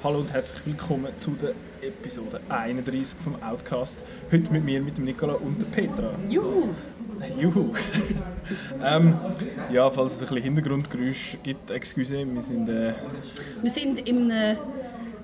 Hallo 0.00 0.20
und 0.20 0.32
herzlich 0.32 0.64
willkommen 0.64 1.12
zu 1.16 1.32
der 1.32 1.54
Episode 1.82 2.40
31 2.48 3.18
vom 3.18 3.34
Outcast. 3.42 3.98
Heute 4.30 4.48
mit 4.52 4.64
mir, 4.64 4.80
mit 4.80 4.96
dem 4.96 5.04
Nicola 5.04 5.32
und 5.32 5.60
der 5.60 5.66
Petra. 5.66 6.12
Juhu! 6.28 6.68
Juhu! 7.36 7.72
ähm, 8.84 9.14
ja, 9.72 9.90
falls 9.90 10.12
es 10.12 10.18
ein 10.20 10.28
bisschen 10.28 10.42
Hintergrundgeräusch 10.44 11.38
gibt, 11.42 11.72
excuse, 11.72 12.24
wir 12.32 12.42
sind... 12.42 12.68
Äh, 12.68 12.92
Wir 13.60 13.70
sind 13.70 14.08
in 14.08 14.30
einer, 14.30 14.56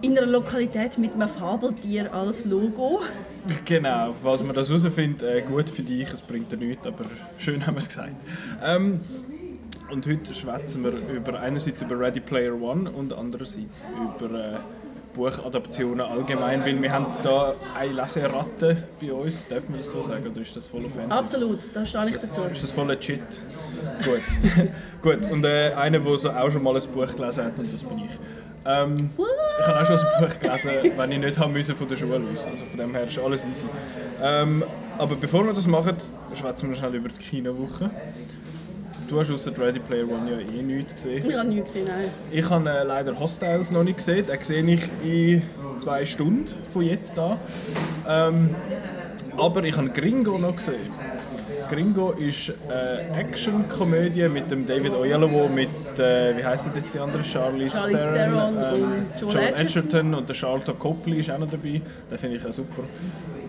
in 0.02 0.18
einer 0.18 0.26
Lokalität 0.26 0.98
mit 0.98 1.14
einem 1.14 1.28
Fabeltier 1.28 2.12
als 2.12 2.44
Logo. 2.44 3.00
genau, 3.64 4.12
falls 4.24 4.42
man 4.42 4.56
das 4.56 4.66
herausfindet, 4.68 5.22
äh, 5.22 5.42
gut 5.42 5.70
für 5.70 5.82
dich, 5.84 6.12
es 6.12 6.20
bringt 6.20 6.50
dir 6.50 6.56
nichts, 6.56 6.84
aber 6.84 7.04
schön 7.38 7.64
haben 7.64 7.76
wir 7.76 7.78
es 7.78 7.86
gesagt. 7.86 8.16
Ähm, 8.60 9.02
und 9.94 10.08
heute 10.08 10.34
schwätzen 10.34 10.82
wir 10.82 10.90
über, 10.90 11.40
einerseits 11.40 11.80
über 11.80 11.96
Ready 11.96 12.18
Player 12.18 12.52
One 12.52 12.90
und 12.90 13.12
andererseits 13.12 13.86
über 14.18 14.34
äh, 14.34 14.56
Buchadaptionen 15.14 16.00
allgemein, 16.00 16.64
weil 16.64 16.82
wir 16.82 16.92
haben 16.92 17.06
da 17.22 17.54
eine 17.76 17.92
Leseratte 17.92 18.88
bei 19.00 19.12
uns, 19.12 19.46
darf 19.46 19.68
man 19.68 19.78
das 19.78 19.92
so 19.92 20.02
sagen, 20.02 20.26
oder 20.26 20.40
ist 20.40 20.56
das 20.56 20.66
voll 20.66 20.84
offensiv? 20.84 21.12
Absolut, 21.12 21.58
da 21.72 21.86
stehe 21.86 22.08
ich 22.08 22.16
dazu. 22.16 22.40
Ist 22.50 22.64
das 22.64 22.72
voll 22.72 22.88
legit? 22.88 23.20
Gut. 24.04 24.20
Gut, 25.02 25.30
und 25.30 25.44
äh, 25.44 25.72
einer, 25.74 26.00
der 26.00 26.18
so 26.18 26.28
auch 26.28 26.50
schon 26.50 26.64
mal 26.64 26.74
ein 26.74 26.82
Buch 26.92 27.14
gelesen 27.14 27.44
hat, 27.44 27.56
und 27.56 27.72
das 27.72 27.84
bin 27.84 27.98
ich. 27.98 28.18
Ähm, 28.66 29.10
ich 29.60 29.66
habe 29.68 29.80
auch 29.80 29.86
schon 29.86 29.98
ein 29.98 30.26
Buch 30.26 30.40
gelesen, 30.40 30.70
wenn 30.96 31.12
ich 31.12 31.18
nicht 31.18 31.38
haben 31.38 31.52
müssen 31.52 31.76
von 31.76 31.88
der 31.88 31.96
Schule 31.96 32.16
aus. 32.16 32.44
Also 32.50 32.64
von 32.64 32.80
dem 32.80 32.92
her 32.92 33.06
ist 33.06 33.18
alles 33.18 33.46
easy. 33.46 33.66
Ähm, 34.20 34.64
aber 34.98 35.14
bevor 35.14 35.46
wir 35.46 35.52
das 35.52 35.68
machen, 35.68 35.96
schwätzen 36.34 36.68
wir 36.68 36.74
schnell 36.74 36.96
über 36.96 37.10
die 37.10 37.18
Kinowoche. 37.18 37.90
Du 39.08 39.20
hast 39.20 39.30
außer 39.30 39.56
Ready 39.58 39.80
Player 39.80 40.08
One 40.08 40.30
ja 40.30 40.38
eh 40.38 40.62
nichts 40.62 40.94
gesehen. 40.94 41.28
Ich 41.28 41.36
habe 41.36 41.48
nichts 41.48 41.72
gesehen, 41.72 41.88
nein. 41.88 42.08
Ich 42.30 42.48
habe 42.48 42.70
äh, 42.70 42.84
leider 42.84 43.18
Hostiles 43.18 43.70
noch 43.70 43.84
nicht 43.84 43.98
gesehen. 43.98 44.26
Den 44.26 44.42
sehe 44.42 44.64
ich 44.64 44.82
in 45.04 45.42
zwei 45.78 46.06
Stunden 46.06 46.46
von 46.72 46.82
jetzt 46.82 47.18
an. 47.18 47.36
Ähm, 48.08 48.54
aber 49.36 49.62
ich 49.64 49.76
habe 49.76 49.90
Gringo 49.90 50.38
noch 50.38 50.56
gesehen. 50.56 50.90
Gringo 51.68 52.12
ist 52.12 52.52
eine 52.68 53.18
Action-Komödie 53.18 54.28
mit 54.28 54.50
dem 54.50 54.66
David 54.66 54.94
Oyelowo, 54.94 55.48
mit, 55.48 55.68
äh, 55.98 56.36
wie 56.36 56.44
heisst 56.44 56.70
jetzt 56.74 56.94
die 56.94 56.98
andere? 56.98 57.22
Charlie, 57.22 57.68
Charlize 57.68 58.12
Theron 58.12 58.56
und 58.56 59.20
Joel 59.20 59.32
Joel 59.32 59.60
Edgerton. 59.60 60.14
Und 60.14 60.28
der 60.28 60.34
Charlotte 60.34 60.74
Copley 60.74 61.20
ist 61.20 61.30
auch 61.30 61.38
noch 61.38 61.50
dabei. 61.50 61.80
Den 62.10 62.18
finde 62.18 62.36
ich 62.36 62.46
auch 62.46 62.52
super. 62.52 62.84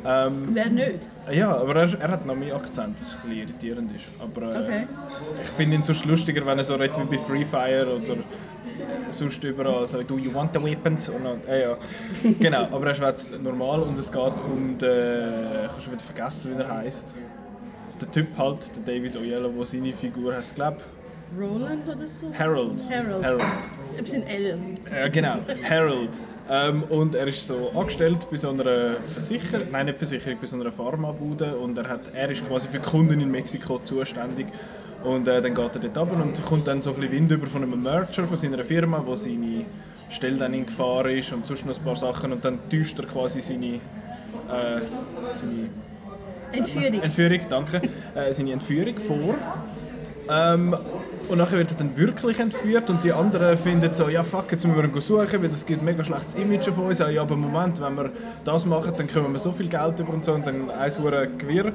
Ähm, 0.07 0.49
Wer 0.53 0.69
nicht? 0.69 0.99
ja, 1.31 1.55
aber 1.55 1.75
er, 1.77 1.99
er 1.99 2.11
hat 2.11 2.25
noch 2.25 2.35
mehr 2.35 2.55
Akzent, 2.55 2.95
was 3.01 3.17
ein 3.23 3.31
irritierend 3.31 3.91
ist. 3.95 4.05
Aber 4.19 4.53
äh, 4.55 4.59
Okay. 4.59 4.87
ich 5.41 5.49
finde 5.49 5.75
ihn 5.75 5.83
sonst 5.83 6.05
lustiger, 6.05 6.45
wenn 6.45 6.57
er 6.57 6.63
so 6.63 6.75
redet 6.75 6.97
wie 7.09 7.15
bei 7.17 7.23
Free 7.23 7.45
Fire 7.45 7.87
oder 7.87 8.13
äh, 8.13 8.17
sonst 9.11 9.43
überall 9.43 9.87
so 9.87 10.01
«Do 10.03 10.17
you 10.17 10.33
want 10.33 10.51
the 10.53 10.61
weapons?» 10.63 11.09
und 11.09 11.23
dann, 11.23 11.37
äh, 11.47 11.61
ja. 11.63 11.77
Genau, 12.39 12.63
aber 12.71 12.87
er 12.87 12.95
schwätzt 12.95 13.41
normal 13.41 13.81
und 13.81 13.97
es 13.97 14.11
geht 14.11 14.21
um 14.21 14.77
den... 14.77 14.89
Ich 15.63 15.71
habe 15.71 15.81
schon 15.81 15.93
wieder 15.93 16.03
vergessen, 16.03 16.55
wie 16.55 16.61
er 16.61 16.69
heißt. 16.69 17.13
Der 18.01 18.11
Typ 18.11 18.27
halt, 18.37 18.71
der 18.75 18.83
David 18.95 19.15
Oyelowo, 19.17 19.63
seine 19.63 19.93
Figur 19.93 20.35
heißt, 20.35 20.53
glaube 20.55 20.77
Roland 21.39 21.87
oder 21.87 22.07
so? 22.07 22.27
Harold. 22.37 22.83
Harold. 22.89 23.25
Harold. 23.25 23.67
Etwas 23.97 24.13
in 24.13 24.23
L. 24.27 24.57
Ja, 24.91 25.07
genau, 25.07 25.37
Harold. 25.69 26.19
Ähm, 26.49 26.83
und 26.83 27.15
er 27.15 27.27
ist 27.27 27.47
so 27.47 27.71
angestellt 27.75 28.27
bei 28.29 28.37
so 28.37 28.49
einer 28.49 28.97
Versicherung, 29.07 29.67
nein 29.71 29.87
nicht 29.87 29.97
Versicherung, 29.97 30.37
bei 30.39 30.47
so 30.47 30.59
einer 30.59 30.71
Pharmabude 30.71 31.55
und 31.55 31.77
er, 31.77 31.89
hat, 31.89 32.01
er 32.13 32.29
ist 32.29 32.47
quasi 32.47 32.67
für 32.67 32.79
Kunden 32.79 33.21
in 33.21 33.31
Mexiko 33.31 33.79
zuständig. 33.83 34.47
Und 35.03 35.27
äh, 35.27 35.39
dann 35.39 35.53
geht 35.53 35.75
er 35.75 35.81
dort 35.89 35.97
runter 35.97 36.23
und 36.23 36.45
kommt 36.45 36.67
dann 36.67 36.81
so 36.81 36.91
ein 36.91 36.95
bisschen 36.99 37.11
Wind 37.13 37.31
über 37.31 37.47
von 37.47 37.63
einem 37.63 37.81
Merger 37.81 38.25
von 38.25 38.37
seiner 38.37 38.63
Firma, 38.63 39.01
wo 39.05 39.15
seine 39.15 39.65
Stelle 40.09 40.37
dann 40.37 40.53
in 40.53 40.65
Gefahr 40.65 41.05
ist 41.07 41.31
und 41.31 41.45
sonst 41.45 41.65
noch 41.65 41.77
ein 41.77 41.83
paar 41.83 41.95
Sachen 41.95 42.31
und 42.31 42.43
dann 42.43 42.59
täuscht 42.69 42.97
er 42.99 43.05
quasi 43.05 43.41
seine, 43.41 43.75
äh, 43.75 43.79
seine 45.33 45.69
Entführung. 46.51 47.01
Entführung, 47.01 47.39
danke, 47.49 47.81
äh, 48.15 48.33
seine 48.33 48.53
Entführung 48.53 48.97
vor. 48.97 49.35
Ähm, 50.29 50.75
und 51.29 51.37
nachher 51.37 51.57
wird 51.57 51.71
er 51.71 51.77
dann 51.77 51.95
wirklich 51.95 52.39
entführt 52.39 52.89
und 52.89 53.03
die 53.03 53.11
anderen 53.11 53.57
finden 53.57 53.93
so, 53.93 54.09
ja 54.09 54.23
fuck, 54.23 54.51
jetzt 54.51 54.65
müssen 54.65 54.77
wir 54.77 54.83
ihn 54.85 55.01
suchen, 55.01 55.41
weil 55.41 55.49
das 55.49 55.65
gibt 55.65 55.81
ein 55.81 55.85
mega 55.85 56.03
schlechtes 56.03 56.35
Image 56.35 56.69
von 56.69 56.85
uns. 56.85 56.99
Ja, 56.99 57.21
aber 57.21 57.35
Moment, 57.35 57.81
wenn 57.81 57.95
wir 57.95 58.11
das 58.43 58.65
machen, 58.65 58.93
dann 58.97 59.07
können 59.07 59.31
wir 59.31 59.39
so 59.39 59.51
viel 59.51 59.67
Geld 59.67 59.99
über 59.99 60.13
und 60.13 60.23
so 60.23 60.33
und 60.33 60.45
dann 60.45 60.69
eins 60.69 60.99
hure 60.99 61.27
Gewirr. 61.37 61.73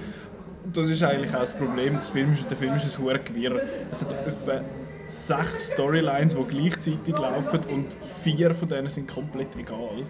Das 0.72 0.88
ist 0.88 1.02
eigentlich 1.02 1.34
auch 1.34 1.40
das 1.40 1.52
Problem 1.52 1.94
des 1.94 2.10
Films. 2.10 2.46
Der 2.46 2.56
Film 2.56 2.74
ist 2.74 2.84
ein 2.98 3.04
hure 3.04 3.18
Gewirr. 3.18 3.60
Es 3.90 4.02
hat 4.02 4.12
etwa 4.12 4.60
sechs 5.06 5.72
Storylines, 5.72 6.36
die 6.36 6.44
gleichzeitig 6.44 7.18
laufen 7.18 7.60
und 7.70 7.96
vier 8.22 8.54
von 8.54 8.68
denen 8.68 8.88
sind 8.88 9.08
komplett 9.08 9.56
egal. 9.56 10.04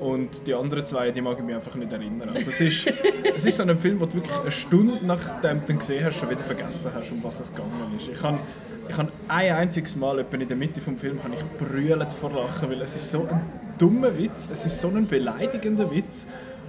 Und 0.00 0.46
die 0.46 0.54
anderen 0.54 0.84
zwei, 0.86 1.10
die 1.10 1.20
mag 1.20 1.38
ich 1.38 1.44
mich 1.44 1.54
einfach 1.54 1.74
nicht 1.74 1.92
erinnern. 1.92 2.30
Also 2.34 2.50
es, 2.50 2.60
ist, 2.60 2.92
es 3.36 3.44
ist 3.44 3.56
so 3.56 3.62
ein 3.62 3.78
Film, 3.78 4.00
wo 4.00 4.06
du 4.06 4.14
wirklich 4.14 4.38
eine 4.40 4.50
Stunde 4.50 4.98
nachdem 5.04 5.64
du 5.64 5.72
ihn 5.72 5.78
gesehen 5.78 6.04
hast, 6.04 6.18
schon 6.18 6.30
wieder 6.30 6.44
vergessen 6.44 6.90
hast, 6.94 7.10
um 7.10 7.22
was 7.22 7.40
es 7.40 7.50
gegangen 7.50 7.70
ist. 7.96 8.08
Ich 8.08 8.22
habe 8.22 8.38
ich 8.86 8.98
habe 8.98 9.10
ein 9.28 9.52
einziges 9.54 9.96
Mal, 9.96 10.18
in 10.30 10.46
der 10.46 10.56
Mitte 10.56 10.80
des 10.80 11.00
Films, 11.00 11.22
habe 11.24 11.34
ich 11.34 11.66
brüllend 11.66 12.12
vor 12.12 12.30
Lachen, 12.32 12.70
weil 12.70 12.82
es 12.82 12.94
ist 12.94 13.10
so 13.10 13.22
ein 13.22 13.40
dummer 13.78 14.16
Witz, 14.18 14.48
es 14.52 14.66
ist 14.66 14.78
so 14.78 14.88
ein 14.88 15.06
beleidigender 15.06 15.90
Witz. 15.90 16.26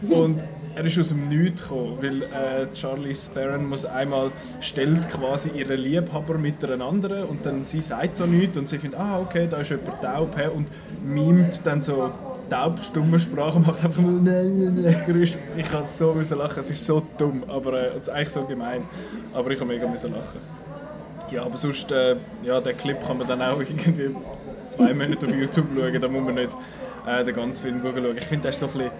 Und 0.10 0.44
er 0.76 0.86
ist 0.86 1.00
aus 1.00 1.08
dem 1.08 1.30
Nichts 1.30 1.64
gekommen, 1.64 1.98
weil 2.02 2.24
äh, 2.24 2.76
Charlize 2.76 3.34
Theron 3.34 3.68
muss 3.68 3.86
einmal 3.86 4.32
stellt 4.60 5.10
quasi 5.10 5.50
ihren 5.56 5.80
Liebhaber 5.80 6.38
mit 6.38 6.64
einer 6.66 6.84
anderen 6.86 7.24
und 7.24 7.46
dann 7.46 7.64
sie 7.64 7.80
sagt 7.80 8.18
so 8.18 8.26
nichts 8.26 8.58
und 8.58 8.68
sie 8.68 8.78
findet, 8.78 9.00
ah 9.00 9.20
okay, 9.20 9.48
da 9.50 9.58
ist 9.58 9.70
jemand 9.70 10.02
taub 10.02 10.36
und 10.54 10.68
mimt 11.02 11.62
dann 11.66 11.82
so 11.82 12.12
taubstumme 12.50 13.20
Sprache 13.20 13.58
und 13.58 13.68
macht 13.68 13.84
einfach 13.84 14.02
nur 14.02 14.22
nein, 14.22 14.58
nein, 14.58 14.82
nein, 14.84 15.04
Geräusch. 15.06 15.38
Ich 15.56 15.70
kann 15.70 15.86
so 15.86 16.14
müssen 16.14 16.38
lachen, 16.38 16.60
es 16.60 16.70
ist 16.70 16.86
so 16.86 17.02
dumm, 17.18 17.44
aber 17.48 17.74
äh, 17.74 17.88
es 17.88 18.04
ist 18.04 18.10
eigentlich 18.10 18.30
so 18.30 18.44
gemein, 18.44 18.84
aber 19.34 19.52
ich 19.52 19.60
habe 19.60 19.70
mega 19.72 19.88
müssen 19.88 20.14
lachen. 20.14 20.40
Ja, 21.32 21.44
aber 21.44 21.58
sonst, 21.58 21.92
äh, 21.92 22.16
ja, 22.44 22.62
den 22.62 22.78
Clip 22.78 23.00
kann 23.06 23.18
man 23.18 23.28
dann 23.28 23.42
auch 23.42 23.60
irgendwie 23.60 24.16
zwei 24.70 24.94
Monate 24.94 25.26
auf 25.26 25.34
YouTube 25.34 25.68
schauen, 25.76 26.02
da 26.02 26.08
muss 26.08 26.24
man 26.24 26.36
nicht 26.36 26.56
äh, 27.08 27.24
den 27.24 27.36
ganzen 27.36 27.62
Film 27.62 27.82
schauen. 27.82 28.18
Ich 28.18 28.26
finde, 28.26 28.44
der 28.44 28.52
ist 28.52 28.60
so 28.60 28.68
ein 28.68 28.74
bisschen 28.74 28.92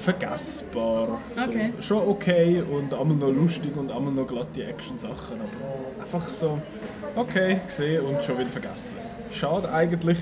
vergessbar. 0.00 1.20
Okay. 1.32 1.72
So, 1.78 1.82
schon 1.82 2.08
okay 2.08 2.62
und 2.62 2.94
einmal 2.94 3.16
noch 3.16 3.30
lustig 3.30 3.76
und 3.76 3.90
einmal 3.90 4.12
noch 4.12 4.26
glatte 4.26 4.64
Action-Sachen, 4.64 5.36
aber 5.40 6.02
einfach 6.02 6.28
so, 6.28 6.58
okay, 7.16 7.60
gesehen 7.66 8.04
und 8.04 8.22
schon 8.24 8.38
wieder 8.38 8.48
vergessen. 8.48 8.96
Schade 9.32 9.70
eigentlich, 9.72 10.18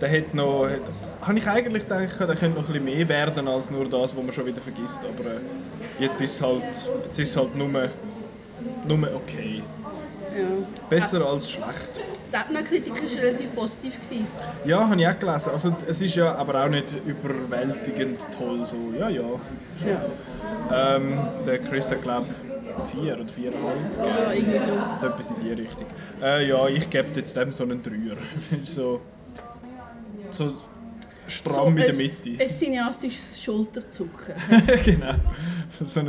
der 0.00 0.08
hätte 0.08 0.36
noch, 0.36 0.66
hat, 0.66 0.80
habe 1.26 1.38
ich 1.38 1.48
eigentlich 1.48 1.82
gedacht, 1.82 2.20
der 2.20 2.36
könnte 2.36 2.60
noch 2.60 2.68
ein 2.68 2.72
bisschen 2.72 2.84
mehr 2.84 3.08
werden 3.08 3.48
als 3.48 3.70
nur 3.70 3.88
das, 3.88 4.16
was 4.16 4.22
man 4.22 4.32
schon 4.32 4.46
wieder 4.46 4.60
vergisst, 4.60 5.00
aber 5.00 5.30
äh, 5.30 5.40
jetzt 5.98 6.20
ist 6.20 6.34
es 6.34 6.42
halt, 6.42 6.62
jetzt 7.04 7.18
ist 7.18 7.36
halt 7.36 7.54
nur, 7.56 7.68
nur 8.86 9.14
okay. 9.14 9.62
Ja. 10.36 10.44
Besser 10.90 11.26
als 11.26 11.50
schlecht. 11.50 11.90
Die 12.30 12.36
Ethno-Kritik 12.36 12.92
war 12.92 13.22
relativ 13.22 13.54
positiv. 13.54 14.00
Gewesen. 14.00 14.26
Ja, 14.66 14.88
habe 14.88 15.00
ich 15.00 15.08
auch 15.08 15.18
gelesen. 15.18 15.50
Also, 15.52 15.76
es 15.88 16.02
ist 16.02 16.14
ja 16.14 16.34
aber 16.34 16.62
auch 16.62 16.68
nicht 16.68 16.92
überwältigend 17.06 18.28
toll. 18.36 18.64
So, 18.64 18.76
ja, 18.98 19.08
ja. 19.08 19.22
Schon. 19.80 19.88
Ja. 19.88 20.96
Ähm, 20.96 21.18
der 21.46 21.58
Chris 21.58 21.90
hat, 21.90 22.02
glaube 22.02 22.26
vier 22.92 23.14
oder 23.14 23.28
viereinhalb 23.28 23.76
ja, 23.96 24.32
irgendwie 24.32 24.58
so. 24.58 24.72
So 25.00 25.06
etwas 25.06 25.30
in 25.30 25.36
die 25.42 25.52
Richtung. 25.52 25.86
Äh, 26.22 26.48
ja, 26.48 26.68
ich 26.68 26.90
gebe 26.90 27.08
jetzt 27.14 27.34
dem 27.34 27.52
so 27.52 27.62
einen 27.64 27.82
Dreier. 27.82 28.16
so, 28.64 29.00
so 30.30 30.54
stramm 31.28 31.68
in 31.68 31.76
der 31.76 31.88
ein- 31.90 31.96
Mitte. 31.96 32.30
Ein 32.42 32.48
cineastisches 32.48 33.42
Schulterzucken. 33.42 34.34
genau. 34.84 35.14
So 35.84 36.00
ein... 36.00 36.08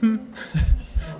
Hm. 0.00 0.20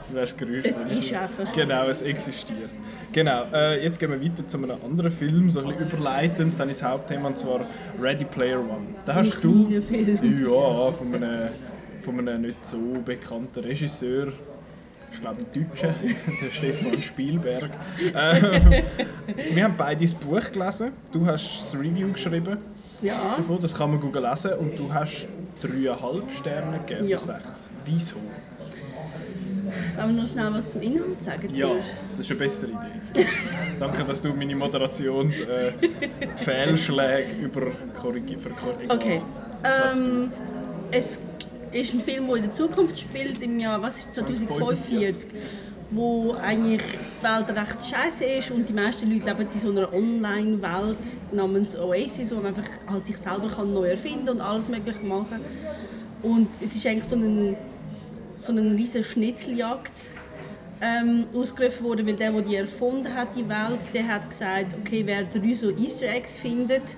Das 0.00 0.12
wäre 0.12 0.20
das 0.22 0.36
Geräusch. 0.36 0.64
Es 0.64 0.76
ist 0.84 1.14
einfach. 1.14 1.52
Genau, 1.54 1.88
es 1.88 2.02
existiert. 2.02 2.70
Genau, 3.12 3.44
äh, 3.52 3.82
jetzt 3.84 3.98
gehen 3.98 4.10
wir 4.10 4.20
weiter 4.22 4.46
zu 4.46 4.56
einem 4.58 4.72
anderen 4.84 5.10
Film, 5.10 5.48
so 5.50 5.60
ein 5.60 5.68
bisschen 5.68 5.88
überleitend, 5.88 6.58
dann 6.58 6.68
ist 6.68 6.82
das 6.82 6.90
Hauptthema, 6.90 7.28
und 7.28 7.38
zwar 7.38 7.60
Ready 8.00 8.24
Player 8.24 8.58
One. 8.58 8.86
Da 9.06 9.12
So 9.14 9.18
ein 9.20 9.26
hast 9.26 9.44
du... 9.44 9.80
Film. 9.80 10.42
Ja, 10.44 10.92
von 10.92 11.14
einem, 11.14 11.48
von 12.00 12.18
einem 12.18 12.42
nicht 12.42 12.64
so 12.66 12.76
bekannten 13.04 13.60
Regisseur. 13.60 14.32
Ich 15.12 15.20
glaube, 15.20 15.38
ein 15.38 15.46
Deutscher, 15.70 15.94
der 16.42 16.50
Stefan 16.50 17.00
Spielberg. 17.00 17.70
Ähm, 18.00 18.82
wir 19.54 19.64
haben 19.64 19.74
beide 19.76 20.04
das 20.04 20.12
Buch 20.12 20.50
gelesen. 20.50 20.90
Du 21.12 21.24
hast 21.24 21.72
das 21.72 21.80
Review 21.80 22.12
geschrieben 22.12 22.58
Ja. 23.02 23.34
davon, 23.36 23.58
das 23.60 23.74
kann 23.74 23.90
man 23.90 24.00
Google 24.00 24.22
lesen. 24.22 24.52
Und 24.54 24.78
du 24.78 24.92
hast 24.92 25.28
dreieinhalb 25.60 26.30
Sterne 26.30 26.78
gegeben 26.80 27.08
Ja. 27.08 27.18
von 27.18 27.34
sechs. 27.34 27.70
Wieso? 27.84 28.16
Wollen 29.96 30.16
wir 30.16 30.22
noch 30.22 30.28
schnell 30.28 30.52
was 30.52 30.68
zum 30.70 30.82
Inhalt 30.82 31.22
sagen? 31.22 31.52
Ja, 31.54 31.68
das 32.12 32.20
ist 32.20 32.30
eine 32.30 32.38
bessere 32.40 32.70
Idee. 32.70 33.26
Danke, 33.80 34.04
dass 34.04 34.20
du 34.22 34.32
meine 34.34 34.54
Moderationsfehlschläge 34.56 37.32
äh, 37.32 37.42
über 37.42 37.62
korrigiert 38.00 38.40
Okay. 38.88 39.20
Ähm, 39.64 40.30
es 40.90 41.18
ist 41.72 41.94
ein 41.94 42.00
Film, 42.00 42.26
der 42.28 42.36
in 42.36 42.42
der 42.44 42.52
Zukunft 42.52 42.98
spielt, 42.98 43.42
im 43.42 43.58
Jahr 43.58 43.80
was 43.82 43.98
ist 43.98 44.14
2045. 44.14 45.26
wo 45.90 46.34
eigentlich 46.42 46.82
die 46.82 47.24
Welt 47.24 47.56
recht 47.56 47.84
scheiße 47.84 48.24
ist 48.24 48.50
und 48.50 48.68
die 48.68 48.72
meisten 48.72 49.10
Leute 49.10 49.26
leben 49.26 49.48
in 49.52 49.60
so 49.60 49.70
einer 49.70 49.92
Online-Welt 49.92 50.98
namens 51.32 51.76
Oasis, 51.78 52.30
wo 52.32 52.36
man 52.36 52.46
einfach 52.46 52.68
halt 52.86 53.06
sich 53.06 53.16
selber 53.16 53.48
kann 53.48 53.72
neu 53.72 53.90
erfinden 53.90 54.28
und 54.30 54.40
alles 54.40 54.68
mögliche 54.68 55.04
machen 55.04 55.40
Und 56.22 56.48
es 56.60 56.74
ist 56.74 56.86
eigentlich 56.86 57.04
so 57.04 57.16
ein 57.16 57.56
so 58.36 58.52
eine 58.52 58.74
riesige 58.74 59.04
Schnitzeljagd 59.04 59.92
ähm, 60.80 61.26
ausgerufen 61.34 61.86
worden, 61.86 62.06
weil 62.06 62.16
der, 62.16 62.32
der 62.32 62.42
die 62.42 62.56
erfunden 62.56 63.14
hat, 63.14 63.28
die 63.36 63.48
Welt, 63.48 63.80
der 63.92 64.08
hat 64.08 64.28
gesagt, 64.28 64.76
okay, 64.80 65.02
wer 65.06 65.24
drei 65.24 65.54
so 65.54 65.70
Easter 65.70 66.08
Eggs 66.08 66.36
findet, 66.36 66.96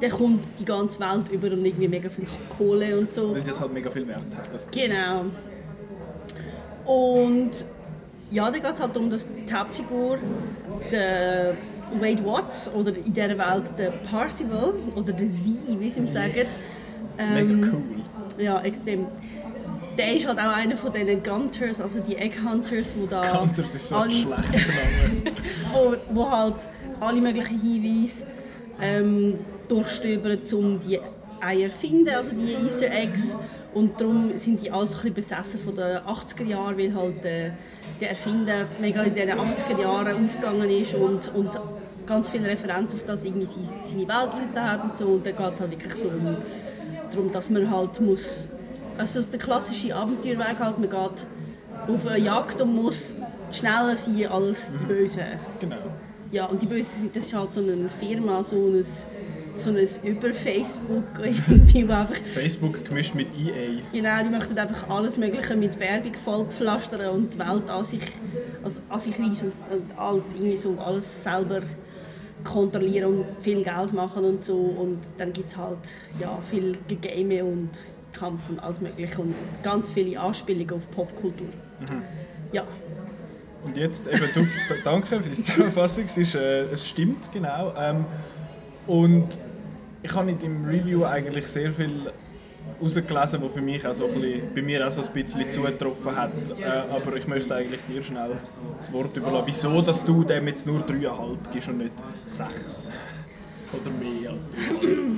der 0.00 0.10
kommt 0.10 0.44
die 0.58 0.64
ganze 0.64 1.00
Welt 1.00 1.28
über 1.30 1.48
und 1.48 1.64
irgendwie 1.64 1.88
mega 1.88 2.08
viel 2.08 2.26
Kohle 2.56 2.98
und 2.98 3.12
so. 3.12 3.34
Weil 3.34 3.42
das 3.42 3.60
halt 3.60 3.72
mega 3.72 3.90
viel 3.90 4.06
Wert 4.06 4.34
hat. 4.36 4.52
Das 4.52 4.70
Genau. 4.70 5.24
Und 6.84 7.64
ja, 8.30 8.50
da 8.50 8.58
geht 8.58 8.74
es 8.74 8.80
halt 8.80 8.94
darum, 8.94 9.10
dass 9.10 9.26
die 9.26 9.52
Hauptfigur, 9.52 10.18
der 10.92 11.54
Wade 12.00 12.24
Watts, 12.24 12.70
oder 12.74 12.94
in 12.94 13.12
dieser 13.14 13.30
Welt 13.38 13.64
der 13.78 13.90
Parzival, 14.10 14.74
oder 14.94 15.12
der 15.12 15.26
Sie, 15.28 15.78
wie 15.78 15.90
sie 15.90 16.00
ihm 16.00 16.06
sagen, 16.06 16.46
ähm, 17.18 17.60
mega 17.60 17.68
cool. 17.72 18.42
ja, 18.44 18.60
extrem. 18.62 19.06
Der 19.98 20.14
ist 20.14 20.26
halt 20.28 20.38
auch 20.38 20.54
einer 20.54 20.76
von 20.76 20.92
diesen 20.92 21.22
Gunters, 21.22 21.80
also 21.80 21.98
die 22.00 22.16
Egghunters, 22.16 22.94
wo 22.96 23.06
da 23.06 23.40
Hunters 23.40 23.74
ist 23.74 23.88
so 23.88 23.96
ein 23.96 24.02
alle- 24.02 24.12
schlechter 24.12 24.52
Name. 24.52 25.36
wo, 25.72 25.96
wo 26.14 26.30
halt 26.30 26.54
alle 27.00 27.20
möglichen 27.20 27.60
Hinweise 27.60 28.26
ähm, 28.80 29.38
durchstöbern, 29.66 30.38
um 30.52 30.78
die 30.80 31.00
Eier 31.40 31.68
zu 31.70 31.76
finden, 31.86 32.08
also 32.10 32.30
die 32.30 32.64
Easter 32.64 32.90
Eggs. 32.92 33.34
Und 33.74 34.00
darum 34.00 34.36
sind 34.36 34.62
die 34.62 34.70
alles 34.70 34.94
ein 34.94 35.12
bisschen 35.12 35.14
besessen 35.14 35.60
von 35.60 35.76
den 35.76 35.98
80er 35.98 36.44
Jahren, 36.44 36.78
weil 36.78 36.94
halt 36.94 37.24
äh, 37.24 37.50
der 38.00 38.10
Erfinder 38.10 38.66
mega 38.80 39.02
in 39.02 39.14
den 39.14 39.30
80er 39.30 39.80
Jahren 39.80 40.24
aufgegangen 40.24 40.70
ist 40.70 40.94
und, 40.94 41.34
und 41.34 41.50
ganz 42.06 42.30
viele 42.30 42.48
Referenzen 42.48 42.98
auf 42.98 43.06
das 43.06 43.24
irgendwie 43.24 43.46
seine, 43.46 44.08
Welt 44.08 44.56
hat 44.56 44.84
und 44.84 44.96
so. 44.96 45.04
Und 45.04 45.26
dann 45.26 45.36
geht 45.36 45.52
es 45.52 45.60
halt 45.60 45.70
wirklich 45.70 45.94
so 45.94 46.08
um, 46.08 46.36
darum, 47.10 47.32
dass 47.32 47.50
man 47.50 47.70
halt 47.70 48.00
muss... 48.00 48.48
Also 48.96 49.22
der 49.22 49.38
klassische 49.38 49.94
Abenteuerweg 49.94 50.58
halt, 50.58 50.78
man 50.78 50.90
geht 50.90 51.26
auf 51.88 52.06
eine 52.06 52.18
Jagd 52.18 52.60
und 52.60 52.74
muss 52.74 53.16
schneller 53.52 53.94
sein 53.94 54.26
als 54.28 54.72
die 54.72 54.86
Bösen. 54.86 55.22
Genau. 55.60 55.76
Ja, 56.32 56.46
und 56.46 56.60
die 56.60 56.66
Bösen 56.66 57.02
sind, 57.02 57.16
das 57.16 57.26
ist 57.26 57.34
halt 57.34 57.52
so 57.52 57.60
eine 57.60 57.88
Firma, 57.88 58.42
so 58.42 58.56
ein, 58.56 58.84
so 59.58 59.70
ein 59.70 59.76
über 60.04 60.32
Facebook 60.32 61.04
irgendwie, 61.22 61.88
wo 61.88 61.92
einfach, 61.92 62.16
Facebook 62.32 62.84
gemischt 62.84 63.14
mit 63.14 63.28
EA. 63.38 63.80
genau, 63.92 64.22
die 64.24 64.30
möchten 64.30 64.58
einfach 64.58 64.88
alles 64.88 65.16
Mögliche 65.16 65.56
mit 65.56 65.78
Werbung 65.78 66.14
vollpflastern 66.14 67.08
und 67.10 67.34
die 67.34 67.38
Welt 67.38 67.68
an 67.68 67.84
sich, 67.84 68.02
also 68.62 68.80
an 68.88 68.98
sich 68.98 69.18
reissen 69.18 69.52
und, 69.70 69.78
und 69.78 69.98
halt 69.98 70.22
irgendwie 70.34 70.56
so 70.56 70.76
alles 70.78 71.22
selber 71.22 71.60
kontrollieren 72.44 73.06
und 73.06 73.24
viel 73.40 73.62
Geld 73.64 73.92
machen 73.92 74.24
und 74.24 74.44
so 74.44 74.56
und 74.56 75.00
dann 75.18 75.32
gibt 75.32 75.50
es 75.50 75.56
halt 75.56 75.78
ja, 76.20 76.38
viel 76.48 76.78
Gegame 76.86 77.44
und 77.44 77.70
Kampf 78.12 78.48
und 78.48 78.58
alles 78.60 78.80
mögliche 78.80 79.20
und 79.20 79.34
ganz 79.62 79.90
viele 79.90 80.18
Anspielungen 80.18 80.72
auf 80.72 80.90
Popkultur. 80.90 81.48
Ja. 82.52 82.64
Und 83.64 83.76
jetzt 83.76 84.06
eben, 84.06 84.24
du, 84.34 84.46
danke 84.84 85.20
für 85.20 85.28
die 85.28 85.42
Zusammenfassung, 85.42 86.04
es, 86.04 86.16
ist, 86.16 86.34
äh, 86.34 86.64
es 86.64 86.88
stimmt, 86.88 87.30
genau. 87.32 87.72
Ähm, 87.76 88.04
und 88.86 89.38
ich 90.02 90.14
habe 90.14 90.30
in 90.30 90.38
deinem 90.38 90.64
Review 90.64 91.04
eigentlich 91.04 91.46
sehr 91.46 91.70
viel 91.72 92.12
rausgelesen, 92.80 93.42
was 93.42 93.52
für 93.52 93.60
mich 93.60 93.86
auch 93.86 93.94
so 93.94 94.06
ein 94.06 94.14
bisschen, 94.14 94.54
bei 94.54 94.62
mir 94.62 94.86
auch 94.86 94.90
so 94.90 95.02
ein 95.02 95.12
bisschen 95.12 95.50
zugetroffen 95.50 96.14
hat. 96.14 96.32
Äh, 96.50 96.64
aber 96.64 97.16
ich 97.16 97.26
möchte 97.26 97.54
eigentlich 97.54 97.82
dir 97.84 98.02
schnell 98.02 98.32
das 98.76 98.92
Wort 98.92 99.16
überlassen. 99.16 99.46
Wieso, 99.46 99.82
dass 99.82 100.04
du 100.04 100.24
dem 100.24 100.46
jetzt 100.46 100.66
nur 100.66 100.80
3,5 100.80 101.36
gibst 101.52 101.68
und 101.68 101.78
nicht 101.78 101.92
6? 102.26 102.88
Oder 103.72 103.90
mehr 103.90 104.30
als 104.30 104.50
3,5? 104.50 105.16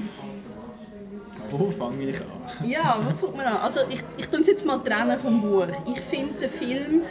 Wo 1.51 1.71
fange 1.71 2.05
ich 2.05 2.17
an? 2.21 2.69
Ja, 2.69 2.99
wo 3.05 3.27
fängt 3.27 3.37
man 3.37 3.47
an? 3.47 3.57
Also 3.59 3.81
ich, 3.91 4.03
ich 4.17 4.29
tue 4.29 4.41
es 4.41 4.47
jetzt 4.47 4.65
mal 4.65 4.79
trennen 4.79 5.19
vom 5.19 5.43
Buch. 5.43 5.67
Ich 5.93 6.01
finde 6.01 6.35
den 6.41 6.51
Film, 6.51 7.03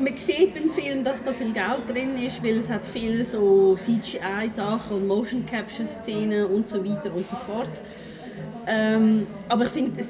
man 0.00 0.16
sieht 0.16 0.54
beim 0.54 0.70
Film, 0.70 1.04
dass 1.04 1.22
da 1.22 1.32
viel 1.32 1.52
Geld 1.52 1.88
drin 1.88 2.16
ist, 2.16 2.42
weil 2.42 2.58
es 2.58 2.68
hat 2.68 2.84
viel 2.84 3.24
so 3.24 3.76
CGI-Sachen 3.76 4.96
und 4.96 5.06
Motion 5.06 5.44
Capture-Szenen 5.46 6.46
und 6.46 6.68
so 6.68 6.84
weiter 6.84 7.14
und 7.14 7.28
so 7.28 7.36
fort. 7.36 7.82
Ähm, 8.66 9.26
aber 9.48 9.64
ich 9.64 9.70
finde, 9.70 10.02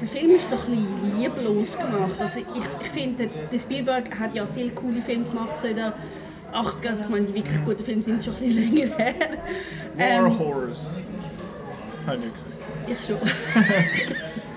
der 0.00 0.08
Film 0.08 0.30
ist 0.30 0.50
doch 0.52 0.66
ein 0.68 0.76
bisschen 0.76 1.20
lieblos 1.20 1.78
gemacht. 1.78 2.20
Also 2.20 2.40
ich, 2.40 2.46
ich 2.82 2.88
finde, 2.88 3.28
der 3.52 3.58
Spielberg 3.58 4.18
hat 4.18 4.34
ja 4.34 4.46
viele 4.46 4.70
coole 4.70 5.00
Filme 5.00 5.24
gemacht, 5.24 5.60
so 5.60 5.68
in 5.68 5.76
den 5.76 5.92
80er, 6.52 6.88
also 6.88 7.04
ich 7.04 7.10
meine, 7.10 7.26
die 7.26 7.34
wirklich 7.34 7.64
guten 7.64 7.84
Filme 7.84 8.02
sind 8.02 8.24
schon 8.24 8.34
ein 8.34 8.40
bisschen 8.40 8.72
länger 8.76 8.96
her. 8.96 9.14
Ähm, 9.98 10.24
War. 10.24 10.30
Habe 12.06 12.16
ich 12.16 12.24
nicht 12.24 12.34
gesehen. 12.34 12.52
ich 12.86 13.06
schon. 13.06 13.16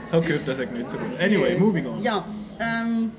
Ich 0.10 0.14
habe 0.14 0.26
gehört, 0.26 0.48
das 0.48 0.58
ist 0.58 0.72
nicht 0.72 0.90
so 0.90 0.98
gut. 0.98 1.20
Anyway, 1.20 1.58
moving 1.60 1.86
on. 1.86 2.02
Ja, 2.02 2.24
ähm, 2.62 3.12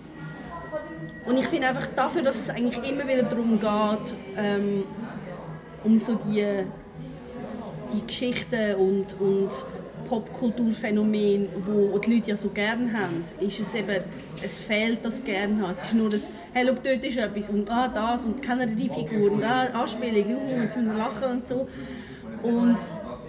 und 1.27 1.37
ich 1.39 1.47
finde 1.47 1.69
einfach 1.69 1.87
dafür, 1.95 2.23
dass 2.23 2.37
es 2.37 2.51
eigentlich 2.51 2.91
immer 2.91 3.07
wieder 3.07 3.25
darum 3.25 3.59
geht, 3.59 4.17
ähm, 4.37 4.85
um 5.85 5.97
so 5.99 6.15
die, 6.15 6.65
die 7.93 8.07
Geschichten 8.07 8.75
und, 8.77 9.15
und 9.21 9.51
Popkulturphänomene, 10.09 11.49
wo 11.67 11.99
die 11.99 12.15
Leute 12.15 12.31
ja 12.31 12.37
so 12.37 12.49
gerne 12.49 12.93
haben, 12.93 13.23
ist 13.41 13.61
es 13.61 13.75
eben, 13.75 14.03
es 14.43 14.59
fehlt 14.61 15.05
das 15.05 15.23
gerne 15.23 15.61
haben. 15.61 15.75
Es 15.77 15.85
ist 15.85 15.95
nur 15.95 16.09
das, 16.09 16.31
hey, 16.55 16.67
schau, 16.67 16.75
dort 16.75 17.05
ist 17.05 17.17
etwas 17.19 17.51
und 17.51 17.71
ah, 17.71 17.89
das 17.89 18.25
und 18.25 18.43
kennen 18.43 18.75
die 18.75 18.89
Figur 18.89 19.33
und 19.33 19.45
ah, 19.45 19.67
Anspielung, 19.75 20.37
uh, 20.37 20.63
jetzt 20.63 20.77
müssen 20.77 20.93
wir 20.93 20.99
lachen 20.99 21.31
und 21.31 21.49
so. 21.49 21.69
Und 22.43 22.77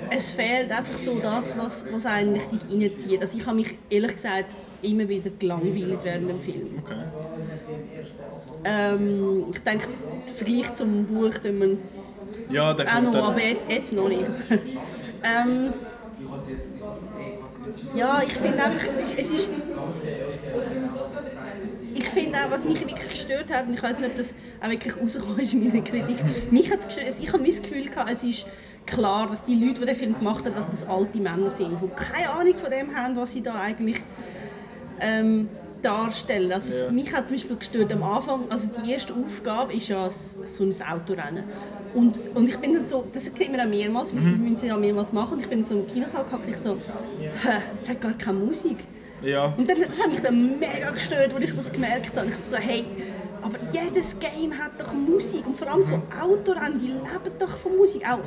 es 0.10 0.34
fehlt 0.34 0.72
einfach 0.72 0.98
so 0.98 1.20
das, 1.20 1.58
was, 1.58 1.86
was 1.92 2.06
einen 2.06 2.34
richtig 2.34 2.60
reinzieht. 2.70 3.22
Also 3.22 3.38
ich 3.38 3.46
habe 3.46 3.58
mich 3.58 3.76
ehrlich 3.90 4.14
gesagt 4.14 4.54
immer 4.82 5.08
wieder 5.08 5.30
gelangweilt 5.38 6.04
während 6.04 6.30
dem 6.30 6.40
Film. 6.40 6.80
Okay. 6.84 6.96
Ähm, 8.64 9.46
ich 9.54 9.60
denke, 9.60 9.88
den 10.28 10.36
Vergleich 10.36 10.74
zum 10.76 11.06
Buch 11.06 11.34
tun 11.36 11.60
wir 11.60 12.54
Ja, 12.54 12.72
auch 12.72 13.02
noch, 13.02 13.16
aber 13.16 13.42
jetzt, 13.42 13.70
jetzt 13.70 13.94
noch 13.94 14.10
nicht. 14.10 14.22
ähm, 15.24 15.74
ja, 17.96 18.22
ich 18.26 18.34
finde 18.34 18.64
einfach, 18.64 18.88
es 18.88 19.00
ist, 19.02 19.14
es 19.18 19.30
ist 19.32 19.50
ich 21.94 22.08
finde 22.10 22.38
auch, 22.40 22.52
was 22.52 22.66
mich 22.66 22.80
wirklich 22.80 23.10
gestört 23.10 23.52
hat, 23.52 23.68
und 23.68 23.74
ich 23.74 23.84
weiß 23.84 24.00
nicht, 24.00 24.10
ob 24.12 24.16
das 24.16 24.34
auch 24.62 24.70
wirklich 24.70 24.96
rausgekommen 24.96 25.40
ist 25.40 25.54
in 25.54 25.68
meiner 25.68 25.84
Kritik, 25.84 26.18
mich 26.52 26.72
hat 26.72 26.80
es 26.80 26.86
gestört, 26.86 27.16
ich 27.20 27.34
habe 27.34 27.44
das 27.44 27.62
Gefühl 27.62 27.90
gehabt, 27.90 28.12
es 28.12 28.24
ist 28.24 28.46
klar, 28.90 29.28
dass 29.28 29.44
die 29.44 29.56
Leute, 29.56 29.82
die 29.82 29.86
den 29.88 29.96
Film 29.96 30.18
gemacht 30.20 30.46
haben, 30.46 30.56
dass 30.56 30.70
das 30.70 30.88
alte 30.88 31.20
Männer 31.20 31.52
sind, 31.52 31.78
die 31.82 31.88
keine 31.96 32.30
Ahnung 32.32 32.56
von 32.56 32.70
dem 32.72 32.96
haben, 32.96 33.16
was 33.16 33.34
sie 33.34 33.42
da 33.42 33.56
eigentlich 33.56 34.02
ähm, 35.00 35.48
darstellen. 35.82 36.52
Also 36.52 36.72
Ja. 36.74 36.92
mich 36.92 37.14
hat 37.14 37.28
zum 37.28 37.38
Beispiel 37.38 37.56
gestört 37.56 37.92
am 37.94 38.04
Anfang, 38.04 38.42
also 38.50 38.68
die 38.86 38.92
erste 38.92 39.14
Aufgabe 39.14 39.74
ist 39.74 39.88
ja 39.88 40.10
so 40.12 40.64
ein 40.64 40.74
Autorennen. 40.92 41.44
Und, 41.94 42.20
und 42.36 42.48
ich 42.50 42.58
bin 42.58 42.74
dann 42.76 42.86
so, 42.88 43.04
das 43.14 43.24
sieht 43.26 43.52
man 43.52 43.62
auch 43.62 43.66
mehrmals, 43.66 44.14
weil 44.14 44.22
sie 44.22 44.30
müssen 44.32 44.58
sie 44.58 44.68
ja 44.68 44.78
mehrmals 44.78 45.12
machen. 45.12 45.36
Und 45.36 45.40
ich 45.42 45.48
bin 45.48 45.64
so 45.66 45.76
im 45.76 45.88
Kinosaal 45.88 46.24
gehockt 46.24 46.46
und 46.46 46.50
ich 46.54 46.58
so, 46.58 46.76
hä, 46.76 47.50
es 47.76 47.90
hat 47.90 48.02
gar 48.02 48.14
keine 48.14 48.38
Musik. 48.40 48.78
Ja, 49.24 49.54
Und 49.58 49.68
dann, 49.70 49.78
das 49.82 50.00
hat 50.02 50.12
mich 50.12 50.22
dann 50.22 50.60
mega 50.60 50.92
gestört, 50.92 51.34
als 51.34 51.44
ich 51.46 51.56
das 51.56 51.72
gemerkt 51.72 52.16
habe. 52.16 52.28
Ich 52.30 52.36
so, 52.36 52.58
hey, 52.58 52.86
aber 53.42 53.58
jedes 53.72 54.08
Game 54.20 54.58
hat 54.58 54.72
doch 54.80 54.94
Musik. 54.94 55.46
Und 55.48 55.56
vor 55.58 55.68
allem 55.72 55.84
so 55.84 56.02
Autorennen, 56.22 56.80
die 56.80 56.88
leben 56.88 57.38
doch 57.40 57.56
von 57.58 57.78
Musik. 57.78 58.04
Auch, 58.06 58.20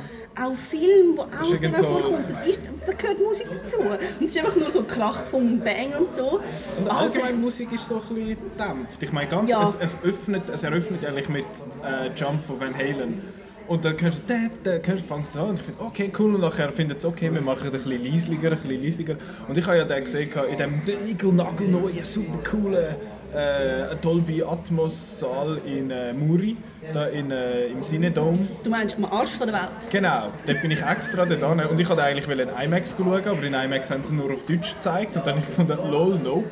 auch 0.43 0.53
Filme, 0.55 1.17
wo 1.17 1.21
Autorennen 1.21 1.75
so- 1.75 1.83
vorkommt, 1.85 2.27
das 2.29 2.47
ist, 2.47 2.59
da 2.85 2.93
gehört 2.93 3.19
Musik 3.19 3.47
dazu. 3.63 3.77
Und 3.79 3.97
es 4.25 4.35
ist 4.35 4.37
einfach 4.37 4.55
nur 4.55 4.71
so 4.71 4.83
Krach, 4.83 5.23
Pum, 5.29 5.59
Bang 5.59 5.93
und 5.99 6.15
so. 6.15 6.39
Und 6.79 6.89
Also- 6.89 7.19
allgemein 7.19 7.41
Musik 7.41 7.71
ist 7.73 7.87
so 7.87 7.95
ein 7.95 8.01
bisschen 8.15 8.37
gedämpft. 8.57 9.03
Ich 9.03 9.11
meine, 9.11 9.29
ganz, 9.29 9.49
Ja. 9.49 9.63
es, 9.63 9.77
es, 9.79 9.97
öffnet, 10.03 10.49
es 10.49 10.63
eröffnet 10.63 11.05
eigentlich 11.05 11.29
mit 11.29 11.45
äh, 11.83 12.09
Jump 12.15 12.43
von 12.45 12.59
Van 12.59 12.73
Halen. 12.75 13.21
Und 13.65 13.85
dann 13.85 13.99
hörst 13.99 14.19
du, 14.27 14.33
da, 14.63 14.71
da, 14.77 14.95
fängst 14.97 15.35
du 15.35 15.39
an 15.39 15.49
und 15.51 15.59
ich 15.59 15.65
finde, 15.65 15.81
okay, 15.81 16.11
cool. 16.19 16.35
Und 16.35 16.41
nachher 16.41 16.69
findet 16.69 16.97
es 16.97 17.05
okay, 17.05 17.33
wir 17.33 17.41
machen 17.41 17.59
es 17.59 17.65
ein 17.65 17.71
bisschen 17.71 18.03
leislicher, 18.11 18.51
ein 18.51 18.57
bisschen 18.57 18.83
leislicher. 18.83 19.15
Und 19.47 19.57
ich 19.57 19.65
habe 19.65 19.77
ja 19.77 19.85
den 19.85 20.03
gesehen 20.03 20.29
in 20.51 20.57
dem 20.57 20.81
nickel-nagel-neuen, 21.05 22.03
super 22.03 22.39
coolen 22.49 22.95
äh, 23.33 23.95
Dolby 24.01 24.43
Atmos 24.43 25.19
Saal 25.19 25.59
in 25.65 25.91
äh, 25.91 26.13
Muri, 26.13 26.55
da 26.93 27.05
in, 27.05 27.31
äh, 27.31 27.65
im 27.67 27.81
Cinedome. 27.81 28.39
Du 28.63 28.69
meinst 28.69 28.97
am 28.97 29.05
Arsch 29.05 29.31
von 29.31 29.47
der 29.47 29.55
Welt? 29.55 29.71
Genau, 29.91 30.29
dort 30.45 30.61
bin 30.61 30.71
ich 30.71 30.81
extra 30.81 31.25
dort 31.25 31.39
hin. 31.39 31.67
Und 31.69 31.79
ich 31.79 31.89
wollte 31.89 32.03
eigentlich 32.03 32.27
in 32.27 32.49
IMAX 32.49 32.95
schauen, 32.97 33.25
aber 33.25 33.43
in 33.43 33.53
IMAX 33.53 33.89
haben 33.89 34.03
sie 34.03 34.13
nur 34.13 34.31
auf 34.31 34.43
Deutsch 34.45 34.75
gezeigt. 34.75 35.15
Und 35.15 35.25
dann 35.25 35.35
habe 35.35 35.39
ich 35.39 35.47
gefunden, 35.47 35.77
lol, 35.91 36.19
nope. 36.19 36.49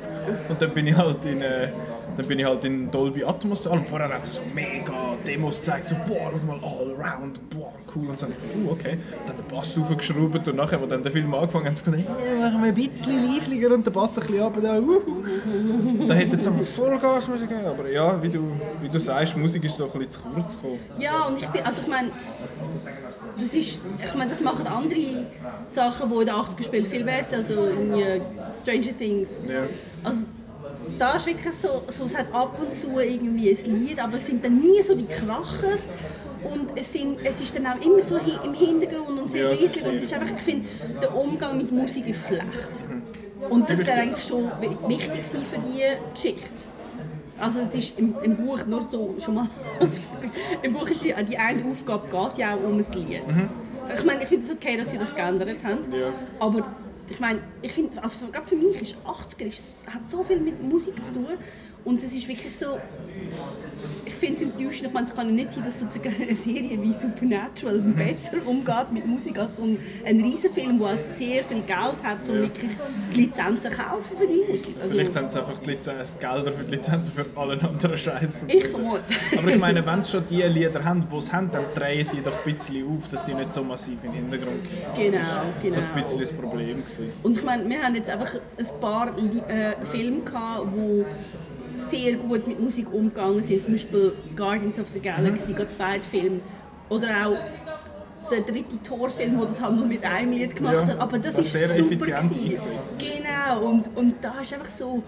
Und 0.50 0.62
dann 0.62 0.72
bin 0.72 0.88
ich 0.88 0.96
halt 0.96 1.26
in, 1.26 1.42
äh, 1.42 1.70
dann 2.18 2.28
bin 2.28 2.40
ich 2.40 2.46
halt 2.46 2.66
in 2.66 2.92
Dolby 2.92 3.24
Atmos 3.24 3.66
und 3.68 3.88
vorher 3.88 4.10
hat 4.10 4.24
es 4.24 4.36
so 4.36 4.42
mega 4.54 5.16
Demos 5.26 5.60
gezeigt, 5.60 5.90
so 5.90 5.96
boah, 6.08 6.32
schau 6.32 6.46
mal 6.46 6.60
all 6.64 6.96
around, 6.96 7.40
boah, 7.50 7.72
cool 7.96 8.10
und 8.10 8.20
so. 8.20 8.26
Und 8.26 8.36
ich 8.36 8.70
uh, 8.70 8.72
okay. 8.72 8.98
Und 9.20 9.30
dann 9.30 9.38
den 9.38 9.48
Bass 9.48 9.78
aufgeschraubt 9.78 10.48
und 10.48 10.56
nachher, 10.56 10.82
wo 10.82 10.86
dann 10.86 11.04
der 11.04 11.12
Film 11.12 11.34
angefangen 11.34 11.68
hat, 11.68 11.86
habe 11.86 11.98
ich 11.98 12.06
gedacht, 12.06 12.20
ja, 12.28 12.50
machen 12.50 12.62
wir 12.62 12.70
ein 12.70 12.76
bisschen 12.76 13.34
leislicher 13.34 13.74
und 13.74 13.86
den 13.86 13.94
Bass 13.94 14.18
ein 14.18 14.28
bisschen 14.28 14.42
runter, 14.42 14.62
da. 14.62 14.78
Und 14.78 16.08
dann 16.08 16.18
hätte 16.18 16.36
jetzt 16.36 16.48
einfach 16.48 16.66
Vollgas 16.66 17.28
müssen 17.28 17.48
geben, 17.48 17.66
aber 17.66 17.90
ja, 17.90 18.22
wie 18.22 18.30
du, 18.30 18.52
wie 18.82 18.90
du 18.90 19.00
sagst, 19.00 19.38
Musik 19.38 19.64
ist 19.64 19.78
so 19.78 19.86
ein 19.86 19.92
bisschen 19.92 20.12
zu 20.12 20.20
kurz 20.22 20.56
gekommen. 20.56 20.80
Ja, 20.98 21.26
und 21.26 21.40
ich 21.40 21.46
finde, 21.48 21.66
also 21.66 21.82
ich 21.82 21.88
meine, 21.88 22.12
das 23.40 23.54
ist, 23.54 23.80
ich 24.04 24.16
meine, 24.16 24.32
das 24.32 24.42
machen 24.42 24.68
andere 24.68 25.26
Sachen, 25.70 26.10
die 26.10 26.16
in 26.16 26.26
den 26.26 26.36
80er 26.36 26.64
spielen, 26.64 26.86
viel 26.86 27.04
besser, 27.04 27.38
also 27.38 27.66
in 27.68 27.94
uh, 27.94 28.02
Stranger 28.62 28.98
Things. 28.98 29.40
Ja. 29.48 29.64
Also, 30.04 30.26
da 31.02 31.14
ist 31.16 31.26
wirklich 31.26 31.54
so, 31.56 31.82
so, 31.88 32.06
es 32.06 32.16
hat 32.16 32.28
ab 32.34 32.58
und 32.62 32.78
zu 32.78 33.00
irgendwie 33.00 33.50
ein 33.50 33.76
Lied, 33.88 34.00
aber 34.04 34.18
es 34.18 34.26
sind 34.28 34.46
dann 34.46 34.60
nie 34.60 34.82
so 34.84 34.94
die 34.96 35.08
Kracher 35.08 35.78
und 36.44 36.78
es, 36.78 36.94
sind, 36.94 37.18
es 37.24 37.42
ist 37.42 37.56
dann 37.56 37.66
auch 37.68 37.84
immer 37.84 38.02
so 38.02 38.18
hi- 38.20 38.40
im 38.46 38.54
Hintergrund 38.54 39.20
und 39.20 39.32
sehr 39.32 39.46
Ja, 39.46 39.50
leise 39.50 39.90
und 39.90 39.96
es 39.96 40.04
ist 40.04 40.14
einfach, 40.14 40.36
ich 40.38 40.44
finde, 40.44 40.68
der 41.02 41.16
Umgang 41.16 41.58
mit 41.58 41.72
Musik 41.72 42.08
ist 42.08 42.20
schlecht. 42.28 42.84
Und 43.50 43.68
das 43.70 43.80
wäre 43.80 43.94
eigentlich 44.00 44.24
schon 44.26 44.44
wi- 44.62 44.78
wichtig 44.88 45.26
für 45.26 45.60
diese 45.60 45.98
Geschichte. 46.14 46.66
Also 47.40 47.62
es 47.62 47.74
ist 47.76 47.98
im, 47.98 48.14
im 48.22 48.36
Buch 48.36 48.60
nur 48.68 48.84
so, 48.84 49.16
schon 49.20 49.34
mal, 49.34 49.48
im 50.62 50.74
Buch 50.74 50.88
ist 50.88 51.04
die, 51.04 51.14
die 51.30 51.38
eine 51.38 51.64
Aufgabe 51.66 52.04
geht 52.12 52.38
ja 52.38 52.54
auch 52.54 52.64
um 52.64 52.78
ein 52.78 52.86
Lied. 52.94 53.22
Ich 53.98 54.06
meine, 54.06 54.22
ich 54.22 54.28
finde 54.28 54.46
es 54.46 54.52
okay, 54.52 54.78
dass 54.78 54.92
sie 54.92 55.00
das 55.00 55.16
geändert 55.16 55.64
haben, 55.64 55.80
Ja. 55.92 56.10
aber 56.40 56.68
ich 57.12 57.20
meine, 57.20 57.40
ich 57.62 57.74
finde, 57.74 58.02
also 58.02 58.28
gerade 58.32 58.48
für 58.48 58.56
mich 58.56 58.82
ist 58.82 58.96
80er 59.06 59.46
ist, 59.46 59.66
hat 59.86 60.10
so 60.10 60.24
viel 60.24 60.40
mit 60.40 60.62
Musik 60.62 61.04
zu 61.04 61.14
tun 61.14 61.28
und 61.86 62.04
es 62.04 62.14
ist 62.14 62.28
wirklich 62.28 62.56
so, 62.58 62.78
ich 64.06 64.14
finde 64.14 64.36
es 64.36 64.42
enttäuschend, 64.44 64.88
ich 64.88 64.94
meine, 64.94 65.08
es 65.08 65.16
kann 65.16 65.28
ja 65.28 65.34
nicht 65.34 65.52
sein, 65.52 65.64
dass 65.66 65.80
sozusagen 65.80 66.14
eine 66.22 66.36
Serie 66.36 66.78
wie 66.82 66.94
Supernatural 66.94 67.80
besser 67.98 68.46
umgeht 68.48 68.92
mit 68.92 69.06
Musik 69.08 69.40
als 69.40 69.58
so 69.58 69.64
ein, 69.64 69.78
ein 70.06 70.22
Riesenfilm, 70.22 70.78
der 70.80 70.98
sehr 71.18 71.44
viel 71.44 71.62
Geld 71.62 72.04
hat, 72.04 72.30
um 72.30 72.36
Ja. 72.36 72.42
wirklich 72.44 72.72
die 73.16 73.22
Lizenzen 73.22 73.72
zu 73.72 73.78
kaufen 73.78 74.18
für 74.18 74.28
die 74.28 74.52
Musik. 74.52 74.76
Also, 74.80 74.90
Vielleicht 74.92 75.16
haben 75.16 75.30
sie 75.30 75.40
einfach 75.40 75.58
die 75.58 75.70
Lizenz, 75.72 76.18
Gelder 76.20 76.52
für 76.52 76.64
die 76.64 76.72
Lizenzen 76.76 77.14
für 77.14 77.26
allen 77.36 77.60
anderen 77.62 77.98
Scheiß. 77.98 78.44
ich 78.48 78.68
vermute. 78.68 79.02
Aber 79.38 79.48
ich 79.50 79.58
meine, 79.58 79.84
wenn 79.86 80.04
sie 80.04 80.12
schon 80.12 80.24
die 80.30 80.42
Lieder 80.44 80.84
haben, 80.84 81.04
die 81.12 81.22
sie 81.22 81.32
haben, 81.32 81.50
dann 81.52 81.64
drehen 81.74 82.08
die 82.14 82.22
doch 82.22 82.46
ein 82.46 82.54
bisschen 82.54 82.86
auf, 82.96 83.08
dass 83.08 83.24
die 83.24 83.34
nicht 83.34 83.52
so 83.54 83.64
massiv 83.64 84.04
in 84.04 84.12
den 84.12 84.22
Hintergrund 84.30 84.62
kommen. 84.64 84.96
Genau, 85.10 85.18
Das 85.18 85.62
genau. 85.64 85.78
ist 85.78 85.90
ein 85.96 86.02
bisschen 86.04 86.20
das 86.20 86.32
Problem. 86.34 86.78
Gewesen. 86.84 87.10
Und 87.24 87.38
ich 87.38 87.44
meine, 87.44 87.68
wir 87.68 87.82
haben 87.82 87.96
jetzt 87.96 88.10
einfach 88.10 88.34
ein 88.36 88.80
paar 88.80 89.08
äh, 89.18 89.86
Filme 89.92 90.20
gehabt, 90.22 90.68
die 90.76 91.04
sehr 91.90 92.14
gut 92.14 92.48
mit 92.48 92.60
Musik 92.60 92.92
umgegangen 92.94 93.44
sind. 93.44 93.64
Zum 93.64 93.74
Beispiel 93.74 94.14
Guardians 94.36 94.80
of 94.80 94.88
the 94.94 95.00
Galaxy, 95.00 95.54
gerade 95.54 95.72
beide 95.78 96.04
Filme. 96.04 96.40
Oder 96.90 97.28
auch 97.28 97.38
der 98.32 98.42
dritte 98.42 98.82
Torfilm, 98.84 99.38
der 99.38 99.48
das 99.48 99.62
halt 99.62 99.76
nur 99.76 99.86
mit 99.86 100.04
einem 100.04 100.32
Lied 100.32 100.56
gemacht 100.56 100.76
Ja, 100.76 100.88
hat. 100.88 101.00
Aber 101.00 101.18
das 101.18 101.36
das 101.36 101.46
ist 101.46 101.54
sehr 101.54 101.68
super 101.68 101.94
effizient. 101.94 102.34
Genau. 103.00 103.70
Und, 103.70 103.90
und 103.96 104.16
da 104.22 104.40
ist 104.42 104.54
einfach 104.54 104.70
so... 104.70 105.04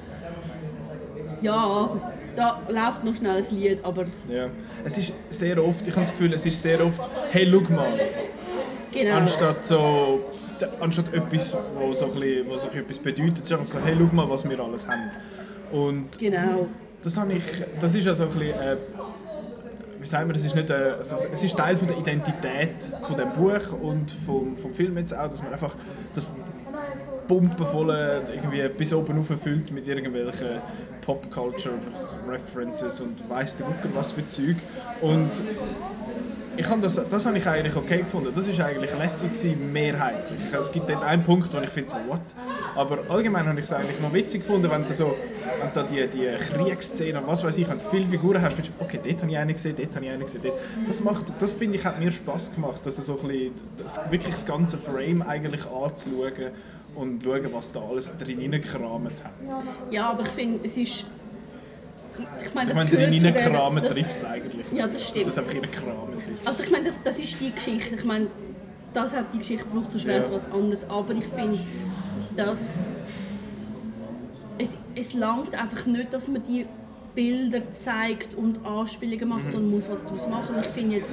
Ja, 1.42 1.90
da 2.36 2.62
läuft 2.70 3.04
noch 3.04 3.16
schnell 3.16 3.38
ein 3.38 3.56
Lied, 3.56 3.80
aber 3.84 4.06
Ja. 4.30 4.48
Es 4.84 4.98
ist 4.98 5.14
sehr 5.30 5.64
oft, 5.64 5.88
ich 5.88 5.94
habe 5.94 6.02
das 6.02 6.12
Gefühl, 6.12 6.34
es 6.34 6.46
ist 6.46 6.62
sehr 6.62 6.86
oft, 6.86 7.02
hey, 7.32 7.48
schau 7.50 7.74
mal, 7.74 8.00
genau. 8.92 9.16
anstatt 9.18 9.66
so, 9.66 10.22
anstatt 10.80 11.14
etwas, 11.14 11.58
wo 11.78 11.94
so 11.94 12.06
ein 12.06 12.20
bisschen, 12.20 12.50
wo 12.50 12.58
so 12.58 12.68
etwas 12.68 13.00
bedeutet, 13.00 13.52
einfach 13.52 13.68
so, 13.68 13.80
hey, 13.84 13.96
schau 13.98 14.16
mal, 14.16 14.30
was 14.30 14.48
wir 14.50 14.60
alles 14.60 14.88
haben. 14.88 15.10
Und 15.74 16.18
Genau. 16.20 16.68
das 17.02 17.18
habe 17.18 17.34
ich, 17.34 17.44
das 17.80 17.96
ist 17.96 18.06
ja 18.06 18.14
so 18.14 18.24
ein 18.24 18.30
bisschen, 18.30 18.50
äh, 18.62 18.78
wie 20.00 20.06
sagen 20.08 20.30
wir, 20.30 20.34
das 20.34 20.46
ist 20.46 20.56
nicht, 20.56 20.70
äh, 20.70 20.74
also 20.98 21.16
es- 21.32 21.44
ist 21.44 21.58
Teil 21.58 21.76
von 21.78 21.88
der 21.88 21.98
Identität 21.98 22.90
von 23.02 23.18
dem 23.18 23.32
Buch 23.34 23.74
und 23.82 24.12
vom, 24.26 24.56
vom 24.58 24.74
Film 24.74 24.98
jetzt 24.98 25.18
auch, 25.18 25.30
dass 25.30 25.42
man 25.42 25.52
einfach 25.54 25.76
das 26.14 26.36
pumpenvolle 27.28 28.22
irgendwie 28.34 28.68
bis 28.78 28.94
oben 28.94 29.18
rauf 29.18 29.28
füllt 29.42 29.72
mit 29.72 29.88
irgendwelchen 29.88 30.62
Pop-Culture 31.02 31.76
References 32.30 33.00
und 33.02 33.28
weiss 33.30 33.56
der 33.56 33.66
Gucker 33.66 33.90
was 33.94 34.12
für 34.12 34.28
Zeug 34.28 34.58
und 35.02 35.30
ich 36.56 36.70
habe 36.70 36.82
das, 36.82 37.02
das 37.10 37.26
habe 37.26 37.38
ich 37.38 37.48
eigentlich 37.48 37.76
okay 37.76 38.02
gefunden. 38.02 38.32
Das 38.34 38.48
ist 38.48 38.60
eigentlich 38.60 38.94
lässig 38.98 39.32
gewesen, 39.32 39.74
mehrheitlich. 39.74 40.40
Also 40.52 40.60
es 40.60 40.72
gibt 40.72 40.90
dort 40.90 41.04
einen 41.04 41.24
Punkt, 41.24 41.54
wo 41.54 41.58
ich 41.60 41.70
finde 41.70 41.90
so, 41.90 41.98
what? 42.08 42.22
Aber 42.76 43.00
allgemein 43.10 43.48
habe 43.48 43.60
ich 43.60 43.66
es 43.66 43.74
eigentlich 43.74 44.00
noch 44.00 44.14
witzig 44.14 44.42
gefunden, 44.42 44.70
wenn 44.70 44.86
du 44.86 44.94
so, 44.94 45.16
wenn 45.60 45.74
da 45.74 45.84
die, 45.84 46.08
die 46.08 46.28
Kriegsszene 46.28 47.20
und 47.20 47.28
was 47.28 47.44
weiß 47.44 47.58
ich, 47.58 47.68
viele 47.90 48.08
Figuren 48.08 48.42
hast, 48.42 48.54
findest 48.54 48.74
okay, 48.80 49.00
dort 49.04 49.22
habe 49.22 49.32
ich 49.32 49.38
eine 49.38 49.54
gesehen, 49.54 49.76
dort 49.76 49.96
habe 49.96 50.06
ich 50.06 50.12
eine 50.12 50.24
gesehen, 50.24 50.42
dort. 50.44 50.60
Das 50.88 51.04
macht, 51.04 51.34
das 51.40 51.54
finde 51.54 51.78
ich, 51.78 51.86
hat 51.86 52.00
mir 52.00 52.12
Spaß 52.12 52.54
gemacht, 52.54 52.86
dass 52.86 52.98
so 52.98 53.16
bisschen, 53.16 53.54
das, 53.82 54.00
wirklich 54.12 54.34
das 54.34 54.46
ganze 54.46 54.78
Frame 54.78 55.22
eigentlich 55.24 55.66
anzuschauen 55.66 56.52
und 56.96 57.24
schauen, 57.24 57.50
was 57.52 57.74
da 57.74 57.82
alles 57.82 58.16
drin 58.18 58.40
reingekramt 58.40 59.24
hat. 59.24 59.32
Ja, 59.90 60.12
aber 60.12 60.24
ich 60.24 60.30
finde, 60.30 60.60
es 60.64 60.78
ist... 60.78 61.06
Ich 62.18 62.54
meine, 62.54 62.72
Ich 62.72 62.78
das 62.78 62.86
meine, 62.86 62.90
gehört 62.90 63.22
der- 63.24 63.36
reinkramen 63.36 63.84
das- 63.84 63.94
trifft 63.94 64.16
es 64.18 64.24
eigentlich. 64.24 64.66
Ja, 64.72 64.88
das 64.88 65.08
stimmt. 65.08 65.26
Dass 65.26 65.32
es 65.34 65.38
einfach 65.40 65.54
reingekramt 65.54 65.88
ist. 66.40 66.48
Also 66.48 66.64
ich 66.64 66.72
meine, 66.72 66.86
das, 66.86 66.96
das 67.04 67.20
ist 67.20 67.40
die 67.42 67.52
Geschichte. 67.52 67.96
Ich 67.96 68.04
meine, 68.04 68.28
das 68.94 69.16
hat 69.16 69.26
die 69.34 69.40
Geschichte 69.40 69.64
gebraucht, 69.66 69.92
sonst 69.92 70.06
wäre 70.06 70.20
es 70.20 70.28
Ja. 70.28 70.34
was 70.34 70.46
anderes. 70.52 70.86
Aber 70.90 71.14
ich 71.14 71.26
finde, 71.26 71.60
dass 72.38 72.74
es, 74.58 74.78
es 74.96 75.14
langt 75.14 75.56
einfach 75.56 75.86
nicht, 75.86 76.14
dass 76.14 76.28
man 76.28 76.44
die 76.48 76.66
Bilder 77.16 77.60
zeigt 77.72 78.34
und 78.34 78.66
Anspielungen 78.66 79.30
macht, 79.30 79.52
sondern 79.52 79.70
muss 79.70 79.88
was 79.88 80.04
daraus 80.04 80.28
machen. 80.28 80.56
Ich 80.62 80.68
finde 80.68 80.96
jetzt, 80.98 81.12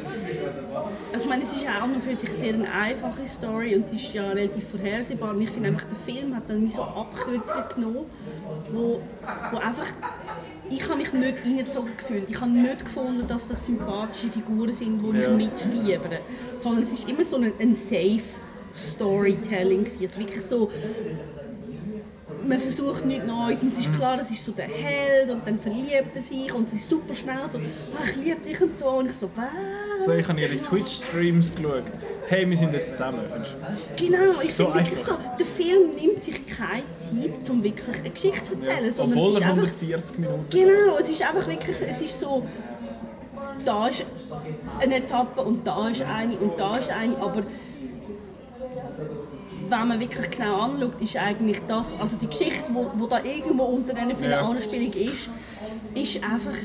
also 1.13 1.25
ich 1.25 1.29
meine, 1.29 1.43
es 1.43 1.53
ist 1.53 1.63
ja 1.63 1.83
auch 1.83 2.03
für 2.03 2.15
sich 2.15 2.31
sehr 2.31 2.55
eine 2.55 2.71
einfache 2.73 3.29
Story 3.29 3.75
und 3.77 3.85
es 3.87 3.93
ist 3.93 4.15
ja 4.15 4.31
relativ 4.31 4.69
vorhersehbar. 4.69 5.35
Und 5.35 5.43
ich 5.43 5.51
finde 5.51 5.69
einfach, 5.69 5.85
der 5.85 6.15
Film 6.15 6.35
hat 6.35 6.45
dann 6.49 6.67
so 6.71 6.83
Abkürzungen 6.83 7.65
genommen, 7.75 8.07
wo, 8.73 9.01
wo 9.53 9.57
einfach 9.59 9.87
ich 10.71 10.83
habe 10.89 10.99
mich 10.99 11.13
nicht 11.13 11.45
reingezogen 11.45 11.97
gefühlt. 11.97 12.25
Ich 12.29 12.41
habe 12.41 12.51
nicht 12.51 12.85
gefunden, 12.85 13.27
dass 13.27 13.47
das 13.49 13.67
sympathische 13.67 14.29
Figuren 14.31 14.73
sind, 14.73 15.03
die 15.03 15.19
Ja. 15.19 15.31
ich 15.31 15.37
mitfiebern. 15.37 16.19
Sondern 16.59 16.85
es 16.85 16.93
ist 17.01 17.09
immer 17.09 17.25
so 17.25 17.37
ein, 17.37 17.53
ein 17.59 17.75
safe 17.75 18.23
Storytelling. 18.73 19.85
Es 19.87 19.97
ist 19.97 20.19
wirklich 20.19 20.43
so, 20.45 20.71
man 22.47 22.59
versucht 22.59 23.05
nichts 23.05 23.27
Neues 23.27 23.63
und 23.63 23.73
es 23.73 23.81
ist 23.81 23.95
klar, 23.95 24.17
das 24.17 24.31
ist 24.31 24.45
so 24.45 24.53
der 24.53 24.67
Held 24.67 25.31
und 25.31 25.47
dann 25.47 25.59
verliebt 25.59 26.15
er 26.15 26.23
sich 26.23 26.53
und 26.53 26.69
es 26.69 26.75
ist 26.75 26.89
super 26.89 27.15
schnell 27.15 27.39
so, 27.51 27.59
«Ah, 27.59 28.05
ich 28.09 28.17
liebe 28.17 28.41
dich 28.41 28.61
und 28.61 28.79
so 28.79 28.87
und 28.89 29.11
ich 29.11 29.17
so, 29.17 29.31
was? 29.37 30.07
So, 30.07 30.13
ich 30.13 30.27
habe 30.29 30.41
ihre 30.41 30.61
Twitch-Streams 30.61 31.55
geschaut. 31.55 31.85
Hey, 32.27 32.49
wir 32.49 32.57
sind 32.57 32.73
jetzt 32.73 32.97
zusammen. 32.97 33.21
Genau, 33.97 34.19
ich 34.43 34.55
So 34.55 34.67
finde 34.67 34.85
wirklich 34.85 35.05
so, 35.05 35.15
der 35.39 35.47
Film 35.47 35.95
nimmt 35.95 36.23
sich 36.25 36.47
keine 36.47 36.85
Zeit, 36.97 37.51
um 37.51 37.63
wirklich 37.63 37.99
eine 37.99 38.11
Geschichte 38.11 38.45
zu 38.45 38.55
erzählen, 38.55 38.93
sondern 38.93 39.19
Obwohl 39.19 39.31
es 39.33 39.37
ist 39.37 39.43
er 39.43 39.51
einfach 39.51 39.63
140 39.65 40.19
Minuten 40.19 40.47
Genau, 40.51 40.99
es 40.99 41.09
ist 41.09 41.23
einfach 41.23 41.49
wirklich, 41.49 41.77
es 41.89 42.01
ist 42.01 42.21
so, 42.21 42.43
da 43.65 43.89
ist 43.89 44.05
eine 44.81 44.97
Etappe 44.97 45.43
und 45.43 45.67
da 45.67 45.89
ist 45.89 46.03
eine 46.03 46.37
und 46.37 46.59
da 46.59 46.77
ist 46.79 46.91
eine, 46.91 47.17
aber 47.19 47.43
wenn 49.71 49.89
man 49.89 50.01
wirklich 50.01 50.31
genau 50.31 50.61
anschaut, 50.63 51.01
ist 51.01 51.17
eigentlich 51.17 51.61
das, 51.69 51.95
also 51.99 52.17
die 52.17 52.27
Geschichte, 52.27 52.71
wo, 52.73 52.91
wo 52.97 53.07
da 53.07 53.23
irgendwo 53.23 53.65
unter 53.65 53.95
diesen 53.95 54.17
vielen 54.17 54.31
Ja. 54.31 54.49
Anspielungen 54.49 54.93
ist, 54.93 55.31
ist 55.95 56.25
einfach, 56.25 56.57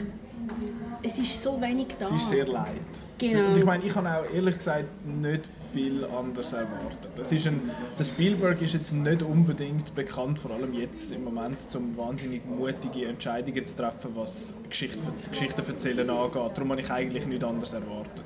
es 1.01 1.19
ist 1.19 1.41
so 1.41 1.59
wenig 1.62 1.88
da. 2.00 2.05
Es 2.05 2.12
ist 2.12 2.29
sehr 2.29 2.47
leid. 2.47 2.71
Genau. 3.17 3.47
Und 3.47 3.57
ich 3.57 3.63
meine, 3.63 3.85
ich 3.85 3.95
habe 3.95 4.09
auch 4.09 4.33
ehrlich 4.33 4.57
gesagt 4.57 4.85
nicht 5.05 5.47
viel 5.71 6.03
anders 6.03 6.51
erwartet. 6.51 7.12
Das 7.15 7.31
ist 7.31 7.47
ein, 7.47 7.62
der 7.97 8.03
Spielberg 8.03 8.62
ist 8.62 8.74
jetzt 8.74 8.91
nicht 8.91 9.24
unbedingt 9.24 9.95
bekannt, 9.95 10.38
vor 10.38 10.51
allem 10.51 10.74
jetzt 10.74 11.12
im 11.13 11.24
Moment, 11.24 11.67
um 11.75 11.95
wahnsinnig 11.95 12.45
mutige 12.45 13.05
Entscheidungen 13.05 13.65
zu 13.65 13.77
treffen, 13.77 14.12
was 14.15 14.51
Geschichte, 14.69 15.00
Geschichten 15.29 15.62
erzählen 15.65 16.09
angeht. 16.09 16.51
Darum 16.55 16.71
habe 16.71 16.81
ich 16.81 16.91
eigentlich 16.91 17.25
nichts 17.25 17.45
anderes 17.45 17.74
erwartet. 17.74 18.25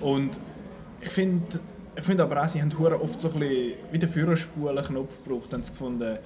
Und 0.00 0.40
ich 1.02 1.10
finde 1.10 1.60
ich 1.96 2.04
find 2.04 2.20
aber 2.20 2.42
auch, 2.42 2.48
sie 2.48 2.60
haben 2.60 2.72
oft 2.76 3.20
so 3.20 3.28
ein 3.28 3.38
bisschen 3.40 3.72
wie 3.90 3.98
den 3.98 4.08
Führerspulen-Knopf 4.08 5.24
gebraucht, 5.24 5.52
haben 5.52 5.62
sie 5.62 5.72
gefunden, 5.72 6.18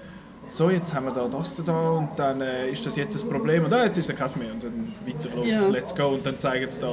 so 0.49 0.69
jetzt 0.69 0.93
haben 0.93 1.05
wir 1.07 1.13
da 1.13 1.29
das 1.29 1.57
da 1.65 1.91
und 1.91 2.09
dann 2.17 2.41
äh, 2.41 2.71
ist 2.71 2.85
das 2.85 2.97
jetzt 2.97 3.23
ein 3.23 3.29
Problem 3.29 3.65
und 3.65 3.73
ah, 3.73 3.85
jetzt 3.85 3.99
ist 3.99 4.11
es 4.11 4.17
kein 4.17 4.43
mehr 4.43 4.53
und 4.53 4.65
dann 4.65 4.93
weiter 5.07 5.29
los, 5.37 5.47
Ja. 5.47 5.69
let's 5.69 5.95
go 5.95 6.09
und 6.09 6.27
dann 6.27 6.39
zeigen 6.39 6.69
sie 6.69 6.81
da 6.81 6.93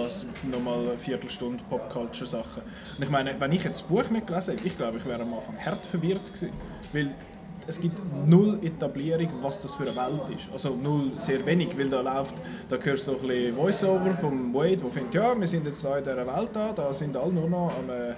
nochmal 0.51 0.79
eine 0.89 0.97
Viertelstunde 0.97 1.63
Popculture-Sachen. 1.67 2.61
Und 2.97 3.03
ich 3.03 3.09
meine, 3.09 3.33
wenn 3.39 3.51
ich 3.51 3.63
jetzt 3.63 3.81
das 3.81 3.87
Buch 3.87 4.07
nicht 4.11 4.27
gelesen 4.27 4.51
hätte, 4.55 4.67
ich 4.67 4.77
glaube, 4.77 4.97
ich 4.97 5.05
wäre 5.07 5.21
am 5.23 5.33
Anfang 5.33 5.55
hart 5.57 5.83
verwirrt 5.87 6.25
gewesen, 6.27 6.51
weil 6.93 7.09
es 7.69 7.81
gibt 7.81 7.97
null 8.27 8.59
Etablierung, 8.63 9.29
was 9.41 9.61
das 9.63 9.73
für 9.75 9.83
eine 9.89 9.95
Welt 9.95 10.29
ist. 10.29 10.49
Also 10.53 10.69
null, 10.75 11.11
sehr 11.17 11.43
wenig, 11.45 11.75
weil 11.77 11.89
da 11.89 12.01
läuft, 12.01 12.35
da 12.69 12.77
hörst 12.77 13.07
du 13.07 13.11
so 13.13 13.17
ein 13.19 13.27
bisschen 13.27 13.55
Voice-Over 13.55 14.11
vom 14.21 14.53
Wade, 14.53 14.77
der 14.77 14.89
findet, 14.91 15.15
ja, 15.15 15.37
wir 15.37 15.47
sind 15.47 15.65
jetzt 15.65 15.83
da 15.83 15.97
in 15.97 16.03
dieser 16.03 16.15
Welt 16.27 16.51
da, 16.53 16.71
da 16.73 16.93
sind 16.93 17.17
alle 17.17 17.33
nur 17.33 17.49
noch 17.49 17.73
am, 17.77 17.89
äh, 17.89 18.13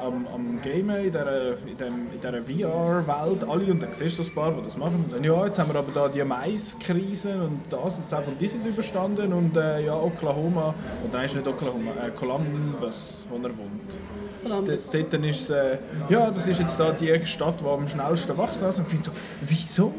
am, 0.00 0.26
am 0.26 0.60
Gamen 0.62 1.04
in 1.04 1.10
dieser, 1.12 1.52
in 1.52 2.10
dieser 2.20 2.42
VR-Welt, 2.42 3.44
alle, 3.48 3.72
und 3.72 3.82
dann 3.82 3.92
siehst 3.92 4.18
du 4.18 4.22
ein 4.22 4.34
paar, 4.34 4.52
die 4.52 4.62
das 4.62 4.76
machen. 4.76 5.04
Und 5.04 5.12
dann, 5.12 5.24
ja, 5.24 5.44
jetzt 5.44 5.58
haben 5.58 5.72
wir 5.72 5.78
aber 5.78 5.92
da 5.92 6.08
die 6.08 6.22
Mais-Krise 6.24 7.34
und 7.42 7.60
das 7.70 7.98
und 7.98 8.10
das 8.10 8.26
und 8.26 8.40
dieses 8.40 8.66
überstanden 8.66 9.32
und 9.32 9.56
äh, 9.56 9.84
ja, 9.84 9.96
Oklahoma, 9.96 10.74
und 11.04 11.12
dann 11.12 11.24
ist 11.24 11.34
nicht 11.34 11.46
Oklahoma, 11.46 11.90
äh, 11.92 12.10
Columbus, 12.10 13.26
wo 13.28 13.36
er 13.36 13.56
wohnt. 13.56 13.98
Columbus. 14.42 14.90
Dort 14.90 15.14
ist 15.14 15.40
es, 15.40 15.50
äh, 15.50 15.78
ja, 16.08 16.30
das 16.30 16.46
ist 16.46 16.60
jetzt 16.60 16.78
da 16.78 16.92
die 16.92 17.26
Stadt, 17.26 17.60
die 17.60 17.64
am 17.64 17.86
schnellsten 17.88 18.36
wächst. 18.36 18.62
Und 18.62 18.70
ich 18.70 18.86
finde 18.86 19.04
so, 19.04 19.12
wieso? 19.42 19.94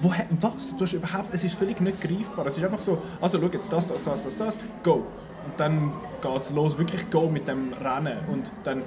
Woher, 0.00 0.26
was? 0.40 0.76
Du 0.76 0.84
hast 0.84 0.92
überhaupt, 0.92 1.34
es 1.34 1.42
ist 1.42 1.58
völlig 1.58 1.80
nicht 1.80 2.00
greifbar. 2.00 2.46
Es 2.46 2.56
ist 2.56 2.64
einfach 2.64 2.80
so, 2.80 3.02
also 3.20 3.40
schau 3.40 3.48
jetzt 3.48 3.72
das, 3.72 3.88
das, 3.88 4.04
das, 4.04 4.24
das, 4.24 4.36
das, 4.36 4.58
go. 4.84 4.94
Und 4.94 5.54
dann 5.56 5.92
geht 6.22 6.40
es 6.40 6.52
los, 6.52 6.78
wirklich 6.78 7.10
go 7.10 7.28
mit 7.28 7.48
dem 7.48 7.72
Rennen. 7.72 8.18
Und 8.30 8.52
dann 8.62 8.82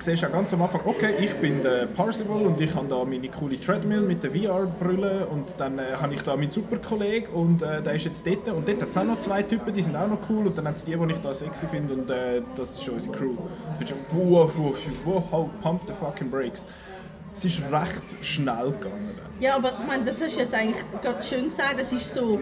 siehst 0.00 0.24
auch 0.24 0.32
ganz 0.32 0.52
am 0.52 0.62
Anfang, 0.62 0.80
okay, 0.84 1.14
ich 1.20 1.34
bin 1.36 1.62
der 1.62 1.86
Parzival 1.86 2.46
und 2.46 2.60
ich 2.60 2.74
habe 2.74 2.88
da 2.88 3.04
meine 3.04 3.28
coole 3.28 3.60
Treadmill 3.60 4.00
mit 4.00 4.22
der 4.22 4.30
VR-Brille 4.30 5.26
und 5.26 5.54
dann 5.58 5.78
äh, 5.78 5.94
habe 6.00 6.14
ich 6.14 6.22
da 6.22 6.36
meinen 6.36 6.50
super 6.50 6.76
Kollegen 6.76 7.26
und 7.32 7.62
äh, 7.62 7.82
der 7.82 7.94
ist 7.94 8.04
jetzt 8.04 8.26
dort 8.26 8.48
und 8.48 8.68
dort 8.68 8.82
hat 8.82 8.88
es 8.88 8.96
auch 8.96 9.04
noch 9.04 9.18
zwei 9.18 9.42
Typen, 9.42 9.72
die 9.72 9.82
sind 9.82 9.96
auch 9.96 10.08
noch 10.08 10.18
cool 10.28 10.46
und 10.46 10.56
dann 10.56 10.66
hat 10.66 10.76
es 10.76 10.84
die, 10.84 10.96
die 10.96 11.12
ich 11.12 11.18
da 11.18 11.34
sexy 11.34 11.66
finde 11.66 11.94
und 11.94 12.10
äh, 12.10 12.42
das 12.54 12.78
ist 12.78 12.88
unsere 12.88 13.14
Crew. 13.14 13.34
Findest 13.78 13.98
so, 14.10 14.18
wow, 14.18 14.52
wow, 14.56 14.76
wow, 15.30 15.50
pump 15.62 15.82
the 15.86 15.92
fucking 15.92 16.30
brakes. 16.30 16.64
Es 17.34 17.44
ist 17.44 17.60
recht 17.70 18.24
schnell 18.24 18.72
gegangen. 18.72 19.10
Dann. 19.16 19.40
Ja, 19.40 19.56
aber 19.56 19.72
ich 19.80 19.86
meine, 19.86 20.04
das 20.04 20.20
hast 20.20 20.36
du 20.36 20.40
jetzt 20.40 20.54
eigentlich 20.54 20.84
gerade 21.02 21.22
schön 21.22 21.44
gesagt. 21.44 21.76
Es 21.80 21.92
ist 21.92 22.12
so, 22.12 22.40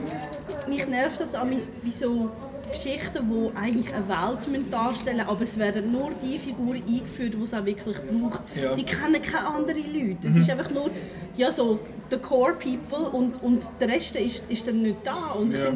mich 0.67 0.87
nervt 0.88 1.21
das 1.21 1.35
an 1.35 1.50
bei 1.50 1.91
so 1.91 2.31
Geschichten, 2.71 3.19
die 3.31 3.57
eigentlich 3.57 3.95
eine 3.95 4.09
Welt 4.09 4.73
darstellen 4.73 5.17
müssen, 5.19 5.29
aber 5.29 5.43
es 5.43 5.59
werden 5.59 5.93
nur 5.93 6.11
die 6.23 6.39
Figuren 6.39 6.83
eingeführt, 6.87 7.35
die 7.35 7.43
es 7.43 7.55
auch 7.55 7.65
wirklich 7.65 7.97
braucht. 7.97 8.41
Ja. 8.61 8.75
Die 8.75 8.85
kennen 8.85 9.21
keine 9.23 9.47
anderen 9.47 9.85
Leute. 9.93 10.29
Es 10.29 10.37
ist 10.37 10.51
einfach 10.51 10.71
nur 10.71 10.91
ja, 11.37 11.53
so 11.53 11.79
the 12.11 12.17
core 12.19 12.55
people 12.55 13.09
und, 13.11 13.41
und 13.43 13.63
der 13.81 13.89
Rest 13.89 14.17
ist, 14.17 14.43
ist 14.49 14.67
dann 14.67 14.83
nicht 14.83 14.97
da. 15.05 15.33
Und 15.33 15.53
ich 15.55 15.59
Ja. 15.59 15.73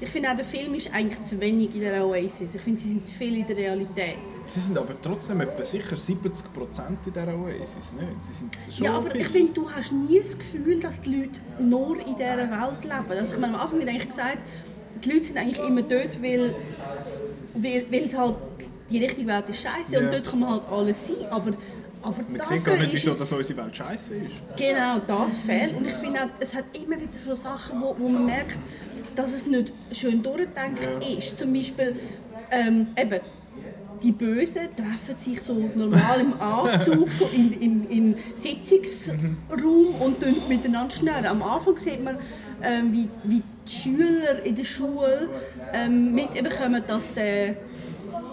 ich 0.00 0.08
finde 0.08 0.30
auch, 0.30 0.36
der 0.36 0.44
Film 0.44 0.74
ist 0.74 0.90
eigentlich 0.92 1.22
zu 1.24 1.38
wenig 1.40 1.74
in 1.74 1.80
der 1.82 2.04
Oasis. 2.06 2.54
Ich 2.54 2.60
finde, 2.60 2.80
sie 2.80 2.88
sind 2.88 3.06
zu 3.06 3.14
viel 3.14 3.36
in 3.36 3.46
der 3.46 3.56
Realität. 3.56 4.16
Sie 4.46 4.60
sind 4.60 4.76
aber 4.78 4.94
trotzdem 5.00 5.40
etwa 5.42 5.64
sicher 5.64 5.96
70% 5.96 6.26
in 7.06 7.12
dieser 7.12 7.38
Oasis, 7.38 7.92
nicht? 7.92 8.24
Sie 8.24 8.32
sind 8.32 8.56
schon 8.74 8.84
Ja, 8.86 8.96
aber 8.96 9.10
viel. 9.10 9.20
ich 9.20 9.28
finde, 9.28 9.52
du 9.52 9.70
hast 9.70 9.92
nie 9.92 10.18
das 10.18 10.36
Gefühl, 10.36 10.80
dass 10.80 11.00
die 11.00 11.14
Leute 11.14 11.40
nur 11.60 11.98
in 11.98 12.16
dieser 12.16 12.36
Welt 12.50 12.82
leben. 12.82 13.20
Also 13.20 13.34
ich 13.34 13.40
meine, 13.40 13.54
am 13.54 13.60
Anfang 13.60 13.80
habe 13.80 13.90
ich 13.90 14.06
gesagt, 14.08 14.38
die 15.04 15.10
Leute 15.10 15.24
sind 15.24 15.38
eigentlich 15.38 15.58
immer 15.58 15.82
dort, 15.82 16.22
weil, 16.22 16.54
weil, 17.54 17.84
weil 17.90 18.04
es 18.04 18.16
halt 18.16 18.34
die 18.90 18.98
richtige 19.04 19.26
Welt 19.26 19.44
ist 19.50 19.62
scheiße 19.62 19.94
Ja. 19.94 20.00
und 20.00 20.12
dort 20.12 20.24
kann 20.24 20.38
man 20.40 20.50
halt 20.50 20.62
alles 20.70 21.06
sein. 21.06 21.16
Aber, 21.30 21.52
aber 22.02 22.16
Man 22.30 22.46
sieht 22.46 22.64
gar 22.64 22.76
nicht, 22.76 22.92
wieso 22.92 23.10
es, 23.10 23.18
dass 23.18 23.32
unsere 23.32 23.62
Welt 23.64 23.76
scheiße 23.76 24.14
ist. 24.14 24.42
Genau, 24.56 24.98
das 25.06 25.38
fehlt. 25.38 25.76
Und 25.76 25.86
ich 25.86 25.92
finde 25.94 26.20
auch, 26.20 26.28
es 26.40 26.54
hat 26.54 26.64
immer 26.72 26.96
wieder 26.96 27.12
so 27.12 27.34
Sachen, 27.34 27.80
wo, 27.80 27.96
wo 27.98 28.08
man 28.08 28.26
merkt, 28.26 28.58
dass 29.16 29.32
es 29.32 29.46
nicht 29.46 29.72
schön 29.92 30.22
durchgedacht 30.22 30.72
Ja. 31.02 31.18
ist. 31.18 31.38
Zum 31.38 31.52
Beispiel, 31.52 31.96
ähm, 32.50 32.88
eben, 32.96 33.20
die 34.02 34.12
Bösen 34.12 34.68
treffen 34.76 35.18
sich 35.18 35.40
so 35.40 35.54
normal 35.74 36.20
im 36.20 36.38
Anzug, 36.38 37.10
so 37.12 37.28
im, 37.34 37.50
im, 37.60 37.90
im 37.90 38.14
Sitzungsraum 38.36 39.94
und 40.00 40.48
miteinander 40.48 40.94
schnurren. 40.94 41.26
Am 41.26 41.42
Anfang 41.42 41.78
sieht 41.78 42.04
man, 42.04 42.18
ähm, 42.62 42.92
wie, 42.92 43.08
wie 43.24 43.42
die 43.66 43.72
Schüler 43.72 44.44
in 44.44 44.56
der 44.56 44.64
Schule 44.64 45.28
ähm, 45.72 46.14
mitbekommen, 46.14 46.82
dass 46.86 47.12
der 47.12 47.56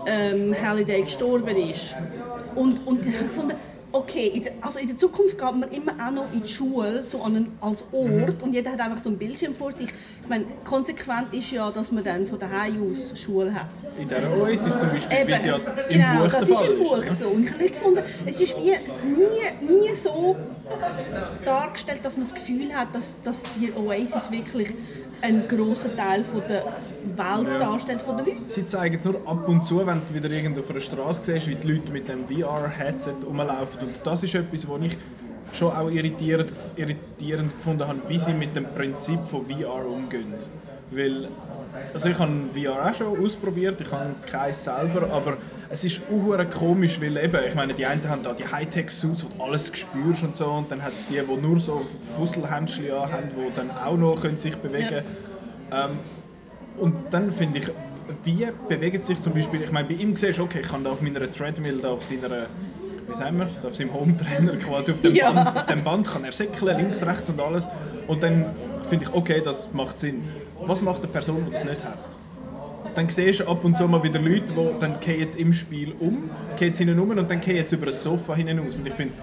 ähm, 0.06 0.56
Halliday 0.62 1.01
gestorben 1.03 1.56
ist. 1.56 1.96
Und, 2.56 2.86
und 2.86 3.06
ich 3.06 3.15
habe 3.15 3.27
gefunden, 3.27 3.56
okay, 3.94 4.32
in 4.34 4.44
der, 4.44 4.53
also 4.62 4.80
in 4.80 4.88
der 4.88 4.98
Zukunft 4.98 5.38
geht 5.38 5.56
man 5.56 5.72
immer 5.72 5.94
auch 6.06 6.12
noch 6.12 6.34
in 6.34 6.42
die 6.42 6.48
Schule, 6.48 7.03
so 7.06 7.22
an 7.22 7.36
einen, 7.36 7.58
als 7.62 7.86
Ort, 7.92 8.42
und 8.42 8.53
jeder 8.53 8.72
hat 8.72 8.82
einfach 8.82 8.98
so 8.98 9.10
einen 9.10 9.20
Bildschirm 9.20 9.53
vor 9.53 9.72
sich. 9.72 9.86
Ich 9.86 10.30
meine, 10.30 10.46
konsequent 10.63 11.34
ist 11.34 11.51
ja, 11.51 11.70
dass 11.72 11.92
man 11.92 12.03
dann 12.03 12.25
von 12.25 12.39
daheim 12.39 12.75
aus 12.92 13.20
Schule 13.20 13.53
hat. 13.53 13.68
In 14.00 14.08
dieser 14.08 14.38
Oasis 14.38 14.80
zum 14.80 14.89
Beispiel, 14.89 15.27
wie 15.27 15.32
es 15.32 15.46
ja 15.46 15.56
im 15.56 15.62
genau, 15.89 16.24
Buch 16.24 16.32
das 16.32 16.48
der 16.48 16.56
ist 16.56 16.70
im 16.70 16.77
Buch 16.80 16.98
ist. 16.98 17.20
so. 17.20 17.27
Und 17.30 17.44
ich 17.46 17.53
habe 17.53 17.70
gefunden, 17.70 18.01
es 18.25 18.42
ist 18.42 18.58
wie 18.58 18.72
nie, 18.72 19.80
nie 19.80 19.96
so 19.96 20.36
dargestellt, 21.46 22.00
dass 22.03 22.15
man 22.15 22.24
das 22.24 22.34
Gefühl 22.34 22.74
hat, 22.74 22.94
dass, 22.94 23.13
dass 23.24 23.42
die 23.60 23.72
Oasis 23.74 24.32
wirklich 24.32 24.74
einen 25.22 25.48
grossen 25.48 25.96
Teil 25.96 26.24
von 26.24 26.42
der 26.48 26.65
Welt 27.15 27.60
darstellt, 27.60 28.01
von 28.01 28.18
den 28.18 28.25
Leuten. 28.25 28.44
Sie 28.48 28.65
zeigen 28.65 28.96
es 28.96 29.06
nur 29.06 29.15
ab 29.25 29.48
und 29.48 29.65
zu, 29.65 29.86
wenn 29.86 30.01
du 30.06 30.13
wieder 30.13 30.30
irgendwo 30.30 30.62
auf 30.62 30.70
einer 30.70 30.82
Straße 30.82 31.24
siehst, 31.24 31.48
wie 31.48 31.56
die 31.56 31.72
Leute 31.72 31.92
mit 31.92 32.10
dem 32.10 32.27
VR-Headset 32.27 33.15
rumlaufen. 33.25 33.88
Und 33.88 34.06
das 34.06 34.24
ist 34.24 34.36
etwas, 34.36 34.68
was 34.68 34.82
ich 34.82 34.98
schon 35.53 35.72
auch 35.72 35.89
irritierend, 35.89 36.51
irritierend 36.75 37.56
gefunden 37.56 37.88
habe, 37.88 38.00
wie 38.08 38.18
sie 38.18 38.34
mit 38.34 38.56
dem 38.56 38.65
Prinzip 38.65 39.26
von 39.28 39.45
VR 39.48 39.86
umgehen. 39.88 40.34
Weil, 40.91 41.28
also 41.93 42.10
ich 42.10 42.19
habe 42.19 42.32
VR 42.54 42.89
auch 42.89 42.93
schon 42.93 43.24
ausprobiert, 43.26 43.82
ich 43.82 43.91
habe 43.91 44.12
keins 44.30 44.63
selber, 44.63 45.12
aber 45.12 45.38
es 45.69 45.84
ist 45.84 46.02
auch 46.12 46.50
komisch, 46.52 47.02
weil 47.02 47.17
eben, 47.17 47.39
ich 47.48 47.56
meine, 47.56 47.74
die 47.74 47.86
einen 47.86 48.08
haben 48.08 48.22
da 48.22 48.34
die 48.34 48.46
Hightech-Suits, 48.46 49.26
wo 49.26 49.30
du 49.36 49.43
alles 49.43 49.72
spürst 49.74 50.24
und 50.24 50.36
so, 50.36 50.46
und 50.46 50.72
dann 50.72 50.84
hat 50.84 50.93
es 50.93 51.08
die, 51.08 51.19
die 51.19 51.41
nur 51.41 51.60
so 51.60 51.84
Fusselhändchen 52.15 52.91
haben, 52.91 53.30
die 53.30 53.56
dann 53.56 53.72
auch 53.72 53.98
noch 53.98 54.22
können 54.22 54.38
sich 54.38 54.56
bewegen 54.56 54.88
können. 54.89 55.06
Ähm, 55.72 56.00
und 56.78 56.96
dann 57.12 57.32
finde 57.32 57.60
ich, 57.60 57.72
wie 58.24 58.48
bewegt 58.67 59.06
sich 59.06 59.19
zum 59.22 59.34
Beispiel, 59.34 59.62
ich 59.62 59.72
meine, 59.72 59.88
bei 59.88 59.96
ihm 59.96 60.15
siehst 60.15 60.39
du, 60.39 60.43
okay, 60.43 60.60
ich 60.62 60.67
kann 60.67 60.84
da 60.84 60.91
auf 60.91 61.02
meiner 61.02 61.32
Treadmill, 61.32 61.80
da 61.82 61.89
auf 61.89 62.04
seiner, 62.04 62.48
wie 63.08 63.13
sagen 63.13 63.39
wir, 63.39 63.48
auf 63.67 63.76
seinem 63.76 63.93
Home-Trainer 63.93 64.56
quasi, 64.58 64.91
auf 64.91 65.02
dem, 65.02 65.15
Ja. 65.15 65.32
Band, 65.32 65.56
auf 65.56 65.65
dem 65.65 65.84
Band 65.84 66.08
kann 66.08 66.24
er 66.24 66.32
säckeln, 66.32 66.78
links, 66.78 67.04
rechts 67.06 67.30
und 67.30 67.39
alles. 67.39 67.67
Und 68.08 68.24
dann 68.24 68.46
finde 68.89 69.06
ich, 69.06 69.13
okay, 69.13 69.41
das 69.43 69.74
macht 69.74 70.00
Sinn. 70.00 70.24
Was 70.67 70.82
macht 70.82 71.04
eine 71.04 71.12
Person, 71.12 71.45
die 71.47 71.52
das 71.52 71.63
nicht 71.65 71.84
hat? 71.84 71.97
Dann 72.95 73.10
siehst 73.10 73.39
du 73.39 73.47
ab 73.47 73.63
und 73.63 73.76
zu 73.76 73.88
mal 73.88 74.04
wieder 74.04 74.19
Leute, 74.19 74.54
die 74.54 74.80
dann 74.80 74.95
jetzt 75.17 75.36
im 75.39 75.52
Spiel 75.52 75.93
um, 75.99 76.30
gehen 76.58 76.67
jetzt 76.67 76.78
hinten 76.78 76.99
um 76.99 77.10
und 77.10 77.30
dann 77.30 77.41
gehen 77.41 77.56
jetzt 77.56 77.71
über 77.71 77.88
das 77.88 78.04
Sofa 78.04 78.36
hinaus. 78.36 78.78
Und 78.78 78.86
ich 78.88 78.93
finde, 78.93 79.13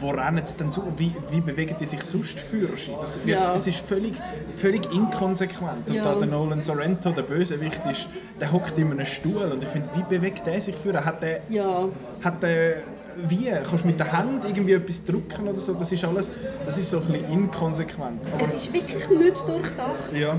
wo 0.00 0.10
rennen 0.10 0.40
sie 0.46 0.56
denn 0.58 0.70
so? 0.70 0.84
Wie, 0.96 1.12
wie 1.30 1.40
bewegen 1.40 1.74
die 1.80 1.86
sich 1.86 2.00
sonst 2.02 2.38
für? 2.38 2.68
Das 2.68 3.16
wird, 3.24 3.26
Ja. 3.26 3.54
Es 3.54 3.66
ist 3.66 3.80
völlig, 3.80 4.14
völlig 4.54 4.82
inkonsequent. 4.94 5.88
Und 5.90 5.96
Ja. 5.96 6.04
da 6.04 6.14
der 6.14 6.28
Nolan 6.28 6.62
Sorrento, 6.62 7.10
der 7.10 7.22
Bösewicht, 7.22 7.80
ist, 7.90 8.06
der 8.40 8.52
hockt 8.52 8.78
in 8.78 8.92
einem 8.92 9.04
Stuhl. 9.04 9.50
Und 9.52 9.62
ich 9.64 9.68
finde, 9.68 9.88
wie 9.96 10.02
bewegt 10.16 10.46
der 10.46 10.60
sich 10.60 10.76
für? 10.76 11.04
Hat 11.04 11.20
der, 11.22 11.40
Ja. 11.48 11.88
hat 12.22 12.40
der 12.42 12.76
wie? 13.26 13.50
Kannst 13.68 13.82
du 13.82 13.88
mit 13.88 13.98
der 13.98 14.12
Hand 14.12 14.44
irgendwie 14.44 14.74
etwas 14.74 15.04
drücken 15.04 15.48
oder 15.48 15.60
so? 15.60 15.74
Das 15.74 15.90
ist 15.90 16.04
alles, 16.04 16.30
das 16.64 16.78
ist 16.78 16.88
so 16.90 16.98
ein 17.00 17.06
bisschen 17.06 17.32
inkonsequent. 17.32 18.20
Aber, 18.32 18.42
Es 18.46 18.54
ist 18.54 18.72
wirklich 18.72 19.08
nicht 19.10 19.36
durchdacht. 19.48 20.12
ja. 20.14 20.36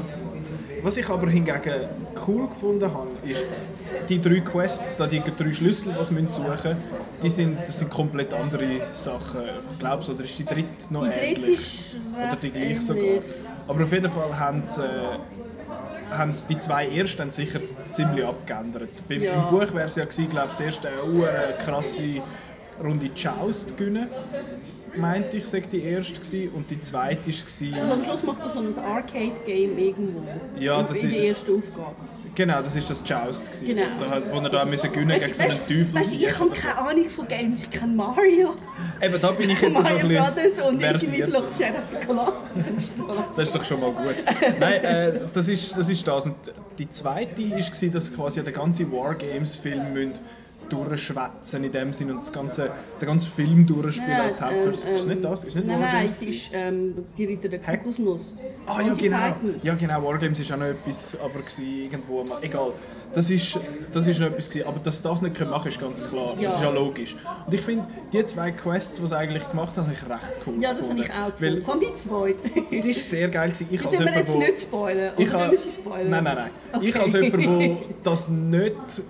Was 0.84 0.98
ich 0.98 1.10
aber 1.10 1.30
hingegen 1.30 1.74
cool 2.28 2.48
gefunden 2.48 2.92
habe, 2.94 3.10
ist, 3.24 3.46
die 4.08 4.22
drei 4.22 4.40
Quests, 4.40 4.98
da 4.98 5.08
die 5.08 5.22
drei 5.22 5.52
Schlüssel, 5.54 5.94
die 5.94 6.04
sie 6.04 6.30
suchen 6.30 6.50
müssen, 6.50 6.78
die 7.22 7.30
sind, 7.30 7.60
das 7.62 7.80
sind 7.80 7.92
komplett 7.92 8.34
andere 8.34 8.82
Sachen. 8.94 9.42
Ich 9.74 9.80
glaube, 9.80 10.12
oder 10.12 10.24
ist 10.24 10.40
die 10.40 10.46
dritte 10.46 10.92
noch 10.92 11.06
Die 11.08 11.12
ähnlich? 11.12 11.96
Oder 12.16 12.36
die 12.36 12.52
gleich 12.52 12.82
sogar. 12.82 13.22
Aber 13.68 13.84
auf 13.84 13.92
jeden 13.92 14.10
Fall 14.10 14.40
haben 14.40 14.64
sie, 14.68 14.82
äh, 14.82 16.16
haben 16.16 16.34
sie 16.34 16.48
die 16.56 16.58
zwei 16.60 16.88
ersten 16.88 17.22
haben 17.22 17.32
sicher 17.32 17.60
ziemlich 17.92 18.26
abgeändert. 18.26 19.04
Beim, 19.08 19.22
Ja. 19.22 19.44
Im 19.44 19.50
Buch 19.52 19.74
wäre 19.74 19.86
es 19.86 19.96
ja 19.96 20.06
gewesen, 20.06 20.30
glaube 20.30 20.50
ich, 20.52 20.58
zuerst 20.58 20.86
eine 20.86 21.54
krasse 21.64 22.22
Runde 22.84 23.10
Joust 23.16 23.78
gewinnen. 23.78 24.08
Meinte 24.98 25.38
ich, 25.38 25.46
sei 25.46 25.60
die 25.62 25.84
erste 25.84 26.14
gewesen. 26.20 26.50
Und 26.54 26.70
die 26.72 26.80
zweite 26.82 27.28
war... 27.32 27.84
Und 27.84 27.92
am 27.92 28.04
Schluss 28.04 28.24
macht 28.24 28.42
er 28.44 28.50
so 28.50 28.60
ein 28.60 28.78
Arcade-Game 28.78 29.78
irgendwo. 29.78 30.22
Ja, 30.60 30.84
das 30.84 30.98
in 31.00 31.10
ist- 31.10 31.18
der 31.18 31.26
ersten 31.28 31.56
Aufgabe. 31.58 31.96
Genau, 32.36 32.62
das 32.62 32.74
ist 32.76 32.90
das 32.90 33.02
Joust, 33.06 33.46
gewesen, 33.48 33.68
Genau. 33.68 33.84
da, 34.00 34.10
hat- 34.12 34.32
wo 34.32 34.38
er 34.40 34.50
da 34.50 34.64
müssen 34.64 34.90
gewinnen 34.94 35.20
gegen 35.20 35.34
so 35.34 35.44
einen 35.44 35.52
Teufel. 35.68 35.94
weißt, 35.94 36.14
ich 36.16 36.40
habe 36.40 36.50
keine 36.52 36.78
Ahnung 36.78 37.10
von 37.10 37.28
Games, 37.28 37.64
ich 37.64 37.70
kenne 37.70 37.94
Mario, 37.94 38.56
Eben, 39.02 39.20
da 39.20 39.32
bin 39.32 39.50
ich 39.50 39.60
jetzt 39.60 39.76
so 39.76 39.84
ein 39.84 39.96
bisschen 39.96 40.24
Brothers 40.24 40.68
und 40.70 40.82
irgendwie 40.82 41.24
vielleicht 41.24 41.58
Sheriff 41.58 42.08
Colossus. 42.08 42.54
Das 43.36 43.48
ist 43.48 43.56
doch 43.56 43.64
schon 43.66 43.82
mal 43.82 43.92
gut. 43.92 44.16
Nein, 44.60 44.84
äh, 44.84 45.20
das, 45.34 45.50
ist, 45.50 45.76
das 45.78 45.90
ist 45.90 46.08
das. 46.08 46.28
Und 46.28 46.36
die 46.78 46.90
zweite 46.90 47.42
war, 47.50 47.90
dass 47.90 48.14
quasi 48.16 48.42
der 48.44 48.54
ganze 48.54 48.90
Wargames-Film 48.90 49.92
müssen 49.94 50.14
durchschwätzen 50.70 51.64
in 51.64 51.72
dem 51.72 51.94
Sinn 51.94 52.12
und 52.12 52.20
das 52.20 52.32
ganze, 52.32 52.72
den 53.02 53.08
ganzen 53.08 53.32
Film 53.32 53.66
durchspielen 53.66 54.20
als 54.22 54.38
die 54.38 54.44
Hauptperson. 54.44 54.94
ist 54.94 55.08
nicht 55.08 55.24
das? 55.24 55.44
Ist 55.44 55.56
nicht 55.56 55.68
nein, 55.68 55.80
nein, 55.80 55.94
Wargames? 55.94 56.16
es 56.16 56.22
ist 56.24 56.50
ähm, 56.54 56.94
die 57.18 57.26
Ritter 57.26 57.50
der 57.50 57.60
Kokosnuss. 57.60 58.36
Ah 58.66 58.82
ja 58.82 58.88
Monty 58.88 59.04
genau, 59.06 59.36
ja 59.64 59.74
genau, 59.76 60.04
Wargames 60.04 60.40
ist 60.40 60.52
auch 60.52 60.58
noch 60.58 60.66
etwas, 60.68 61.18
aber 61.20 61.40
irgendwo 61.60 62.24
mal, 62.24 62.38
egal. 62.42 62.72
Das 63.12 63.28
ist, 63.32 63.58
das 63.92 64.06
ist 64.06 64.20
noch 64.20 64.28
etwas 64.28 64.50
gewesen, 64.50 64.68
aber 64.68 64.80
dass 64.82 65.02
das 65.02 65.22
nicht 65.24 65.36
können 65.36 65.50
machen 65.50 65.70
ist 65.70 65.82
ganz 65.82 66.06
klar, 66.08 66.36
Ja. 66.38 66.50
das 66.50 66.58
ist 66.58 66.62
ja 66.62 66.70
logisch. 66.70 67.16
Und 67.48 67.54
ich 67.56 67.62
finde, 67.62 67.88
die 68.14 68.24
zwei 68.26 68.52
Quests, 68.52 69.02
die 69.02 69.08
sie 69.08 69.18
eigentlich 69.18 69.50
gemacht 69.50 69.76
haben, 69.78 69.88
habe 69.88 69.94
ich 69.96 70.04
recht 70.04 70.40
cool 70.46 70.54
Ja, 70.62 70.76
das 70.76 70.90
habe 70.92 71.00
ich 71.00 71.10
auch. 71.10 71.64
Vor 71.64 71.74
allem 71.74 71.82
die 71.82 71.96
zweite. 71.96 72.38
die 72.72 72.90
ist 72.92 73.10
sehr 73.10 73.28
geil 73.30 73.50
gewesen. 73.50 73.68
Ich 73.72 73.82
Die 73.82 73.88
als 73.88 73.98
jemand, 73.98 74.16
jetzt 74.18 74.34
wo- 74.34 74.38
nicht 74.38 74.62
spoilern. 74.62 75.14
ich 75.18 75.28
Oder 75.30 75.38
ha- 75.40 75.44
tun 75.46 75.52
wir 75.52 75.58
sie 75.58 75.70
spoilern? 75.72 76.10
Nein, 76.10 76.24
nein, 76.24 76.36
nein. 76.36 76.82
Ich 76.84 76.96
Okay. 76.96 77.00
als 77.04 77.14
jemand, 77.14 77.44
der 77.62 77.78
das 78.04 78.30
nicht 78.30 79.04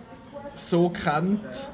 so 0.59 0.89
kennt, 0.89 1.71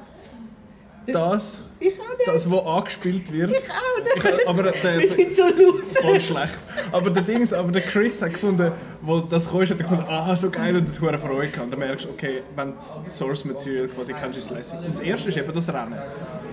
das, 1.06 1.58
Ich. 1.78 1.94
Das, 2.24 2.50
was 2.50 2.66
angespielt 2.66 3.32
wird. 3.32 3.50
Ich 3.50 3.70
auch 3.70 4.02
nicht. 4.02 4.40
Ich, 4.40 4.48
aber 4.48 4.62
der, 4.62 4.74
Wir 4.74 5.08
sind 5.08 5.36
so 5.36 5.44
loser. 5.44 6.00
voll 6.00 6.20
schlecht. 6.20 6.58
Aber 6.90 7.10
der 7.10 7.22
Dings, 7.22 7.52
aber 7.52 7.70
der 7.70 7.82
Chris 7.82 8.20
hat 8.22 8.32
gefunden, 8.32 8.72
wo 9.02 9.20
das 9.20 9.50
kam, 9.50 9.60
hat 9.60 9.70
er 9.70 9.76
gefunden, 9.76 10.04
ah, 10.08 10.34
so 10.34 10.50
geil 10.50 10.76
und 10.76 10.88
hat 10.88 11.00
hohe 11.00 11.18
Freude 11.18 11.48
gehabt. 11.48 11.64
Und 11.64 11.70
dann 11.70 11.80
merkst 11.80 12.06
du, 12.06 12.10
okay, 12.10 12.42
wenn 12.56 12.72
du 12.72 13.10
Source 13.10 13.44
Material 13.44 13.88
quasi 13.88 14.14
kennst, 14.14 14.38
ist 14.38 14.44
es 14.46 14.50
lässig. 14.50 14.78
Und 14.80 14.88
das 14.88 15.00
erste 15.00 15.28
ist 15.28 15.36
eben 15.36 15.52
das 15.52 15.68
Rennen. 15.68 15.98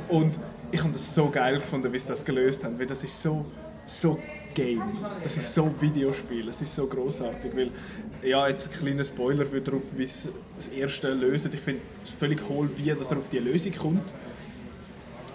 Und 0.10 0.40
ich 0.72 0.80
habe 0.82 0.92
das 0.92 1.14
so 1.14 1.30
geil 1.30 1.60
gefunden, 1.60 1.92
wie 1.92 2.00
sie 2.00 2.08
das 2.08 2.26
gelöst 2.26 2.64
haben, 2.64 2.78
weil 2.78 2.86
das 2.88 3.04
ist 3.04 3.22
so, 3.22 3.46
so 3.86 4.20
Game. 4.54 4.84
Das 5.22 5.38
ist 5.38 5.54
so 5.54 5.74
Videospiel, 5.80 6.46
das 6.46 6.62
ist 6.62 6.76
so 6.76 6.86
großartig, 6.86 7.56
weil 7.56 7.72
ja 8.24 8.48
jetzt 8.48 8.68
ein 8.68 8.80
kleiner 8.80 9.04
Spoiler 9.04 9.46
für 9.46 9.62
darauf, 9.62 9.84
wie 9.96 10.04
es 10.04 10.30
das 10.56 10.70
erste 10.70 11.14
löst. 11.14 11.54
Ich 11.54 11.60
finde 11.60 11.82
es 12.04 12.12
völlig 12.12 12.42
cool, 12.50 12.70
wie 12.76 12.90
dass 12.90 13.12
er 13.12 13.18
auf 13.18 13.30
die 13.30 13.40
Lösung 13.40 13.74
kommt, 13.74 14.14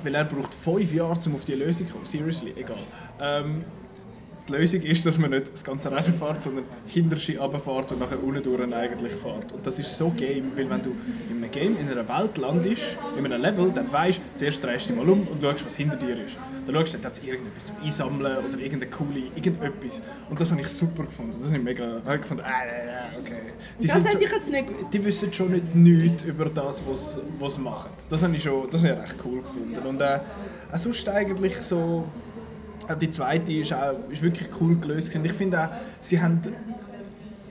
weil 0.02 0.14
er 0.14 0.24
braucht 0.24 0.54
fünf 0.54 0.92
Jahre, 0.92 1.18
um 1.26 1.34
auf 1.34 1.44
die 1.44 1.54
Lösung 1.54 1.86
zu 1.86 1.92
kommen. 1.92 2.06
Seriously, 2.06 2.54
egal. 2.56 2.78
Ähm, 3.20 3.64
die 4.48 4.52
Lösung 4.52 4.82
ist, 4.82 5.04
dass 5.06 5.18
man 5.18 5.30
nicht 5.30 5.52
das 5.52 5.64
ganze 5.64 5.90
Rennen 5.90 6.14
fährt, 6.14 6.42
sondern 6.42 6.64
hinterschi 6.86 7.36
runterfährt 7.36 7.92
und 7.92 8.00
nachher 8.00 8.22
unten 8.22 8.42
durch 8.42 8.58
eigentlich 8.74 9.12
fährt. 9.12 9.52
Und 9.52 9.66
das 9.66 9.78
ist 9.78 9.96
so 9.96 10.10
Game, 10.10 10.52
weil 10.56 10.68
wenn 10.68 10.82
du 10.82 10.94
in 11.30 11.36
einem 11.36 11.50
Game 11.50 11.76
in 11.78 11.88
einer 11.88 12.08
Welt 12.08 12.38
landest, 12.38 12.96
in 13.16 13.24
einem 13.24 13.40
Level, 13.40 13.70
dann 13.72 13.90
weißt 13.92 14.18
du, 14.18 14.22
zuerst 14.36 14.64
drehst 14.64 14.86
du 14.88 14.94
dich 14.94 15.02
mal 15.02 15.08
um 15.10 15.26
und 15.26 15.42
schaust, 15.42 15.66
was 15.66 15.76
hinter 15.76 15.96
dir 15.96 16.24
ist. 16.24 16.36
Dann 16.66 16.74
schaust 16.74 16.94
du, 16.94 16.98
dann 16.98 17.06
hat 17.06 17.18
es 17.18 17.24
irgendetwas 17.24 17.64
zum 17.66 17.76
Einsammeln 17.82 18.38
oder 18.38 18.58
irgendeine 18.58 18.90
coole, 18.90 19.20
irgendetwas. 19.34 20.00
Und 20.28 20.40
das 20.40 20.50
habe 20.50 20.60
ich 20.60 20.68
super 20.68 21.04
gefunden. 21.04 21.36
Das 21.38 21.48
habe 21.48 21.58
ich 21.58 21.64
mega, 21.64 21.84
habe 22.04 22.14
ich 22.16 22.20
gefunden, 22.22 22.44
äh, 22.44 23.18
okay. 23.20 23.42
Die, 23.80 23.86
Das 23.86 24.04
hätte 24.04 24.24
ich 24.24 24.30
jetzt 24.30 24.50
nicht 24.50 24.66
gewusst. 24.66 24.92
die 24.94 25.04
wissen 25.04 25.32
schon 25.32 25.52
nicht 25.52 25.74
nichts 25.74 26.22
über 26.24 26.46
das, 26.46 26.82
was 26.88 27.18
was 27.38 27.54
sie 27.54 27.60
machen. 27.60 27.90
Das 28.08 28.22
habe 28.22 28.34
ich 28.34 28.42
schon, 28.42 28.70
das 28.70 28.82
habe 28.82 28.94
ich 28.94 29.00
recht 29.00 29.14
cool 29.24 29.42
gefunden. 29.42 29.78
Und 29.86 30.00
äh, 30.00 30.18
auch 30.72 30.78
sonst 30.78 31.08
eigentlich 31.08 31.56
so, 31.58 32.04
auch 32.88 32.96
die 32.96 33.10
zweite 33.10 33.52
ist, 33.52 33.72
auch, 33.72 33.96
ist 34.10 34.22
wirklich 34.22 34.48
cool 34.60 34.76
gelöst. 34.76 35.14
Und 35.14 35.24
ich 35.24 35.32
finde 35.32 35.62
auch, 35.62 35.68
sie 36.00 36.20
haben. 36.20 36.40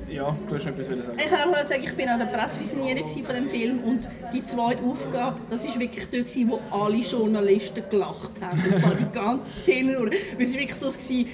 Ja, 0.09 0.35
du 0.47 0.55
hast 0.55 0.65
etwas 0.65 0.87
sagen. 0.87 1.01
Ich 1.17 1.25
kann 1.25 1.41
auch 1.41 1.51
mal 1.51 1.65
sagen, 1.65 1.83
ich 1.83 1.93
bin 1.93 2.07
an 2.07 2.17
der 2.17 2.27
Pressvisionierung 2.27 3.09
von 3.09 3.35
dem 3.35 3.49
Film 3.49 3.79
und 3.83 4.07
die 4.33 4.43
zweite 4.45 4.81
Aufgabe, 4.83 5.37
das 5.49 5.67
war 5.67 5.79
wirklich 5.81 6.07
dort, 6.09 6.49
wo 6.49 6.61
alle 6.71 6.97
Journalisten 6.97 7.83
gelacht 7.89 8.31
haben. 8.41 8.63
Und 8.71 8.79
zwar 8.79 8.95
die 8.95 9.11
ganze 9.11 9.49
Szene 9.63 9.97
durch. 9.97 10.15
Es 10.39 10.53
war 10.53 10.59
wirklich 10.59 10.75
so, 10.75 10.87
gewesen, 10.87 11.27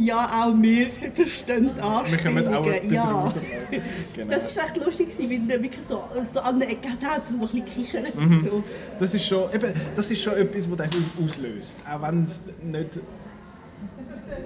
ja, 0.00 0.26
auch 0.44 0.54
wir 0.60 0.88
verstehen 1.14 1.70
die 1.72 1.76
Wir 1.76 1.84
Anspielungen. 1.84 2.54
auch 2.54 2.66
ein 2.66 2.72
bisschen 2.80 2.92
ja. 2.94 3.04
Genau. 4.14 4.30
Das 4.30 4.56
war 4.56 4.64
echt 4.64 4.76
lustig, 4.84 5.08
der 5.48 5.62
wirklich 5.62 5.84
so, 5.84 6.04
so 6.32 6.40
an 6.40 6.58
der 6.58 6.70
Ecke 6.70 6.88
hat, 7.02 7.26
so 7.26 7.34
ein 7.34 7.40
bisschen 7.40 7.64
kichern. 7.64 8.06
Mhm. 8.16 8.40
So. 8.42 8.64
Das 8.98 9.14
ist 9.14 9.26
schon, 9.26 9.52
eben, 9.54 9.72
das 9.94 10.10
ist 10.10 10.22
schon 10.22 10.34
etwas, 10.34 10.70
was 10.70 10.76
den 10.78 10.90
Film 10.90 11.10
auslöst. 11.24 11.76
Auch 11.90 12.02
wenn 12.02 12.22
es 12.22 12.44
nicht 12.62 13.00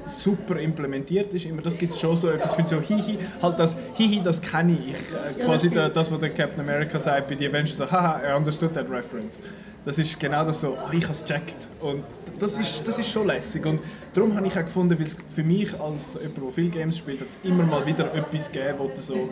super 0.04 0.58
implementiert 0.60 1.32
ist. 1.34 1.46
Immer, 1.46 1.62
das 1.62 1.76
gibt 1.78 1.92
es 1.92 2.00
schon 2.00 2.16
so 2.16 2.28
etwas, 2.28 2.50
ich 2.50 2.56
finde 2.56 2.70
so 2.70 2.80
Hihi, 2.80 3.18
halt 3.42 3.58
das 3.58 3.76
Hihi, 3.94 4.20
das 4.22 4.40
kenne 4.40 4.76
ich. 4.86 4.92
äh, 4.92 5.38
Ja, 5.38 5.44
quasi 5.44 5.68
stimmt. 5.70 5.96
das, 5.96 6.10
was 6.10 6.18
der 6.18 6.30
Captain 6.30 6.60
America 6.60 6.98
sagt 6.98 7.28
bei 7.28 7.36
The 7.36 7.48
Avengers, 7.48 7.76
so 7.76 7.90
haha, 7.90 8.20
I 8.26 8.36
understood 8.36 8.74
that 8.74 8.90
reference. 8.90 9.40
Das 9.84 9.98
ist 9.98 10.18
genau 10.18 10.44
das 10.44 10.60
so, 10.60 10.68
oh, 10.78 10.92
ich 10.92 11.02
habe 11.04 11.12
es 11.12 11.24
gecheckt. 11.24 11.68
Und 11.80 12.02
das 12.38 12.58
ist, 12.58 12.86
das 12.86 12.98
ist 12.98 13.10
schon 13.10 13.26
lässig. 13.26 13.64
Und 13.66 13.80
darum 14.12 14.34
habe 14.36 14.46
ich 14.46 14.58
auch 14.58 14.64
gefunden, 14.64 14.98
weil 14.98 15.06
es 15.06 15.16
für 15.34 15.42
mich 15.42 15.78
als 15.80 16.14
jemand, 16.14 16.36
der 16.38 16.50
viele 16.50 16.70
Games 16.70 16.98
spielt, 16.98 17.20
hat 17.20 17.28
es 17.28 17.38
immer 17.42 17.64
mal 17.64 17.84
wieder 17.86 18.12
etwas 18.14 18.50
gegeben, 18.50 18.78
wo 18.78 18.88
du 18.88 19.00
so 19.00 19.30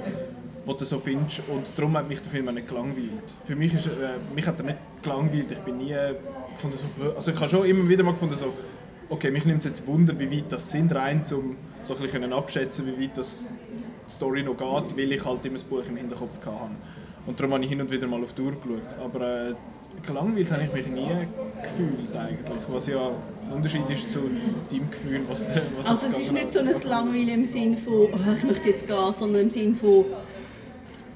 was 0.64 0.76
du 0.76 0.84
so 0.84 0.98
findest 0.98 1.42
und 1.48 1.72
darum 1.76 1.96
hat 1.96 2.08
mich 2.08 2.20
der 2.20 2.30
Film 2.30 2.48
auch 2.48 2.52
nicht 2.52 2.68
gelangweilt. 2.68 3.34
Für 3.44 3.56
mich, 3.56 3.74
ist, 3.74 3.86
äh, 3.86 3.90
mich 4.34 4.46
hat 4.46 4.60
er 4.60 4.66
nicht 4.66 4.78
gelangweilt, 5.02 5.50
ich 5.50 5.58
bin 5.58 5.78
nie 5.78 5.94
gefunden 6.52 6.78
so, 6.78 7.12
also 7.16 7.30
ich 7.30 7.36
habe 7.36 7.48
schon 7.48 7.66
immer 7.66 7.88
wieder 7.88 8.04
mal 8.04 8.12
gefunden 8.12 8.36
so, 8.36 8.52
okay, 9.08 9.30
mich 9.30 9.44
nimmt 9.44 9.58
es 9.58 9.64
jetzt 9.64 9.86
Wunder, 9.86 10.18
wie 10.18 10.30
weit 10.30 10.52
das 10.52 10.70
sind, 10.70 10.94
rein 10.94 11.22
um 11.32 11.56
so 11.82 11.94
ein 11.94 12.00
bisschen 12.00 12.32
abschätzen, 12.32 12.86
wie 12.86 13.04
weit 13.04 13.18
das 13.18 13.48
die 14.06 14.12
Story 14.12 14.42
noch 14.42 14.56
geht, 14.56 14.96
weil 14.96 15.12
ich 15.12 15.24
halt 15.24 15.44
immer 15.44 15.54
das 15.54 15.64
Buch 15.64 15.82
im 15.88 15.96
Hinterkopf 15.96 16.38
hatte. 16.38 16.70
Und 17.26 17.38
darum 17.38 17.54
habe 17.54 17.64
ich 17.64 17.70
hin 17.70 17.80
und 17.80 17.90
wieder 17.90 18.06
mal 18.06 18.22
auf 18.22 18.32
die 18.32 18.42
Uhr 18.42 18.52
geschaut. 18.52 18.98
Aber 19.00 19.48
äh, 19.48 19.54
gelangweilt 20.06 20.50
habe 20.52 20.64
ich 20.64 20.72
mich 20.72 20.86
nie 20.88 21.08
gefühlt 21.62 22.16
eigentlich, 22.16 22.64
was 22.68 22.86
ja 22.86 22.98
ein 23.48 23.52
Unterschied 23.56 23.88
ist 23.90 24.10
zu 24.10 24.20
deinem 24.70 24.90
Gefühl, 24.90 25.20
was, 25.28 25.46
was 25.78 25.86
Also 25.86 26.06
es 26.08 26.18
ist 26.20 26.32
nicht 26.32 26.52
so 26.52 26.60
ein 26.60 26.68
Langweil 26.84 27.28
im 27.28 27.46
Sinn 27.46 27.76
von, 27.76 27.94
oh, 28.12 28.32
ich 28.36 28.44
möchte 28.44 28.68
jetzt 28.68 28.86
gehen, 28.86 29.12
sondern 29.12 29.42
im 29.42 29.50
Sinn 29.50 29.76
von, 29.76 30.06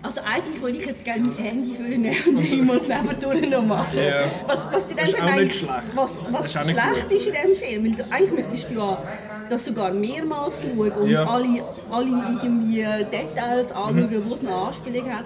also 0.03 0.21
eigentlich 0.25 0.61
würde 0.63 0.79
ich 0.79 0.87
jetzt 0.87 1.05
gerne 1.05 1.25
mein 1.25 1.35
Handy 1.37 1.75
führen 1.75 2.05
und 2.37 2.45
ich 2.45 2.63
muss 2.63 2.83
es 2.83 2.89
nebendurch 2.89 3.49
noch 3.51 3.65
machen. 3.65 3.99
Ja. 3.99 4.25
Was, 4.47 4.67
was 4.71 4.85
bei 4.85 4.95
dem 4.95 4.97
Das 4.99 5.09
ist 5.09 5.23
auch 5.23 5.37
nicht 5.37 5.55
schlecht. 5.57 5.83
Was, 5.95 6.21
was 6.31 6.47
ist 6.47 6.71
schlecht 6.71 7.13
ist 7.13 7.27
in 7.27 7.33
diesem 7.33 7.57
Film, 7.57 7.85
weil 7.85 7.93
du, 7.93 8.13
eigentlich 8.13 8.33
müsstest 8.33 8.71
du 8.71 8.75
ja 8.75 9.03
das 9.49 9.65
sogar 9.65 9.93
mehrmals 9.93 10.63
schauen 10.63 10.93
und 10.93 11.11
Ja. 11.11 11.25
alle, 11.25 11.63
alle 11.91 12.09
irgendwie 12.09 12.83
Details 13.11 13.73
anschauen, 13.73 14.23
wo 14.27 14.35
es 14.35 14.41
eine 14.41 14.55
Anspielung 14.55 15.13
hat. 15.13 15.25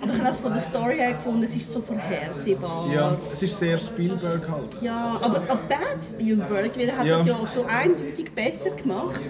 Aber 0.00 0.12
ich 0.12 0.22
habe 0.22 0.36
von 0.36 0.52
der 0.52 0.60
Story 0.60 0.96
her 0.96 1.12
gefunden, 1.14 1.42
es 1.44 1.54
ist 1.56 1.72
so 1.72 1.80
vorhersehbar. 1.80 2.86
Ja, 2.94 3.16
es 3.32 3.42
ist 3.42 3.58
sehr 3.58 3.78
Spielberg 3.78 4.48
halt. 4.48 4.82
Ja, 4.82 5.18
aber 5.20 5.36
aber 5.48 5.60
Bad 5.68 5.98
Spielberg, 6.08 6.76
weil 6.76 6.88
er 6.88 6.96
hat 6.98 7.06
Ja. 7.06 7.18
das 7.18 7.26
ja 7.26 7.34
auch 7.34 7.48
schon 7.48 7.66
eindeutig 7.66 8.30
besser 8.34 8.70
gemacht. 8.70 9.22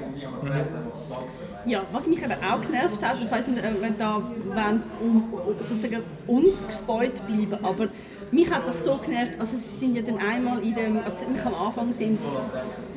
Ja, 1.66 1.82
was 1.92 2.06
mich 2.06 2.22
eben 2.22 2.32
auch 2.32 2.60
genervt 2.60 3.02
hat, 3.06 3.16
ich 3.22 3.30
weiß 3.30 3.46
nicht, 3.48 3.64
äh, 3.64 3.70
wenn 3.80 3.96
da 3.96 4.16
wollen, 4.16 4.80
um, 5.00 5.32
sozusagen 5.60 6.02
ungespoilt 6.26 7.24
bleiben, 7.26 7.64
aber 7.64 7.88
mich 8.30 8.50
hat 8.50 8.66
das 8.68 8.84
so 8.84 8.96
genervt, 8.98 9.32
also 9.38 9.56
sie 9.56 9.78
sind 9.86 9.96
ja 9.96 10.02
dann 10.02 10.18
einmal 10.18 10.58
in 10.62 10.74
dem, 10.74 10.96
also 10.98 11.16
ziemlich 11.24 11.44
am 11.46 11.54
Anfang 11.54 11.92
sind 11.92 12.18
sie 12.22 12.93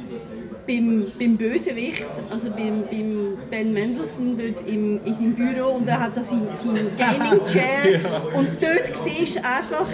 beim, 0.67 1.11
beim 1.17 1.37
Bösewicht, 1.37 2.07
also 2.29 2.49
beim, 2.51 2.83
beim 2.91 3.37
Ben 3.49 3.73
Mendelssohn 3.73 4.37
dort 4.37 4.67
im, 4.67 4.99
in 5.05 5.13
seinem 5.13 5.33
Büro 5.33 5.69
und 5.69 5.87
er 5.87 5.99
hat 5.99 6.17
da 6.17 6.21
sein, 6.21 6.47
sein 6.55 6.75
Gaming-Chair 6.97 8.01
und 8.35 8.49
dort 8.61 8.95
siehst 8.95 9.37
du 9.37 9.43
einfach, 9.45 9.87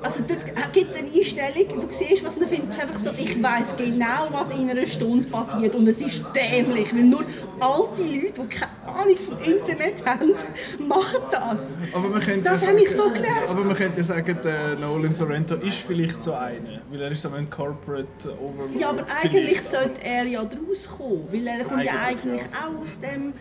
also 0.00 0.22
dort 0.26 0.72
gibt 0.72 0.90
es 0.92 0.96
eine 0.96 1.08
Einstellung, 1.08 1.80
du 1.80 1.86
siehst, 1.90 2.24
was 2.24 2.38
du 2.38 2.46
findest, 2.46 2.80
einfach 2.80 2.98
so, 2.98 3.10
ich 3.10 3.42
weiß 3.42 3.76
genau, 3.76 4.28
was 4.30 4.50
in 4.56 4.70
einer 4.70 4.86
Stunde 4.86 5.28
passiert 5.28 5.74
und 5.74 5.88
es 5.88 6.00
ist 6.00 6.22
dämlich, 6.34 6.94
weil 6.94 7.04
nur 7.04 7.24
alte 7.58 8.02
Leute, 8.02 8.42
die 8.42 8.46
keine 8.48 8.72
Ahnung 8.86 9.16
vom 9.16 9.38
Internet 9.38 10.04
haben, 10.06 10.34
machen 10.88 11.20
das. 11.30 11.60
Aber 11.92 12.08
man 12.08 12.20
könnte 12.20 12.42
Das 12.42 12.62
ja 12.62 12.68
hat 12.68 12.74
mich 12.76 12.90
so 12.90 13.10
genervt. 13.10 13.48
Aber 13.48 13.64
man 13.64 13.76
könnte 13.76 13.98
ja 13.98 14.04
sagen, 14.04 14.38
der 14.42 14.76
Nolan 14.76 15.14
Sorrento 15.14 15.56
ist 15.56 15.78
vielleicht 15.78 16.22
so 16.22 16.32
einer, 16.32 16.80
weil 16.90 17.02
er 17.02 17.10
ist 17.10 17.22
so 17.22 17.30
ein 17.30 17.50
Corporate 17.50 18.06
Overlord. 18.40 18.78
Ja, 18.78 18.90
aber 18.90 19.06
eigentlich 19.22 19.62
sollte 19.62 20.02
er 20.04 20.24
ja 20.24 20.44
draus 20.44 20.88
kommen, 20.96 21.26
weil 21.30 21.46
er 21.46 21.64
kommt 21.64 21.82
ja 21.82 21.92
Eigentlich, 22.06 22.42
eigentlich 22.42 22.42
ja. 22.42 22.68
auch 22.68 22.82
aus 22.82 23.00
dem 23.00 23.32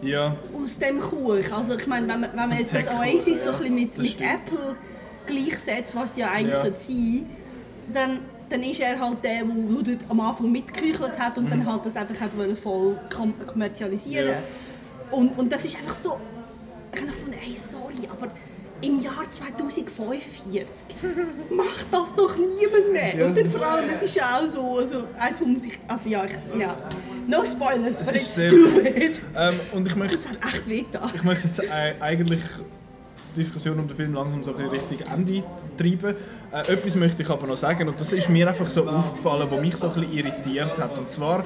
Ja, 0.00 0.36
aus 0.62 0.78
dem 0.78 1.00
Kuchen. 1.00 1.52
Also 1.52 1.76
ich 1.76 1.86
meine, 1.86 2.08
wenn 2.08 2.20
man, 2.20 2.30
wenn 2.30 2.36
man 2.36 2.50
So 2.50 2.54
jetzt 2.56 2.74
das 2.74 2.88
Oasis 2.88 3.44
so 3.44 3.50
ja. 3.50 3.56
ein 3.56 3.58
bisschen 3.58 3.74
mit, 3.74 3.98
mit. 3.98 4.20
Apple 4.20 4.76
gleichsetzt, 5.26 5.94
was 5.96 6.16
ja 6.16 6.30
eigentlich 6.30 6.54
Ja. 6.64 6.70
sein 6.78 7.26
dann 7.92 8.18
dann 8.48 8.62
ist 8.64 8.80
er 8.80 9.00
halt 9.00 9.24
der, 9.24 9.44
der, 9.44 9.82
der 9.96 9.96
am 10.10 10.20
Anfang 10.20 10.52
mitgeküchelt 10.52 11.18
hat 11.18 11.38
und 11.38 11.50
dann 11.50 11.64
halt 11.66 11.86
das 11.86 11.96
einfach 11.96 12.20
hat 12.20 12.36
wollen 12.36 12.54
voll 12.54 12.98
kom 13.14 13.32
kommerzialisieren 13.46 14.28
Ja. 14.28 14.36
und, 15.10 15.38
und 15.38 15.50
das 15.50 15.64
ist 15.64 15.74
einfach 15.76 15.94
so, 15.94 16.18
ich 16.94 17.00
habe 17.00 17.10
gefunden, 17.10 17.36
hey, 17.40 17.56
sorry, 17.70 18.08
aber 18.10 18.30
im 18.82 19.00
Jahr 19.02 19.24
2045 19.30 20.66
macht 21.50 21.86
das 21.90 22.14
doch 22.14 22.36
niemand 22.36 22.92
mehr. 22.92 23.16
Ja. 23.16 23.26
Und 23.26 23.36
dann 23.36 23.50
vor 23.50 23.66
allem, 23.66 23.88
es 23.94 24.02
ist 24.02 24.16
ja 24.16 24.38
auch 24.38 24.46
so, 24.48 24.78
also, 24.78 25.04
eins, 25.18 25.40
wo 25.40 25.44
man 25.46 25.60
sich, 25.60 25.78
also 25.88 26.08
ja, 26.08 26.24
ich, 26.24 26.60
ja, 26.60 26.74
no 27.26 27.44
spoilers, 27.44 27.98
but 27.98 28.14
ist 28.14 28.36
it's 28.38 28.46
stupid. 28.48 29.20
ähm, 29.36 29.54
und 29.72 29.86
ich 29.86 29.96
möchte, 29.96 30.16
Das 30.16 30.28
hat 30.28 30.38
echt 30.54 30.68
wehgetan. 30.68 31.10
ich 31.14 31.22
möchte 31.22 31.46
jetzt 31.48 31.60
ei- 31.70 31.94
eigentlich 32.00 32.40
Diskussion 33.32 33.78
um 33.78 33.86
den 33.86 33.96
Film 33.96 34.14
langsam 34.14 34.42
so 34.42 34.54
ein 34.54 34.66
Richtung 34.68 34.98
Ende 35.12 35.42
treiben. 35.76 36.16
Äh, 36.52 36.72
etwas 36.72 36.94
möchte 36.96 37.22
ich 37.22 37.30
aber 37.30 37.46
noch 37.46 37.56
sagen 37.56 37.88
und 37.88 38.00
das 38.00 38.12
ist 38.12 38.28
mir 38.28 38.48
einfach 38.48 38.66
so 38.66 38.86
aufgefallen, 38.86 39.48
was 39.50 39.60
mich 39.60 39.76
so 39.76 39.88
ein 39.88 39.94
bisschen 39.94 40.12
irritiert 40.12 40.78
hat. 40.78 40.98
Und 40.98 41.10
zwar, 41.10 41.44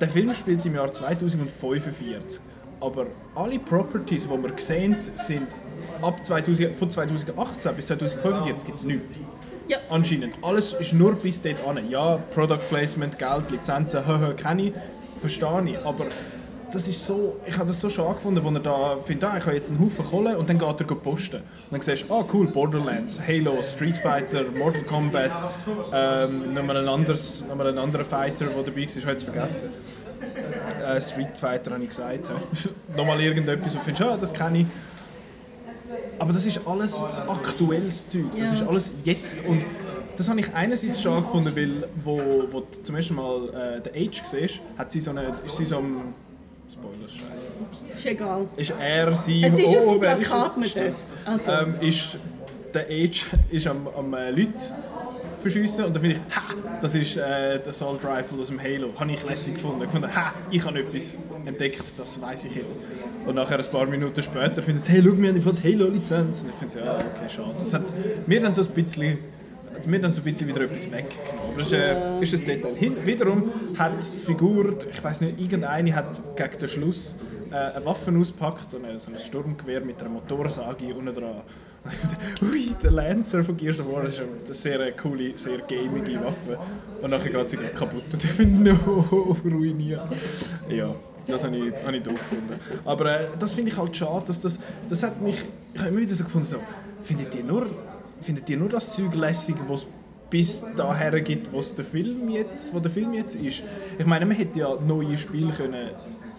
der 0.00 0.08
Film 0.08 0.32
spielt 0.34 0.64
im 0.66 0.74
Jahr 0.74 0.92
2045, 0.92 2.40
aber 2.80 3.06
alle 3.34 3.58
Properties, 3.58 4.28
die 4.28 4.42
wir 4.42 4.52
sehen, 4.58 4.96
sind 4.98 5.54
ab 6.00 6.24
2000, 6.24 6.74
von 6.74 6.90
2018 6.90 7.74
bis 7.74 7.86
2045 7.86 8.66
gibt 8.66 8.78
es 8.78 8.84
nichts. 8.84 9.20
Ja. 9.68 9.78
Anscheinend. 9.88 10.34
Alles 10.42 10.72
ist 10.72 10.94
nur 10.94 11.14
bis 11.14 11.40
dort 11.42 11.64
an. 11.66 11.78
Ja, 11.88 12.16
Product 12.34 12.68
Placement, 12.68 13.18
Geld, 13.18 13.50
Lizenzen, 13.50 14.02
kenne 14.36 14.62
ich, 14.62 14.72
verstehe 15.20 15.62
ich. 15.66 15.78
Aber 15.84 16.06
das 16.70 16.88
ist 16.88 17.04
so, 17.04 17.36
ich 17.46 17.56
habe 17.56 17.66
das 17.66 17.80
so 17.80 17.90
schade 17.90 18.14
gefunden, 18.14 18.42
wo 18.42 18.50
er 18.50 18.60
da 18.60 18.96
findet, 19.04 19.24
ah, 19.24 19.36
ich 19.38 19.44
habe 19.44 19.56
jetzt 19.56 19.70
einen 19.70 19.80
Haufen 19.80 20.04
Kohle 20.04 20.38
und 20.38 20.48
dann 20.48 20.58
geht 20.58 20.80
er 20.80 20.86
posten. 20.96 21.36
Und 21.36 21.44
dann 21.70 21.80
siehst 21.80 22.08
du, 22.08 22.14
ah 22.14 22.24
cool, 22.32 22.46
Borderlands, 22.46 23.20
Halo, 23.26 23.62
Street 23.62 23.96
Fighter, 23.96 24.44
Mortal 24.56 24.82
Kombat, 24.82 25.48
ähm, 25.92 26.54
nochmal 26.54 26.78
ein, 26.78 26.88
anderes, 26.88 27.44
nochmal 27.48 27.68
ein 27.68 27.78
anderer 27.78 28.04
Fighter, 28.04 28.46
der 28.46 28.62
dabei 28.62 28.76
war, 28.76 28.82
ich 28.82 29.02
habe 29.02 29.12
jetzt 29.12 29.24
vergessen. 29.24 29.68
Äh, 30.86 31.00
Street 31.00 31.36
Fighter 31.36 31.72
habe 31.72 31.82
ich 31.82 31.90
gesagt. 31.90 32.30
nochmal 32.96 33.20
irgendetwas, 33.20 33.74
wo 33.74 33.78
du 33.78 33.84
findest, 33.84 34.08
ah, 34.08 34.16
das 34.16 34.32
kenne 34.32 34.60
ich. 34.60 34.66
aber 36.18 36.32
das 36.32 36.46
ist 36.46 36.60
alles 36.66 37.02
aktuelles 37.28 38.06
Zeug. 38.06 38.26
Das 38.38 38.52
ist 38.52 38.62
alles 38.62 38.92
jetzt. 39.04 39.44
Und 39.46 39.64
das 40.16 40.28
habe 40.28 40.40
ich 40.40 40.52
einerseits 40.54 41.00
schade 41.00 41.22
gefunden, 41.22 41.56
weil 41.56 41.88
wo, 42.04 42.20
wo 42.50 42.60
du 42.60 42.82
zum 42.82 42.94
ersten 42.94 43.14
Mal 43.14 43.48
äh, 43.48 43.80
den 43.80 44.08
Age 44.08 44.22
siehst, 44.24 44.60
hat 44.76 44.92
sie 44.92 45.00
so 45.00 45.10
eine, 45.10 45.34
ist 45.44 45.56
sie 45.56 45.64
so 45.64 45.78
am... 45.78 46.14
Spoilers, 46.80 47.12
scheiße. 47.12 47.96
Ist 47.96 48.06
egal. 48.06 48.48
Ist 48.56 48.74
er, 48.78 49.16
sie... 49.16 49.44
Es 49.44 49.54
ist 49.54 49.76
auf 49.76 49.84
dem 49.84 50.00
Plakat, 50.00 50.56
man 50.56 50.68
darf's. 50.74 51.10
Also. 51.24 51.50
Ähm, 51.50 51.74
ist, 51.80 52.18
der 52.72 52.86
Age 52.88 53.26
ist 53.50 53.66
am, 53.66 53.88
am 53.88 54.14
äh, 54.14 54.30
Leute 54.30 54.52
verschiessen 55.40 55.84
und 55.84 55.94
dann 55.94 56.02
finde 56.02 56.16
ich, 56.16 56.36
ha, 56.36 56.42
das 56.80 56.94
ist 56.94 57.16
äh, 57.16 57.58
der 57.58 57.68
Assault 57.68 58.04
Rifle 58.04 58.40
aus 58.40 58.48
dem 58.48 58.60
Halo. 58.60 58.90
Habe 58.98 59.12
ich 59.12 59.24
lässig 59.24 59.54
gefunden. 59.54 59.82
Ich 59.84 59.90
fand, 59.90 60.14
ha, 60.14 60.32
ich 60.50 60.64
habe 60.64 60.80
etwas 60.80 61.18
entdeckt, 61.44 61.84
das 61.96 62.20
weiß 62.20 62.46
ich 62.46 62.54
jetzt. 62.54 62.78
Und 63.26 63.34
nachher 63.34 63.58
ein 63.58 63.66
paar 63.66 63.86
Minuten 63.86 64.22
später 64.22 64.62
findet 64.62 64.84
sie, 64.84 64.92
hey, 64.92 65.02
schau, 65.04 65.16
wir 65.16 65.28
haben 65.28 65.42
von 65.42 65.56
Halo-Lizenz. 65.62 66.44
Und 66.44 66.50
ich 66.50 66.56
finde, 66.56 66.86
ja, 66.86 66.96
okay, 66.96 67.28
schade. 67.28 67.54
Das 67.58 67.74
hat 67.74 67.94
mir 68.26 68.40
dann 68.40 68.52
so 68.52 68.62
ein 68.62 68.68
bisschen 68.68 69.18
hat 69.80 69.86
mir 69.86 70.00
dann 70.00 70.12
so 70.12 70.20
ein 70.20 70.24
bisschen 70.24 70.48
wieder 70.48 70.60
etwas 70.62 70.90
weggenommen. 70.90 71.40
Aber 71.48 71.58
das 71.58 71.68
ist, 71.68 71.72
äh, 71.72 72.20
ist 72.20 72.34
ein 72.34 72.44
Detail. 72.44 72.74
Hin, 72.74 72.96
wiederum 73.04 73.50
hat 73.78 74.02
die 74.14 74.18
Figur, 74.18 74.76
ich 74.90 75.02
weiß 75.02 75.22
nicht, 75.22 75.40
irgendeine 75.40 75.94
hat 75.94 76.20
gegen 76.36 76.58
den 76.58 76.68
Schluss 76.68 77.16
äh, 77.50 77.54
eine 77.54 77.84
Waffe 77.84 78.12
ausgepackt, 78.16 78.70
so, 78.70 78.76
eine, 78.76 78.98
so 78.98 79.10
ein 79.10 79.18
Sturmgewehr 79.18 79.82
mit 79.82 80.00
einer 80.00 80.10
Motorsage 80.10 80.94
unten 80.94 81.14
dran. 81.14 81.42
Ui, 82.42 82.74
der 82.82 82.90
Lancer 82.90 83.42
von 83.42 83.56
Gears 83.56 83.80
of 83.80 83.90
War, 83.90 84.04
ist 84.04 84.20
eine 84.20 84.54
sehr 84.54 84.80
äh, 84.80 84.92
coole, 84.92 85.32
sehr 85.38 85.58
gamige 85.58 86.20
Waffe. 86.22 86.58
Und 87.00 87.10
nachher 87.10 87.30
geht 87.30 87.50
sie 87.50 87.56
gleich 87.56 87.72
kaputt 87.72 88.04
und 88.12 88.22
ich 88.22 88.30
finde, 88.32 88.74
no, 88.74 89.36
ruiniert. 89.42 90.02
Ja, 90.68 90.94
das 91.26 91.42
habe 91.42 91.56
ich, 91.56 91.74
habe 91.74 91.96
ich 91.96 92.02
doof 92.02 92.18
gefunden. 92.18 92.60
Aber 92.84 93.18
äh, 93.18 93.26
das 93.38 93.54
finde 93.54 93.70
ich 93.70 93.78
halt 93.78 93.96
schade, 93.96 94.26
dass 94.26 94.42
das, 94.42 94.58
das 94.90 95.02
hat 95.02 95.22
mich, 95.22 95.42
ich 95.72 95.80
habe 95.80 95.88
immer 95.88 96.00
wieder 96.00 96.14
so 96.14 96.24
gefunden, 96.24 96.46
so, 96.46 96.58
findet 97.02 97.34
ihr 97.34 97.46
nur, 97.46 97.66
findet 98.20 98.48
ihr 98.50 98.56
nur 98.56 98.68
das 98.68 98.92
Zeug 98.92 99.14
lässig, 99.14 99.56
was 99.68 99.86
bis 100.30 100.64
daher 100.76 101.20
gibt, 101.20 101.52
was 101.52 101.74
der 101.74 101.84
Film 101.84 102.28
jetzt, 102.28 102.72
wo 102.72 102.78
der 102.78 102.90
Film 102.90 103.12
jetzt 103.14 103.34
ist. 103.34 103.62
Ich 103.98 104.06
meine, 104.06 104.24
man 104.26 104.36
hätte 104.36 104.58
ja 104.60 104.76
neue 104.80 105.18
Spiele 105.18 105.52
können 105.52 105.90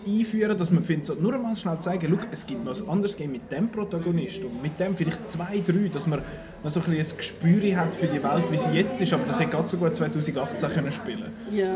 einführen, 0.08 0.58
dass 0.58 0.72
man 0.72 0.82
findet, 0.84 1.06
so, 1.06 1.13
nur 1.13 1.34
einmal 1.34 1.56
schnell 1.56 1.80
zeigen, 1.80 2.08
schau, 2.10 2.28
es 2.32 2.48
gibt 2.48 2.65
noch 2.65 2.76
ein 2.80 2.89
anderes 2.89 3.15
Game 3.15 3.32
mit 3.34 3.52
dem 3.52 3.70
Protagonist 3.70 4.44
und 4.44 4.62
mit 4.62 4.80
dem 4.80 4.96
vielleicht 4.96 5.30
zwei, 5.30 5.62
drei, 5.63 5.89
dass 5.91 6.08
man 6.08 6.22
noch 6.63 6.72
so 6.72 6.80
ein, 6.80 6.86
bisschen 6.88 7.13
ein 7.13 7.17
Gespür 7.17 7.76
hat 7.78 7.94
für 7.94 8.08
die 8.08 8.24
Welt, 8.24 8.52
wie 8.52 8.58
sie 8.58 8.72
jetzt 8.72 9.00
ist, 9.00 9.13
aber 9.13 9.26
das 9.26 9.39
hätte 9.39 9.52
gerade 9.52 9.67
so 9.67 9.78
gut 9.78 9.96
2018 9.96 10.70
können 10.70 10.91
spielen 10.91 11.32
Ja. 11.52 11.76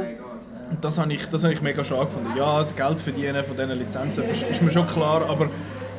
und 0.72 0.84
das 0.84 0.98
habe 0.98 1.14
ich, 1.14 1.26
das 1.28 1.44
habe 1.44 1.54
ich 1.54 1.62
mega 1.62 1.84
schade 1.84 2.06
gefunden. 2.06 2.30
Ja, 2.36 2.64
das 2.64 2.76
Geld 2.76 3.00
verdienen 3.00 3.44
von 3.44 3.56
diesen 3.56 3.78
Lizenzen 3.78 4.24
ist 4.24 4.62
mir 4.62 4.72
schon 4.72 4.88
klar, 4.88 5.30
aber 5.30 5.50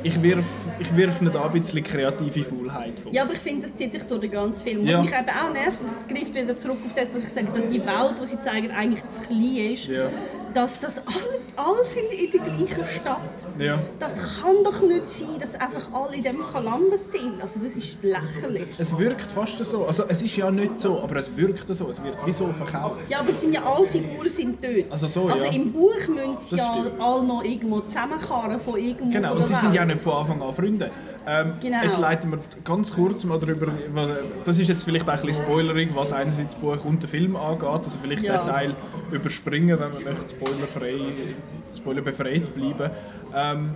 ich 0.06 0.22
wirf, 0.22 0.44
ich 0.78 0.96
wirf 0.96 1.20
nicht 1.20 1.36
ein 1.36 1.52
bisschen 1.52 1.82
kreative 1.82 2.44
Faulheit 2.44 2.98
vor. 3.00 3.12
Ja, 3.12 3.22
aber 3.22 3.32
ich 3.32 3.40
finde, 3.40 3.66
das 3.66 3.76
zieht 3.76 3.92
sich 3.92 4.02
durch 4.04 4.20
den 4.20 4.30
ganzen 4.30 4.62
Film. 4.62 4.82
Was 4.84 4.90
Ja. 4.90 5.00
mich 5.02 5.10
eben 5.10 5.28
auch 5.28 5.52
nervt, 5.52 5.78
das 5.82 5.94
greift 6.16 6.34
wieder 6.34 6.56
zurück 6.58 6.78
auf 6.86 6.92
das, 6.94 7.12
dass 7.12 7.22
ich 7.24 7.28
sage, 7.28 7.46
dass 7.52 7.66
die 7.68 7.84
Welt, 7.84 8.14
die 8.22 8.26
sie 8.26 8.40
zeigen, 8.40 8.70
eigentlich 8.70 9.02
zu 9.08 9.20
klein 9.22 9.72
ist. 9.72 9.86
Ja. 9.88 10.04
Dass 10.56 10.80
das 10.80 10.96
alle, 10.96 11.40
alle 11.54 11.86
sind 11.86 12.10
in 12.18 12.30
der 12.30 12.40
gleichen 12.40 12.86
Stadt. 12.86 13.18
Ja. 13.58 13.78
Das 14.00 14.40
kann 14.40 14.64
doch 14.64 14.80
nicht 14.80 15.06
sein, 15.06 15.38
dass 15.38 15.54
einfach 15.54 15.92
alle 15.92 16.16
in 16.16 16.22
dem 16.22 16.38
Columbus 16.38 17.00
sind. 17.12 17.42
Also 17.42 17.60
das 17.60 17.76
ist 17.76 17.98
lächerlich. 18.02 18.66
Es 18.78 18.96
wirkt 18.96 19.30
fast 19.30 19.62
so. 19.62 19.84
Also 19.86 20.04
es 20.08 20.22
ist 20.22 20.34
ja 20.34 20.50
nicht 20.50 20.80
so, 20.80 21.02
aber 21.02 21.16
es 21.16 21.36
wirkt 21.36 21.68
so. 21.68 21.90
Es 21.90 22.02
wird 22.02 22.16
wie 22.24 22.32
so 22.32 22.50
verkauft. 22.54 23.02
Ja, 23.10 23.20
aber 23.20 23.32
es 23.32 23.40
sind 23.42 23.52
ja 23.52 23.64
alle 23.64 23.86
Figuren 23.86 24.30
sind 24.30 24.56
dort. 24.64 24.90
Also 24.90 25.08
so, 25.08 25.28
also 25.28 25.44
ja. 25.44 25.52
im 25.52 25.70
Buch 25.70 25.92
müssen 26.08 26.38
sie 26.48 26.56
ja 26.56 26.84
alle 27.00 27.22
noch 27.22 27.44
irgendwo 27.44 27.80
zusammenkarren 27.80 28.58
von 28.58 28.78
irgendwo 28.78 29.10
Genau, 29.12 29.34
und 29.36 29.46
sie 29.46 29.54
sind 29.54 29.74
ja 29.74 29.84
nicht 29.84 30.00
von 30.00 30.14
Anfang 30.14 30.40
an 30.40 30.54
Freunde. 30.54 30.90
Ähm, 31.26 31.52
Genau. 31.60 31.82
Jetzt 31.82 31.98
leiten 31.98 32.30
wir 32.30 32.38
ganz 32.64 32.94
kurz 32.94 33.24
mal 33.24 33.38
darüber, 33.38 33.72
das 34.44 34.58
ist 34.58 34.68
jetzt 34.68 34.84
vielleicht 34.84 35.08
ein 35.08 35.20
bisschen 35.20 35.44
spoilerig, 35.44 35.90
was 35.94 36.12
einerseits 36.12 36.54
das 36.54 36.62
Buch 36.62 36.84
und 36.84 37.02
den 37.02 37.10
Film 37.10 37.36
angeht, 37.36 37.68
also 37.68 37.98
vielleicht 38.00 38.22
Ja. 38.22 38.38
den 38.38 38.46
Teil 38.48 38.74
überspringen, 39.10 39.78
wenn 39.78 39.92
wir 39.98 40.12
möchte 40.12 40.34
spoilerfrei, 40.46 40.98
spoilerbefreit 41.76 42.54
bleiben. 42.54 42.90
Ähm, 43.34 43.70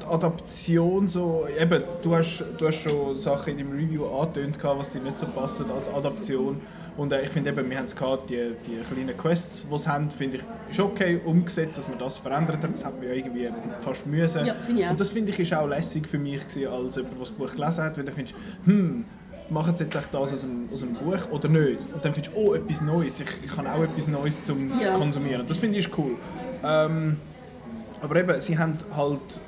die 0.00 0.06
Adaption 0.06 1.08
so, 1.08 1.46
eben, 1.58 1.82
du 2.02 2.14
hast, 2.14 2.44
du 2.58 2.66
hast 2.66 2.82
schon 2.82 3.18
Sachen 3.18 3.58
in 3.58 3.58
deinem 3.58 3.78
Review 3.78 4.06
angetönt, 4.06 4.58
was 4.62 4.92
dir 4.92 5.00
nicht 5.00 5.18
so 5.18 5.26
passen 5.26 5.70
als 5.70 5.92
Adaption. 5.92 6.60
Und 6.96 7.12
äh, 7.12 7.22
ich 7.22 7.28
finde 7.28 7.50
eben, 7.50 7.70
wir 7.70 7.78
haben 7.78 7.84
es 7.84 7.94
gehabt, 7.94 8.30
die, 8.30 8.52
die 8.66 8.76
kleinen 8.92 9.16
Quests, 9.16 9.66
die 9.70 9.78
sie 9.78 9.88
haben, 9.88 10.10
finde 10.10 10.38
ich, 10.38 10.42
ist 10.70 10.80
okay 10.80 11.20
umgesetzt, 11.24 11.78
dass 11.78 11.88
man 11.88 11.98
das 11.98 12.18
verändert 12.18 12.62
hat. 12.62 12.72
Das 12.72 12.84
hat 12.84 12.98
man 12.98 13.08
ja 13.08 13.14
irgendwie 13.14 13.48
fast 13.78 14.06
müssen. 14.06 14.46
Ja. 14.46 14.90
Und 14.90 15.00
das 15.00 15.10
finde 15.10 15.32
ich 15.32 15.38
ist 15.38 15.54
auch 15.54 15.68
lässig 15.68 16.06
für 16.06 16.18
mich 16.18 16.40
gewesen, 16.46 16.68
als 16.68 16.96
jemand, 16.96 17.14
der 17.14 17.20
das 17.20 17.30
Buch 17.30 17.54
gelesen 17.54 17.84
hat, 17.84 17.96
weil 17.96 18.04
du 18.04 18.12
findest, 18.12 18.36
hm, 18.64 19.04
machen 19.50 19.76
sie 19.76 19.84
jetzt 19.84 19.96
echt 19.96 20.12
das 20.14 20.32
aus 20.32 20.40
dem, 20.40 20.68
aus 20.72 20.80
dem 20.80 20.94
Buch 20.94 21.30
oder 21.30 21.48
nicht? 21.48 21.80
Und 21.92 22.04
dann 22.04 22.12
findest 22.12 22.34
du, 22.34 22.40
oh, 22.40 22.54
etwas 22.54 22.80
Neues, 22.80 23.20
ich, 23.20 23.28
ich 23.44 23.56
habe 23.56 23.70
auch 23.72 23.82
etwas 23.82 24.08
Neues 24.08 24.42
zum 24.42 24.80
Ja. 24.80 24.94
Konsumieren. 24.94 25.46
Das 25.46 25.58
finde 25.58 25.78
ich 25.78 25.98
cool. 25.98 26.12
Ähm, 26.64 27.16
aber 28.02 28.16
eben, 28.16 28.40
sie 28.40 28.56
haben 28.58 28.76
halt 28.96 29.40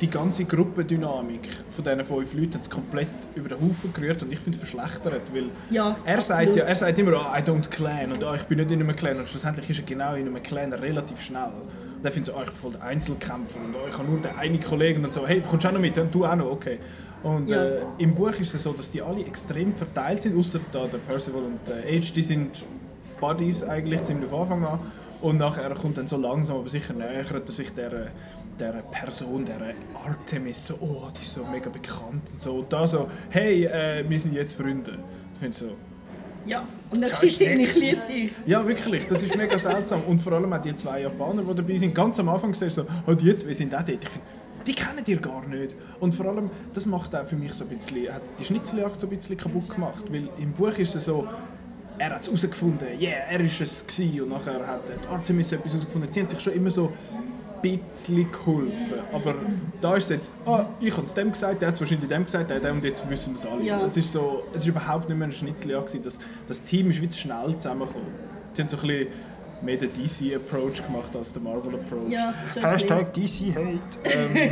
die 0.00 0.10
ganze 0.10 0.44
Gruppendynamik 0.44 1.48
von 1.70 1.84
diesen 1.84 2.04
fünf 2.04 2.34
Leuten 2.34 2.58
komplett 2.68 3.06
über 3.36 3.50
den 3.50 3.60
Haufen 3.60 3.92
gerührt 3.92 4.20
und 4.24 4.32
ich 4.32 4.40
finde 4.40 4.58
es 4.58 4.68
verschlechtert, 4.68 5.22
weil 5.32 5.44
Ja, 5.70 5.96
er, 6.04 6.20
sagt 6.20 6.56
ja, 6.56 6.64
er 6.64 6.74
sagt 6.74 6.98
immer, 6.98 7.12
oh, 7.12 7.36
I 7.38 7.40
don't 7.40 7.68
clan 7.70 8.10
und 8.10 8.24
oh, 8.24 8.34
ich 8.34 8.42
bin 8.42 8.58
nicht 8.58 8.70
in 8.72 8.80
einem 8.80 8.96
Clan 8.96 9.18
und 9.18 9.28
schlussendlich 9.28 9.70
ist 9.70 9.78
er 9.78 9.84
genau 9.84 10.14
in 10.14 10.26
einem 10.26 10.42
Clan 10.42 10.72
relativ 10.72 11.20
schnell. 11.22 11.52
Und 11.98 12.04
er 12.04 12.10
findet 12.10 12.34
so, 12.34 12.40
oh, 12.40 12.42
ich 12.42 12.50
bin 12.50 12.58
voll 12.58 12.72
der 12.72 12.82
Einzelkämpfer 12.82 13.60
und 13.64 13.76
oh, 13.76 13.86
ich 13.88 13.96
habe 13.96 14.08
nur 14.08 14.20
den 14.20 14.34
einen 14.36 14.60
Kollegen 14.60 15.04
und 15.04 15.14
so, 15.14 15.24
hey, 15.24 15.40
kommst 15.48 15.64
du 15.64 15.68
auch 15.68 15.72
noch 15.72 15.80
mit? 15.80 15.96
Und 15.96 16.12
du 16.12 16.24
auch 16.26 16.34
noch, 16.34 16.46
okay. 16.50 16.80
Und 17.22 17.48
Ja. 17.48 17.62
äh, 17.62 17.80
im 17.98 18.14
Buch 18.14 18.32
ist 18.40 18.52
es 18.54 18.62
so, 18.62 18.72
dass 18.72 18.90
die 18.90 19.00
alle 19.02 19.24
extrem 19.24 19.74
verteilt 19.74 20.22
sind, 20.22 20.36
außer 20.38 20.60
da 20.72 20.86
der 20.86 20.98
Percival 20.98 21.42
und 21.44 21.60
der 21.68 21.84
Age, 21.84 22.12
die 22.12 22.22
sind 22.22 22.64
Buddies 23.20 23.62
eigentlich 23.62 24.02
ziemlich 24.02 24.28
von 24.30 24.40
Anfang 24.42 24.64
an. 24.64 24.80
Und 25.20 25.36
nachher 25.38 25.70
kommt 25.74 25.98
dann 25.98 26.08
so 26.08 26.16
langsam, 26.16 26.56
aber 26.56 26.68
sicher 26.68 26.94
nähert 26.94 27.30
er 27.48 27.52
sich 27.52 27.72
der, 27.74 28.08
der 28.58 28.72
Person, 28.90 29.44
der 29.44 29.56
Artemis, 30.04 30.66
so, 30.66 30.74
oh, 30.80 31.06
die 31.16 31.22
ist 31.22 31.32
so 31.34 31.44
mega 31.44 31.70
bekannt 31.70 32.30
und 32.32 32.40
so. 32.42 32.54
Und 32.54 32.72
da 32.72 32.88
so, 32.88 33.08
hey, 33.30 33.66
äh, 33.66 34.04
wir 34.08 34.18
sind 34.18 34.34
jetzt 34.34 34.54
Freunde. 34.54 34.98
Ich 35.34 35.38
finde 35.38 35.56
so, 35.56 35.66
Ja, 36.44 36.66
und 36.90 37.00
dann 37.04 37.10
sie, 37.20 37.26
ich 37.44 37.76
liebe 37.76 38.02
dich. 38.08 38.32
ja, 38.46 38.66
wirklich, 38.66 39.06
das 39.06 39.22
ist 39.22 39.36
mega 39.36 39.56
seltsam. 39.56 40.00
Und 40.08 40.20
vor 40.20 40.32
allem 40.32 40.52
auch 40.52 40.60
die 40.60 40.74
zwei 40.74 41.02
Japaner, 41.02 41.42
die 41.44 41.54
dabei 41.54 41.76
sind. 41.76 41.94
Ganz 41.94 42.18
am 42.18 42.28
Anfang 42.28 42.52
siehst 42.52 42.78
du 42.78 42.82
so, 42.82 42.88
oh, 43.06 43.14
die 43.14 43.26
jetzt, 43.26 43.46
wir 43.46 43.54
sind 43.54 43.72
auch 43.76 43.82
dort. 43.82 44.02
Ich 44.02 44.08
finde, 44.10 44.26
die 44.66 44.74
kennen 44.74 45.04
ihr 45.06 45.18
gar 45.18 45.46
nicht. 45.46 45.74
Und 46.00 46.14
vor 46.14 46.26
allem, 46.26 46.50
das 46.72 46.86
macht 46.86 47.14
auch 47.14 47.24
für 47.24 47.36
mich 47.36 47.52
so 47.52 47.64
ein 47.64 47.76
bisschen, 47.76 48.12
hat 48.12 48.22
die 48.38 48.44
Schnitzeljagd 48.44 48.98
so 48.98 49.06
ein 49.06 49.16
bisschen 49.16 49.36
kaputt 49.36 49.68
gemacht. 49.68 50.04
Weil 50.10 50.28
im 50.38 50.52
Buch 50.52 50.76
ist 50.78 50.94
es 50.94 51.04
so, 51.04 51.26
er 51.98 52.10
hat 52.10 52.22
es 52.22 52.26
herausgefunden, 52.26 52.88
yeah, 53.00 53.30
er 53.30 53.40
ist 53.40 53.60
es 53.60 53.86
gewesen. 53.86 54.22
Und 54.22 54.30
nachher 54.30 54.66
hat 54.66 54.82
Artemis 55.10 55.52
etwas 55.52 55.72
herausgefunden. 55.72 56.12
Sie 56.12 56.20
haben 56.20 56.28
sich 56.28 56.40
schon 56.40 56.52
immer 56.54 56.70
so 56.70 56.92
ein 57.62 57.78
bisschen 57.78 58.30
geholfen. 58.30 58.94
Aber 59.12 59.34
da 59.80 59.96
ist 59.96 60.04
es 60.04 60.10
jetzt, 60.10 60.30
ah, 60.46 60.66
ich 60.80 60.92
habe 60.96 61.06
es 61.06 61.14
dem 61.14 61.30
gesagt, 61.30 61.60
der 61.60 61.68
hat 61.68 61.74
es 61.74 61.80
wahrscheinlich 61.80 62.08
dem 62.08 62.24
gesagt, 62.24 62.50
der 62.50 62.56
hat 62.56 62.64
dem 62.64 62.76
und 62.76 62.84
jetzt 62.84 63.08
wissen 63.08 63.34
wir 63.34 63.38
es 63.38 63.46
alle. 63.46 63.62
Ja. 63.62 63.80
Es 63.82 63.96
ist 63.96 64.10
so, 64.10 64.44
es 64.52 64.62
ist 64.62 64.68
überhaupt 64.68 65.08
nicht 65.08 65.18
mehr 65.18 65.28
ein 65.28 65.32
Schnitzeljagd. 65.32 66.04
Das, 66.04 66.18
das 66.46 66.62
Team 66.64 66.90
ist 66.90 67.00
wie 67.00 67.08
zu 67.08 67.18
schnell 67.18 67.56
zusammengekommen. 67.56 68.08
Sie 68.54 68.62
haben 68.62 68.68
so 68.68 68.76
ein 68.76 68.82
bisschen 68.86 69.06
mehr 69.62 69.76
den 69.76 69.90
DC-Approach 69.92 70.84
gemacht 70.86 71.14
als 71.16 71.32
den 71.32 71.44
Marvel-Approach. 71.44 72.08
Ja, 72.10 72.34
Hashtag 72.60 73.12
DC-Hate. 73.14 73.80
Ähm, 74.04 74.50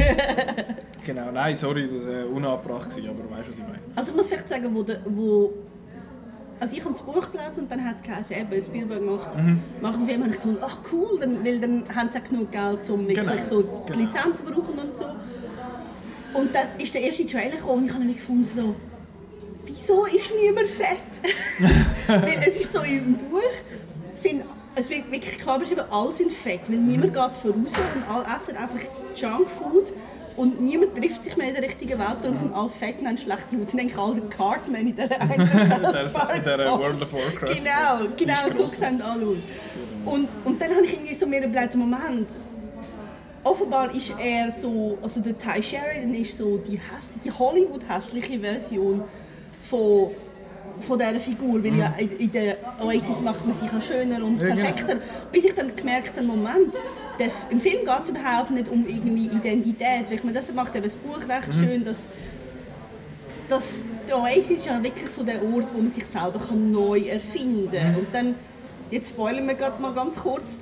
genau, 1.04 1.30
nein, 1.32 1.56
sorry, 1.56 1.88
das 1.88 2.06
war 2.06 2.20
äh, 2.20 2.24
unangebracht, 2.24 2.90
gewesen, 2.90 3.08
aber 3.10 3.30
weißt 3.36 3.48
du, 3.48 3.50
was 3.52 3.58
ich 3.58 3.64
meine? 3.64 3.78
Also 3.96 4.10
ich 4.10 4.16
muss 4.16 4.26
vielleicht 4.28 4.48
sagen, 4.48 4.74
wo, 4.74 4.82
der, 4.82 5.00
wo 5.06 5.52
also 6.60 6.76
ich 6.76 6.84
habe 6.84 6.92
das 6.92 7.02
Buch 7.02 7.32
gelesen 7.32 7.60
und 7.60 7.72
dann 7.72 7.84
hat 7.84 7.96
es 7.96 8.02
geheißen, 8.02 8.36
eben, 8.36 8.62
Spielberg 8.62 9.02
macht, 9.02 9.34
Mhm. 9.36 9.60
macht 9.80 9.94
einen 9.94 10.06
Film. 10.06 10.22
Und 10.22 10.30
ich 10.34 10.40
gedacht, 10.40 10.58
ach 10.62 10.78
cool, 10.92 11.18
dann, 11.18 11.44
weil 11.44 11.58
dann 11.58 11.84
haben 11.94 12.10
sie 12.12 12.18
auch 12.18 12.24
genug 12.24 12.52
Geld, 12.52 12.90
um 12.90 13.08
wirklich 13.08 13.26
Genau, 13.26 13.44
so 13.46 13.62
die 13.62 13.92
genau. 13.92 14.04
Lizenz 14.06 14.36
zu 14.38 14.42
brauchen 14.44 14.78
und 14.78 14.96
so. 14.96 15.04
Und 16.34 16.54
dann 16.54 16.66
ist 16.78 16.92
der 16.94 17.00
erste 17.00 17.26
Trailer 17.26 17.56
gekommen 17.56 17.78
und 17.78 17.86
ich 17.86 17.92
habe 17.94 18.04
dann 18.04 18.14
gefunden, 18.14 18.44
so, 18.44 18.74
wieso 19.64 20.04
ist 20.04 20.30
niemand 20.38 20.66
fett? 20.66 20.98
weil 22.06 22.38
es 22.46 22.58
ist 22.58 22.72
so 22.72 22.80
im 22.80 23.14
Buch, 23.16 23.40
sind, 24.14 24.44
es 24.74 24.88
wird 24.90 25.10
wirklich 25.10 25.38
klar 25.38 25.58
beschrieben, 25.58 25.82
alle 25.90 26.12
sind 26.12 26.32
fett, 26.32 26.62
weil 26.68 26.78
niemand 26.78 27.14
geht 27.14 27.34
voraus 27.34 27.72
und 27.94 28.08
alle 28.08 28.24
essen 28.36 28.56
einfach 28.56 28.78
Junkfood 29.16 29.92
und 30.36 30.60
niemand 30.60 30.96
trifft 30.96 31.24
sich 31.24 31.36
mehr 31.36 31.48
in 31.48 31.54
der 31.54 31.64
richtigen 31.64 31.98
Welt 31.98 32.24
und 32.24 32.36
sind 32.36 32.54
alle 32.54 32.68
fett 32.68 33.00
und 33.00 33.08
haben 33.08 33.18
schlechte 33.18 33.58
Haut. 33.58 33.68
sind 33.68 33.80
eigentlich 33.80 33.98
alle 33.98 34.20
Cartman 34.22 34.86
in 34.86 35.00
einen 35.00 36.08
Folge. 36.08 36.58
World 36.78 37.02
of 37.02 37.12
Warcraft. 37.12 37.54
Genau, 37.54 38.10
genau 38.16 38.50
so 38.50 38.66
sehen 38.66 39.02
alle 39.02 39.26
aus. 39.26 39.42
Und, 40.04 40.28
und 40.44 40.62
dann 40.62 40.70
habe 40.70 40.86
ich 40.86 40.94
irgendwie 40.94 41.14
so 41.14 41.26
mir 41.26 41.44
überlegt, 41.44 41.74
Moment, 41.74 42.28
offenbar 43.44 43.94
ist 43.94 44.14
er 44.18 44.52
so, 44.52 44.96
also 45.02 45.20
der 45.20 45.36
Ty 45.36 45.62
Sheridan 45.62 46.14
ist 46.14 46.36
so 46.36 46.58
die, 46.58 46.80
die 47.24 47.30
Hollywood-hässliche 47.30 48.40
Version 48.40 49.02
von, 49.60 50.10
von 50.80 50.98
dieser 50.98 51.20
Figur, 51.20 51.62
weil 51.62 51.76
ja 51.76 51.94
in, 51.98 52.16
in 52.18 52.32
der 52.32 52.56
Oasis 52.80 53.20
macht 53.22 53.46
man 53.46 53.56
sich 53.56 53.70
ja 53.70 53.80
schöner 53.80 54.24
und 54.24 54.34
Mhm. 54.36 54.38
Genau. 54.38 54.54
perfekter. 54.56 54.96
Bis 55.32 55.44
ich 55.44 55.54
dann 55.54 55.74
gemerkt 55.74 56.16
habe, 56.16 56.26
Moment, 56.26 56.74
der, 57.18 57.28
im 57.50 57.60
Film 57.60 57.78
geht 57.84 58.02
es 58.04 58.08
überhaupt 58.10 58.50
nicht 58.50 58.68
um 58.68 58.86
irgendwie 58.86 59.26
Identität, 59.26 60.06
weil 60.08 60.14
ich 60.14 60.24
meine, 60.24 60.38
das 60.38 60.52
macht 60.52 60.74
eben 60.74 60.84
das 60.84 60.96
Buch 60.96 61.18
recht 61.28 61.48
Mhm. 61.48 61.52
schön, 61.52 61.84
dass 61.84 61.96
das, 63.48 63.80
die 64.08 64.12
Oasis 64.12 64.50
ist 64.58 64.66
ja 64.66 64.82
wirklich 64.82 65.10
so 65.10 65.22
der 65.22 65.42
Ort, 65.42 65.66
wo 65.74 65.78
man 65.80 65.88
sich 65.90 66.06
selber 66.06 66.38
kann 66.38 66.70
neu 66.70 67.00
erfinden 67.00 67.70
kann. 67.72 67.96
Und 67.96 68.06
dann, 68.12 68.34
jetzt 68.90 69.10
spoilern 69.10 69.46
wir 69.46 69.54
gerade 69.54 69.80
mal 69.82 69.92
ganz 69.92 70.18
kurz, 70.18 70.56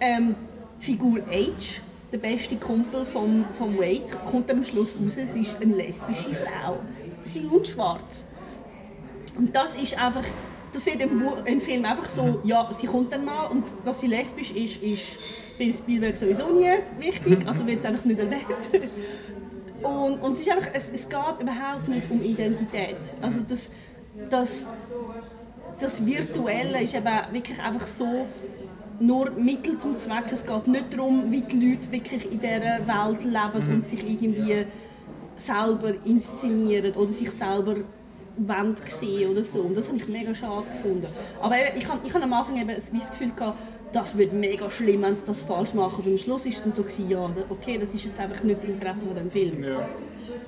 ähm, 0.00 0.34
die 0.80 0.86
Figur 0.86 1.18
H, 1.30 1.80
der 2.12 2.18
beste 2.18 2.56
Kumpel 2.56 3.04
von, 3.04 3.44
von 3.52 3.78
Wade, 3.78 4.02
kommt 4.28 4.50
dann 4.50 4.58
am 4.58 4.64
Schluss 4.64 4.96
raus, 5.02 5.14
sie 5.32 5.40
ist 5.40 5.56
eine 5.62 5.74
lesbische 5.76 6.34
Frau. 6.34 6.80
Sie 7.24 7.38
ist 7.40 7.52
unschwarz. 7.52 8.24
Und 9.36 9.54
das 9.54 9.74
ist 9.74 9.98
einfach, 9.98 10.24
das 10.72 10.86
wird 10.86 11.00
im, 11.00 11.18
Bu 11.18 11.34
im 11.44 11.60
Film 11.60 11.84
einfach 11.84 12.08
so, 12.08 12.40
ja, 12.44 12.70
sie 12.76 12.86
kommt 12.86 13.12
dann 13.12 13.24
mal 13.24 13.46
und 13.46 13.64
dass 13.84 14.00
sie 14.00 14.06
lesbisch 14.06 14.50
ist, 14.50 14.82
ist 14.82 15.18
bei 15.58 15.70
Spielberg 15.70 16.16
sowieso 16.16 16.50
nie 16.50 16.68
wichtig, 16.98 17.38
also 17.46 17.66
wird 17.66 17.80
es 17.80 17.84
einfach 17.84 18.04
nicht 18.04 18.18
erwähnt. 18.18 18.90
Und, 19.82 20.22
und 20.22 20.32
es, 20.32 20.40
ist 20.40 20.50
einfach, 20.50 20.68
es, 20.72 20.90
es 20.90 21.08
geht 21.08 21.40
überhaupt 21.40 21.88
nicht 21.88 22.10
um 22.10 22.22
Identität. 22.22 22.96
Also 23.20 23.40
das, 23.48 23.70
das, 24.30 24.66
das 25.80 26.06
Virtuelle 26.06 26.82
ist 26.82 26.94
eben 26.94 27.06
wirklich 27.32 27.58
einfach 27.60 27.86
so 27.86 28.26
nur 29.00 29.30
Mittel 29.30 29.78
zum 29.78 29.98
Zweck. 29.98 30.26
Es 30.32 30.46
geht 30.46 30.66
nicht 30.68 30.92
darum, 30.92 31.30
wie 31.32 31.40
die 31.40 31.70
Leute 31.70 31.90
wirklich 31.90 32.30
in 32.30 32.40
dieser 32.40 32.86
Welt 32.86 33.24
leben 33.24 33.66
mhm. 33.66 33.74
und 33.74 33.86
sich 33.86 34.08
irgendwie 34.08 34.64
selber 35.36 35.94
inszenieren 36.04 36.94
oder 36.94 37.12
sich 37.12 37.30
selber 37.30 37.76
wollen 38.36 38.76
sehen 38.86 39.30
oder 39.30 39.44
so. 39.44 39.60
Und 39.60 39.76
das 39.76 39.88
habe 39.88 39.98
ich 39.98 40.08
mega 40.08 40.34
schade 40.34 40.66
gefunden. 40.70 41.06
Aber 41.40 41.54
ich 41.76 41.88
habe 41.88 42.00
ich 42.06 42.14
hab 42.14 42.22
am 42.22 42.32
Anfang 42.32 42.56
eben 42.56 42.74
das 42.74 42.90
Gefühl 42.90 43.32
gehabt, 43.32 43.58
das 43.92 44.16
wird 44.16 44.32
mega 44.32 44.70
schlimm, 44.70 45.02
wenn 45.02 45.16
sie 45.16 45.22
das 45.26 45.42
falsch 45.42 45.74
machen. 45.74 46.04
Und 46.04 46.12
am 46.12 46.18
Schluss 46.18 46.44
war 46.44 46.52
es 46.52 46.62
dann 46.62 46.72
so, 46.72 46.82
gewesen, 46.82 47.10
ja, 47.10 47.30
okay, 47.50 47.78
das 47.78 47.92
ist 47.92 48.04
jetzt 48.04 48.18
einfach 48.18 48.42
nicht 48.42 48.62
das 48.62 48.64
Interesse 48.64 49.06
von 49.06 49.14
dem 49.14 49.30
Film. 49.30 49.62
Ja. 49.62 49.88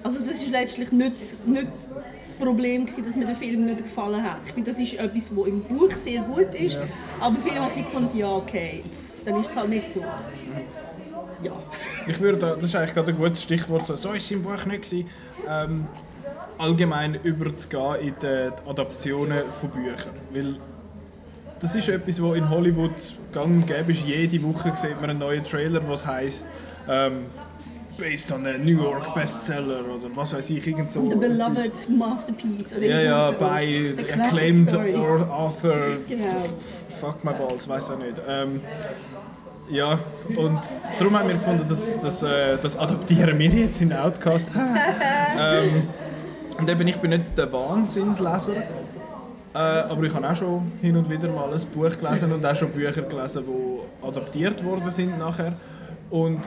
Also 0.03 0.19
das 0.19 0.37
ist 0.37 0.51
letztlich 0.51 0.93
nicht, 0.93 1.47
nicht 1.47 1.67
das 1.67 2.35
Problem 2.39 2.87
gewesen, 2.87 3.05
dass 3.07 3.17
mir 3.17 3.27
der 3.27 3.37
Film 3.37 3.65
nicht 3.65 3.79
gefallen 3.79 4.23
hat. 4.23 4.39
Ich 4.47 4.53
finde, 4.53 4.71
das 4.71 4.81
ist 4.81 4.95
etwas, 4.95 5.31
was 5.35 5.47
im 5.47 5.63
Buch 5.63 5.91
sehr 5.93 6.23
gut 6.23 6.55
ist, 6.55 6.75
ja. 6.75 6.83
aber 7.21 7.37
viele 7.37 7.61
haben 7.61 7.75
gefunden, 7.75 8.17
ja, 8.17 8.31
okay, 8.31 8.83
dann 9.25 9.41
ist 9.41 9.51
es 9.51 9.57
halt 9.57 9.71
nicht 9.71 9.93
so. 9.93 10.01
Ja. 11.43 11.53
Ich 12.07 12.21
würde, 12.21 12.39
das 12.39 12.65
ist 12.65 12.77
eigentlich 12.77 12.95
gerade 12.95 13.13
ein 13.13 13.17
gutes 13.17 13.43
Stichwort, 13.43 13.87
so 13.87 14.13
ist 14.13 14.25
es 14.25 14.31
im 14.31 14.43
Buch 14.43 14.65
nicht 14.67 14.83
gewesen. 14.83 15.09
Ähm, 15.49 15.87
allgemein 16.59 17.15
überzugehen 17.23 18.07
in 18.07 18.15
die 18.21 18.69
Adaptionen 18.71 19.45
von 19.51 19.71
Büchern. 19.71 20.15
Weil 20.33 20.57
das 21.61 21.75
ist 21.75 21.89
etwas, 21.89 22.23
was 22.23 22.37
in 22.37 22.49
Hollywood 22.49 22.93
gang 23.33 23.63
und 23.63 23.67
gäbe 23.67 23.93
ist. 23.93 24.05
Jede 24.05 24.43
Woche 24.43 24.73
sieht 24.77 25.01
man 25.01 25.11
einen 25.11 25.19
neuen 25.19 25.45
Trailer, 25.45 25.81
was 25.89 26.05
heißt 26.07 26.47
ähm, 26.89 27.27
based 27.97 28.33
on 28.33 28.47
a 28.47 28.59
New 28.59 28.83
York 28.83 29.15
Bestseller 29.15 29.81
oder 29.81 30.15
was 30.15 30.35
weiß 30.35 30.51
ich, 30.51 30.67
irgend 30.67 30.93
so. 30.93 31.09
The 31.09 31.17
beloved 31.17 31.89
masterpiece. 31.89 32.77
Oder 32.77 32.87
ja, 32.87 33.01
ja, 33.01 33.31
by 33.31 33.95
acclaimed 34.13 34.75
author. 34.75 35.97
Genau. 36.09 36.49
Fuck 37.01 37.25
my 37.25 37.33
balls, 37.33 37.69
weiß 37.69 37.91
auch 37.91 37.99
nicht. 37.99 38.21
Ähm, 38.29 38.61
ja, 39.71 39.99
und 40.37 40.61
darum 40.99 41.19
haben 41.19 41.29
wir 41.29 41.37
gefunden, 41.37 41.67
dass, 41.67 41.99
dass, 41.99 42.23
äh, 42.23 42.59
das 42.61 42.77
adaptieren 42.77 43.39
wir 43.39 43.49
jetzt 43.49 43.81
in 43.81 43.93
Outcast. 43.93 44.49
ähm, 45.39 45.89
und 46.59 46.69
eben, 46.69 46.87
ich 46.87 46.97
bin 46.97 47.11
nicht 47.11 47.37
der 47.37 47.53
Wahnsinnsleser, 47.53 48.55
äh, 49.55 49.59
aber 49.59 50.03
ich 50.03 50.15
habe 50.15 50.29
auch 50.29 50.37
schon 50.37 50.73
hin 50.81 50.97
und 50.97 51.09
wieder 51.09 51.29
mal 51.29 51.53
ein 51.53 51.61
Buch 51.73 51.99
gelesen 51.99 52.33
und 52.33 52.45
auch 52.45 52.57
schon 52.57 52.71
Bücher 52.71 53.03
gelesen, 53.03 53.45
die 53.47 54.07
adaptiert 54.07 54.65
worden 54.65 54.91
sind 54.91 55.19
nachher. 55.19 55.55
Und 56.11 56.41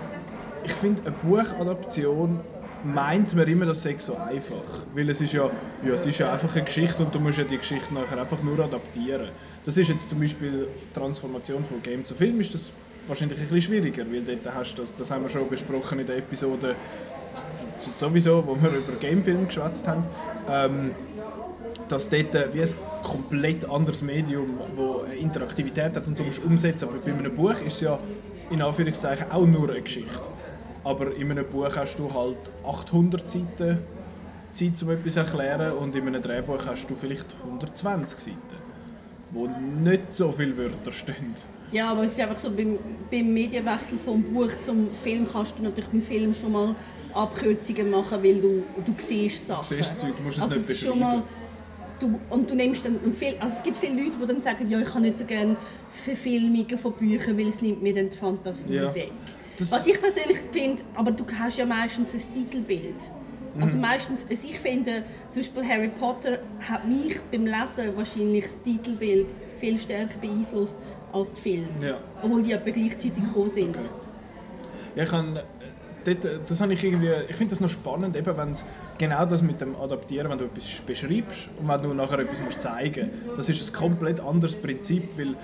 ich 0.64 0.74
finde, 0.74 1.02
eine 1.04 1.12
Buchadaption 1.12 2.40
meint 2.84 3.34
man 3.36 3.48
immer, 3.48 3.66
das 3.66 3.84
sei 3.84 3.96
so 3.98 4.16
einfach. 4.16 4.86
Weil 4.94 5.10
es 5.10 5.22
ist 5.22 5.34
ja, 5.34 5.50
ja, 5.86 5.94
es 5.94 6.06
ist 6.06 6.20
ja 6.20 6.32
einfach 6.32 6.54
eine 6.56 6.66
Geschichte 6.66 7.04
und 7.04 7.14
du 7.14 7.20
musst 7.20 7.38
ja 7.38 7.44
die 7.44 7.58
Geschichte 7.58 7.94
nachher 7.94 8.20
einfach 8.20 8.42
nur 8.42 8.60
adaptieren. 8.60 9.30
Das 9.64 9.78
ist 9.78 9.90
jetzt 9.90 10.10
zum 10.10 10.20
Beispiel 10.20 10.68
die 10.90 10.94
Transformation 10.94 11.64
von 11.64 11.82
Game 11.82 12.04
zu 12.06 12.16
Film, 12.16 12.40
ist 12.40 12.54
das 12.54 12.72
wahrscheinlich 13.08 13.40
ein 13.40 13.48
bisschen 13.48 13.62
schwieriger, 13.62 14.04
weil 14.12 14.22
dort 14.22 14.54
hast 14.54 14.76
das, 14.76 14.94
das 14.94 15.12
haben 15.12 15.24
wir 15.24 15.30
schon 15.30 15.48
besprochen 15.50 16.00
in 16.00 16.08
der 16.08 16.18
Episode 16.18 16.76
sowieso, 17.94 18.46
wo 18.46 18.56
wir 18.62 18.70
über 18.70 18.94
Gamefilm 19.00 19.48
geschwätzt 19.48 19.88
haben. 19.88 20.06
Ähm, 20.50 20.92
dass 21.88 22.10
dort 22.10 22.36
äh, 22.36 22.54
wie 22.54 22.62
ein 22.62 22.70
komplett 23.04 23.70
anderes 23.70 24.02
Medium, 24.02 24.58
das 24.76 25.20
Interaktivität 25.20 25.96
hat 25.96 26.08
und 26.08 26.18
so 26.18 26.24
musst 26.24 26.44
umsetzen. 26.44 26.88
Aber 26.90 26.98
bei 26.98 27.14
einem 27.14 27.34
Buch 27.34 27.52
ist 27.52 27.76
es 27.76 27.82
ja 27.82 28.00
in 28.50 28.62
Anführungszeichen 28.62 29.32
auch 29.32 29.46
nur 29.46 29.70
eine 29.70 29.82
Geschichte. 29.82 30.30
Aber 30.84 31.16
in 31.16 31.32
einem 31.32 31.46
Buch 31.46 31.76
hast 31.76 31.98
du 31.98 32.14
halt 32.14 32.38
800 32.66 33.30
Seiten 33.30 33.80
Zeit, 34.54 34.82
um 34.82 34.92
etwas 34.92 35.14
zu 35.14 35.20
erklären 35.20 35.74
und 35.74 35.96
in 35.96 36.08
einem 36.08 36.22
Drehbuch 36.22 36.66
hast 36.66 36.90
du 36.90 36.96
vielleicht 36.96 37.36
120 37.44 38.20
Seiten, 38.20 38.38
wo 39.32 39.48
nicht 39.48 40.12
so 40.12 40.32
viele 40.32 40.58
Wörter 40.58 40.92
stehen. 40.92 41.34
Ja, 41.72 41.92
aber 41.92 42.06
es 42.06 42.14
ist 42.14 42.22
einfach 42.22 42.40
so, 42.40 42.50
beim, 42.50 42.80
beim 43.12 43.34
Medienwechsel 43.34 43.98
vom 43.98 44.24
Buch 44.24 44.50
zum 44.62 44.90
Film 45.04 45.28
kannst 45.32 45.60
du 45.60 45.64
natürlich 45.64 45.90
beim 45.90 46.02
Film 46.02 46.34
schon 46.34 46.54
mal 46.54 46.76
Abkürzungen 47.18 47.90
machen, 47.90 48.24
weil 48.24 48.36
du, 48.36 48.64
du 48.86 48.94
siehst 48.98 49.48
Sachen. 49.48 49.78
Du 49.78 49.84
siehst 49.84 50.00
Zeug, 50.00 50.16
du 50.16 50.24
musst 50.24 50.38
es 50.38 50.44
also 50.44 50.56
nicht 50.56 50.68
beschreiben 50.68 51.24
du, 52.00 52.20
und 52.30 52.50
du 52.50 52.56
nimmst 52.56 52.86
dann 52.86 53.00
viel, 53.14 53.36
also 53.40 53.56
es 53.58 53.64
gibt 53.64 53.78
viele 53.78 54.02
Leute, 54.04 54.18
die 54.22 54.28
dann 54.28 54.42
sagen, 54.42 54.70
ja, 54.70 54.80
ich 54.80 54.90
kann 54.90 55.02
nicht 55.02 55.18
so 55.18 55.26
gerne 55.26 55.56
Verfilmungen 55.90 56.78
von 56.78 56.94
Büchern, 56.94 57.38
weil 57.38 57.48
es 57.48 57.62
nimmt 57.62 57.82
mir 57.82 57.94
dann 57.94 58.10
die 58.10 58.18
Fantasie 58.18 58.74
ja. 58.74 58.94
weg. 58.94 59.12
Das 59.58 59.72
Was 59.72 59.88
ich 59.88 60.00
persönlich 60.00 60.38
finde, 60.52 60.84
aber 60.96 61.12
du 61.12 61.26
hast 61.40 61.58
ja 61.58 61.66
meistens 61.66 62.14
ein 62.14 62.34
Titelbild. 62.34 62.96
Mhm. 63.56 63.62
Also 63.64 63.78
meistens, 63.78 64.22
also 64.30 64.48
ich 64.48 64.60
finde, 64.60 65.04
zum 65.32 65.42
Beispiel 65.42 65.68
Harry 65.68 65.88
Potter 65.88 66.40
hat 66.60 66.88
mich 66.88 67.20
beim 67.32 67.46
Lesen 67.46 67.96
wahrscheinlich 67.96 68.44
das 68.44 68.62
Titelbild 68.62 69.28
viel 69.58 69.80
stärker 69.80 70.20
beeinflusst 70.20 70.78
als 71.12 71.30
der 71.30 71.42
Film. 71.42 71.68
Ja. 71.82 71.98
Obwohl 72.22 72.44
die 72.44 72.52
etwa 72.52 72.70
gleichzeitig 72.70 73.16
gekommen 73.16 73.50
sind. 73.50 73.76
Okay. 73.76 73.88
Ich 74.96 75.10
kann 75.10 75.40
äh, 76.06 76.16
das 76.46 76.62
habe 76.62 76.74
ich 76.74 76.84
irgendwie, 76.84 77.12
ich 77.28 77.36
finde 77.36 77.52
das 77.52 77.62
noch 77.62 77.70
spannend, 77.70 78.16
eben 78.16 78.38
wenn 78.38 78.52
es 78.52 78.66
genau 78.98 79.26
das 79.26 79.42
mit 79.42 79.60
dem 79.62 79.76
Adaptieren, 79.76 80.30
wenn 80.30 80.38
du 80.38 80.46
etwas 80.46 80.68
beschreibst 80.86 81.50
und 81.60 81.68
wenn 81.68 81.82
du 81.82 81.94
nachher 81.94 82.20
etwas 82.20 82.42
musst 82.42 82.62
zeigen 82.62 83.10
musst, 83.26 83.38
das 83.40 83.50
ist 83.50 83.70
ein 83.70 83.74
komplett 83.74 84.20
anderes 84.20 84.56
Prinzip, 84.56 85.18
weil 85.18 85.36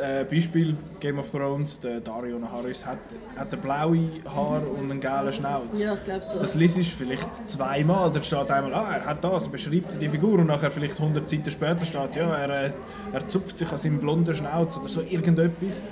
äh, 0.00 0.24
Beispiel 0.24 0.76
Game 0.98 1.18
of 1.18 1.30
Thrones, 1.30 1.80
der 1.80 2.00
Dario 2.00 2.38
Naharis 2.38 2.84
hat, 2.84 2.98
hat 3.36 3.52
ein 3.52 3.60
blaue 3.60 4.08
Haar 4.24 4.62
und 4.68 4.90
einen 4.90 5.00
gelben 5.00 5.32
Schnauz. 5.32 5.80
Ja, 5.80 5.94
ich 5.94 6.04
glaube 6.04 6.24
so. 6.24 6.38
Das 6.38 6.54
liest 6.54 6.78
ich 6.78 6.94
vielleicht 6.94 7.48
zweimal, 7.48 8.10
dann 8.10 8.22
steht 8.22 8.50
einmal, 8.50 8.74
ah, 8.74 8.96
er 8.96 9.06
hat 9.06 9.22
das, 9.22 9.48
beschreibt 9.48 10.00
die 10.00 10.08
Figur 10.08 10.38
und 10.38 10.46
nachher 10.46 10.70
vielleicht 10.70 10.98
100 10.98 11.28
Seiten 11.28 11.50
später 11.50 11.84
steht, 11.84 12.16
ja, 12.16 12.28
er, 12.28 12.66
äh, 12.66 12.72
er 13.12 13.28
zupft 13.28 13.58
sich 13.58 13.70
an 13.70 13.78
seinem 13.78 13.98
blonden 13.98 14.34
Schnauz 14.34 14.76
oder 14.76 14.88
so 14.88 15.02
irgendetwas. 15.02 15.82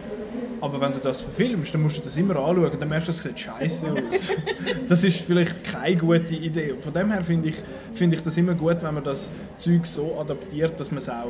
Aber 0.61 0.81
wenn 0.81 0.93
du 0.93 0.99
das 0.99 1.21
verfilmst, 1.21 1.73
dann 1.73 1.83
musst 1.83 1.99
du 1.99 2.01
das 2.03 2.17
immer 2.17 2.37
anschauen 2.37 2.73
und 2.73 2.83
dann 2.83 2.89
merkst 2.89 3.09
du, 3.09 3.13
das 3.13 3.23
sieht 3.23 3.39
scheiße 3.39 3.87
aus. 3.93 4.31
das 4.89 5.05
ist 5.05 5.21
vielleicht 5.21 5.63
keine 5.63 5.97
gute 5.97 6.35
Idee. 6.35 6.75
Von 6.81 6.93
dem 6.93 7.13
her 7.13 7.23
finde 7.23 7.51
ich, 7.51 7.57
find 7.95 8.13
ich 8.13 8.23
das 8.23 8.37
immer 8.37 8.55
gut, 8.55 8.83
wenn 8.83 8.95
man 8.95 9.05
das 9.05 9.31
Zeug 9.57 9.87
so 9.87 10.19
adaptiert, 10.19 10.79
dass 10.81 10.91
man 10.91 10.99
es 10.99 11.09
auch 11.09 11.29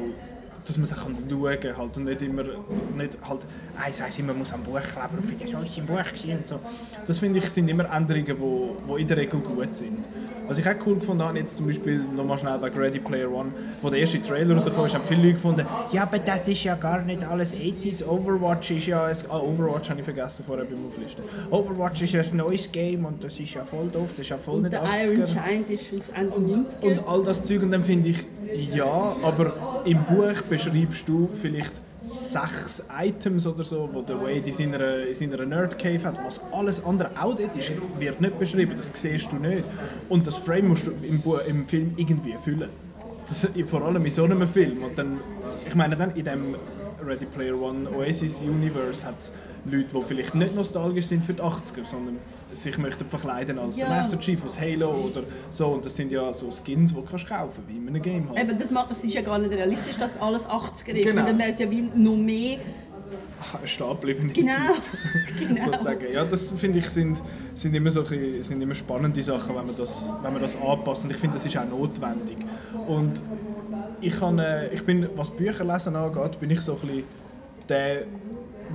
dass 0.68 0.78
man 0.78 0.86
sich 0.86 0.98
schauen 0.98 1.60
kann 1.60 1.76
halt, 1.76 1.96
und 1.96 2.04
nicht 2.04 2.22
immer 2.22 2.44
nicht 2.96 3.18
halt 3.26 3.46
eins 3.82 4.00
eins 4.00 4.18
immer 4.18 4.34
muss 4.34 4.52
am 4.52 4.62
Buch 4.62 4.80
kleben 4.80 5.18
und 5.18 5.26
finde 5.26 5.48
schon 5.48 5.64
ist 5.64 5.78
im 5.78 5.86
Buch 5.86 5.96
und 5.96 6.48
so. 6.48 6.60
Das 7.06 7.18
finde 7.18 7.38
ich 7.38 7.50
sind 7.50 7.68
immer 7.68 7.90
Änderungen, 7.92 8.36
wo, 8.38 8.76
wo 8.86 8.96
in 8.96 9.06
der 9.06 9.16
Regel 9.16 9.40
gut 9.40 9.74
sind. 9.74 10.08
Was 10.46 10.56
ich 10.56 10.66
auch 10.66 10.74
cool 10.86 10.94
gefunden 10.94 11.22
habe, 11.24 11.38
jetzt 11.38 11.58
zum 11.58 11.66
Beispiel 11.66 11.98
nochmal 11.98 12.38
schnell 12.38 12.58
bei 12.58 12.68
Ready 12.68 12.98
Player 13.00 13.30
One, 13.30 13.52
wo 13.82 13.90
der 13.90 14.00
erste 14.00 14.22
Trailer 14.22 14.54
rausgekommen 14.54 14.86
ist, 14.86 14.94
haben 14.94 15.04
viele 15.04 15.20
Leute 15.20 15.34
gefunden, 15.34 15.66
ja, 15.92 16.02
aber 16.02 16.18
das 16.18 16.48
ist 16.48 16.64
ja 16.64 16.74
gar 16.74 17.02
nicht 17.02 17.22
alles 17.22 17.54
80s. 17.54 18.02
Overwatch 18.06 18.70
ist 18.70 18.86
ja, 18.86 19.04
ein, 19.04 19.16
ah, 19.28 19.38
Overwatch 19.38 19.90
habe 19.90 20.00
ich 20.00 20.04
vergessen 20.04 20.44
vorher 20.46 20.64
beim 20.64 20.86
Auflisten. 20.86 21.22
Overwatch 21.50 22.02
ist 22.02 22.12
ja 22.12 22.22
ein 22.22 22.36
neues 22.36 22.72
Game 22.72 23.04
und 23.04 23.22
das 23.22 23.38
ist 23.38 23.52
ja 23.52 23.64
voll 23.64 23.88
doof, 23.88 24.08
das 24.12 24.20
ist 24.20 24.30
ja 24.30 24.38
voll 24.38 24.56
und 24.56 24.62
nicht 24.62 24.72
der 24.72 24.84
80er. 24.84 25.12
Iron 25.12 25.26
Giant 25.26 25.70
ist 25.70 25.94
aus 25.94 26.08
Ende 26.10 26.34
und, 26.34 26.56
90er. 26.56 26.82
Und 26.82 27.08
all 27.08 27.22
das 27.24 27.42
Zeug 27.42 27.62
und 27.62 27.70
dann 27.70 27.84
finde 27.84 28.08
ich, 28.08 28.26
ja, 28.74 29.16
aber 29.22 29.82
im 29.84 30.02
Buch 30.04 30.42
beschreibst 30.58 31.08
du 31.08 31.28
vielleicht 31.32 31.80
sechs 32.02 32.84
Items 33.00 33.46
oder 33.46 33.64
so, 33.64 33.88
wo 33.92 34.02
der 34.02 34.20
Wade 34.20 34.42
in 34.46 34.52
seiner, 34.52 35.06
in 35.06 35.14
seiner 35.14 35.44
Nerd 35.46 35.78
Cave 35.78 36.02
hat, 36.04 36.24
was 36.24 36.40
alles 36.52 36.84
andere 36.84 37.10
auch 37.20 37.34
dort 37.34 37.56
ist, 37.56 37.72
wird 37.98 38.20
nicht 38.20 38.38
beschrieben, 38.38 38.74
das 38.76 38.90
siehst 38.92 39.30
du 39.30 39.36
nicht. 39.36 39.64
Und 40.08 40.26
das 40.26 40.38
Frame 40.38 40.68
musst 40.68 40.86
du 40.86 40.90
im, 40.90 41.22
im 41.46 41.66
Film 41.66 41.94
irgendwie 41.96 42.34
füllen. 42.42 42.68
Das, 43.28 43.46
vor 43.66 43.82
allem 43.82 44.04
in 44.04 44.10
so 44.10 44.24
einem 44.24 44.46
Film. 44.48 44.82
Und 44.82 44.98
dann, 44.98 45.20
ich 45.66 45.74
meine, 45.74 45.96
dann 45.96 46.14
in 46.14 46.24
dem 46.24 46.56
Ready 47.04 47.26
Player 47.26 47.60
One 47.60 47.88
Oasis 47.90 48.42
Universe 48.42 49.06
hat 49.06 49.18
es 49.18 49.32
Leute, 49.64 49.88
die 49.94 50.02
vielleicht 50.02 50.34
nicht 50.34 50.54
nostalgisch 50.54 51.06
sind 51.06 51.24
für 51.24 51.34
die 51.34 51.42
80er, 51.42 51.84
sondern 51.84 52.16
sich 52.52 52.78
möchten 52.78 53.08
verkleiden 53.08 53.58
als 53.58 53.76
ja. 53.76 53.86
der 53.86 53.96
Master 53.96 54.18
Chief 54.18 54.44
aus 54.44 54.58
Halo 54.60 54.90
oder 54.90 55.22
so. 55.50 55.68
Und 55.68 55.84
das 55.84 55.96
sind 55.96 56.10
ja 56.12 56.32
so 56.32 56.50
Skins, 56.50 56.90
die 56.90 56.96
du 56.96 57.02
kannst 57.02 57.28
kaufen 57.28 57.64
wie 57.66 57.76
in 57.76 57.88
einem 57.88 58.02
Game. 58.02 58.28
Halt. 58.28 58.38
Eben, 58.38 58.58
das, 58.58 58.70
macht, 58.70 58.90
das 58.90 59.04
ist 59.04 59.14
ja 59.14 59.22
gar 59.22 59.38
nicht 59.38 59.52
realistisch, 59.52 59.96
dass 59.96 60.20
alles 60.20 60.42
80er 60.42 60.92
ist. 60.92 61.08
Genau. 61.08 61.20
Und 61.20 61.28
dann 61.28 61.38
wäre 61.38 61.50
es 61.50 61.58
ja 61.58 61.70
wie 61.70 61.82
noch 61.82 62.16
mehr 62.16 62.58
stehen 63.64 63.88
geblieben 63.88 64.30
in 64.30 64.32
Genau. 64.34 64.52
Zeit. 64.52 64.82
genau. 65.38 65.64
sozusagen. 65.64 66.12
Ja, 66.12 66.24
das 66.24 66.52
finde 66.52 66.78
ich 66.78 66.88
sind, 66.90 67.22
sind 67.54 67.74
immer 67.74 67.90
so 67.90 68.02
bisschen- 68.02 68.42
sind 68.42 68.62
immer 68.62 68.74
spannende 68.74 69.22
Sachen, 69.22 69.54
wenn 69.56 69.66
man 69.66 69.76
das, 69.76 70.08
wenn 70.22 70.32
man 70.32 70.42
das 70.42 70.56
anpasst. 70.60 71.04
Und 71.04 71.10
ich 71.10 71.16
finde, 71.16 71.34
das 71.34 71.46
ist 71.46 71.56
auch 71.56 71.68
notwendig. 71.68 72.38
Und 72.86 73.20
ich, 74.00 74.18
kann, 74.18 74.38
äh, 74.38 74.68
ich 74.72 74.84
bin, 74.84 75.08
was 75.16 75.30
Bücherlesen 75.30 75.96
angeht, 75.96 76.40
bin 76.40 76.50
ich 76.50 76.60
so 76.60 76.72
ein 76.74 76.80
bisschen 76.80 77.04
der, 77.68 78.02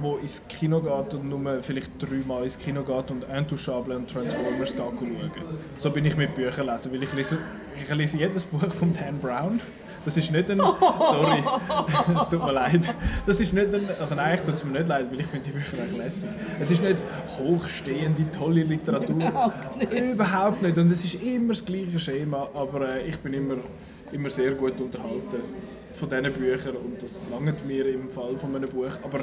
der 0.02 0.20
ins 0.22 0.42
Kino 0.48 0.80
geht 0.80 1.14
und 1.14 1.30
nur 1.30 1.62
vielleicht 1.62 1.92
dreimal 2.00 2.44
ins 2.44 2.58
Kino 2.58 2.84
geht 2.84 3.12
und 3.12 3.24
Intouchable 3.24 3.96
und 3.96 4.10
Transformers 4.10 4.72
geht 4.72 4.80
schauen. 4.80 5.32
So 5.78 5.90
bin 5.92 6.06
ich 6.06 6.16
mit 6.16 6.36
Büchern 6.36 6.68
lesen, 6.68 6.92
weil 6.92 7.04
ich 7.04 7.14
lese, 7.14 7.38
ich 7.82 7.96
lese 7.96 8.18
jedes 8.18 8.46
Buch 8.46 8.72
von 8.72 8.94
Dan 8.94 9.20
Brown. 9.20 9.60
Das 10.06 10.18
ist 10.18 10.32
nicht 10.32 10.52
ein... 10.52 10.58
Sorry, 10.58 11.44
es 12.22 12.30
tut 12.30 12.44
mir 12.44 12.52
leid. 12.52 12.82
Das 13.26 13.40
ist 13.40 13.54
nicht 13.54 13.74
ein... 13.74 13.88
Also 14.00 14.16
nein, 14.16 14.26
eigentlich 14.26 14.42
tut 14.42 14.56
es 14.56 14.64
mir 14.66 14.72
nicht 14.72 14.88
leid, 14.88 15.10
weil 15.10 15.20
ich 15.22 15.28
finde 15.28 15.46
die 15.46 15.52
Bücher 15.52 15.78
echt 15.82 15.98
lässig. 15.98 16.30
Es 16.60 16.72
ist 16.72 16.84
nicht 16.84 17.02
hochstehende, 17.38 18.30
tolle 18.32 18.64
Literatur. 18.64 19.16
Überhaupt 19.16 19.78
nicht. 19.78 19.94
Überhaupt 19.94 20.62
nicht. 20.62 20.78
Und 20.78 20.92
es 20.92 21.04
ist 21.06 21.24
immer 21.24 21.54
das 21.54 21.64
gleiche 21.64 22.00
Schema, 22.00 22.50
aber 22.54 22.96
äh, 22.96 23.08
ich 23.08 23.18
bin 23.20 23.34
immer, 23.34 23.56
immer 24.12 24.30
sehr 24.30 24.52
gut 24.52 24.80
unterhalten 24.82 25.42
von 25.94 26.10
diesen 26.10 26.34
Büchern 26.34 26.76
und 26.76 27.02
das 27.02 27.24
langt 27.30 27.66
mir 27.66 27.86
im 27.88 28.10
Fall 28.10 28.38
von 28.38 28.56
einem 28.56 28.70
Buch. 28.70 28.92
Aber 29.04 29.20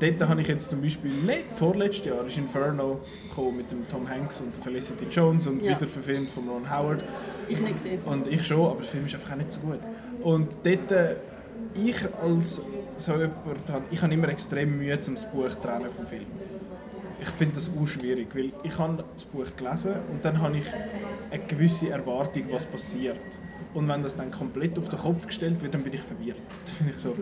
dort 0.00 0.28
habe 0.28 0.40
ich 0.40 0.48
jetzt 0.48 0.70
zum 0.70 0.82
Beispiel, 0.82 1.12
le- 1.24 1.44
vorletztes 1.54 2.06
Jahr 2.06 2.24
ist 2.26 2.36
Inferno 2.38 3.00
gekommen 3.28 3.58
mit 3.58 3.70
dem 3.70 3.86
Tom 3.88 4.08
Hanks 4.08 4.40
und 4.40 4.56
Felicity 4.56 5.06
Jones 5.10 5.46
und 5.46 5.62
Ja. 5.62 5.76
wieder 5.76 5.86
verfilmt 5.86 6.30
von 6.30 6.48
Ron 6.48 6.70
Howard. 6.70 7.02
Ich 7.48 7.60
nicht 7.60 7.74
gesehen. 7.74 8.00
Und 8.04 8.26
ich 8.28 8.42
schon, 8.46 8.66
aber 8.66 8.76
der 8.80 8.84
Film 8.86 9.06
ist 9.06 9.14
einfach 9.14 9.32
auch 9.32 9.36
nicht 9.36 9.52
so 9.52 9.60
gut. 9.60 9.78
Und 10.22 10.56
dort, 10.64 10.90
äh, 10.92 11.16
ich 11.74 11.96
als 12.22 12.62
so 12.96 13.12
jemand, 13.12 13.32
ich 13.90 14.02
habe 14.02 14.12
immer 14.14 14.28
extrem 14.28 14.76
Mühe, 14.78 14.94
um 15.06 15.14
das 15.14 15.24
Buch 15.30 15.48
zu 15.50 15.60
trennen 15.60 15.86
vom 15.94 16.06
Film. 16.06 16.26
Ich 17.22 17.28
finde 17.28 17.54
das 17.56 17.68
auch 17.70 17.86
schwierig, 17.86 18.28
weil 18.34 18.50
ich 18.62 18.78
habe 18.78 19.04
das 19.14 19.24
Buch 19.26 19.44
gelesen 19.56 19.92
und 20.10 20.24
dann 20.24 20.40
habe 20.40 20.56
ich 20.56 20.64
eine 21.30 21.42
gewisse 21.44 21.90
Erwartung, 21.90 22.44
was 22.50 22.64
passiert. 22.64 23.16
Und 23.72 23.88
wenn 23.88 24.02
das 24.02 24.16
dann 24.16 24.30
komplett 24.30 24.78
auf 24.78 24.88
den 24.88 24.98
Kopf 24.98 25.26
gestellt 25.26 25.62
wird, 25.62 25.74
dann 25.74 25.82
bin 25.82 25.92
ich 25.92 26.00
verwirrt. 26.00 26.38
Dann 26.66 26.86
bin 26.86 26.94
ich 26.94 27.00
so, 27.00 27.14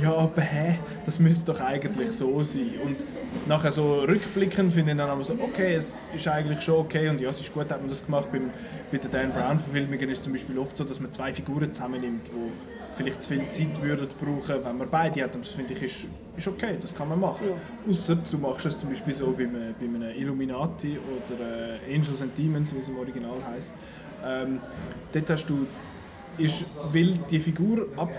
ja, 0.00 0.14
aber 0.14 0.40
hä, 0.40 0.78
das 1.04 1.18
müsste 1.18 1.52
doch 1.52 1.60
eigentlich 1.60 2.12
so 2.12 2.42
sein. 2.42 2.70
Und 2.84 3.04
nachher 3.48 3.72
so 3.72 4.00
rückblickend 4.00 4.72
finde 4.72 4.92
ich 4.92 4.98
dann 4.98 5.10
aber 5.10 5.24
so, 5.24 5.34
okay, 5.34 5.74
es 5.74 5.98
ist 6.14 6.28
eigentlich 6.28 6.60
schon 6.60 6.76
okay 6.76 7.08
und 7.08 7.20
ja, 7.20 7.30
es 7.30 7.40
ist 7.40 7.52
gut, 7.52 7.70
hat 7.70 7.80
man 7.80 7.88
das 7.88 8.04
gemacht. 8.04 8.30
Beim, 8.30 8.50
bei 8.92 8.98
den 8.98 9.10
Dan 9.10 9.32
Brown-Verfilmungen 9.32 10.08
ist 10.10 10.18
es 10.18 10.24
zum 10.24 10.32
Beispiel 10.32 10.58
oft 10.58 10.76
so, 10.76 10.84
dass 10.84 11.00
man 11.00 11.10
zwei 11.10 11.32
Figuren 11.32 11.72
zusammennimmt, 11.72 12.28
die 12.28 12.52
vielleicht 12.96 13.20
zu 13.20 13.28
viel 13.28 13.46
Zeit 13.48 13.82
würden 13.82 14.08
brauchen, 14.18 14.64
wenn 14.64 14.78
man 14.78 14.88
beide 14.90 15.22
hat. 15.22 15.34
Und 15.34 15.44
das 15.44 15.52
finde 15.52 15.74
ich 15.74 15.82
ist, 15.82 16.08
ist 16.36 16.48
okay, 16.48 16.76
das 16.80 16.94
kann 16.94 17.08
man 17.08 17.20
machen. 17.20 17.48
Außer 17.88 18.16
du 18.30 18.38
machst 18.38 18.66
es 18.66 18.78
zum 18.78 18.88
Beispiel 18.88 19.12
so 19.12 19.38
wie 19.38 19.46
bei 19.46 19.58
einem 19.80 20.10
Illuminati 20.16 20.98
oder 20.98 21.78
äh, 21.84 21.94
Angels 21.94 22.22
and 22.22 22.36
Demons, 22.36 22.74
wie 22.74 22.78
es 22.78 22.88
im 22.88 22.98
Original 22.98 23.44
heißt. 23.44 23.72
Ähm, 24.24 24.60
dort 25.12 25.30
hast 25.30 25.46
du, 25.46 25.66
ist, 26.38 26.64
weil 26.92 27.14
die 27.30 27.40
Figur, 27.40 27.88
ab, 27.96 28.10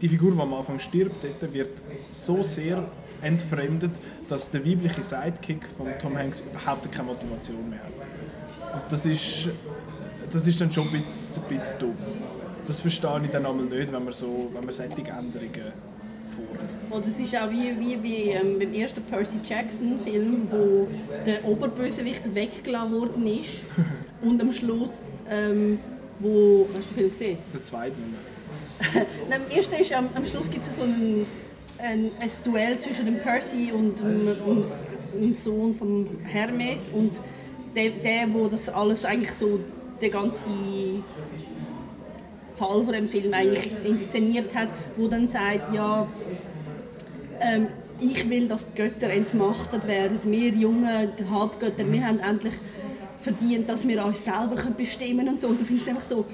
die 0.00 0.08
Figur, 0.08 0.32
die 0.32 0.40
am 0.40 0.54
Anfang 0.54 0.78
stirbt, 0.78 1.24
wird 1.52 1.82
so 2.10 2.42
sehr 2.42 2.84
entfremdet, 3.22 4.00
dass 4.28 4.50
der 4.50 4.64
weibliche 4.64 5.02
Sidekick 5.02 5.66
von 5.76 5.86
Tom 6.00 6.16
Hanks 6.16 6.40
überhaupt 6.40 6.90
keine 6.92 7.08
Motivation 7.08 7.70
mehr 7.70 7.80
hat. 7.80 8.82
Und 8.82 8.92
das 8.92 9.06
ist, 9.06 9.48
das 10.30 10.46
ist 10.46 10.60
dann 10.60 10.70
schon 10.70 10.84
ein 10.88 11.02
bisschen, 11.02 11.42
ein 11.42 11.58
bisschen 11.58 11.78
dumm. 11.78 11.94
Das 12.66 12.80
verstehe 12.80 13.20
ich 13.24 13.30
dann 13.30 13.46
einmal 13.46 13.64
nicht, 13.64 13.92
wenn 13.92 14.04
man, 14.04 14.12
so, 14.12 14.50
wenn 14.52 14.64
man 14.64 14.74
solche 14.74 14.92
Änderungen 14.96 15.72
vornimmt. 16.34 16.90
Oder 16.90 17.06
es 17.06 17.18
ist 17.18 17.34
auch 17.36 17.50
wie, 17.50 17.78
wie, 17.78 18.02
wie 18.02 18.30
ähm, 18.30 18.58
beim 18.58 18.72
ersten 18.74 19.02
Percy 19.02 19.38
Jackson 19.44 19.98
Film, 19.98 20.48
wo 20.50 20.88
der 21.24 21.44
Oberbösewicht 21.44 22.34
weggelassen 22.34 22.92
worden 22.92 23.26
ist 23.26 23.62
und 24.22 24.40
am 24.40 24.52
Schluss, 24.52 25.02
ähm, 25.30 25.78
wo, 26.18 26.66
hast 26.74 26.90
du 26.90 26.94
den 26.94 26.94
Film 26.94 27.10
gesehen? 27.10 27.38
Der 27.52 27.64
zweite 27.64 27.96
Nummer. 28.00 28.18
Nein, 29.28 29.40
Am 29.42 29.56
ersten 29.56 29.74
ist, 29.74 29.92
am, 29.92 30.08
am 30.14 30.26
Schluss 30.26 30.50
gibt 30.50 30.66
es 30.66 30.76
so 30.76 30.82
ein, 30.82 31.26
ein, 31.78 32.10
ein 32.20 32.30
Duell 32.44 32.78
zwischen 32.78 33.06
dem 33.06 33.18
Percy 33.18 33.72
und 33.72 34.00
dem, 34.00 34.26
dem, 34.26 34.62
dem 35.20 35.34
Sohn 35.34 35.74
von 35.74 36.08
Hermes 36.24 36.90
und 36.92 37.20
der, 37.74 37.90
der, 37.90 38.32
wo 38.32 38.48
das 38.48 38.68
alles 38.68 39.04
eigentlich 39.04 39.32
so, 39.32 39.60
der 40.00 40.10
ganze 40.10 40.44
Fall 42.54 42.82
von 42.82 42.92
dem 42.92 43.08
Film 43.08 43.32
eigentlich 43.34 43.70
inszeniert 43.84 44.54
hat, 44.54 44.68
wo 44.96 45.08
dann 45.08 45.28
sagt, 45.28 45.74
ja, 45.74 46.06
ähm, 47.40 47.68
ich 48.00 48.28
will, 48.28 48.48
dass 48.48 48.66
die 48.66 48.82
Götter 48.82 49.08
entmachtet 49.08 49.86
werden. 49.86 50.20
Wir 50.24 50.50
Jungen, 50.50 51.10
die 51.18 51.24
Halbgötter, 51.30 51.90
wir 51.90 52.06
haben 52.06 52.18
endlich 52.20 52.54
verdient, 53.18 53.68
dass 53.68 53.86
wir 53.86 54.04
uns 54.04 54.24
selber 54.24 54.56
bestimmen 54.76 55.18
können 55.18 55.28
und 55.30 55.40
so. 55.40 55.48
Und 55.48 55.60
du 55.60 55.64
findest 55.64 55.88
einfach 55.88 56.04
so, 56.04 56.24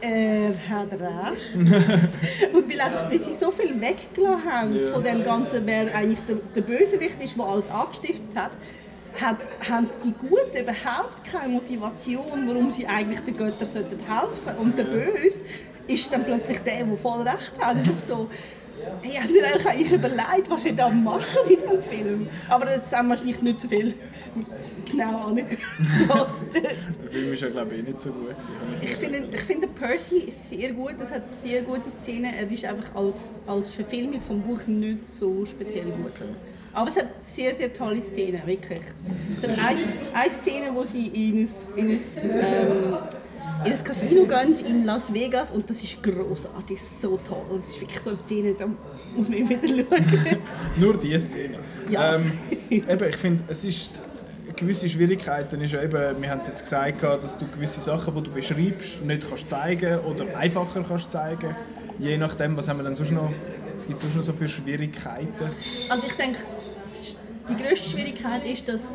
er 0.00 0.54
hat 0.68 0.92
recht. 0.92 1.54
und 1.56 2.70
weil, 2.70 2.80
einfach, 2.80 3.10
weil 3.10 3.20
sie 3.20 3.34
so 3.34 3.50
viel 3.50 3.80
weggelassen 3.80 4.44
haben 4.50 4.76
Ja. 4.76 4.92
von 4.92 5.02
dem 5.02 5.24
Ganzen, 5.24 5.66
wer 5.66 5.94
eigentlich 5.94 6.20
der, 6.28 6.36
der 6.54 6.60
Bösewicht 6.60 7.22
ist, 7.22 7.36
der 7.36 7.44
alles 7.44 7.70
angestiftet 7.70 8.34
hat, 8.34 8.52
hat, 9.20 9.38
haben 9.68 9.88
die 10.04 10.12
Guten 10.12 10.58
überhaupt 10.60 11.24
keine 11.30 11.52
Motivation, 11.54 12.46
warum 12.46 12.70
sie 12.70 12.86
eigentlich 12.86 13.20
den 13.20 13.36
Göttern 13.36 13.66
sollten 13.68 13.98
helfen 14.00 14.58
Und 14.58 14.76
der 14.78 14.84
Böse 14.84 15.44
ist 15.86 16.12
dann 16.12 16.24
plötzlich 16.24 16.58
der, 16.58 16.84
der 16.84 16.96
voll 16.96 17.22
recht 17.22 17.52
hat. 17.60 17.76
Einfach 17.76 17.98
so, 18.08 18.28
hey, 19.02 19.20
habt 19.20 19.30
ihr 19.30 19.42
euch 19.42 19.66
eigentlich 19.66 19.92
überlegt, 19.92 20.48
was 20.48 20.64
ihr 20.64 20.72
da 20.72 20.88
macht 20.88 21.36
in 21.48 21.56
diesem 21.56 21.82
Film? 21.82 22.28
Aber 22.48 22.70
jetzt 22.70 22.92
haben 22.92 23.08
wahrscheinlich 23.08 23.42
nicht 23.42 23.60
so 23.60 23.68
viel 23.68 23.94
genau 24.90 25.28
angepasst. 25.28 26.44
Der 26.54 27.10
Film 27.10 27.32
ist 27.32 27.42
ja 27.42 27.48
glaube 27.48 27.74
ich 27.74 27.80
eh 27.80 27.82
nicht 27.82 28.00
so 28.00 28.10
gut. 28.10 28.36
Ich 28.80 28.96
finde, 28.96 29.28
ich 29.32 29.40
finde 29.40 29.68
Percy 29.68 30.16
ist 30.16 30.50
sehr 30.50 30.72
gut, 30.72 30.94
es 31.00 31.12
hat 31.12 31.22
sehr 31.42 31.62
gute 31.62 31.90
Szenen. 31.90 32.32
Er 32.34 32.50
ist 32.50 32.64
einfach 32.64 32.94
als, 32.94 33.32
als 33.46 33.70
Verfilmung 33.70 34.20
vom 34.20 34.40
Buch 34.42 34.66
nicht 34.66 35.10
so 35.10 35.44
speziell 35.44 35.86
gut. 35.86 36.12
Okay. 36.14 36.28
Aber 36.72 36.88
es 36.88 36.96
hat 36.96 37.06
sehr, 37.22 37.54
sehr 37.54 37.72
tolle 37.72 38.02
Szenen, 38.02 38.42
wirklich. 38.46 38.80
Eine, 39.42 39.78
eine 40.12 40.30
Szene, 40.30 40.74
wo 40.74 40.84
sie 40.84 41.06
in 41.06 41.44
ein, 41.44 41.50
in 41.76 41.90
ein, 41.90 42.00
ähm, 42.22 42.98
in 43.64 43.72
ein 43.72 43.84
Casino 43.84 44.26
gehen 44.26 44.66
in 44.66 44.84
Las 44.84 45.12
Vegas 45.12 45.50
und 45.50 45.68
das 45.68 45.82
ist 45.82 46.02
großartig, 46.02 46.78
so 47.00 47.18
toll. 47.18 47.44
Das 47.60 47.70
ist 47.70 47.80
wirklich 47.80 48.00
so 48.00 48.10
eine 48.10 48.16
Szene, 48.16 48.54
da 48.54 48.66
muss 49.16 49.28
man 49.28 49.38
immer 49.38 49.50
wieder 49.50 49.68
schauen. 49.68 50.38
Nur 50.76 50.96
diese 50.96 51.20
Szene. 51.20 51.58
Ja. 51.88 52.16
Ähm, 52.16 52.32
eben, 52.70 53.08
ich 53.08 53.16
finde, 53.16 53.44
es 53.48 53.64
ist 53.64 53.90
gewisse 54.56 54.88
Schwierigkeiten 54.88 55.60
ist 55.60 55.74
eben, 55.74 56.22
wir 56.22 56.30
haben 56.30 56.40
es 56.40 56.48
jetzt 56.48 56.62
gesagt, 56.62 57.02
dass 57.02 57.38
du 57.38 57.46
gewisse 57.48 57.80
Sachen, 57.80 58.14
die 58.14 58.22
du 58.22 58.30
beschreibst, 58.30 59.02
nicht 59.02 59.28
kannst 59.28 59.48
zeigen 59.48 59.98
oder 60.00 60.36
einfacher 60.36 60.84
kannst 60.86 61.10
zeigen. 61.10 61.56
Je 61.98 62.16
nachdem, 62.16 62.56
was 62.56 62.68
haben 62.68 62.78
wir 62.78 62.84
dann 62.84 62.96
sonst 62.96 63.12
noch, 63.12 63.32
es 63.76 63.86
gibt 63.86 63.98
sonst 63.98 64.16
noch 64.16 64.22
so 64.22 64.32
viele 64.32 64.48
Schwierigkeiten. 64.48 65.50
Also 65.88 66.06
ich 66.06 66.14
denke, 66.14 66.38
die 67.48 67.56
grösste 67.56 67.90
Schwierigkeit 67.90 68.46
ist, 68.46 68.68
dass, 68.68 68.92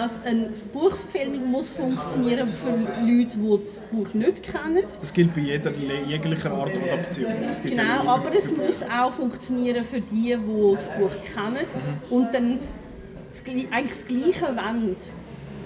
dass 0.00 0.12
eine 0.24 0.48
Buchverfilmung 0.72 1.50
muss 1.50 1.70
funktionieren 1.72 2.48
für 2.48 2.70
Leute, 3.04 3.36
die 3.36 3.64
das 3.64 3.82
Buch 3.92 4.14
nicht 4.14 4.42
kennen. 4.42 4.82
Das 4.98 5.12
gilt 5.12 5.34
bei 5.34 5.42
jeder, 5.42 5.70
jeglicher 6.06 6.52
Art 6.52 6.70
Adaption. 6.74 7.26
Gibt 7.62 7.74
ja 7.76 7.82
Genau, 7.98 8.10
aber 8.10 8.34
es 8.34 8.56
muss 8.56 8.82
auch 8.82 9.12
funktionieren 9.12 9.84
für 9.84 10.00
die, 10.00 10.34
die 10.36 10.72
das 10.72 10.88
Buch 10.88 11.10
kennen 11.34 11.66
und 12.08 12.32
dann 12.34 12.58
das, 13.30 13.42
eigentlich 13.70 13.88
das 13.90 14.06
Gleiche 14.06 14.56
wollen. 14.56 14.96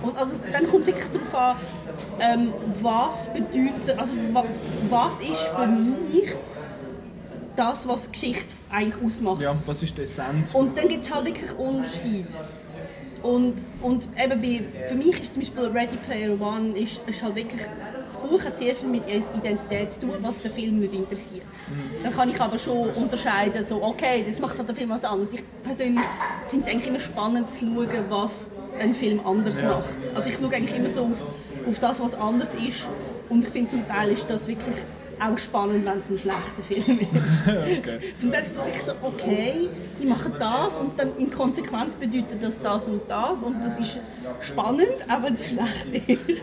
Und 0.03 0.19
also 0.19 0.37
dann 0.53 0.67
kommt 0.67 0.81
es 0.83 0.87
wirklich 0.89 1.07
darauf 1.13 1.35
an, 1.35 1.57
ähm, 2.21 2.49
was 2.83 3.29
bedeutet, 3.33 3.97
also 3.97 4.13
wa, 4.33 4.45
was 4.91 5.15
ist 5.21 5.43
für 5.57 5.67
mich 5.69 6.35
das, 7.55 7.87
was 7.87 8.11
Geschichte 8.11 8.53
eigentlich 8.69 9.03
ausmacht. 9.05 9.41
Ja, 9.43 9.55
was 9.65 9.81
ist 9.85 9.97
die 9.97 10.03
Essenz? 10.03 10.51
von- 10.51 10.67
Und 10.69 10.77
dann 10.77 10.89
gibt 10.89 11.05
es 11.05 11.15
halt 11.15 11.25
wirklich 11.27 11.57
Unterschiede. 11.57 12.27
Und, 13.25 13.55
und 13.81 14.07
eben 14.23 14.41
bei, 14.43 14.87
für 14.87 14.95
mich 14.95 15.19
ist 15.23 15.33
zum 15.33 15.41
Beispiel 15.43 15.65
Ready 15.69 15.97
Player 16.07 16.39
One 16.39 16.79
ist, 16.79 17.01
ist 17.07 17.23
halt 17.23 17.35
wirklich, 17.35 17.63
das 17.63 18.19
Buch 18.19 18.45
hat 18.45 18.59
sehr 18.59 18.75
viel 18.77 18.89
mit 18.89 19.03
Identität 19.09 19.93
zu 19.93 20.01
tun, 20.01 20.11
was 20.21 20.37
den 20.41 20.51
Film 20.53 20.81
nicht 20.81 20.93
interessiert. 20.93 21.47
Dann 22.03 22.13
kann 22.15 22.29
ich 22.29 22.39
aber 22.39 22.59
schon 22.59 22.91
unterscheiden, 22.91 23.65
so 23.65 23.83
okay, 23.83 24.23
das 24.29 24.39
macht 24.39 24.59
halt 24.59 24.69
der 24.69 24.77
Film 24.77 24.91
was 24.91 25.05
anderes. 25.05 25.33
Ich 25.33 25.43
persönlich 25.63 26.05
finde 26.49 26.67
es 26.67 26.73
eigentlich 26.75 26.89
immer 26.89 27.01
spannend 27.01 27.47
zu 27.59 27.61
schauen, 27.61 27.89
was 28.11 28.47
ein 28.79 28.93
Film 28.93 29.21
anders 29.25 29.59
Ja. 29.59 29.69
macht. 29.71 30.15
Also 30.15 30.29
ich 30.29 30.35
schaue 30.37 30.53
eigentlich 30.55 30.77
immer 30.79 30.91
so 30.91 31.05
auf, 31.05 31.23
auf 31.67 31.79
das, 31.79 32.01
was 32.03 32.15
anders 32.15 32.51
ist 32.57 32.89
und 33.31 33.43
ich 33.43 33.51
finde 33.51 33.71
zum 33.71 33.89
Teil 33.89 34.11
ist 34.11 34.29
das 34.29 34.47
wirklich 34.49 34.77
auch 35.21 35.39
spannend, 35.39 35.85
wenn 35.85 35.99
es 35.99 36.11
ein 36.11 36.19
schlechter 36.19 36.63
Film 36.63 37.01
ist. 37.01 37.09
okay. 37.47 37.99
Zum 38.19 38.31
Beispiel 38.31 38.53
so, 38.53 38.63
ich 38.75 38.83
so, 38.83 38.93
okay, 39.03 39.69
die 40.01 40.07
machen 40.07 40.33
das 40.39 40.79
und 40.79 40.99
dann 40.99 41.17
in 41.19 41.31
Konsequenz 41.31 41.97
bedeutet 41.97 42.43
das 42.43 42.61
das 42.61 42.89
und 42.89 43.03
das 43.09 43.43
und 43.43 43.61
das 43.63 43.79
ist 43.79 43.99
spannend, 44.41 44.97
aber 45.09 45.29
es 45.33 45.47
schlecht 45.47 46.09
ist. 46.09 46.43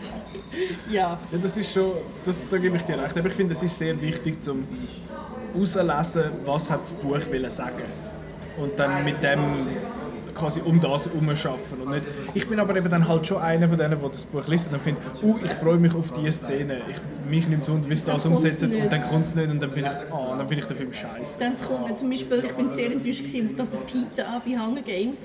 ja. 0.90 1.18
Ja, 1.30 1.38
das 1.42 1.56
ist 1.56 1.72
schon, 1.72 1.92
das, 2.24 2.48
da 2.48 2.58
gebe 2.58 2.76
ich 2.76 2.82
dir 2.84 2.98
recht. 2.98 3.16
Aber 3.16 3.28
ich 3.28 3.34
finde, 3.34 3.52
es 3.52 3.62
ist 3.62 3.76
sehr 3.76 4.00
wichtig, 4.00 4.42
zum 4.42 4.66
herauszulesen, 5.52 6.24
was 6.44 6.70
hat 6.70 6.82
das 6.82 6.92
Buch 6.92 7.18
wollen 7.30 7.50
sagen 7.50 7.84
und 8.56 8.78
dann 8.78 9.04
mit 9.04 9.22
dem 9.22 9.40
quasi 10.34 10.60
um 10.60 10.80
das 10.80 11.06
herumschaffen 11.06 11.80
und 11.82 11.90
nicht. 11.90 12.06
Ich 12.34 12.46
bin 12.48 12.58
aber 12.60 12.76
eben 12.76 12.88
dann 12.88 13.06
halt 13.08 13.26
schon 13.26 13.38
einer 13.40 13.68
von 13.68 13.76
denen, 13.76 13.98
der 14.00 14.08
das 14.08 14.24
Buch 14.24 14.46
liest 14.48 14.66
und 14.66 14.72
dann 14.72 14.80
findet, 14.80 15.02
uh, 15.22 15.38
ich 15.44 15.52
freue 15.52 15.76
mich 15.78 15.94
auf 15.94 16.10
diese 16.12 16.32
Szene. 16.32 16.80
Ich, 16.90 17.28
mich 17.30 17.48
nimmt 17.48 17.62
es 17.62 17.68
wunder, 17.70 17.88
wie 17.88 17.96
sie 17.96 18.04
das 18.04 18.26
umsetzen 18.26 18.72
und 18.74 18.90
dann 18.92 19.02
kommt 19.04 19.26
es 19.26 19.34
nicht 19.34 19.50
und 19.50 19.60
dann 19.62 19.70
finde 19.72 19.90
ich, 19.90 20.12
ah, 20.14 20.34
dann 20.36 20.48
finde 20.48 20.62
ich 20.62 20.66
den 20.66 20.76
Film 20.76 20.92
scheiße. 20.92 21.38
Dann 21.40 21.52
kommt 21.60 21.86
nicht. 21.86 21.98
Zum 22.00 22.10
Beispiel, 22.10 22.42
ich 22.44 22.52
bin 22.52 22.70
sehr 22.70 22.90
enttäuscht 22.92 23.24
gewesen, 23.24 23.56
dass 23.56 23.70
der 23.70 23.78
Peter 23.78 24.42
bei 24.44 24.52
Hunger 24.58 24.82
Games 24.82 25.20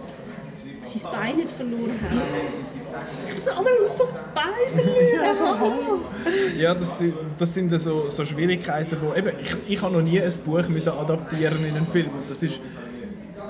sein 0.84 1.12
Bein 1.12 1.36
nicht 1.38 1.50
verloren 1.50 1.92
hat. 2.10 3.36
Ich 3.36 3.44
so, 3.44 3.52
aber 3.52 3.66
du 3.66 3.86
hast 3.88 4.00
doch 4.00 4.12
das 4.12 4.26
Bein 4.34 4.80
verloren. 5.46 6.00
Ja, 6.58 6.74
das, 6.74 6.98
sind- 6.98 7.14
das 7.38 7.54
sind 7.54 7.78
so, 7.80 8.10
so 8.10 8.24
Schwierigkeiten, 8.26 8.98
wo 9.02 9.14
eben, 9.14 9.32
ich, 9.44 9.56
ich 9.68 9.82
habe 9.82 9.94
noch 9.96 10.02
nie 10.02 10.22
ein 10.22 10.32
Buch 10.46 10.68
müssen 10.70 10.90
adaptieren 10.94 11.64
in 11.66 11.76
einen 11.76 11.86
Film 11.88 12.08
und 12.20 12.30
das 12.30 12.42
ist 12.42 12.60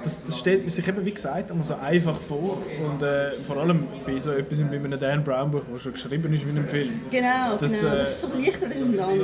das, 0.03 0.23
das 0.23 0.39
stellt 0.39 0.61
man 0.61 0.69
sich 0.69 0.87
eben, 0.87 1.03
wie 1.05 1.11
gesagt, 1.11 1.51
immer 1.51 1.63
so 1.63 1.75
einfach 1.75 2.15
vor 2.19 2.57
und 2.85 3.01
äh, 3.03 3.31
vor 3.43 3.57
allem 3.57 3.87
bei 4.05 4.19
so 4.19 4.31
etwas 4.31 4.59
wie 4.59 4.75
einem 4.75 4.99
Dan 4.99 5.23
Brown 5.23 5.51
Buch, 5.51 5.63
das 5.71 5.81
schon 5.81 5.93
geschrieben 5.93 6.33
ist 6.33 6.45
wie 6.45 6.57
ein 6.57 6.67
Film. 6.67 7.01
Genau, 7.11 7.55
Das, 7.57 7.79
genau. 7.79 7.93
äh, 7.93 7.97
Das 7.97 8.09
ist 8.09 8.21
so 8.21 8.27
leichter 8.37 8.75
im 8.75 8.95
Land. 8.95 9.21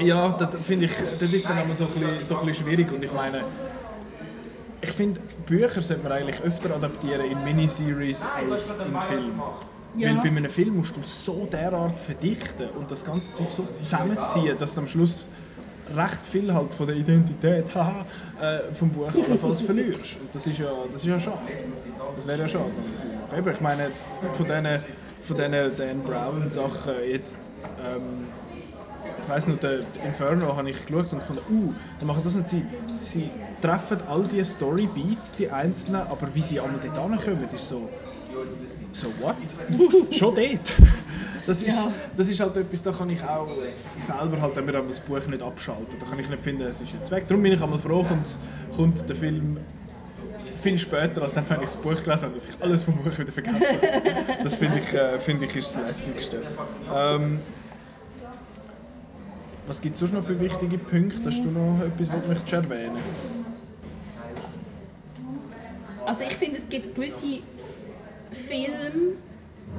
Ja, 0.00 0.28
das 0.38 0.56
finde 0.62 0.86
ich, 0.86 0.92
das 1.18 1.32
ist 1.32 1.48
dann 1.48 1.62
immer 1.62 1.74
so 1.74 1.84
ein, 1.84 1.90
bisschen, 1.92 2.22
so 2.22 2.38
ein 2.38 2.46
bisschen 2.46 2.66
schwierig 2.66 2.92
und 2.92 3.02
ich 3.02 3.12
meine, 3.12 3.42
ich 4.82 4.90
finde, 4.92 5.20
Bücher 5.46 5.82
sollte 5.82 6.02
man 6.02 6.12
eigentlich 6.12 6.40
öfter 6.42 6.74
adaptieren 6.74 7.30
in 7.30 7.44
Miniseries 7.44 8.24
als 8.24 8.70
in 8.70 8.76
Film. 9.00 9.42
Ja. 9.96 10.10
Weil 10.10 10.16
bei 10.22 10.36
einem 10.36 10.50
Film 10.50 10.76
musst 10.76 10.96
du 10.96 11.02
so 11.02 11.48
derart 11.50 11.98
verdichten 11.98 12.68
und 12.78 12.90
das 12.90 13.04
ganze 13.04 13.32
Zeug 13.32 13.50
so 13.50 13.66
zusammenziehen, 13.80 14.56
dass 14.56 14.74
du 14.74 14.82
am 14.82 14.88
Schluss 14.88 15.26
recht 15.94 16.24
viel 16.24 16.52
halt 16.52 16.74
von 16.74 16.86
der 16.86 16.96
Identität 16.96 17.66
haha, 17.74 18.06
äh, 18.40 18.72
vom 18.72 18.90
Buch 18.90 19.08
allenfalls 19.08 19.60
verlierst. 19.60 20.18
Und 20.20 20.34
das 20.34 20.46
ist 20.46 20.58
ja, 20.58 20.70
das 20.90 21.02
ist 21.02 21.08
ja 21.08 21.20
schade. 21.20 21.38
Das 22.16 22.26
wäre 22.26 22.40
ja 22.40 22.48
schade, 22.48 22.66
wenn 22.76 22.84
man 22.84 22.92
das 22.94 23.04
macht. 23.04 23.38
Eben, 23.38 23.50
ich 23.50 23.60
meine, 23.60 23.90
von 24.34 24.46
diesen 24.46 24.84
von 25.20 25.36
diesen 25.36 25.76
Dan 25.76 26.02
Brown 26.02 26.50
Sachen 26.50 26.94
jetzt 27.08 27.52
ähm, 27.84 28.28
ich 29.22 29.28
weiss 29.28 29.46
noch, 29.46 29.58
der 29.58 29.80
Inferno 30.04 30.56
habe 30.56 30.70
ich 30.70 30.86
geschaut 30.86 31.12
und 31.12 31.18
gefunden, 31.18 31.42
uh, 31.50 31.74
dann 31.98 32.06
machen 32.06 32.20
sie 32.20 32.28
das 32.28 32.36
und 32.36 32.48
sie, 32.48 32.64
sie 32.98 33.30
treffen 33.60 33.98
all 34.08 34.22
diese 34.22 34.52
Storybeats, 34.52 35.34
die 35.36 35.50
einzelnen, 35.50 36.02
aber 36.02 36.34
wie 36.34 36.42
sie 36.42 36.60
einmal 36.60 36.80
dort 36.82 36.98
ankommen, 36.98 37.44
ist 37.44 37.68
so, 37.68 37.88
so 38.92 39.08
what? 39.20 39.36
Schon 40.10 40.34
dort? 40.34 40.74
Das 41.46 41.62
ist, 41.62 41.76
Ja. 41.76 41.92
das 42.16 42.28
ist 42.28 42.40
halt 42.40 42.56
etwas, 42.56 42.82
da 42.82 42.92
kann 42.92 43.10
ich 43.10 43.22
auch 43.24 43.48
selber 43.96 44.40
halt, 44.40 44.56
wir 44.66 44.72
das 44.82 45.00
Buch 45.00 45.26
nicht 45.26 45.42
abschalten, 45.42 45.96
da 45.98 46.06
kann 46.06 46.18
ich 46.18 46.28
nicht 46.28 46.42
finden, 46.42 46.62
es 46.62 46.80
ist 46.80 46.92
jetzt 46.92 47.10
weg. 47.10 47.26
Darum 47.28 47.42
bin 47.42 47.52
ich 47.52 47.62
einmal 47.62 47.78
froh, 47.78 48.02
kommt, 48.02 48.36
kommt 48.76 49.08
der 49.08 49.16
Film 49.16 49.58
viel 50.56 50.78
später, 50.78 51.22
als 51.22 51.34
dann, 51.34 51.48
wenn 51.48 51.60
ich 51.60 51.66
das 51.66 51.76
Buch 51.76 51.94
gelesen 52.02 52.24
habe, 52.24 52.34
dass 52.34 52.46
ich 52.46 52.62
alles 52.62 52.84
vom 52.84 52.96
Buch 52.96 53.18
wieder 53.18 53.32
vergessen 53.32 53.60
habe. 53.60 54.42
Das 54.42 54.54
finde 54.56 54.78
ich, 54.78 54.92
äh, 54.92 55.18
finde 55.18 55.46
ich 55.46 55.56
ist 55.56 55.76
das 55.76 55.86
Lässigste. 55.86 56.42
Ähm, 56.94 57.40
was 59.66 59.80
gibt 59.80 59.94
es 59.94 60.00
sonst 60.00 60.12
noch 60.12 60.24
für 60.24 60.38
wichtige 60.38 60.78
Punkte? 60.78 61.26
Hast 61.26 61.42
du 61.44 61.50
noch 61.50 61.80
etwas, 61.80 62.12
was 62.12 62.22
du 62.22 62.28
möchtest 62.28 62.52
erwähnen 62.52 62.98
Also 66.04 66.22
ich 66.22 66.34
finde, 66.34 66.58
es 66.58 66.68
gibt 66.68 66.94
gewisse 66.94 67.38
Filme, 68.32 69.14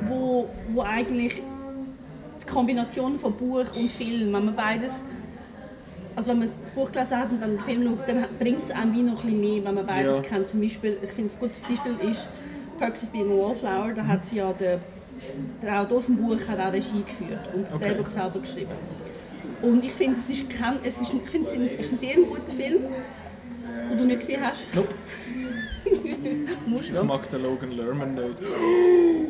wo, 0.08 0.50
wo 0.70 0.82
eigentlich 0.82 1.42
die 2.42 2.52
Kombination 2.52 3.18
von 3.20 3.34
Buch 3.34 3.66
und 3.76 3.90
Film, 3.90 4.34
wenn 4.34 4.46
man 4.46 4.56
beides, 4.56 5.04
also 6.16 6.32
wenn 6.32 6.40
man 6.40 6.50
das 6.64 6.72
Buch 6.74 6.92
gelesen 6.92 7.18
hat 7.18 7.32
und 7.32 7.42
dann 7.42 7.52
den 7.52 7.60
Film 7.60 7.84
schaut, 7.86 8.08
dann 8.08 8.26
bringt 8.40 8.64
es 8.66 8.72
einem 8.72 8.94
wie 8.94 9.04
noch 9.04 9.24
ein 9.24 9.26
bisschen 9.26 9.40
mehr, 9.42 9.64
wenn 9.66 9.76
man 9.76 9.86
beides 9.86 10.16
Ja. 10.18 10.22
kennt. 10.22 10.48
Zum 10.48 10.62
Beispiel, 10.62 10.98
ich 11.04 11.12
finde, 11.12 11.32
ein 11.34 11.40
gutes 11.40 11.58
Beispiel 11.60 12.12
ist 12.12 12.28
Perks 12.78 13.04
of 13.04 13.10
Being 13.10 13.32
a 13.32 13.36
Wallflower, 13.36 13.94
da 13.94 14.06
hat 14.08 14.32
ja 14.32 14.52
der, 14.54 14.80
der 15.62 15.82
Autor 15.82 16.02
vom 16.02 16.18
Buch 16.18 16.38
hat 16.48 16.60
auch 16.60 16.74
Regie 16.74 17.04
geführt 17.04 17.40
und 17.54 17.64
das 17.64 17.74
Okay. 17.74 17.94
Drehbuch 17.94 18.10
selber 18.10 18.40
geschrieben. 18.40 18.72
Und 19.62 19.84
ich 19.84 19.92
finde, 19.92 20.20
es 20.20 20.30
ist, 20.36 20.50
kein, 20.50 20.76
es 20.84 21.00
ist, 21.00 21.14
ich 21.14 21.22
es 21.36 21.54
ist 21.86 21.92
ein 21.94 22.00
sehr 22.00 22.16
guter 22.16 22.52
Film, 22.52 22.80
den 23.92 23.98
du 23.98 24.06
nicht 24.06 24.22
gesehen 24.22 24.42
hast. 24.42 24.64
Nope. 24.74 24.96
Ich 25.92 27.04
mag 27.04 27.30
den 27.30 27.44
Logan 27.44 27.72
Lerman 27.72 28.16
nicht. 28.16 28.36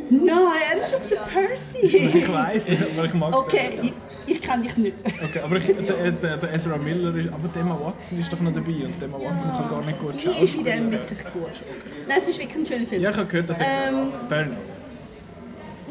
Nein, 0.10 0.38
er 0.74 0.82
ist 0.82 0.94
auf 0.96 1.08
der 1.08 1.18
Percy. 1.18 1.88
Ich 2.22 2.28
weiß, 2.32 2.72
aber 2.96 3.06
ich 3.06 3.14
mag 3.14 3.36
Okay, 3.36 3.70
den. 3.78 3.84
ich, 3.86 3.94
ich 4.28 4.42
kenne 4.42 4.64
dich 4.64 4.78
nicht. 4.78 4.96
Okay, 5.24 5.40
aber 5.44 5.56
ich, 5.58 5.66
der, 5.68 6.12
der, 6.12 6.38
der 6.38 6.54
Ezra 6.54 6.78
Miller 6.78 7.16
ist, 7.16 7.30
aber 7.30 7.60
Emma 7.60 7.78
Watson 7.84 8.20
ist 8.20 8.32
doch 8.32 8.40
noch 8.42 8.54
dabei 8.54 8.86
und 8.86 9.02
Emma 9.02 9.18
Watson 9.20 9.52
kann 9.52 9.70
gar 9.70 9.86
nicht 9.86 10.00
gut 10.00 10.14
Sie 10.20 10.44
ist 10.44 10.56
in 10.56 10.66
dem 10.66 10.92
wirklich 10.92 11.20
gut. 11.34 11.50
Nein, 12.08 12.18
es 12.22 12.28
ist 12.30 12.40
wirklich 12.40 12.58
ein 12.58 12.66
schöner 12.66 12.86
Film. 12.86 13.02
Ja, 13.02 13.10
ich 13.10 13.18
habe 13.18 13.28
gehört, 13.28 13.50
dass 13.50 13.60
er... 13.60 13.68
Ähm, 13.90 14.12
Fair 14.30 14.42
enough. 14.42 14.58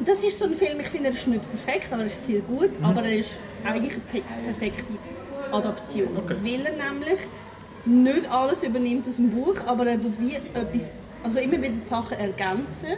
Das 0.04 0.22
ist 0.24 0.38
so 0.38 0.44
ein 0.46 0.54
Film, 0.54 0.80
ich 0.80 0.88
finde, 0.88 1.10
er 1.10 1.14
ist 1.14 1.26
nicht 1.26 1.42
perfekt, 1.50 1.92
aber 1.92 2.02
er 2.02 2.08
ist 2.08 2.26
sehr 2.26 2.40
gut. 2.40 2.78
Mhm. 2.78 2.84
Aber 2.86 3.02
er 3.04 3.18
ist 3.18 3.36
eigentlich 3.64 3.92
eine 3.92 4.22
pe- 4.22 4.44
perfekte 4.44 4.84
Adaption. 5.52 6.08
Okay. 6.16 6.36
Weil 6.42 6.66
er 6.66 6.90
nämlich 6.92 7.18
nicht 7.84 8.30
alles 8.30 8.62
übernimmt 8.62 9.08
aus 9.08 9.16
dem 9.16 9.30
Buch, 9.30 9.56
aber 9.66 9.86
er 9.86 10.00
tut 10.00 10.20
wie 10.20 10.34
etwas, 10.34 10.90
also 11.22 11.38
immer 11.38 11.58
wieder 11.58 11.72
die 11.82 11.88
Sachen 11.88 12.18
ergänzen. 12.18 12.96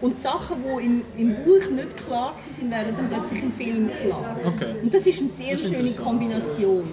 Und 0.00 0.18
die 0.18 0.22
Sachen, 0.22 0.56
die 0.62 0.84
im, 0.84 1.02
im 1.16 1.34
Buch 1.44 1.70
nicht 1.70 1.96
klar 1.96 2.34
waren, 2.36 2.70
werden 2.70 2.94
dann 2.96 3.10
plötzlich 3.10 3.42
im 3.42 3.52
Film 3.52 3.90
klar. 4.02 4.36
Okay. 4.46 4.74
Und 4.82 4.92
das 4.94 5.06
ist 5.06 5.20
eine 5.20 5.30
sehr 5.30 5.52
Das 5.52 5.62
ist 5.62 5.96
schöne. 5.96 6.08
Kombination. 6.08 6.88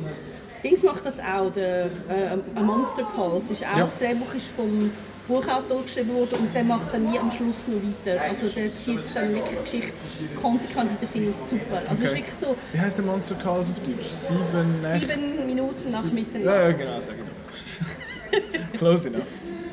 Dings 0.64 0.84
macht 0.84 1.06
das 1.06 1.18
auch, 1.20 1.52
der, 1.52 1.86
äh, 1.86 2.38
A 2.56 2.62
Monster 2.62 3.04
Call. 3.16 3.42
Es 3.46 3.52
ist 3.52 3.64
auch, 3.66 3.78
Ja. 3.78 3.86
Das 3.86 3.98
Drehbuch 3.98 4.34
ist 4.36 4.48
vom 4.52 4.92
Buchautor 5.28 5.84
geschrieben 5.84 6.14
worden 6.14 6.36
und 6.40 6.54
der 6.56 6.64
macht 6.64 6.94
dann 6.94 7.12
wie 7.12 7.18
am 7.18 7.32
Schluss 7.32 7.66
noch 7.68 7.76
weiter. 7.78 8.22
Also 8.22 8.48
der 8.50 8.70
zieht 8.80 9.00
dann 9.14 9.34
wirklich 9.34 9.58
die 9.60 9.64
Geschichte 9.80 9.94
konsequent 10.42 10.90
und 11.00 11.10
finde 11.10 11.30
ich 11.30 11.50
super. 11.50 11.82
Also 11.90 11.94
es 11.94 12.00
ist 12.00 12.06
Okay. 12.12 12.16
wirklich 12.18 12.36
so 12.42 12.56
Wie 12.74 12.80
heißt 12.80 12.98
der 12.98 13.06
Monster 13.06 13.36
Calls 13.36 13.70
auf 13.70 13.80
Deutsch? 13.80 14.08
Sieben 14.08 14.82
Nächte? 14.82 15.08
sieben 15.14 15.46
Minuten 15.46 15.92
nach 15.92 16.04
Mitternacht. 16.06 16.46
Ja, 16.46 16.62
ja, 16.64 16.72
genau, 16.72 17.02
sag 17.02 17.16
ich 17.16 18.40
doch. 18.72 18.74
Close 18.80 19.08
enough. 19.08 19.24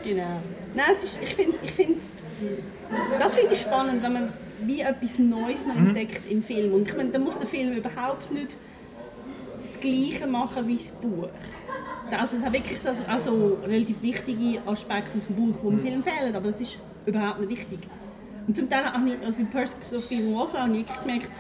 Genau. 0.05 0.41
Nein, 0.75 0.87
es 0.97 1.05
ist, 1.05 1.19
ich 1.23 1.35
finde, 1.35 1.59
ich 1.63 1.73
find's, 1.73 2.07
das 3.19 3.35
finde 3.35 3.53
ich 3.55 3.61
spannend, 3.61 4.03
wenn 4.03 4.13
man 4.13 4.33
wie 4.63 4.81
etwas 4.81 5.19
Neues 5.19 5.65
noch 5.67 5.75
Mhm. 5.75 5.89
entdeckt 5.89 6.23
im 6.31 6.43
Film. 6.43 6.73
Und 6.75 6.89
ich 6.89 6.97
meine, 6.97 7.11
dann 7.11 7.23
muss 7.25 7.39
der 7.39 7.47
Film 7.47 7.73
überhaupt 7.73 8.31
nicht 8.33 8.57
das 9.61 9.81
Gleiche 9.81 10.27
machen 10.27 10.67
wie 10.69 10.77
das 10.77 10.91
Buch. 10.91 11.29
Also 12.17 12.37
es 12.39 12.43
hat 12.45 12.53
wirklich 12.53 12.81
so, 12.81 12.89
auch 12.89 13.21
so 13.21 13.59
relativ 13.65 14.01
wichtige 14.03 14.61
Aspekte 14.67 15.17
aus 15.19 15.27
dem 15.27 15.37
Buch, 15.37 15.55
die 15.63 15.69
im 15.69 15.79
Film 15.81 16.03
fehlen, 16.03 16.35
aber 16.35 16.51
das 16.51 16.61
ist 16.61 16.79
überhaupt 17.07 17.41
nicht 17.41 17.51
wichtig. 17.51 17.81
Und 18.47 18.57
zum 18.57 18.71
Teil 18.71 18.85
habe 18.85 19.07
ich, 19.09 19.27
also 19.27 19.39
bei 19.39 19.45
Perks 19.45 19.93
of 19.95 20.05
a 20.11 20.15
Wallflower 20.15 20.63
habe 20.63 20.73
ich 20.73 20.79
wirklich 20.79 21.01
gemerkt, 21.01 21.31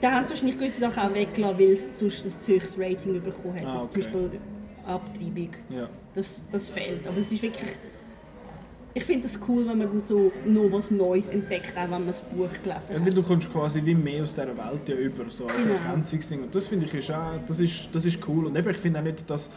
da 0.00 0.12
haben 0.12 0.26
sie 0.26 0.30
wahrscheinlich 0.30 0.58
gewisse 0.58 0.80
Sachen 0.80 0.98
auch 1.02 1.14
weggelassen, 1.14 1.58
weil 1.58 1.72
es 1.72 1.98
sonst 1.98 2.24
ein 2.24 2.30
zu 2.40 2.52
hohes 2.52 2.78
Rating 2.78 3.20
bekommen 3.22 3.54
hätte. 3.54 3.66
Ah, 3.68 3.82
okay. 3.82 4.00
Zum 4.00 4.12
Beispiel 4.12 4.40
Abtreibung. 4.86 5.50
Ja. 5.70 5.88
Das, 6.14 6.40
das 6.52 6.68
fehlt. 6.68 7.06
Aber 7.06 7.18
es 7.20 7.30
ist 7.32 7.42
wirklich. 7.42 7.68
Ich 8.94 9.04
finde 9.04 9.26
es 9.28 9.38
cool, 9.46 9.68
wenn 9.68 9.78
man 9.78 9.88
dann 9.88 10.02
so 10.02 10.32
noch 10.46 10.72
was 10.72 10.90
Neues 10.90 11.28
entdeckt, 11.28 11.76
auch 11.76 11.82
wenn 11.82 11.90
man 11.90 12.06
das 12.08 12.22
Buch 12.22 12.48
gelesen 12.62 12.86
Ja, 12.90 12.94
hat. 12.96 13.04
weil 13.06 13.12
du 13.12 13.22
kommst 13.22 13.52
quasi 13.52 13.84
wie 13.84 13.94
mehr 13.94 14.22
aus 14.22 14.34
dieser 14.34 14.48
Welt 14.56 14.88
ja 14.88 14.94
über, 14.96 15.24
so 15.28 15.46
als 15.46 15.64
Genau. 15.64 15.76
Ergänzungsding. 15.86 16.42
Und 16.44 16.54
das 16.54 16.66
finde 16.66 16.86
ich 16.86 16.94
ist 16.94 17.10
auch, 17.12 17.32
das 17.46 17.60
ist, 17.60 17.88
das 17.92 18.04
ist 18.06 18.18
cool. 18.26 18.46
Und 18.46 18.56
eben, 18.56 18.68
ich 18.70 18.76
finde 18.78 18.98
auch 18.98 19.04
nicht, 19.04 19.28
dass 19.30 19.50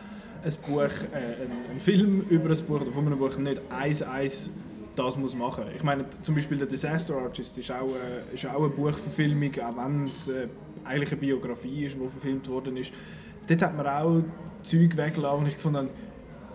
ein 0.43 0.53
Buch, 0.67 0.79
äh, 0.79 1.43
ein, 1.43 1.51
ein 1.71 1.79
Film 1.79 2.25
über 2.29 2.49
ein 2.49 2.65
Buch 2.65 2.81
oder 2.81 2.91
von 2.91 3.05
einem 3.05 3.17
Buch 3.17 3.37
nicht 3.37 3.61
eins 3.69 4.01
eins 4.01 4.51
das 4.95 5.17
muss 5.17 5.35
machen. 5.35 5.65
Ich 5.75 5.83
meine, 5.83 6.05
zum 6.21 6.35
Beispiel 6.35 6.57
der 6.57 6.67
Disaster 6.67 7.15
Artist 7.15 7.57
ist 7.57 7.71
auch, 7.71 7.87
äh, 7.87 8.33
ist 8.33 8.45
auch 8.45 8.59
eine 8.59 8.69
Buchverfilmung, 8.69 9.51
auch 9.61 9.77
wenn 9.77 10.05
es 10.05 10.27
äh, 10.27 10.47
eigentlich 10.83 11.11
eine 11.11 11.21
Biografie 11.21 11.85
ist, 11.85 11.95
die 11.95 12.07
verfilmt 12.07 12.47
worden 12.49 12.77
ist. 12.77 12.91
Dort 13.47 13.61
hat 13.61 13.75
man 13.75 13.87
auch 13.87 14.21
Zeug 14.63 14.95
weggelassen 14.97 15.39
und 15.39 15.47
ich 15.47 15.55
gefunden 15.55 15.77
habe, 15.77 15.89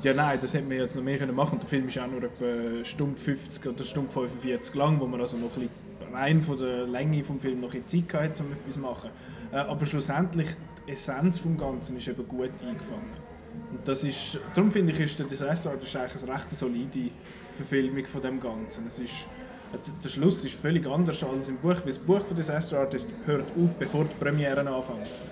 ja 0.02 0.12
nein, 0.12 0.38
das 0.40 0.54
hätte 0.54 0.68
man 0.68 0.76
jetzt 0.76 0.96
noch 0.96 1.02
mehr 1.02 1.18
können 1.18 1.34
machen. 1.34 1.54
Und 1.54 1.62
der 1.62 1.68
Film 1.68 1.88
ist 1.88 1.98
auch 1.98 2.06
nur 2.06 2.22
etwa 2.22 2.84
Stunde 2.84 3.20
50 3.20 3.66
oder 3.66 3.84
Stunde 3.84 4.12
45 4.12 4.74
lang, 4.74 5.00
wo 5.00 5.06
man 5.06 5.20
also 5.20 5.36
noch 5.36 5.56
ein 5.56 5.68
bisschen 5.68 6.14
rein 6.14 6.42
von 6.42 6.58
der 6.58 6.86
Länge 6.86 7.22
des 7.22 7.26
Films 7.40 7.60
noch 7.60 7.74
ein 7.74 7.82
bisschen 7.82 8.08
Zeit 8.08 8.20
hatte, 8.20 8.42
um 8.42 8.52
etwas 8.52 8.74
zu 8.74 8.80
machen. 8.80 9.10
Äh, 9.52 9.56
aber 9.56 9.86
schlussendlich, 9.86 10.48
die 10.86 10.92
Essenz 10.92 11.42
des 11.42 11.58
Ganzen 11.58 11.96
ist 11.96 12.08
eben 12.08 12.28
gut 12.28 12.50
eingefangen. 12.62 13.35
Und 13.72 13.86
das 13.86 14.04
ist, 14.04 14.38
darum 14.54 14.70
finde 14.70 14.92
ich, 14.92 15.00
ist 15.00 15.18
der 15.18 15.26
Disaster 15.26 15.70
Artist 15.70 15.96
eigentlich 15.96 16.22
eine 16.22 16.32
recht 16.34 16.50
solide 16.50 17.10
Verfilmung 17.56 18.06
von 18.06 18.22
dem 18.22 18.40
Ganzen. 18.40 18.86
Es 18.86 18.98
ist, 18.98 19.26
also 19.72 19.92
der 20.02 20.08
Schluss 20.08 20.44
ist 20.44 20.60
völlig 20.60 20.86
anders 20.86 21.22
als 21.24 21.48
im 21.48 21.56
Buch, 21.56 21.76
weil 21.76 21.86
das 21.86 21.98
Buch 21.98 22.20
von 22.20 22.36
Disaster 22.36 22.80
Artist 22.80 23.10
hört 23.24 23.46
auf, 23.62 23.74
bevor 23.76 24.04
die 24.04 24.14
Premiere 24.14 24.60
anfängt. 24.60 25.22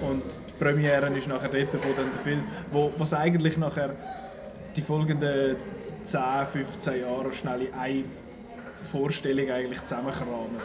Und 0.00 0.22
die 0.48 0.52
Premiere 0.58 1.16
ist 1.16 1.28
nachher 1.28 1.48
dort, 1.48 1.74
wo 1.74 1.92
dann 1.92 2.10
der 2.12 2.20
Film, 2.20 2.42
wo 2.70 2.92
was 2.96 3.12
eigentlich 3.12 3.56
nachher 3.58 3.94
die 4.74 4.82
folgenden 4.82 5.56
10, 6.02 6.20
15 6.50 7.00
Jahre 7.02 7.32
schnell 7.34 7.62
in 7.62 7.74
eine 7.74 8.04
Vorstellung 8.80 9.50
eigentlich 9.50 9.84
zusammenkramen. 9.84 10.56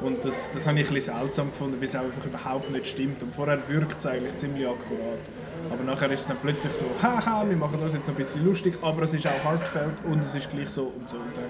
Und 0.00 0.24
das, 0.24 0.52
das 0.52 0.66
habe 0.66 0.78
ich 0.78 0.88
ein 0.88 0.94
bisschen 0.94 1.14
seltsam 1.14 1.50
gefunden, 1.50 1.76
weil 1.78 1.86
es 1.86 1.94
einfach 1.94 2.24
überhaupt 2.24 2.70
nicht 2.70 2.86
stimmt. 2.86 3.22
Und 3.22 3.34
vorher 3.34 3.58
wirkt 3.68 3.98
es 3.98 4.06
eigentlich 4.06 4.36
ziemlich 4.36 4.66
akkurat. 4.66 5.18
Aber 5.70 5.84
nachher 5.84 6.10
ist 6.12 6.20
es 6.20 6.28
dann 6.28 6.36
plötzlich 6.40 6.72
so, 6.72 6.86
haha, 7.02 7.48
wir 7.48 7.56
machen 7.56 7.78
das 7.80 7.94
jetzt 7.94 8.08
ein 8.08 8.14
bisschen 8.14 8.44
lustig, 8.44 8.74
aber 8.80 9.02
es 9.02 9.14
ist 9.14 9.26
auch 9.26 9.44
heartfelt 9.44 9.96
und 10.08 10.24
es 10.24 10.34
ist 10.34 10.50
gleich 10.50 10.70
so 10.70 10.92
und 10.96 11.08
so. 11.08 11.16
Und 11.16 11.36
dann 11.36 11.44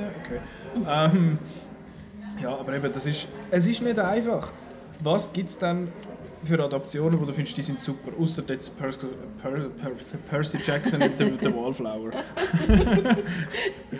ja, 0.00 0.10
okay. 0.22 1.16
Ähm, 1.16 1.38
ja, 2.42 2.50
aber 2.50 2.74
eben, 2.74 2.92
das 2.92 3.06
ist, 3.06 3.26
es 3.50 3.66
ist 3.66 3.82
nicht 3.82 3.98
einfach. 3.98 4.52
Was 5.02 5.32
gibt 5.32 5.48
es 5.48 5.58
dann 5.58 5.90
für 6.44 6.62
Adaptionen, 6.62 7.18
wo 7.18 7.24
du 7.24 7.32
findest, 7.32 7.56
die 7.56 7.62
sind 7.62 7.80
super, 7.80 8.10
außer 8.20 8.42
jetzt 8.48 8.78
Percy, 8.78 9.06
per, 9.40 9.50
per, 9.50 9.90
Percy 10.28 10.58
Jackson 10.64 11.02
und 11.02 11.18
The, 11.18 11.32
The 11.42 11.54
Wallflower? 11.54 12.12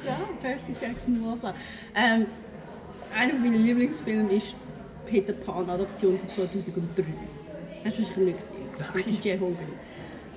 ja, 0.04 0.20
Percy 0.42 0.76
Jackson, 0.80 1.14
The 1.14 1.24
Wallflower. 1.24 1.54
Ähm, 1.94 2.26
einer 3.14 3.34
meiner 3.34 3.56
Lieblingsfilme 3.56 4.32
ist 4.32 4.56
Peter 5.06 5.32
Pan 5.32 5.68
Adaption 5.68 6.18
von 6.18 6.28
2003. 6.28 7.04
Hast 7.84 7.98
du 7.98 8.02
wahrscheinlich 8.02 8.34
nicht 8.34 8.38
gesehen? 8.38 9.06
Mit 9.06 9.24
J. 9.24 9.40
Hogan. 9.40 9.68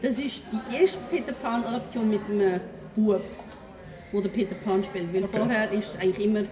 Das 0.02 0.20
ist 0.20 0.44
die 0.52 0.76
erste 0.76 1.00
Peter 1.10 1.34
Pan 1.34 1.64
Adaption 1.64 2.10
mit 2.10 2.26
einem 2.30 2.60
Bub, 2.96 3.22
wo 4.12 4.22
der 4.22 4.30
Peter 4.30 4.56
Pan 4.56 4.84
spielt. 4.84 5.14
Weil 5.14 5.24
okay. 5.24 5.38
vorher 5.38 5.72
war 5.72 5.80
es 5.80 5.98
eigentlich 6.00 6.26
immer 6.26 6.44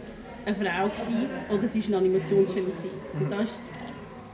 eine 0.45 0.55
Frau 0.55 0.87
gewesen, 0.87 1.29
oder 1.49 1.63
es 1.63 1.75
war 1.75 1.81
ein 1.83 1.93
Animationsfilm. 2.05 2.65
Gewesen. 2.65 2.89
Und 3.19 3.31
da 3.31 3.41
ist 3.41 3.59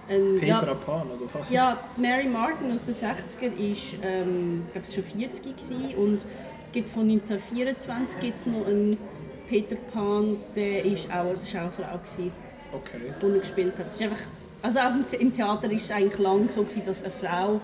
ein, 0.10 0.40
Petra 0.40 0.68
ja, 0.68 0.74
Pan 0.74 1.08
oder 1.08 1.30
was? 1.34 1.50
Ja, 1.50 1.80
Mary 1.98 2.28
Martin 2.28 2.72
aus 2.72 2.84
den 2.84 2.94
60ern 2.94 3.72
ist 3.72 3.96
ähm, 4.04 4.66
glaube 4.72 4.88
schon 4.92 5.04
40 5.04 5.44
gewesen. 5.44 5.96
und 5.96 6.14
es 6.16 6.28
gibt 6.72 6.90
von 6.90 7.04
1924 7.04 8.20
gibt's 8.20 8.46
noch 8.46 8.66
einen 8.66 8.98
Peter 9.52 9.76
Pan, 9.76 10.38
der 10.56 10.86
ist 10.86 11.10
auch 11.12 11.32
eine 11.32 11.46
Schaufrau 11.46 12.00
okay. 12.72 13.02
die 13.22 13.40
gespielt 13.40 13.74
hat. 13.78 13.88
ist 13.88 14.02
einfach, 14.02 14.22
also 14.62 14.80
auch 14.80 15.14
im 15.20 15.34
Theater 15.34 15.64
war 15.64 15.76
es 15.76 15.92
eigentlich 15.92 16.20
lang 16.20 16.48
so 16.48 16.64
gewesen, 16.64 16.84
dass 16.86 17.04
eine 17.04 17.12
Frau 17.12 17.60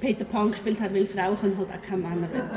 Peter 0.00 0.24
Pan 0.24 0.52
gespielt 0.52 0.78
hat, 0.78 0.94
weil 0.94 1.04
Frauen 1.06 1.36
können 1.40 1.58
halt 1.58 1.70
auch 1.70 1.82
keine 1.82 2.02
Männer 2.02 2.32
werden. 2.32 2.50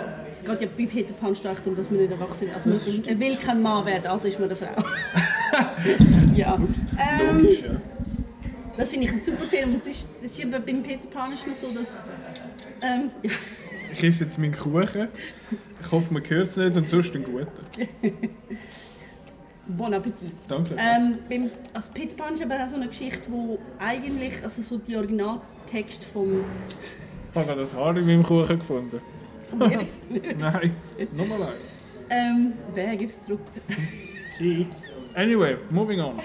Es 0.44 0.48
geht 0.48 0.62
ja 0.62 0.68
bei 0.78 0.86
Peter 0.86 1.14
Pan 1.14 1.34
stark 1.34 1.58
darum, 1.58 1.76
dass 1.76 1.90
man 1.90 2.02
nicht 2.02 2.12
erwachsen 2.12 2.42
wird. 2.42 2.54
Also 2.54 2.70
man, 2.70 3.06
er 3.08 3.20
will 3.20 3.36
kein 3.36 3.64
Mann 3.64 3.86
werden, 3.88 4.06
also 4.06 4.28
ist 4.28 4.40
man 4.40 4.48
eine 4.48 4.56
Frau. 4.56 4.68
ja. 6.36 6.54
Ähm, 6.56 7.42
Logisch, 7.42 7.64
ja. 7.64 7.82
Das 8.78 8.92
finde 8.92 9.08
ich 9.08 9.14
ein 9.14 9.24
super 9.24 9.48
Film. 9.48 9.74
Und 9.74 9.80
das 9.80 9.88
ist, 9.88 10.10
das 10.22 10.38
ist 10.38 10.52
beim 10.52 10.84
Peter 10.84 11.08
Pan 11.12 11.34
ist 11.34 11.48
noch 11.48 11.56
so, 11.56 11.72
dass... 11.72 12.00
Ähm, 12.84 13.10
ja. 13.24 13.32
Ich 13.94 14.04
esse 14.04 14.24
jetzt 14.26 14.38
meinen 14.38 14.56
Kuchen. 14.56 15.08
Ich 15.82 15.92
hoffe, 15.92 16.14
man 16.14 16.24
hört 16.28 16.48
es 16.48 16.58
nicht 16.58 16.76
und 16.76 16.88
sonst 16.88 17.16
einen 17.16 17.24
guten. 17.26 17.48
Bon 19.70 19.94
Appetit. 19.94 20.32
Danke. 20.48 20.76
Ähm, 20.80 21.20
beim, 21.30 21.50
also 21.74 21.92
Peter 21.94 22.16
Pan 22.16 22.34
ist 22.34 22.42
aber 22.42 22.56
auch 22.56 22.68
so 22.68 22.76
eine 22.76 22.88
Geschichte, 22.88 23.32
wo 23.32 23.60
eigentlich, 23.78 24.44
also 24.44 24.64
so 24.64 24.80
die 24.80 24.96
Originaltext 24.96 26.04
vom... 26.06 26.44
Ich 27.32 27.36
habe 27.36 27.56
das 27.56 27.74
Haar 27.76 27.96
in 27.96 28.06
meinem 28.08 28.24
Kuchen 28.24 28.58
gefunden. 28.58 29.00
Von 29.46 29.60
mir 29.60 29.80
ist 29.80 30.04
es 30.04 30.10
nicht. 30.10 30.38
Nein, 30.40 30.72
nochmal 31.16 31.44
eins. 31.44 31.62
Ähm, 32.10 32.54
wer 32.74 32.96
gibt 32.96 33.12
es 33.12 33.22
zurück? 33.22 33.42
Sie. 34.38 34.68
Anyway, 35.14 35.58
moving 35.70 36.00
on. 36.00 36.20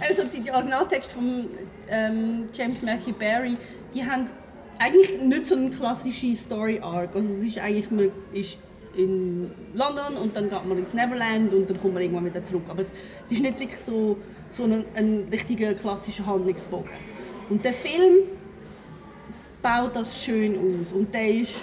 also 0.00 0.24
die, 0.24 0.40
die 0.40 0.50
Originaltext 0.50 1.12
von 1.12 1.46
ähm, 1.90 2.48
James 2.54 2.80
Matthew 2.82 3.12
Barry, 3.12 3.58
die 3.94 4.02
haben 4.02 4.26
eigentlich 4.78 5.20
nicht 5.20 5.46
so 5.46 5.56
eine 5.56 5.70
klassische 5.70 6.34
Story 6.36 6.80
Arc. 6.80 7.14
Also 7.14 7.32
es 7.32 7.42
ist 7.42 7.58
eigentlich, 7.58 7.90
man 7.90 8.10
ist 8.32 8.58
in 8.96 9.50
London 9.74 10.16
und 10.22 10.36
dann 10.36 10.48
geht 10.48 10.64
man 10.64 10.78
ins 10.78 10.94
Neverland 10.94 11.52
und 11.52 11.68
dann 11.68 11.80
kommt 11.80 11.94
man 11.94 12.02
irgendwann 12.02 12.26
wieder 12.26 12.42
zurück. 12.42 12.64
Aber 12.68 12.80
es, 12.80 12.92
es 13.24 13.32
ist 13.32 13.42
nicht 13.42 13.58
wirklich 13.58 13.80
so, 13.80 14.18
so 14.50 14.64
ein, 14.64 14.84
ein 14.94 15.28
richtiger 15.30 15.74
klassischer 15.74 16.26
Handlungsbogen. 16.26 16.90
Und 17.50 17.64
der 17.64 17.72
Film 17.72 18.24
baut 19.62 19.96
das 19.96 20.22
schön 20.22 20.80
aus 20.80 20.92
und 20.92 21.12
der 21.14 21.28
ist 21.28 21.60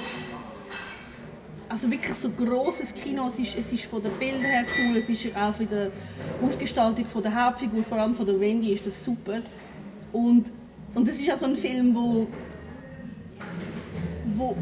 also 1.69 1.89
wirklich 1.89 2.15
so 2.15 2.29
grosses 2.31 2.93
Kino. 2.93 3.27
Es 3.27 3.39
ist, 3.39 3.57
es 3.57 3.71
ist 3.71 3.85
von 3.85 4.01
den 4.03 4.11
Bildern 4.13 4.41
her 4.41 4.65
cool, 4.77 4.97
es 4.97 5.07
ist 5.07 5.35
auch 5.35 5.53
von 5.53 5.67
der 5.69 5.89
Ausgestaltung 6.41 7.05
von 7.05 7.23
der 7.23 7.45
Hauptfigur, 7.45 7.83
vor 7.83 7.97
allem 7.97 8.13
von 8.13 8.25
der 8.25 8.39
Wendy, 8.39 8.73
ist 8.73 8.85
das 8.85 9.03
super. 9.03 9.39
Und, 10.11 10.51
und 10.93 11.07
es 11.07 11.19
ist 11.19 11.31
auch 11.31 11.37
so 11.37 11.45
ein 11.45 11.55
Film, 11.55 11.95
wo, 11.95 12.27
wo, 14.41 14.55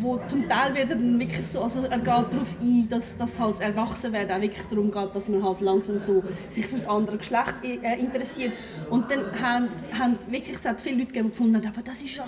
wo 0.00 0.20
zum 0.26 0.48
Teil 0.48 0.74
wird 0.74 0.90
er 0.90 0.96
dann 0.96 1.18
wirklich 1.18 1.46
so, 1.46 1.62
also 1.62 1.82
er 1.82 1.98
geht 1.98 2.06
darauf 2.06 2.56
ein, 2.60 2.88
dass, 2.88 3.16
dass 3.16 3.38
halt 3.40 3.54
das 3.54 3.60
Erwachsenwerden 3.60 4.36
auch 4.36 4.40
wirklich 4.40 4.66
darum 4.68 4.90
geht, 4.90 5.14
dass 5.14 5.28
man 5.28 5.42
halt 5.42 5.60
langsam 5.60 5.98
so 5.98 6.22
sich 6.50 6.66
für 6.66 6.76
das 6.76 6.86
andere 6.86 7.16
Geschlecht 7.18 7.54
äh, 7.64 8.00
interessiert. 8.00 8.52
Und 8.90 9.10
dann 9.10 9.24
haben, 9.40 9.68
haben 9.98 10.18
wirklich, 10.28 10.56
es 10.56 10.64
hat 10.64 10.80
viele 10.80 11.00
Leute 11.00 11.22
gefunden, 11.22 11.66
aber 11.66 11.82
das 11.82 12.02
ist 12.02 12.16
ja, 12.16 12.26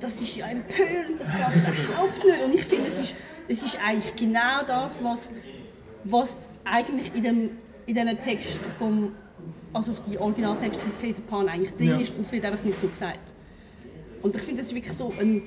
das 0.00 0.20
ist 0.20 0.36
ja 0.36 0.46
empörend, 0.46 1.20
das 1.20 1.28
geht 1.28 1.84
überhaupt 1.88 2.24
nicht. 2.24 2.44
Und 2.44 2.54
ich 2.54 2.64
finde, 2.64 2.88
es 2.88 2.98
ist 2.98 3.14
das 3.48 3.62
ist 3.62 3.78
eigentlich 3.84 4.16
genau 4.16 4.62
das, 4.66 5.02
was, 5.02 5.30
was 6.04 6.36
eigentlich 6.64 7.14
in 7.14 7.22
dem 7.22 7.50
in 7.86 7.94
diesen 7.94 8.18
Text 8.18 8.58
vom 8.78 9.12
also 9.72 9.92
auf 9.92 10.02
die 10.10 10.18
Originaltext 10.18 10.80
von 10.80 10.90
Peter 11.00 11.20
Pan 11.22 11.48
eigentlich 11.48 11.72
drin 11.76 11.88
ja. 11.90 11.96
ist 11.98 12.16
und 12.16 12.22
es 12.26 12.32
wird 12.32 12.44
einfach 12.44 12.64
nicht 12.64 12.80
so 12.80 12.88
gesagt. 12.88 13.20
Und 14.22 14.34
ich 14.34 14.42
finde 14.42 14.62
das 14.62 14.68
ist 14.68 14.74
wirklich 14.74 14.96
so 14.96 15.12
ein 15.20 15.42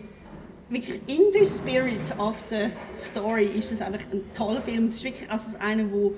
wirklich 0.70 1.02
in 1.08 1.34
the 1.34 1.46
spirit 1.46 2.18
of 2.18 2.44
the 2.50 2.70
story 2.96 3.46
ist 3.46 3.72
das 3.72 3.82
einfach 3.82 4.02
ein 4.12 4.22
toller 4.34 4.62
Film. 4.62 4.86
Es 4.86 4.96
ist 4.96 5.04
wirklich 5.04 5.30
also 5.30 5.58
einer, 5.58 5.92
wo 5.92 6.14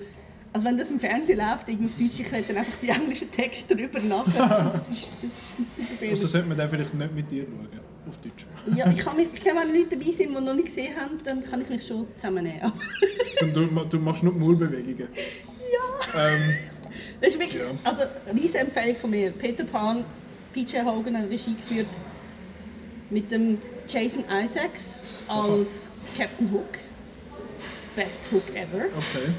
also 0.54 0.68
wenn 0.68 0.78
das 0.78 0.92
im 0.92 1.00
Fernsehen 1.00 1.40
läuft, 1.40 1.70
irgendwie 1.70 1.86
auf 1.86 1.94
Deutsch, 1.94 2.20
ich 2.20 2.48
dann 2.48 2.58
einfach 2.58 2.76
die 2.82 2.90
englischen 2.90 3.32
Texte 3.32 3.76
drüber 3.76 4.00
nachher. 4.00 4.72
Das 4.74 4.90
ist, 4.90 5.14
das 5.22 5.38
ist 5.38 5.60
ein 5.60 5.68
super 5.74 5.96
Film. 5.98 6.12
Also 6.12 6.28
sollte 6.28 6.48
man 6.48 6.58
den 6.58 6.70
vielleicht 6.70 6.94
nicht 6.94 7.16
mit 7.16 7.32
dir 7.32 7.46
schauen, 7.46 7.80
auf 8.08 8.18
Deutsch? 8.18 8.46
Ja, 8.76 8.90
ich 8.92 8.98
kann 8.98 9.16
mich, 9.16 9.30
wenn 9.46 9.56
Leute 9.56 9.98
dabei 9.98 10.12
sind, 10.12 10.38
die 10.38 10.44
noch 10.44 10.54
nicht 10.54 10.66
gesehen 10.66 10.94
haben, 11.00 11.18
dann 11.24 11.44
kann 11.44 11.62
ich 11.62 11.70
mich 11.70 11.88
schon 11.88 12.06
zusammennehmen. 12.18 12.72
du, 13.54 13.66
du 13.66 14.00
machst 14.00 14.24
nur 14.24 14.34
Maulbewegungen? 14.34 15.08
Ja! 15.72 16.28
Ähm, 16.28 16.56
das 17.22 17.30
ist 17.30 17.40
wirklich, 17.40 17.62
ja. 17.62 17.68
also 17.84 18.04
eine 18.26 18.40
riesige 18.40 18.60
Empfehlung 18.60 18.98
von 18.98 19.10
mir. 19.10 19.32
Peter 19.32 19.64
Pan, 19.64 20.04
PJ 20.54 20.80
Hogan 20.80 21.18
hat 21.18 21.30
Regie 21.30 21.56
geführt 21.56 21.88
mit 23.10 23.32
dem 23.32 23.58
Jason 23.92 24.24
Isaacs 24.30 25.02
als 25.28 25.90
Captain 26.18 26.50
Hook. 26.52 26.78
Best 27.96 28.22
Hook 28.32 28.50
ever. 28.56 28.86
Okay. 28.86 29.34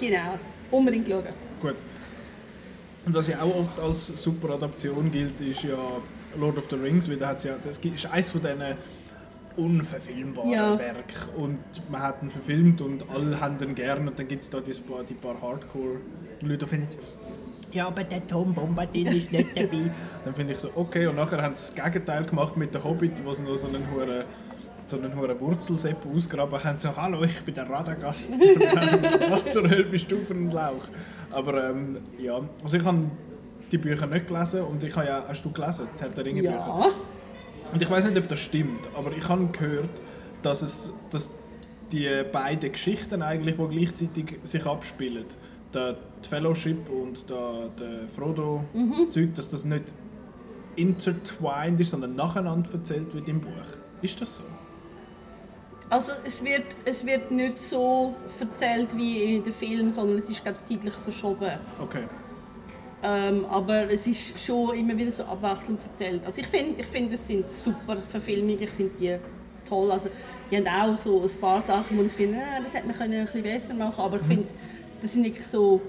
Genau, 0.00 0.36
unbedingt 0.72 1.06
schauen. 1.06 1.28
Gut. 1.60 1.76
Und 3.06 3.14
was 3.14 3.28
ja 3.28 3.40
auch 3.40 3.56
oft 3.56 3.78
als 3.78 4.08
super 4.20 4.50
Adaption 4.54 5.12
gilt, 5.12 5.40
ist 5.40 5.62
ja 5.62 5.78
Lord 6.36 6.58
of 6.58 6.64
the 6.70 6.76
Rings, 6.76 7.08
weil 7.08 7.18
da 7.18 7.28
hat's 7.28 7.44
ja, 7.44 7.56
das 7.56 7.78
ist 7.78 8.06
eines 8.06 8.30
von 8.30 8.40
diesen 8.40 8.62
unverfilmbaren 9.56 10.50
ja. 10.50 10.78
Werk 10.78 11.28
und 11.36 11.58
man 11.90 12.02
hat 12.02 12.22
ihn 12.22 12.30
verfilmt 12.30 12.80
und 12.80 13.08
alle 13.10 13.38
haben 13.38 13.58
ihn 13.60 13.74
gern 13.74 14.08
und 14.08 14.18
dann 14.18 14.26
gibt 14.26 14.42
es 14.42 14.50
da 14.50 14.60
die 14.60 14.72
paar, 14.72 15.04
die 15.04 15.14
paar 15.14 15.40
Hardcore-Leute, 15.40 16.56
die 16.64 16.66
finden, 16.66 16.88
ja, 17.72 17.86
aber 17.86 18.04
der 18.04 18.26
Tom 18.26 18.54
Bombadil 18.54 19.16
ist 19.16 19.32
nicht 19.32 19.56
dabei. 19.56 19.90
dann 20.24 20.34
finde 20.34 20.52
ich 20.52 20.58
so, 20.58 20.70
okay, 20.74 21.06
und 21.06 21.16
nachher 21.16 21.42
haben 21.42 21.54
sie 21.54 21.74
das 21.74 21.84
Gegenteil 21.84 22.24
gemacht 22.24 22.56
mit 22.56 22.74
der 22.74 22.84
Hobbit, 22.84 23.24
wo 23.24 23.32
sie 23.32 23.42
noch 23.42 23.56
so 23.56 23.68
einen 23.68 23.90
hohen 23.90 24.24
so 24.84 24.98
einen 24.98 25.16
hohen 25.16 25.40
Wurzelsepp 25.40 26.04
ausgraben 26.12 26.62
haben, 26.62 26.76
so 26.76 26.94
«Hallo, 26.94 27.22
ich 27.22 27.40
bin 27.42 27.54
der 27.54 27.70
Radagast, 27.70 28.32
was 29.30 29.50
zur 29.50 29.62
Hölle 29.62 29.84
bist 29.84 30.10
du 30.10 30.18
für 30.18 30.34
ein 30.34 30.50
Lauch?» 30.50 30.84
Aber 31.30 31.70
ähm, 31.70 31.98
ja, 32.18 32.40
also 32.62 32.76
ich 32.76 32.84
habe 32.84 33.04
die 33.70 33.78
Bücher 33.78 34.06
nicht 34.06 34.26
gelesen 34.26 34.62
und 34.62 34.84
ich 34.84 34.94
habe 34.94 35.06
ja, 35.06 35.24
hast 35.26 35.44
du 35.44 35.50
gelesen, 35.50 35.86
die 35.96 36.02
Herr 36.02 36.10
der 36.10 36.24
Ringe 36.24 36.42
Bücher? 36.42 36.56
Ja. 36.56 36.90
Und 37.72 37.80
ich 37.80 37.88
weiß 37.88 38.04
nicht, 38.04 38.18
ob 38.18 38.28
das 38.28 38.40
stimmt, 38.40 38.88
aber 38.94 39.12
ich 39.16 39.26
habe 39.26 39.46
gehört, 39.46 40.02
dass 40.42 40.60
es, 40.60 40.92
dass 41.10 41.30
die 41.90 42.08
beiden 42.30 42.70
Geschichten 42.72 43.22
eigentlich, 43.22 43.56
die 43.56 43.68
gleichzeitig 43.68 44.40
sich 44.42 44.66
abspielen, 44.66 45.24
der 45.72 45.96
die 46.24 46.28
Fellowship 46.28 46.88
und 46.88 47.28
der, 47.28 47.68
der 47.78 48.08
Frodo 48.08 48.64
mhm. 48.72 49.08
Dass 49.34 49.48
das 49.48 49.64
nicht 49.64 49.94
intertwined 50.76 51.80
ist, 51.80 51.90
sondern 51.90 52.14
nacheinander 52.14 52.68
erzählt 52.72 53.12
wird 53.14 53.28
im 53.28 53.40
Buch. 53.40 53.50
Ist 54.00 54.20
das 54.20 54.36
so? 54.36 54.42
Also 55.90 56.12
es 56.24 56.42
wird, 56.42 56.76
es 56.86 57.04
wird 57.04 57.30
nicht 57.30 57.60
so 57.60 58.14
erzählt 58.40 58.96
wie 58.96 59.36
in 59.36 59.44
den 59.44 59.52
Filmen, 59.52 59.90
sondern 59.90 60.18
es 60.18 60.30
ist 60.30 60.42
glaube 60.42 60.58
ich, 60.58 60.66
zeitlich 60.66 60.94
verschoben. 60.94 61.58
Okay. 61.78 62.04
Ähm, 63.04 63.44
aber 63.46 63.90
es 63.90 64.06
ist 64.06 64.38
schon 64.38 64.74
immer 64.74 64.96
wieder 64.96 65.10
so 65.10 65.24
abwechselnd 65.24 65.80
erzählt. 65.82 66.24
Also 66.24 66.40
ich 66.40 66.46
finde, 66.46 66.80
ich 66.80 66.86
find, 66.86 67.12
es 67.12 67.26
sind 67.26 67.50
super 67.50 67.96
Verfilmungen, 67.96 68.62
ich 68.62 68.70
finde 68.70 68.92
die 68.98 69.16
toll. 69.68 69.90
Also 69.90 70.08
die 70.50 70.56
haben 70.56 70.68
auch 70.68 70.96
so 70.96 71.20
ein 71.20 71.40
paar 71.40 71.60
Sachen, 71.60 71.98
wo 71.98 72.02
ich 72.02 72.12
finde, 72.12 72.38
äh, 72.38 72.62
das 72.62 72.72
hätte 72.72 72.86
man 72.86 73.00
ein 73.00 73.24
bisschen 73.24 73.42
besser 73.42 73.74
machen 73.74 73.96
können, 73.96 74.06
aber 74.06 74.16
ich 74.16 74.22
mhm. 74.22 74.28
finde, 74.28 74.48
das 75.02 75.12
sind 75.12 75.24
wirklich 75.24 75.46
so 75.46 75.82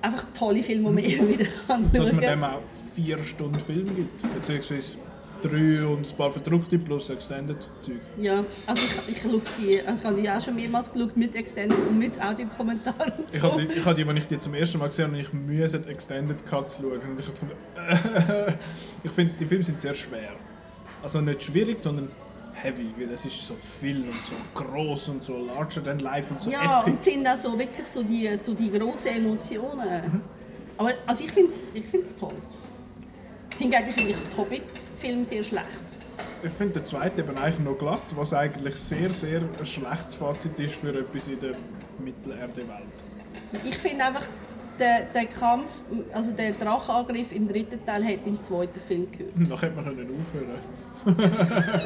einfach 0.00 0.24
tolle 0.32 0.62
Filme, 0.62 0.88
die 0.88 0.94
man 0.94 1.04
immer 1.04 1.28
wieder 1.28 1.46
kann 1.66 1.90
Dass 1.92 2.12
man 2.12 2.20
dem 2.20 2.44
auch 2.44 2.60
vier 2.94 3.22
Stunden 3.22 3.60
Film 3.60 3.94
gibt, 3.94 4.22
beziehungsweise 4.34 4.96
3 5.42 5.86
und 5.86 6.10
ein 6.10 6.16
paar 6.16 6.32
verdruckte 6.32 6.78
plus 6.78 7.10
Extended-Zeug. 7.10 8.00
Ja, 8.18 8.44
also 8.66 8.82
ich, 8.84 9.16
ich 9.16 9.22
schaue 9.22 9.40
die, 9.58 9.80
also 9.82 10.00
ich 10.00 10.06
habe 10.06 10.20
die 10.20 10.30
auch 10.30 10.40
schon 10.42 10.56
mehrmals 10.56 10.92
geschaut 10.92 11.16
mit 11.16 11.34
Extended 11.36 11.78
und 11.88 11.98
mit 11.98 12.20
Audiokommentaren. 12.20 13.12
und 13.12 13.34
Ich 13.34 13.40
so. 13.40 13.52
habe 13.52 13.62
die, 13.62 13.72
ich 13.72 13.84
habe 13.84 14.02
die, 14.02 14.08
als 14.08 14.18
ich 14.18 14.26
die 14.26 14.40
zum 14.40 14.54
ersten 14.54 14.78
Mal 14.78 14.88
gesehen 14.88 15.06
habe, 15.06 15.16
und 15.16 15.20
ich 15.20 15.32
müsse 15.32 15.84
Extended 15.88 16.44
Cuts 16.44 16.78
schauen. 16.78 17.00
Und 17.00 17.20
ich 17.20 17.26
habe 17.26 17.38
gefunden, 17.38 17.54
ich 19.04 19.10
finde, 19.12 19.34
die 19.38 19.46
Filme 19.46 19.64
sind 19.64 19.78
sehr 19.78 19.94
schwer. 19.94 20.34
Also 21.02 21.20
nicht 21.20 21.42
schwierig, 21.44 21.80
sondern 21.80 22.10
heavy, 22.62 22.92
weil 22.96 23.10
es 23.12 23.24
ist 23.24 23.42
so 23.44 23.54
viel 23.80 24.02
und 24.02 24.24
so 24.24 24.32
groß 24.54 25.08
und 25.10 25.22
so 25.22 25.36
larger 25.44 25.82
than 25.82 25.98
life 26.00 26.32
und 26.32 26.40
so 26.42 26.50
Ja, 26.50 26.80
und 26.80 26.88
epic. 26.88 26.98
es 26.98 27.04
sind 27.04 27.26
auch 27.26 27.36
so 27.36 27.58
wirklich 27.58 27.86
so 27.86 28.02
die, 28.02 28.30
so 28.42 28.54
die 28.54 28.70
grossen 28.70 29.08
Emotionen. 29.08 30.02
Mhm. 30.12 30.20
Aber 30.76 30.92
also 31.06 31.24
ich 31.24 31.32
finde 31.32 31.50
es 31.52 31.60
ich 31.74 31.84
find's 31.86 32.14
toll. 32.14 32.34
Hingegen 33.58 33.90
finde 33.90 34.10
ich 34.10 34.16
den 34.16 34.36
Hobbit-Film 34.36 35.24
sehr 35.24 35.42
schlecht. 35.42 35.66
Ich 36.42 36.52
finde 36.52 36.74
den 36.74 36.86
zweiten 36.86 37.18
eben 37.20 37.36
eigentlich 37.36 37.58
noch 37.58 37.76
glatt, 37.76 38.02
was 38.14 38.32
eigentlich 38.32 38.76
sehr, 38.76 39.12
sehr 39.12 39.40
ein 39.40 39.66
schlechtes 39.66 40.14
Fazit 40.14 40.58
ist 40.60 40.76
für 40.76 40.96
etwas 40.96 41.26
in 41.28 41.40
der 41.40 41.54
Mittelerde-Welt. 41.98 43.64
Ich 43.64 43.76
finde 43.76 44.04
einfach, 44.04 44.24
der, 44.78 45.02
der 45.14 45.26
Kampf, 45.26 45.70
also 46.12 46.32
der 46.32 46.52
Drachenangriff 46.52 47.32
im 47.32 47.48
dritten 47.48 47.84
Teil 47.84 48.04
hat 48.04 48.18
im 48.26 48.40
zweiten 48.40 48.80
Film 48.80 49.06
gehört. 49.10 49.36
Noch 49.48 49.60
hätte 49.62 49.74
man 49.76 49.84
können 49.84 50.08
aufhören 50.20 51.18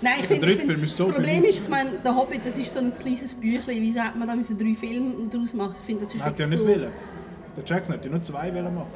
Nein, 0.00 0.14
ich 0.20 0.26
finde, 0.26 0.46
Film 0.56 0.84
ist 0.84 0.96
so 0.96 1.06
das 1.06 1.14
Problem 1.14 1.44
ist, 1.44 1.58
ich 1.60 1.68
meine, 1.68 1.92
der 2.04 2.14
Hobbit, 2.14 2.40
das 2.44 2.58
ist 2.58 2.74
so 2.74 2.80
ein 2.80 2.92
kleines 2.98 3.34
Büchlein, 3.34 3.80
wie 3.80 3.92
sagt 3.92 4.16
man 4.16 4.28
da, 4.28 4.36
müssen 4.36 4.58
drei 4.58 4.74
Filme 4.74 5.14
daraus 5.30 5.54
machen. 5.54 5.76
Ich 5.80 5.86
finde, 5.86 6.04
das 6.04 6.14
ist 6.14 6.24
hätte 6.24 6.42
ja 6.42 6.48
nicht 6.48 6.60
so... 6.60 6.68
wollen. 6.68 6.90
Der 7.56 7.64
Jackson 7.64 7.94
hätte 7.94 8.08
ja 8.08 8.14
nur 8.14 8.22
zwei 8.22 8.52
wollen 8.52 8.74
machen. 8.74 8.88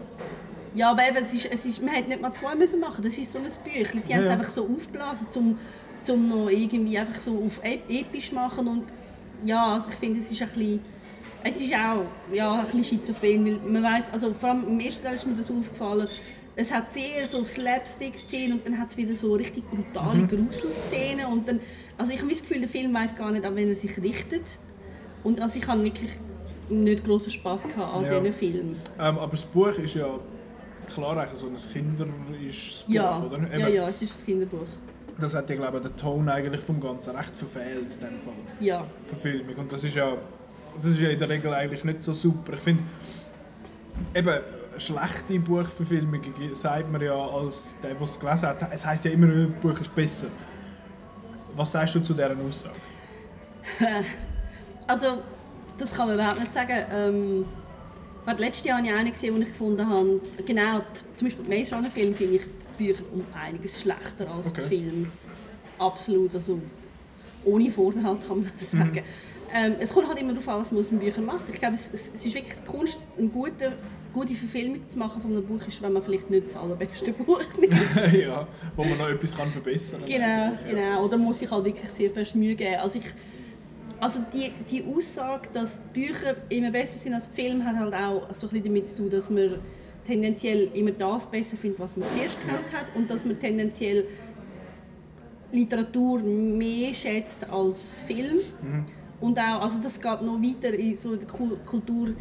Ja, 0.74 0.90
aber 0.90 1.08
eben, 1.08 1.16
es 1.22 1.32
ist, 1.32 1.46
es 1.50 1.64
ist, 1.64 1.82
man 1.82 1.94
hätte 1.94 2.08
nicht 2.10 2.20
mal 2.20 2.32
zwei 2.34 2.54
müssen 2.54 2.78
machen 2.80 3.02
das 3.02 3.16
ist 3.16 3.32
so 3.32 3.38
ein 3.38 3.44
Büchlein. 3.64 4.02
Sie 4.04 4.10
Ja, 4.10 4.16
haben 4.16 4.24
es 4.24 4.28
ja. 4.28 4.32
einfach 4.32 4.50
so 4.50 4.68
aufgeblasen, 4.68 5.26
um 5.36 5.58
zum 6.04 6.28
noch 6.28 6.50
irgendwie 6.50 6.98
einfach 6.98 7.18
so 7.20 7.42
auf 7.46 7.60
ep- 7.64 7.88
episch 7.88 8.32
machen 8.32 8.68
und 8.68 8.84
ja, 9.44 9.74
also 9.74 9.88
ich 9.88 9.94
finde, 9.94 10.20
es 10.20 10.30
ist 10.30 10.42
ein 10.42 10.48
bisschen... 10.48 10.80
Es 11.44 11.60
ist 11.60 11.72
auch 11.72 12.04
ja, 12.32 12.52
ein 12.52 12.64
bisschen 12.64 12.84
schizophren, 12.84 13.44
weil 13.46 13.58
man 13.70 13.82
weiss, 13.82 14.10
also 14.12 14.34
vor 14.34 14.50
allem 14.50 14.66
im 14.68 14.80
ersten 14.80 15.04
Teil 15.04 15.14
ist 15.14 15.26
mir 15.26 15.34
das 15.34 15.50
aufgefallen, 15.50 16.08
es 16.56 16.72
hat 16.74 16.92
sehr 16.92 17.24
so 17.26 17.44
Slapstick-Szenen 17.44 18.54
und 18.58 18.66
dann 18.66 18.78
hat 18.78 18.90
es 18.90 18.96
wieder 18.96 19.14
so 19.14 19.34
richtig 19.34 19.62
brutale 19.70 20.18
Mhm. 20.18 20.28
Gruselszenen 20.28 21.26
und 21.26 21.48
dann, 21.48 21.60
also 21.96 22.12
ich 22.12 22.18
habe 22.20 22.30
das 22.30 22.40
Gefühl, 22.42 22.58
der 22.60 22.68
Film 22.68 22.92
weiß 22.92 23.14
gar 23.14 23.30
nicht, 23.30 23.44
an 23.44 23.54
wen 23.54 23.68
er 23.68 23.74
sich 23.76 23.96
richtet 24.02 24.58
und 25.22 25.40
also 25.40 25.58
ich 25.58 25.66
habe 25.68 25.84
wirklich 25.84 26.10
nicht 26.68 27.04
großen 27.04 27.30
Spass 27.30 27.62
gehabt 27.62 27.94
an 27.96 28.04
Ja. 28.04 28.18
diesen 28.18 28.32
Film. 28.32 28.76
Ähm, 28.98 29.18
aber 29.18 29.30
das 29.30 29.44
Buch 29.44 29.68
ist 29.68 29.94
ja 29.94 30.08
klar 30.92 31.16
eigentlich 31.16 31.38
so 31.38 31.46
ein 31.46 31.56
kinderisches 31.72 32.82
Buch, 32.86 32.92
Ja, 32.94 33.22
oder? 33.22 33.38
ja, 33.56 33.68
ja, 33.68 33.88
es 33.88 34.02
ist 34.02 34.18
ein 34.20 34.26
Kinderbuch. 34.26 34.66
Das 35.20 35.34
hat 35.34 35.48
ja, 35.50 35.56
glaube 35.56 35.78
ich, 35.78 35.82
den 35.84 35.96
Ton 35.96 36.28
eigentlich 36.28 36.60
vom 36.60 36.80
Ganzen 36.80 37.14
recht 37.16 37.34
verfehlt, 37.36 37.94
in 37.94 38.00
dem 38.00 38.20
Fall. 38.20 38.34
Ja, 38.60 38.84
Verfilmung. 39.06 39.54
Und 39.56 39.72
das 39.72 39.82
ist 39.84 39.94
ja, 39.96 40.12
das 40.78 40.92
ist 40.92 41.00
ja 41.00 41.10
in 41.10 41.18
der 41.18 41.28
Regel 41.28 41.52
eigentlich 41.52 41.84
nicht 41.84 42.02
so 42.02 42.12
super. 42.12 42.54
Ich 42.54 42.60
finde, 42.60 42.84
eben, 44.14 44.40
schlechte 44.78 45.38
Buchverfilmungen 45.40 46.54
sagt 46.54 46.90
man 46.90 47.00
ja 47.00 47.14
als 47.14 47.74
der, 47.82 47.94
der 47.94 48.02
es 48.02 48.18
gelesen 48.18 48.48
hat, 48.48 48.68
es 48.72 48.86
heisst 48.86 49.04
ja 49.04 49.10
immer, 49.10 49.26
das 49.26 49.56
Buch 49.56 49.80
ist 49.80 49.94
besser. 49.94 50.28
Was 51.56 51.72
sagst 51.72 51.94
du 51.96 52.00
zu 52.00 52.14
dieser 52.14 52.36
Aussage? 52.38 52.76
also 54.86 55.18
das 55.76 55.94
kann 55.94 56.06
man 56.06 56.14
überhaupt 56.14 56.40
nicht 56.40 56.54
sagen. 56.54 56.84
Ähm, 56.92 57.44
warte, 58.24 58.42
letztes 58.42 58.66
Jahr 58.66 58.78
habe 58.78 58.86
ich 58.86 58.94
einen 58.94 59.12
gesehen, 59.12 59.34
den 59.34 59.42
ich 59.42 59.48
gefunden 59.48 59.88
habe, 59.88 60.20
genau, 60.46 60.82
zum 61.16 61.28
Beispiel 61.28 61.44
den 61.44 61.58
Maze 61.58 61.74
Runner 61.74 61.90
Film 61.90 62.14
finde 62.14 62.36
ich 62.36 62.42
die 62.78 62.84
Bücher 62.84 63.02
um 63.12 63.24
einiges 63.34 63.80
schlechter 63.80 64.30
als 64.30 64.48
Okay. 64.48 64.60
der 64.60 64.64
Film. 64.64 65.12
Absolut, 65.78 66.34
also 66.34 66.60
ohne 67.44 67.70
Vorbehalt 67.70 68.26
kann 68.26 68.42
man 68.42 68.50
das 68.56 68.70
sagen. 68.70 69.02
Ähm, 69.54 69.74
es 69.80 69.92
kommt 69.92 70.08
halt 70.08 70.20
immer 70.20 70.32
darauf 70.32 70.48
an, 70.48 70.60
was 70.60 70.70
man 70.70 70.80
aus 70.80 70.88
den 70.88 70.98
Büchern 70.98 71.24
macht. 71.24 71.48
Ich 71.48 71.58
glaube, 71.58 71.74
es, 71.74 71.88
es, 71.92 72.08
es 72.14 72.26
ist 72.26 72.34
wirklich 72.34 72.54
die 72.54 72.70
Kunst, 72.70 72.98
eine 73.16 73.28
gute, 73.28 73.72
gute 74.12 74.34
Verfilmung 74.34 74.80
zu 74.88 74.98
machen 74.98 75.22
von 75.22 75.30
einem 75.30 75.44
Buch, 75.44 75.66
ist, 75.66 75.80
wenn 75.80 75.92
man 75.92 76.02
vielleicht 76.02 76.30
nicht 76.30 76.46
das 76.46 76.56
allerbeste 76.56 77.12
Buch 77.24 77.40
nimmt. 77.58 77.74
ja, 78.12 78.46
wo 78.76 78.84
man 78.84 78.98
noch 78.98 79.08
etwas 79.08 79.36
kann 79.36 79.48
verbessern 79.48 80.00
kann. 80.00 80.08
Genau, 80.08 80.44
eigentlich, 80.44 80.72
ja. 80.72 80.90
genau. 80.90 81.04
Oder 81.04 81.16
muss 81.16 81.40
ich 81.42 81.50
halt 81.50 81.64
wirklich 81.64 81.88
sehr 81.90 82.10
fest 82.10 82.34
Mühe 82.34 82.54
geben. 82.54 82.76
Also, 82.76 82.98
ich, 82.98 83.04
also 84.00 84.20
die, 84.32 84.52
die 84.70 84.84
Aussage, 84.84 85.48
dass 85.52 85.78
Bücher 85.92 86.36
immer 86.48 86.70
besser 86.70 86.98
sind 86.98 87.14
als 87.14 87.26
Film, 87.26 87.64
hat 87.64 87.76
halt 87.76 87.94
auch 87.94 88.28
so 88.34 88.46
ein 88.46 88.50
bisschen 88.50 88.64
damit 88.64 88.88
zu 88.88 88.96
tun, 88.96 89.10
dass 89.10 89.30
man 89.30 89.58
tendenziell 90.06 90.70
immer 90.74 90.92
das 90.92 91.26
besser 91.26 91.56
findet, 91.56 91.80
was 91.80 91.96
man 91.96 92.08
zuerst 92.12 92.38
kennt 92.40 92.72
hat 92.72 92.94
und 92.96 93.10
dass 93.10 93.24
man 93.24 93.38
tendenziell 93.38 94.06
Literatur 95.52 96.20
mehr 96.20 96.92
schätzt 96.94 97.48
als 97.48 97.94
Film. 98.06 98.40
Und 99.20 99.38
auch, 99.38 99.62
also 99.62 99.78
das 99.82 99.94
geht 99.94 100.22
noch 100.22 100.40
weiter 100.40 100.74
in 100.74 100.96
so 100.96 101.16
der 101.16 101.26
Kul- 101.28 101.58
Kulturgeschichte, 101.66 102.16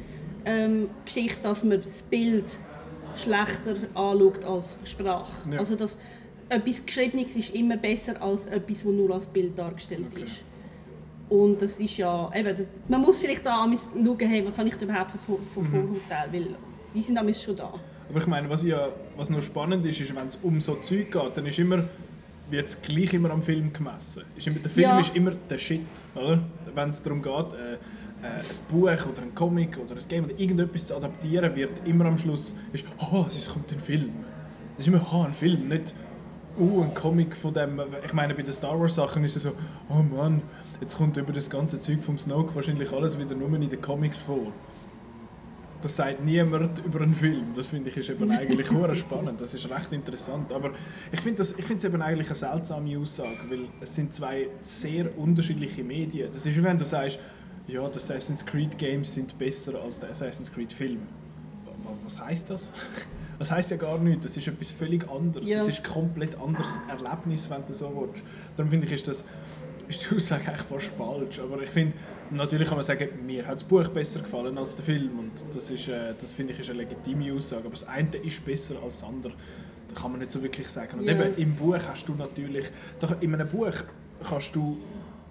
ähm, 0.46 1.44
dass 1.44 1.64
man 1.64 1.82
das 1.82 2.04
Bild 2.10 2.58
schlechter 3.16 3.76
anschaut 3.94 4.44
als 4.46 4.78
Sprache. 4.84 5.32
Ja. 5.52 5.60
Also 5.60 5.76
dass 5.76 5.98
etwas 6.50 6.86
Geschriebenes 6.86 7.36
ist 7.36 7.54
immer 7.56 7.78
besser 7.78 8.22
als 8.22 8.46
etwas, 8.46 8.84
das 8.84 8.92
nur 8.92 9.12
als 9.14 9.26
Bild 9.28 9.58
dargestellt 9.58 10.06
Okay. 10.14 10.24
ist. 10.24 10.44
Und 11.30 11.62
das 11.62 11.78
ist 11.80 11.98
ja, 11.98 12.32
eben, 12.34 12.56
das, 12.58 12.66
man 12.88 13.02
muss 13.02 13.18
vielleicht 13.20 13.46
da 13.46 13.66
schauen, 13.68 14.18
hey, 14.20 14.46
was 14.46 14.58
habe 14.58 14.70
ich 14.70 14.82
überhaupt 14.82 15.12
für, 15.12 15.18
Vor- 15.18 15.40
für 15.40 15.62
Vorurteile, 15.64 16.32
weil 16.32 16.56
die 16.96 17.02
sind 17.02 17.16
damals 17.16 17.44
schon 17.44 17.56
da. 17.58 17.74
Aber 18.10 18.20
ich 18.20 18.28
meine, 18.28 18.50
was, 18.50 18.64
ja, 18.64 18.88
was 19.18 19.30
noch 19.30 19.42
spannend 19.42 19.86
ist, 19.86 20.00
ist, 20.00 20.16
wenn 20.16 20.28
es 20.28 20.38
um 20.42 20.62
so 20.62 20.76
Zeug 20.76 21.12
geht, 21.12 21.32
dann 21.36 21.46
ist 21.46 21.60
immer, 21.60 21.84
wird 22.50 22.68
es 22.68 22.82
gleich 22.82 23.14
immer 23.14 23.32
am 23.32 23.42
Film 23.42 23.72
gemessen. 23.74 24.24
Ist 24.36 24.48
immer, 24.48 24.60
der 24.60 24.72
Film 24.72 24.84
Ja. 24.90 25.00
ist 25.00 25.16
immer 25.16 25.32
der 25.32 25.58
Shit, 25.58 25.82
oder? 26.16 26.40
Wenn 26.74 26.90
es 26.90 27.04
darum 27.04 27.22
geht, 27.22 27.34
äh, 27.34 27.74
äh, 28.24 28.28
ein 28.28 28.44
Buch 28.70 28.84
oder 28.84 29.22
ein 29.22 29.36
Comic 29.36 29.78
oder 29.78 29.96
ein 29.96 30.08
Game 30.08 30.26
oder 30.26 30.40
irgendetwas 30.40 30.88
zu 30.88 30.96
adaptieren, 30.96 31.56
wird 31.56 31.88
immer 31.88 32.06
am 32.06 32.18
Schluss, 32.18 32.54
ist, 32.74 32.86
oh, 33.12 33.26
es 33.28 33.48
kommt 33.50 33.72
ein 33.72 33.80
Film. 33.80 34.12
Es 34.76 34.82
ist 34.82 34.88
immer, 34.88 35.06
oh, 35.12 35.24
ein 35.24 35.34
Film, 35.34 35.68
nicht, 35.68 35.94
oh, 36.58 36.82
ein 36.82 36.94
Comic 36.94 37.36
von 37.36 37.54
dem, 37.54 37.80
ich 38.06 38.14
meine, 38.14 38.34
bei 38.34 38.44
den 38.44 38.54
Star 38.54 38.80
Wars 38.80 38.96
Sachen 38.96 39.24
ist 39.24 39.36
es 39.36 39.44
so, 39.44 39.52
oh 39.90 40.02
Mann, 40.02 40.42
jetzt 40.82 40.98
kommt 40.98 41.18
über 41.18 41.34
das 41.34 41.50
ganze 41.50 41.80
Zeug 41.80 42.04
vom 42.04 42.18
Snoke 42.18 42.56
wahrscheinlich 42.56 42.92
alles 42.92 43.20
wieder 43.20 43.36
nur 43.36 43.52
in 43.54 43.70
den 43.70 43.82
Comics 43.82 44.22
vor. 44.22 44.52
Das 45.82 45.96
sagt 45.96 46.24
niemand 46.26 46.80
über 46.84 47.02
einen 47.02 47.14
Film. 47.14 47.54
Das 47.56 47.68
finde 47.68 47.90
ich 47.90 47.98
ist 47.98 48.10
eben 48.10 48.32
eigentlich 48.32 48.68
spannend. 49.00 49.40
Das 49.40 49.54
ist 49.54 49.70
recht 49.70 49.94
interessant. 49.94 50.52
Aber 50.52 50.72
ich 51.12 51.22
finde 51.22 51.38
das- 51.38 51.52
ich 51.52 51.64
finde 51.66 51.78
es 51.78 51.84
eben 51.86 52.02
eigentlich 52.02 52.28
eine 52.28 52.36
seltsame 52.36 52.98
Aussage, 52.98 53.38
weil 53.50 53.60
es 53.80 53.94
sind 53.94 54.12
zwei 54.14 54.50
sehr 54.60 55.16
unterschiedliche 55.18 55.84
Medien. 55.84 56.30
Das 56.32 56.46
ist 56.46 56.58
wie 56.58 56.64
wenn 56.64 56.78
du 56.78 56.86
sagst, 56.86 57.20
ja, 57.68 57.88
die 57.88 57.98
Assassin's 57.98 58.46
Creed 58.46 58.78
Games 58.78 59.14
sind 59.14 59.38
besser 59.38 59.80
als 59.84 60.00
der 60.00 60.10
Assassin's 60.10 60.52
Creed 60.52 60.74
Film. 60.74 61.00
Wa- 61.66 61.72
wa- 61.92 61.98
Was 62.04 62.20
heißt 62.20 62.50
das? 62.50 62.72
Das 63.40 63.52
heißt 63.52 63.70
ja 63.70 63.78
gar 63.78 64.00
nichts. 64.00 64.26
Das 64.26 64.36
ist 64.36 64.48
etwas 64.48 64.72
völlig 64.72 65.08
anderes. 65.12 65.48
Ja. 65.48 65.60
Es 65.62 65.68
ist 65.68 65.86
ein 65.86 65.94
komplett 65.94 66.36
anderes 66.42 66.80
Erlebnis, 66.90 67.48
wenn 67.52 67.64
du 67.68 67.74
so 67.76 67.86
willst. 68.10 68.24
Darum 68.56 68.72
finde 68.72 68.88
ich, 68.88 68.94
ist 68.94 69.08
das 69.08 69.24
ist 69.88 70.10
die 70.10 70.16
Aussage 70.16 70.48
eigentlich 70.48 70.62
fast 70.64 70.88
falsch. 70.88 71.40
Aber 71.40 71.62
ich 71.62 71.70
finde, 71.70 71.96
natürlich 72.32 72.68
kann 72.68 72.78
man 72.78 72.86
sagen, 72.86 73.10
mir 73.26 73.46
hat 73.46 73.56
das 73.56 73.64
Buch 73.64 73.88
besser 73.88 74.22
gefallen 74.22 74.58
als 74.58 74.76
der 74.76 74.86
Film. 74.86 75.20
Und 75.20 75.32
das, 75.54 75.70
ist, 75.70 75.88
äh, 75.88 76.14
das 76.20 76.34
finde 76.34 76.54
ich 76.54 76.60
ist 76.60 76.70
eine 76.70 76.80
legitime 76.80 77.34
Aussage. 77.34 77.62
Aber 77.62 77.72
das 77.72 77.88
eine 77.88 78.16
ist 78.18 78.44
besser 78.46 78.76
als 78.84 79.00
das 79.00 79.10
andere. 79.10 79.34
Das 79.90 80.02
kann 80.02 80.12
man 80.12 80.20
nicht 80.20 80.32
so 80.32 80.42
wirklich 80.42 80.68
sagen. 80.68 81.00
Und 81.00 81.06
Ja. 81.06 81.14
eben, 81.14 81.36
im 81.38 81.56
Buch 81.56 81.78
hast 81.88 82.08
du 82.08 82.14
natürlich, 82.14 82.66
in 83.22 83.34
einem 83.34 83.48
Buch 83.48 83.72
kannst 84.28 84.56
du 84.56 84.78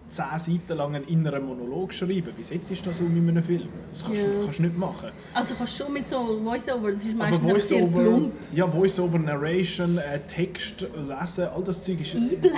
zehn 0.09 0.39
Seiten 0.39 0.77
lang 0.77 0.95
einen 0.95 1.05
inneren 1.07 1.45
Monolog 1.45 1.93
schreiben. 1.93 2.33
Wie 2.37 2.43
setzt 2.43 2.71
du 2.71 2.75
das 2.85 3.01
um 3.01 3.17
in 3.17 3.29
einem 3.29 3.43
Film? 3.43 3.69
Das 3.91 4.05
kannst, 4.05 4.23
du, 4.23 4.27
kannst 4.45 4.59
du 4.59 4.63
nicht 4.63 4.79
machen. 4.79 5.11
Also 5.35 5.55
kannst 5.57 5.81
du 5.81 5.85
schon 5.85 5.93
mit 5.93 6.09
so 6.09 6.41
Voice-Over, 6.45 6.93
das 6.93 7.05
ist 7.05 7.09
Aber 7.19 7.31
meistens 7.31 7.49
einfach 7.49 7.61
sehr 7.61 7.79
Voice-Over, 7.81 8.03
plump 8.03 8.33
ja, 8.53 8.69
Voice-Over, 8.69 9.19
Narration, 9.19 9.99
äh, 9.99 10.21
Text 10.27 10.83
lesen, 10.83 11.49
all 11.49 11.65
das 11.65 11.85
Zeug 11.85 12.01
ist... 12.01 12.15
einblenden. 12.15 12.53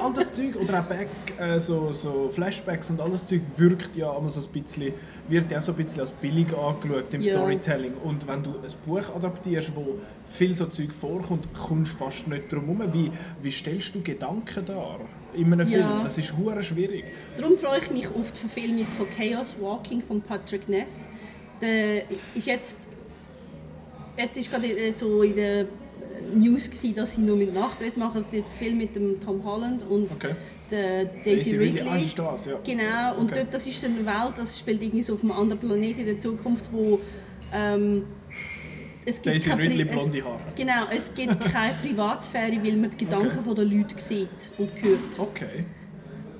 All 0.00 0.12
das 0.12 0.32
Zeug 0.32 0.56
oder 0.56 0.80
auch 0.80 0.84
Back, 0.84 1.08
äh, 1.38 1.58
so, 1.58 1.92
so 1.92 2.30
Flashbacks 2.32 2.90
und 2.90 3.00
all 3.00 3.10
das 3.10 3.26
Zeug 3.26 3.42
wirkt 3.56 3.96
ja 3.96 4.16
immer 4.16 4.30
so 4.30 4.40
ein 4.40 4.62
bisschen, 4.62 4.92
wird 5.28 5.50
ja 5.50 5.60
so 5.60 5.72
ein 5.72 5.76
bisschen 5.84 6.00
als 6.00 6.12
billig 6.12 6.46
angeschaut 6.56 7.12
im 7.12 7.20
Ja. 7.20 7.34
Storytelling. 7.34 7.92
Und 8.04 8.26
wenn 8.26 8.42
du 8.42 8.50
ein 8.50 8.72
Buch 8.86 9.14
adaptierst, 9.14 9.74
wo 9.76 9.96
viel 10.26 10.54
so 10.54 10.66
Zeug 10.66 10.92
vorkommt, 10.92 11.48
kommst 11.54 11.94
du 11.94 11.96
fast 11.98 12.28
nicht 12.28 12.52
drum 12.52 12.64
herum. 12.78 12.92
Wie, 12.94 13.10
wie 13.42 13.50
stellst 13.50 13.94
du 13.94 14.02
Gedanken 14.02 14.64
dar 14.64 15.00
in 15.34 15.52
einem 15.52 15.68
Ja. 15.68 15.78
Film? 15.88 16.02
Das 16.02 16.16
ist 16.18 16.36
hure 16.36 16.62
schwierig. 16.62 17.04
Darum 17.36 17.56
freue 17.56 17.78
ich 17.80 17.90
mich 17.90 18.06
auf 18.08 18.32
die 18.32 18.40
Verfilmung 18.40 18.86
von 18.86 19.06
Chaos 19.16 19.56
Walking 19.60 20.00
von 20.02 20.20
Patrick 20.22 20.68
Ness. 20.68 21.06
Der 21.60 22.04
ist 22.34 22.46
jetzt, 22.46 22.76
jetzt 24.16 24.36
ist 24.36 24.50
gerade 24.50 24.66
äh, 24.68 24.92
so 24.92 25.22
in 25.22 25.36
der 25.36 25.66
News 26.34 26.66
gewesen, 26.70 26.94
dass 26.94 27.14
sie 27.14 27.20
nur 27.22 27.36
mit 27.36 27.54
Nachdress 27.54 27.96
machen. 27.96 28.20
Es 28.22 28.32
wird 28.32 28.46
viel 28.48 28.74
mit 28.74 28.94
dem 28.96 29.20
Tom 29.20 29.42
Holland 29.44 29.82
und 29.88 30.12
Okay. 30.12 30.34
der 30.70 31.04
Daisy 31.24 31.56
Ridley. 31.56 31.82
Ah, 31.88 31.96
ist 31.96 32.18
das, 32.18 32.46
ja. 32.46 32.58
Genau, 32.64 33.16
und 33.18 33.30
Okay. 33.30 33.40
dort, 33.42 33.54
das 33.54 33.66
ist 33.66 33.84
eine 33.84 34.04
Welt, 34.04 34.34
das 34.36 34.58
spielt 34.58 34.82
irgendwie 34.82 35.02
so 35.02 35.14
auf 35.14 35.22
einem 35.22 35.32
anderen 35.32 35.60
Planeten 35.60 36.00
in 36.00 36.06
der 36.06 36.20
Zukunft, 36.20 36.66
wo 36.72 37.00
ähm, 37.52 38.04
es 39.06 39.14
gibt 39.16 39.26
Daisy 39.26 39.48
keine 39.48 39.62
Pri- 39.62 39.68
Ridley 39.68 39.82
es- 39.86 39.90
blonde 39.92 40.24
Haare. 40.24 40.40
Genau, 40.54 40.82
es 40.94 41.14
gibt 41.14 41.40
keine 41.52 41.74
Privatsphäre, 41.82 42.52
weil 42.62 42.76
man 42.76 42.90
die 42.90 43.04
Gedanken 43.04 43.38
Okay. 43.38 43.54
der 43.54 43.64
Leute 43.64 43.98
sieht 43.98 44.28
und 44.58 44.70
hört. 44.82 45.18
Okay. 45.18 45.64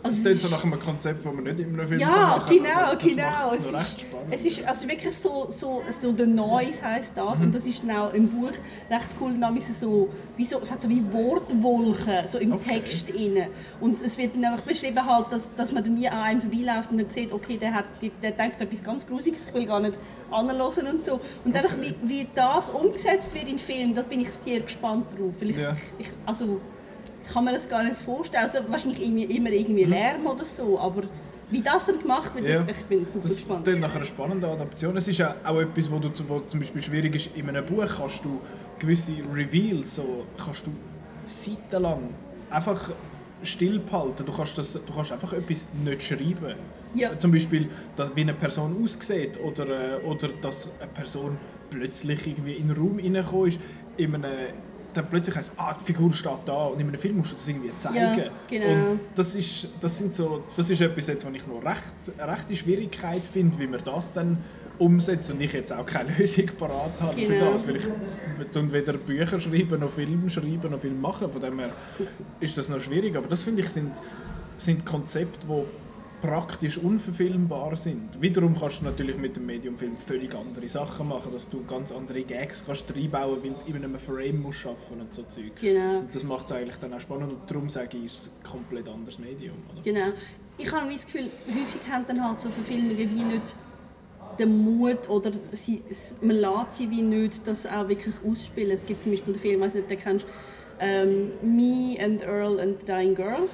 Also 0.00 0.10
Das 0.10 0.18
es 0.18 0.22
klingt 0.22 0.40
so 0.40 0.46
ist- 0.46 0.52
nach 0.52 0.64
einem 0.64 0.80
Konzept, 0.80 1.24
das 1.24 1.32
man 1.34 1.42
nicht 1.44 1.58
in 1.58 1.74
einem 1.74 1.86
Film 1.86 2.00
Ja, 2.00 2.06
machen 2.08 2.56
genau, 2.56 2.94
das 2.94 3.02
genau. 3.02 3.22
macht's 3.24 3.54
Es 3.56 3.64
recht 3.66 3.74
ist, 3.76 4.00
spannend. 4.02 4.26
es 4.34 4.44
ist 4.44 4.64
also 4.64 4.88
wirklich 4.88 5.16
so, 5.16 5.46
so, 5.50 5.82
so 6.00 6.14
The 6.16 6.26
Noise 6.26 6.82
heisst 6.82 7.12
das 7.16 7.38
Mhm. 7.40 7.46
und 7.46 7.54
das 7.56 7.66
ist 7.66 7.82
dann 7.82 7.96
auch 7.96 8.14
im 8.14 8.28
Buch 8.28 8.52
recht 8.90 9.08
cool. 9.20 9.34
Dann 9.40 9.56
ist 9.56 9.68
es 9.70 9.80
so, 9.80 10.08
wie 10.36 10.44
so, 10.44 10.60
es 10.60 10.70
hat 10.70 10.80
so 10.82 10.88
wie 10.88 11.02
Wortwolken 11.12 12.28
so 12.28 12.38
im 12.38 12.52
Okay. 12.52 12.80
Text 12.80 13.10
inne 13.10 13.48
und 13.80 14.00
es 14.02 14.16
wird 14.18 14.36
dann 14.36 14.44
einfach 14.44 14.62
beschrieben 14.64 15.04
halt, 15.04 15.26
dass, 15.32 15.48
dass 15.56 15.72
man 15.72 15.82
dann 15.84 15.96
wie 15.98 16.08
an 16.08 16.18
einem 16.18 16.40
vorbeiläuft 16.42 16.90
und 16.90 16.98
dann 16.98 17.08
sieht, 17.10 17.32
okay, 17.32 17.56
der 17.56 17.74
hat, 17.74 17.84
der, 18.00 18.10
der 18.22 18.30
denkt 18.32 18.60
etwas 18.60 18.82
ganz 18.82 19.06
Grusiges, 19.06 19.40
ich 19.48 19.54
will 19.54 19.66
gar 19.66 19.80
nicht 19.80 19.98
anhören 20.30 20.86
und 20.92 21.04
so. 21.04 21.20
Und 21.44 21.56
einfach 21.56 21.74
wie, 21.80 21.94
wie 22.08 22.26
das 22.34 22.70
umgesetzt 22.70 23.34
wird 23.34 23.48
im 23.50 23.58
Film, 23.58 23.94
da 23.94 24.02
bin 24.02 24.20
ich 24.20 24.30
sehr 24.44 24.60
gespannt 24.60 25.06
drauf. 25.18 25.34
Weil 25.40 25.50
ich, 25.50 25.56
Ja. 25.58 25.76
ich, 25.98 26.06
also 26.26 26.60
kann 27.32 27.44
mir 27.44 27.52
das 27.54 27.68
gar 27.68 27.82
nicht 27.82 27.96
vorstellen. 27.96 28.44
Also 28.44 28.58
wahrscheinlich 28.68 29.02
irgendwie, 29.02 29.24
immer 29.36 29.50
irgendwie 29.50 29.84
Lärm 29.84 30.26
oder 30.26 30.44
so, 30.44 30.78
aber 30.78 31.02
wie 31.50 31.60
das 31.62 31.86
dann 31.86 31.98
gemacht 32.00 32.34
wird, 32.34 32.44
Mhm. 32.44 32.50
Ja. 32.52 32.62
das, 32.62 32.76
ich 32.76 32.84
bin 32.84 33.06
super 33.10 33.18
Das 33.28 33.36
gespannt. 33.36 33.64
klingt 33.64 33.80
nach 33.80 33.94
einer 33.94 34.04
spannenden 34.04 34.50
Adaption. 34.50 34.96
Es 34.96 35.08
ist 35.08 35.18
ja 35.18 35.34
auch 35.44 35.58
etwas, 35.60 35.90
wo, 35.90 35.98
du, 35.98 36.10
wo 36.28 36.40
zum 36.40 36.60
Beispiel 36.60 36.82
schwierig 36.82 37.14
ist. 37.16 37.30
In 37.36 37.48
einem 37.48 37.64
Buch 37.64 37.86
kannst 37.86 38.24
du 38.24 38.40
gewisse 38.78 39.12
Reveals, 39.34 39.94
so, 39.94 40.24
kannst 40.42 40.66
du 40.66 40.70
seitenlang 41.24 42.10
einfach 42.50 42.90
still 43.42 43.78
behalten. 43.78 44.24
Du 44.26 44.32
kannst, 44.32 44.58
das, 44.58 44.72
du 44.72 44.92
kannst 44.92 45.12
einfach 45.12 45.32
etwas 45.32 45.66
nicht 45.84 46.02
schreiben. 46.02 46.54
Ja. 46.94 47.16
Zum 47.18 47.30
Beispiel, 47.30 47.68
dass, 47.96 48.10
wie 48.14 48.22
eine 48.22 48.34
Person 48.34 48.76
aussieht 48.82 49.38
oder, 49.40 49.98
äh, 50.00 50.04
oder 50.04 50.28
dass 50.40 50.72
eine 50.80 50.90
Person 50.90 51.36
plötzlich 51.70 52.26
irgendwie 52.26 52.54
in 52.54 52.68
den 52.68 52.76
Raum 52.76 52.98
reingekommen 52.98 53.48
ist. 53.48 53.60
In 53.98 54.14
einem, 54.14 54.24
dann 54.98 55.08
plötzlich 55.08 55.36
heisst 55.36 55.52
ah, 55.56 55.74
die 55.80 55.84
Figur 55.84 56.12
steht 56.12 56.32
da 56.44 56.66
und 56.66 56.80
in 56.80 56.88
einem 56.88 56.98
Film 56.98 57.16
musst 57.18 57.32
du 57.32 57.36
das 57.36 57.48
irgendwie 57.48 57.74
zeigen. 57.76 57.96
Ja, 58.18 58.30
genau. 58.48 58.90
Und 58.90 59.00
das 59.14 59.34
ist, 59.34 59.68
das 59.80 59.98
sind 59.98 60.12
so, 60.14 60.44
das 60.56 60.68
ist 60.70 60.80
etwas, 60.80 61.06
jetzt, 61.06 61.24
was 61.26 61.32
ich 61.32 61.46
noch 61.46 61.64
recht, 61.64 61.94
recht 62.18 62.50
die 62.50 62.56
Schwierigkeit 62.56 63.22
finde, 63.24 63.58
wie 63.58 63.66
man 63.66 63.80
das 63.84 64.12
dann 64.12 64.38
umsetzt 64.78 65.30
und 65.30 65.40
ich 65.40 65.52
jetzt 65.52 65.72
auch 65.72 65.84
keine 65.86 66.10
Lösung 66.18 66.46
parat 66.58 67.00
habe 67.00 67.12
für 67.20 67.32
Genau. 67.32 67.52
das. 67.52 67.66
Weil 67.66 67.76
ich 67.76 67.84
tun 68.52 68.72
weder 68.72 68.92
Bücher 68.92 69.40
schreiben, 69.40 69.80
noch 69.80 69.90
Filme 69.90 70.30
schreiben, 70.30 70.70
noch 70.70 70.80
Film 70.80 71.00
machen. 71.00 71.30
Von 71.32 71.40
dem 71.40 71.58
her 71.58 71.70
ist 72.40 72.56
das 72.56 72.68
noch 72.68 72.80
schwierig. 72.80 73.16
Aber 73.16 73.26
das 73.28 73.42
finde 73.42 73.62
ich 73.62 73.68
sind, 73.68 73.92
sind 74.56 74.86
Konzepte, 74.86 75.46
die 75.46 75.62
praktisch 76.20 76.78
unverfilmbar 76.78 77.76
sind. 77.76 78.20
Wiederum 78.20 78.58
kannst 78.58 78.80
du 78.80 78.86
natürlich 78.86 79.16
mit 79.16 79.36
dem 79.36 79.46
Mediumfilm 79.46 79.96
völlig 79.96 80.34
andere 80.34 80.68
Sachen 80.68 81.08
machen, 81.08 81.32
dass 81.32 81.48
du 81.48 81.62
ganz 81.64 81.92
andere 81.92 82.22
Gags 82.22 82.64
kannst 82.66 82.92
reinbauen, 82.94 83.38
weil 83.42 83.50
du 83.50 83.70
in 83.70 83.76
einem 83.84 83.98
Frame 83.98 84.42
musst 84.42 84.66
arbeiten 84.66 85.00
und 85.00 85.14
so 85.14 85.22
Zeug. 85.22 85.52
Genau. 85.60 86.00
Und 86.00 86.14
das 86.14 86.24
macht 86.24 86.46
es 86.46 86.52
eigentlich 86.52 86.76
dann 86.78 86.92
auch 86.92 87.00
spannend 87.00 87.30
und 87.32 87.50
darum 87.50 87.68
sage 87.68 87.98
ich, 87.98 88.06
es 88.06 88.12
ist 88.26 88.30
ein 88.42 88.50
komplett 88.50 88.88
anderes 88.88 89.18
Medium. 89.18 89.56
Oder? 89.72 89.82
Genau. 89.82 90.12
Ich 90.58 90.72
habe 90.72 90.90
das 90.90 91.04
Gefühl, 91.06 91.30
häufig 91.46 91.80
haben 91.90 92.04
dann 92.08 92.24
halt 92.24 92.40
so 92.40 92.48
Verfilmungen 92.48 92.98
wie 92.98 93.04
nicht 93.24 93.54
den 94.40 94.56
Mut 94.64 95.08
oder 95.08 95.30
sie, 95.52 95.82
es- 95.88 96.14
man 96.20 96.36
lässt 96.36 96.74
sie 96.78 96.90
wie 96.90 97.02
nicht 97.02 97.46
das 97.46 97.64
auch 97.66 97.88
wirklich 97.88 98.14
ausspielen. 98.28 98.72
Es 98.72 98.84
gibt 98.84 99.02
zum 99.04 99.12
Beispiel 99.12 99.34
den 99.34 99.40
Film, 99.40 99.54
ich 99.56 99.60
weiß 99.68 99.74
nicht, 99.74 99.82
ob 99.84 99.88
du 99.88 99.94
den 99.94 100.02
kennst, 100.04 100.26
ähm, 100.80 101.30
Me 101.42 101.96
and 102.00 102.22
Earl 102.22 102.58
and 102.60 102.80
the 102.80 102.86
Dying 102.86 103.14
Girl. 103.14 103.48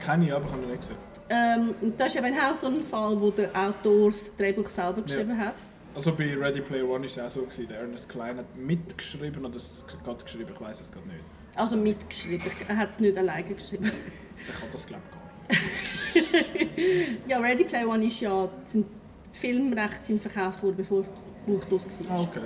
Kenne 0.00 0.26
ich, 0.26 0.32
aber 0.32 0.44
ich 0.46 0.52
habe 0.52 0.62
ihn 0.62 0.68
nicht 0.70 0.80
gesehen. 0.80 0.96
Ähm, 1.30 1.74
und 1.80 1.98
das 1.98 2.08
ist 2.08 2.16
eben 2.16 2.36
auch 2.38 2.54
so 2.56 2.66
ein 2.66 2.82
Fall, 2.82 3.20
wo 3.20 3.30
der 3.30 3.50
Autor 3.54 4.10
das 4.10 4.34
Drehbuch 4.36 4.68
selber 4.68 5.02
geschrieben 5.02 5.38
hat. 5.38 5.54
Also 5.94 6.12
bei 6.12 6.36
Ready 6.36 6.60
Player 6.60 6.84
One 6.84 7.00
war 7.00 7.04
es 7.04 7.18
auch 7.18 7.30
so, 7.30 7.42
gewesen, 7.42 7.68
der 7.68 7.80
Ernest 7.80 8.08
Klein 8.08 8.38
hat 8.38 8.56
mitgeschrieben 8.56 9.44
oder 9.44 9.56
es 9.56 9.86
gerade 10.04 10.24
geschrieben, 10.24 10.50
ich 10.52 10.60
weiß 10.60 10.80
es 10.80 10.92
gerade 10.92 11.06
nicht. 11.06 11.20
Also 11.54 11.76
mitgeschrieben. 11.76 12.50
Er 12.68 12.76
hat 12.76 12.90
es 12.90 13.00
nicht 13.00 13.16
alleine 13.16 13.54
geschrieben. 13.54 13.90
Ich 14.40 14.58
kann 14.58 14.70
das 14.72 14.86
glaube 14.86 15.02
ich 15.06 15.54
gar 15.54 16.30
nicht. 16.30 17.18
Ja, 17.28 17.38
Ready 17.38 17.64
Player 17.64 17.86
One 17.86 18.06
ist 18.06 18.20
ja, 18.20 18.48
sind 18.66 18.86
die 19.32 19.38
Filmrechte 19.38 20.06
sind 20.06 20.22
verkauft 20.22 20.62
worden, 20.62 20.76
bevor 20.76 21.00
das 21.00 21.12
Buch 21.46 21.62
los 21.70 21.86
war. 22.08 22.16
Ah, 22.16 22.22
okay. 22.22 22.40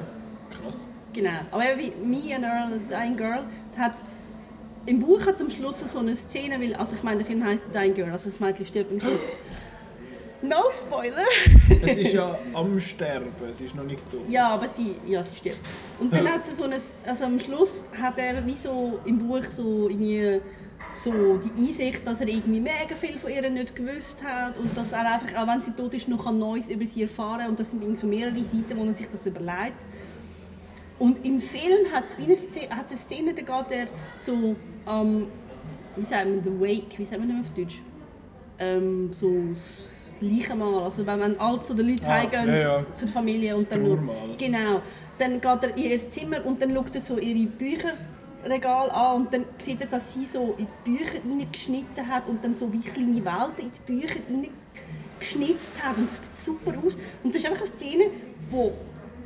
Krass. 0.50 0.88
Genau. 1.12 1.40
Aber 1.50 1.62
wie 1.78 1.92
Me 2.04 2.34
and 2.34 2.44
Earl 2.44 2.80
Dying 2.90 3.16
Girl 3.16 3.44
hat 3.78 3.94
im 4.86 5.00
Buch 5.00 5.24
hat 5.26 5.40
am 5.40 5.50
Schluss 5.50 5.80
so 5.80 5.98
eine 5.98 6.14
Szene, 6.16 6.60
weil, 6.60 6.74
also 6.74 6.96
ich 6.96 7.02
meine, 7.02 7.18
der 7.18 7.26
Film 7.26 7.44
heißt 7.44 7.66
Dying 7.74 7.94
Girl, 7.94 8.10
also 8.10 8.28
das 8.28 8.40
Mädchen 8.40 8.66
stirbt 8.66 8.92
am 8.92 9.00
Schluss. 9.00 9.28
No 10.42 10.56
Spoiler! 10.70 11.24
Es 11.82 11.96
ist 11.96 12.12
ja 12.12 12.38
am 12.52 12.78
Sterben, 12.78 13.28
es 13.50 13.62
ist 13.62 13.74
noch 13.74 13.84
nicht 13.84 14.10
tot. 14.10 14.28
ja, 14.28 14.48
aber 14.48 14.68
sie, 14.68 14.94
ja, 15.06 15.24
sie 15.24 15.34
stirbt. 15.34 15.58
Und 15.98 16.14
dann 16.14 16.28
hat 16.28 16.44
sie 16.44 16.54
so 16.54 16.64
eine, 16.64 16.76
also 17.06 17.24
am 17.24 17.40
Schluss 17.40 17.82
hat 17.98 18.18
er 18.18 18.44
wie 18.46 18.56
so 18.56 19.00
im 19.06 19.26
Buch 19.26 19.44
so 19.48 19.88
irgendwie 19.88 20.40
so 20.92 21.38
die 21.38 21.66
Einsicht, 21.66 22.06
dass 22.06 22.20
er 22.20 22.28
irgendwie 22.28 22.60
mega 22.60 22.94
viel 22.94 23.18
von 23.18 23.30
ihr 23.30 23.48
nicht 23.48 23.74
gewusst 23.74 24.22
hat 24.22 24.58
und 24.58 24.76
dass 24.76 24.92
er 24.92 25.14
einfach, 25.14 25.34
auch 25.34 25.46
wenn 25.46 25.62
sie 25.62 25.72
tot 25.72 25.94
ist, 25.94 26.08
noch 26.08 26.30
Neues 26.30 26.68
über 26.68 26.84
sie 26.84 27.02
erfahren 27.02 27.48
und 27.48 27.58
das 27.58 27.70
sind 27.70 27.82
irgendwie 27.82 28.00
so 28.00 28.06
mehrere 28.06 28.44
Seiten, 28.44 28.76
wo 28.76 28.84
er 28.84 28.92
sich 28.92 29.08
das 29.10 29.26
überlegt. 29.26 29.80
Und 30.98 31.24
im 31.24 31.40
Film 31.40 31.92
hat 31.92 32.04
es 32.06 32.16
eine 32.16 32.36
Szene, 32.36 32.70
hat's 32.70 32.92
eine 32.92 33.00
Szene, 33.00 33.34
da 33.34 33.42
geht 33.42 33.76
er 33.78 33.86
so 34.16 34.54
am, 34.86 35.26
wie 35.96 36.02
sagt 36.04 36.26
man, 36.26 36.42
the 36.44 36.50
wake, 36.60 36.98
wie 36.98 37.04
sagt 37.04 37.20
man 37.20 37.28
das 37.36 37.48
auf 37.48 37.54
Deutsch? 37.54 37.82
Ähm, 38.58 39.12
so 39.12 39.32
das 39.48 40.12
Leichenmahl, 40.20 40.84
also 40.84 41.04
wenn 41.04 41.18
man 41.18 41.36
alt 41.38 41.66
zu 41.66 41.74
den 41.74 41.88
Leuten 41.88 42.04
Ah, 42.06 42.20
heimgehen, 42.20 42.46
ja, 42.48 42.58
ja. 42.78 42.86
zu 42.96 43.06
der 43.06 43.12
Familie 43.12 43.56
und 43.56 43.62
Das 43.64 43.70
dann 43.70 43.82
nur, 43.82 43.98
genau, 44.38 44.80
dann 45.18 45.40
geht 45.40 45.44
er 45.44 45.76
in 45.76 45.84
ihr 45.84 46.10
Zimmer 46.10 46.46
und 46.46 46.62
dann 46.62 46.72
schaut 46.74 46.94
er 46.94 47.00
so 47.00 47.18
ihre 47.18 47.46
Bücherregal 47.48 48.90
an 48.90 49.22
und 49.22 49.34
dann 49.34 49.44
sieht 49.58 49.80
er, 49.80 49.88
dass 49.88 50.12
sie 50.12 50.24
so 50.24 50.54
in 50.56 50.68
die 50.86 50.90
Bücher 50.90 51.18
reingeschnitten 51.28 52.06
hat 52.08 52.28
und 52.28 52.44
dann 52.44 52.56
so 52.56 52.72
wie 52.72 52.80
kleine 52.80 53.24
Welten 53.24 53.64
in 53.66 53.72
die 53.72 53.92
Bücher 53.92 54.20
reingeschnitzt 55.18 55.72
hat 55.82 55.96
und 55.96 56.06
das 56.06 56.16
sieht 56.18 56.40
super 56.40 56.72
aus 56.86 56.96
und 57.24 57.34
das 57.34 57.42
ist 57.42 57.50
einfach 57.50 57.66
eine 57.66 57.76
Szene, 57.76 58.04
wo 58.50 58.72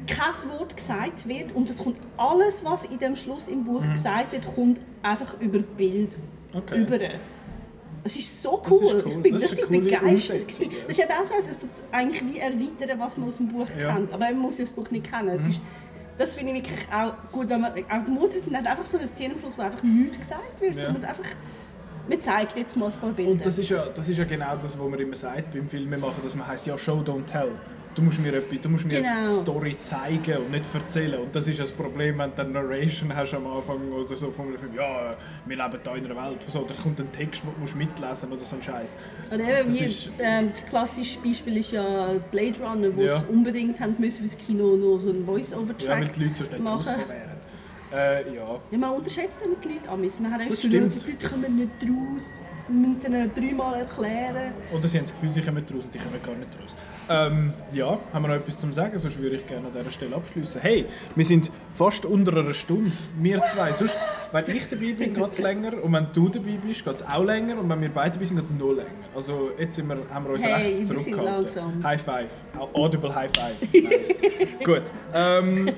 kein 0.09 0.50
Wort 0.59 0.76
gesagt 0.76 1.28
wird 1.28 1.54
und 1.54 1.68
es 1.70 1.78
kommt 1.78 1.96
alles, 2.16 2.64
was 2.64 2.84
in 2.84 2.98
dem 2.98 3.14
Schluss 3.16 3.48
im 3.48 3.64
Buch 3.64 3.82
gesagt 3.92 4.32
wird, 4.32 4.46
kommt 4.54 4.78
einfach 5.02 5.40
über 5.40 5.59
Bild 5.61 6.16
Mhm. 6.52 6.59
Okay. 6.59 6.80
über. 6.80 6.98
Es 8.04 8.16
ist 8.16 8.42
so 8.42 8.59
Das 8.62 8.70
cool. 8.72 8.84
ist 8.84 8.94
cool. 8.94 9.02
Ich 9.12 9.22
bin 9.22 9.34
Das 9.34 9.52
richtig 9.52 9.68
begeistert. 9.68 10.02
Umsetzung. 10.40 10.70
Das 10.86 10.96
ist 10.96 11.04
eben 11.04 11.11
auch 11.12 11.24
so, 11.26 11.34
es 11.50 11.59
tut 11.59 11.68
eigentlich 11.92 12.22
wie 12.24 12.38
erweitern, 12.38 12.98
was 12.98 13.16
man 13.18 13.28
aus 13.28 13.36
dem 13.36 13.48
Buch 13.48 13.66
Ja. 13.78 13.94
kennt. 13.94 14.12
Aber 14.12 14.24
man 14.24 14.38
muss 14.38 14.56
das 14.56 14.70
Buch 14.70 14.90
nicht 14.90 15.11
kennen. 15.11 15.38
Mhm. 15.42 15.50
ist, 15.50 15.61
das 16.16 16.34
finde 16.34 16.52
ich 16.54 16.62
wirklich 16.70 16.86
auch 16.92 17.12
gut, 17.32 17.48
wenn 17.50 17.61
man 17.61 17.72
auch 17.72 18.04
den 18.04 18.14
Mut 18.14 18.34
hat 18.34 18.46
und 18.46 18.56
hat 18.56 18.66
einfach 18.66 18.84
so 18.86 18.96
eine 18.98 19.09
Szene 19.09 19.34
am 19.34 19.40
Schluss, 19.40 19.59
wo 19.59 19.62
einfach 19.62 19.82
nichts 19.82 20.18
gesagt 20.18 20.61
wird, 20.61 20.76
Ja. 20.76 20.82
sondern 20.86 21.04
einfach, 21.04 21.24
man 22.09 22.22
zeigt 22.22 22.56
jetzt 22.56 22.76
mal 22.76 22.86
ein 22.86 22.92
paar 22.98 23.11
Bilder. 23.11 23.32
Und 23.32 23.44
das 23.46 23.59
ist, 23.59 23.68
ja, 23.68 23.84
das 23.94 24.09
ist 24.09 24.16
ja 24.16 24.24
genau 24.24 24.56
das, 24.56 24.78
was 24.78 24.88
man 24.90 24.98
immer 24.98 25.14
sagt 25.16 25.52
beim 25.52 25.68
Film 25.68 25.90
machen, 25.90 26.20
dass 26.24 26.34
man 26.34 26.46
heißt 26.46 26.66
ja 26.66 26.78
Show, 26.78 27.02
don't 27.04 27.26
tell. 27.26 27.50
Du 27.99 28.05
musst 28.05 28.20
mir, 28.20 28.32
etwas, 28.32 28.61
du 28.61 28.68
musst 28.68 28.86
mir 28.86 28.99
Genau. 29.01 29.11
eine 29.22 29.28
Story 29.30 29.76
zeigen 29.80 30.36
und 30.36 30.53
nicht 30.53 30.72
erzählen. 30.72 31.18
Und 31.20 31.34
das 31.34 31.49
ist 31.49 31.59
das 31.59 31.72
Problem, 31.72 32.16
wenn 32.18 32.32
du 32.32 32.42
eine 32.42 32.51
Narration 32.53 33.12
hast 33.16 33.34
am 33.34 33.44
Anfang 33.49 33.90
oder 33.90 34.14
so 34.14 34.30
von 34.30 34.46
einem 34.46 34.57
Film, 34.57 34.72
ja, 34.76 35.16
wir 35.44 35.57
leben 35.57 35.78
hier 35.82 35.94
in 35.96 36.05
einer 36.05 36.14
Welt, 36.30 36.38
so, 36.46 36.61
da 36.62 36.74
kommt 36.80 37.01
ein 37.01 37.11
Text, 37.11 37.42
den 37.42 37.51
du 37.53 37.61
musst 37.61 37.74
mitlesen 37.74 38.30
oder 38.30 38.40
so 38.44 38.55
ein 38.55 38.62
Scheiß. 38.62 38.96
Eben, 39.32 39.42
Das 39.66 39.80
ist- 39.80 40.11
ähm, 40.20 40.46
das 40.49 40.64
klassische 40.66 41.18
Beispiel 41.18 41.57
ist 41.57 41.72
ja 41.72 42.11
Blade 42.30 42.55
Runner, 42.62 42.88
wo 42.94 43.03
Ja. 43.03 43.16
es 43.16 43.24
unbedingt 43.28 43.80
haben 43.80 43.96
müssen 43.99 44.20
fürs 44.28 44.38
Kino 44.46 44.76
noch 44.76 44.99
so 44.99 45.11
einen 45.11 45.22
Ja, 45.22 45.26
weil 45.26 45.42
Voice-Over-Track 45.42 46.12
die 46.14 46.22
Leute 46.22 46.34
so 46.36 46.44
schnell 46.44 46.61
machen. 46.61 46.94
Äh, 47.93 48.34
ja. 48.34 48.59
Ja, 48.70 48.78
man 48.78 48.91
unterschätzt 48.91 49.36
damit 49.43 49.64
die 49.64 49.68
Leute 49.68 49.89
amis. 49.89 50.18
Man 50.20 50.32
hat 50.32 50.41
Das 50.43 50.61
gesagt, 50.62 50.72
die 50.72 50.78
Leute 51.12 51.28
kommen 51.28 51.57
nicht 51.57 51.70
raus. 51.84 52.43
Wir 52.70 52.76
müssen 52.86 53.14
ihnen 53.14 53.30
dreimal 53.34 53.80
erklären. 53.80 54.53
Oder 54.70 54.86
sie 54.89 54.99
haben 54.99 55.05
das 55.05 55.14
Gefühl, 55.14 55.30
sie 55.30 55.41
kommen 55.41 55.64
raus 55.72 55.84
und 55.84 55.91
sie 55.93 55.99
kommen 55.99 56.20
gar 56.22 56.34
nicht 56.34 56.51
raus. 56.62 56.76
Ähm, 57.09 57.55
ja, 57.72 57.99
haben 58.12 58.22
wir 58.24 58.28
noch 58.28 58.34
etwas 58.34 58.59
zum 58.59 58.74
Sagen? 58.74 58.99
Sonst 58.99 59.18
würde 59.18 59.36
ich 59.36 59.47
gerne 59.47 59.68
an 59.68 59.72
dieser 59.72 59.91
Stelle 59.91 60.14
abschließen. 60.14 60.61
Hey, 60.61 60.84
wir 61.14 61.24
sind 61.24 61.51
fast 61.72 62.05
unter 62.05 62.36
einer 62.36 62.53
Stunde. 62.53 62.93
Wir 63.18 63.39
zwei. 63.41 63.72
Sonst, 63.72 63.97
wenn 64.32 64.45
ich 64.55 64.68
dabei 64.68 64.93
bin, 64.93 65.14
geht 65.14 65.28
es 65.28 65.39
länger. 65.39 65.82
Und 65.82 65.95
wenn 65.95 66.09
du 66.12 66.28
dabei 66.28 66.59
bist, 66.62 66.84
geht 66.84 66.97
es 66.97 67.07
auch 67.09 67.24
länger. 67.24 67.59
Und 67.59 67.70
wenn 67.70 67.80
wir 67.80 67.89
beide 67.89 68.11
dabei 68.12 68.26
sind, 68.26 68.36
geht 68.36 68.45
es 68.45 68.53
noch 68.53 68.72
länger. 68.72 68.91
Also 69.16 69.49
jetzt 69.59 69.76
sind 69.76 69.89
wir, 69.89 69.97
haben 70.12 70.26
wir 70.26 70.32
uns 70.34 70.45
Hey, 70.45 70.53
recht 70.53 70.68
wir 70.68 70.76
sind 70.76 70.86
zurückgehalten. 71.01 71.34
langsam. 71.34 71.82
High 71.84 72.03
Five. 72.03 72.30
Au- 72.59 72.68
Audible 72.84 73.14
High 73.14 73.30
Five. 73.34 73.72
Nice. 73.72 74.14
Gut. 74.64 74.82
Ähm, 75.14 75.70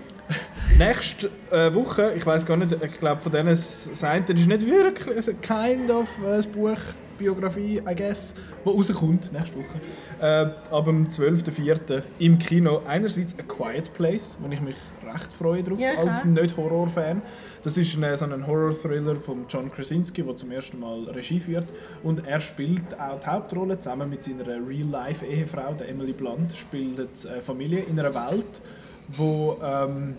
nächste 0.80 1.30
äh, 1.50 1.72
Woche, 1.74 2.12
ich 2.16 2.24
weiß 2.24 2.46
gar 2.46 2.56
nicht, 2.56 2.72
ich 2.82 2.98
glaube 2.98 3.20
von 3.20 3.30
denen 3.30 3.54
sein, 3.54 4.24
das 4.26 4.40
ist 4.40 4.46
nicht 4.46 4.66
wirklich 4.66 5.28
ein 5.28 5.40
kind 5.40 5.90
of 5.90 6.08
äh, 6.26 6.42
Buch, 6.48 6.78
Biografie, 7.18 7.82
I 7.86 7.94
guess, 7.94 8.34
wo 8.64 8.70
rauskommt 8.70 9.30
nächste 9.30 9.58
Woche. 9.58 9.78
Äh, 10.22 10.74
ab 10.74 10.86
dem 10.86 11.06
12.04. 11.06 12.02
im 12.18 12.38
Kino. 12.38 12.80
Einerseits 12.86 13.36
A 13.38 13.42
Quiet 13.42 13.92
Place, 13.92 14.38
wo 14.40 14.50
ich 14.50 14.60
mich 14.62 14.76
recht 15.04 15.30
freue 15.30 15.62
drauf, 15.62 15.78
Ja, 15.78 15.98
als. 15.98 16.24
Nicht-Horror-Fan. 16.24 17.20
Das 17.62 17.76
ist 17.76 17.94
ein, 18.02 18.16
so 18.16 18.24
ein 18.24 18.46
Horror-Thriller 18.46 19.16
von 19.16 19.44
John 19.50 19.70
Krasinski, 19.70 20.22
der 20.22 20.34
zum 20.34 20.50
ersten 20.50 20.80
Mal 20.80 21.04
Regie 21.10 21.40
führt. 21.40 21.66
Und 22.02 22.26
er 22.26 22.40
spielt 22.40 22.98
auch 22.98 23.20
die 23.20 23.26
Hauptrolle 23.26 23.78
zusammen 23.78 24.08
mit 24.08 24.22
seiner 24.22 24.46
Real-Life-Ehefrau, 24.46 25.74
der 25.74 25.90
Emily 25.90 26.14
Blunt, 26.14 26.56
spielt 26.56 27.28
eine 27.30 27.42
Familie 27.42 27.80
in 27.80 28.00
einer 28.00 28.14
Welt, 28.14 28.62
wo 29.08 29.58
ähm, 29.62 30.14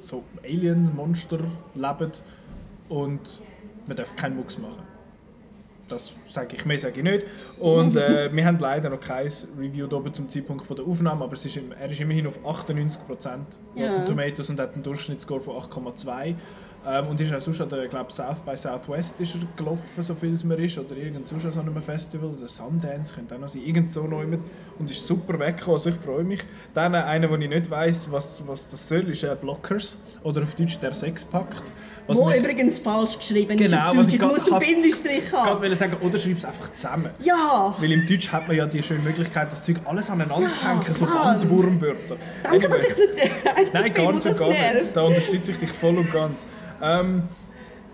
so 0.00 0.22
Aliens, 0.44 0.92
Monster 0.92 1.38
leben 1.74 2.12
und 2.88 3.40
man 3.86 3.96
darf 3.96 4.14
keinen 4.16 4.36
Mucks 4.36 4.58
machen. 4.58 4.82
Das 5.88 6.12
sage 6.26 6.56
ich, 6.56 6.66
mehr 6.66 6.78
sage 6.78 6.98
ich 6.98 7.02
nicht. 7.02 7.26
Und 7.58 7.96
äh, 7.96 8.30
wir 8.30 8.44
haben 8.44 8.58
leider 8.58 8.90
noch 8.90 9.00
kein 9.00 9.30
Review 9.58 9.86
oben 9.90 10.12
zum 10.12 10.28
Zeitpunkt 10.28 10.66
von 10.66 10.76
der 10.76 10.86
Aufnahme, 10.86 11.24
aber 11.24 11.32
es 11.32 11.44
ist, 11.46 11.56
er 11.56 11.90
ist 11.90 12.00
immerhin 12.00 12.26
auf 12.26 12.38
98% 12.44 12.98
Rotten 13.08 13.46
Ja. 13.74 14.04
Tomatoes 14.04 14.50
und 14.50 14.60
hat 14.60 14.74
einen 14.74 14.82
Durchschnittsscore 14.82 15.40
von 15.40 15.56
8,2. 15.56 16.34
Ähm, 16.86 17.08
und 17.08 17.20
ist 17.20 17.32
auch 17.34 17.40
sonst 17.40 17.60
an 17.60 17.68
der, 17.68 17.86
glaub, 17.88 18.10
South 18.10 18.38
by 18.46 18.56
Southwest 18.56 19.20
ist 19.20 19.34
er 19.34 19.40
gelaufen, 19.56 19.82
so 20.02 20.14
viel 20.14 20.32
es 20.32 20.44
mir 20.44 20.54
ist, 20.56 20.78
oder 20.78 20.96
irgend 20.96 21.26
sonst 21.28 21.44
an 21.44 21.52
so 21.52 21.60
einem 21.60 21.82
Festival, 21.82 22.30
oder 22.30 22.48
Sundance 22.48 23.14
könnte 23.14 23.34
auch 23.34 23.38
noch 23.40 23.48
sein, 23.48 23.62
irgend 23.64 23.90
so 23.90 24.04
noch 24.06 24.20
jemand. 24.20 24.42
Und 24.78 24.90
ist 24.90 25.06
super 25.06 25.38
weggekommen, 25.38 25.74
also 25.76 25.90
ich 25.90 25.96
freue 25.96 26.24
mich. 26.24 26.40
Dann 26.72 26.94
äh, 26.94 26.98
einer, 26.98 27.28
wo 27.28 27.36
ich 27.36 27.48
nicht 27.48 27.68
weiss, 27.70 28.10
was, 28.10 28.42
was 28.46 28.68
das 28.68 28.86
soll, 28.88 29.08
ist 29.10 29.22
äh, 29.24 29.36
Blockers, 29.40 29.96
oder 30.22 30.42
auf 30.42 30.54
Deutsch 30.54 30.78
der 30.78 30.94
Sexpakt. 30.94 31.62
Was 32.06 32.16
Wo 32.16 32.24
mich- 32.26 32.36
übrigens 32.36 32.78
falsch 32.78 33.18
geschrieben 33.18 33.56
Genau, 33.56 33.92
ist 34.00 34.08
ich 34.14 34.18
Deutsch. 34.18 34.32
Grad 34.32 34.50
muss 34.50 34.50
einen 34.52 34.74
Bindestrich 34.74 35.24
Ich 35.26 35.32
haben. 35.32 35.60
wollte 35.60 35.76
sagen, 35.76 35.96
oder 36.00 36.16
schreib 36.16 36.38
es 36.38 36.44
einfach 36.46 36.72
zusammen. 36.72 37.10
Ja! 37.22 37.74
Weil 37.78 37.92
im 37.92 38.06
Deutsch 38.06 38.32
hat 38.32 38.48
man 38.48 38.56
ja 38.56 38.64
die 38.66 38.82
schöne 38.82 39.00
Möglichkeit, 39.00 39.52
das 39.52 39.62
Zeug 39.64 39.76
alles 39.84 40.08
aneinander 40.08 40.46
Ja, 40.48 40.52
zu 40.52 40.66
hängen, 40.66 40.94
so. 40.94 41.04
Bandwurmwörter. 41.04 42.16
Danke, 42.44 42.68
dass 42.68 42.78
Anyway. 42.78 42.88
ich 42.88 42.96
nicht 43.24 43.34
Nein, 43.74 43.84
nicht, 43.84 44.24
das 44.24 44.38
gar 44.38 44.48
nicht. 44.48 44.96
Da 44.96 45.02
unterstütze 45.02 45.50
ich 45.52 45.58
dich 45.58 45.70
voll 45.70 45.98
und 45.98 46.10
ganz. 46.10 46.46
Ähm, 46.82 47.24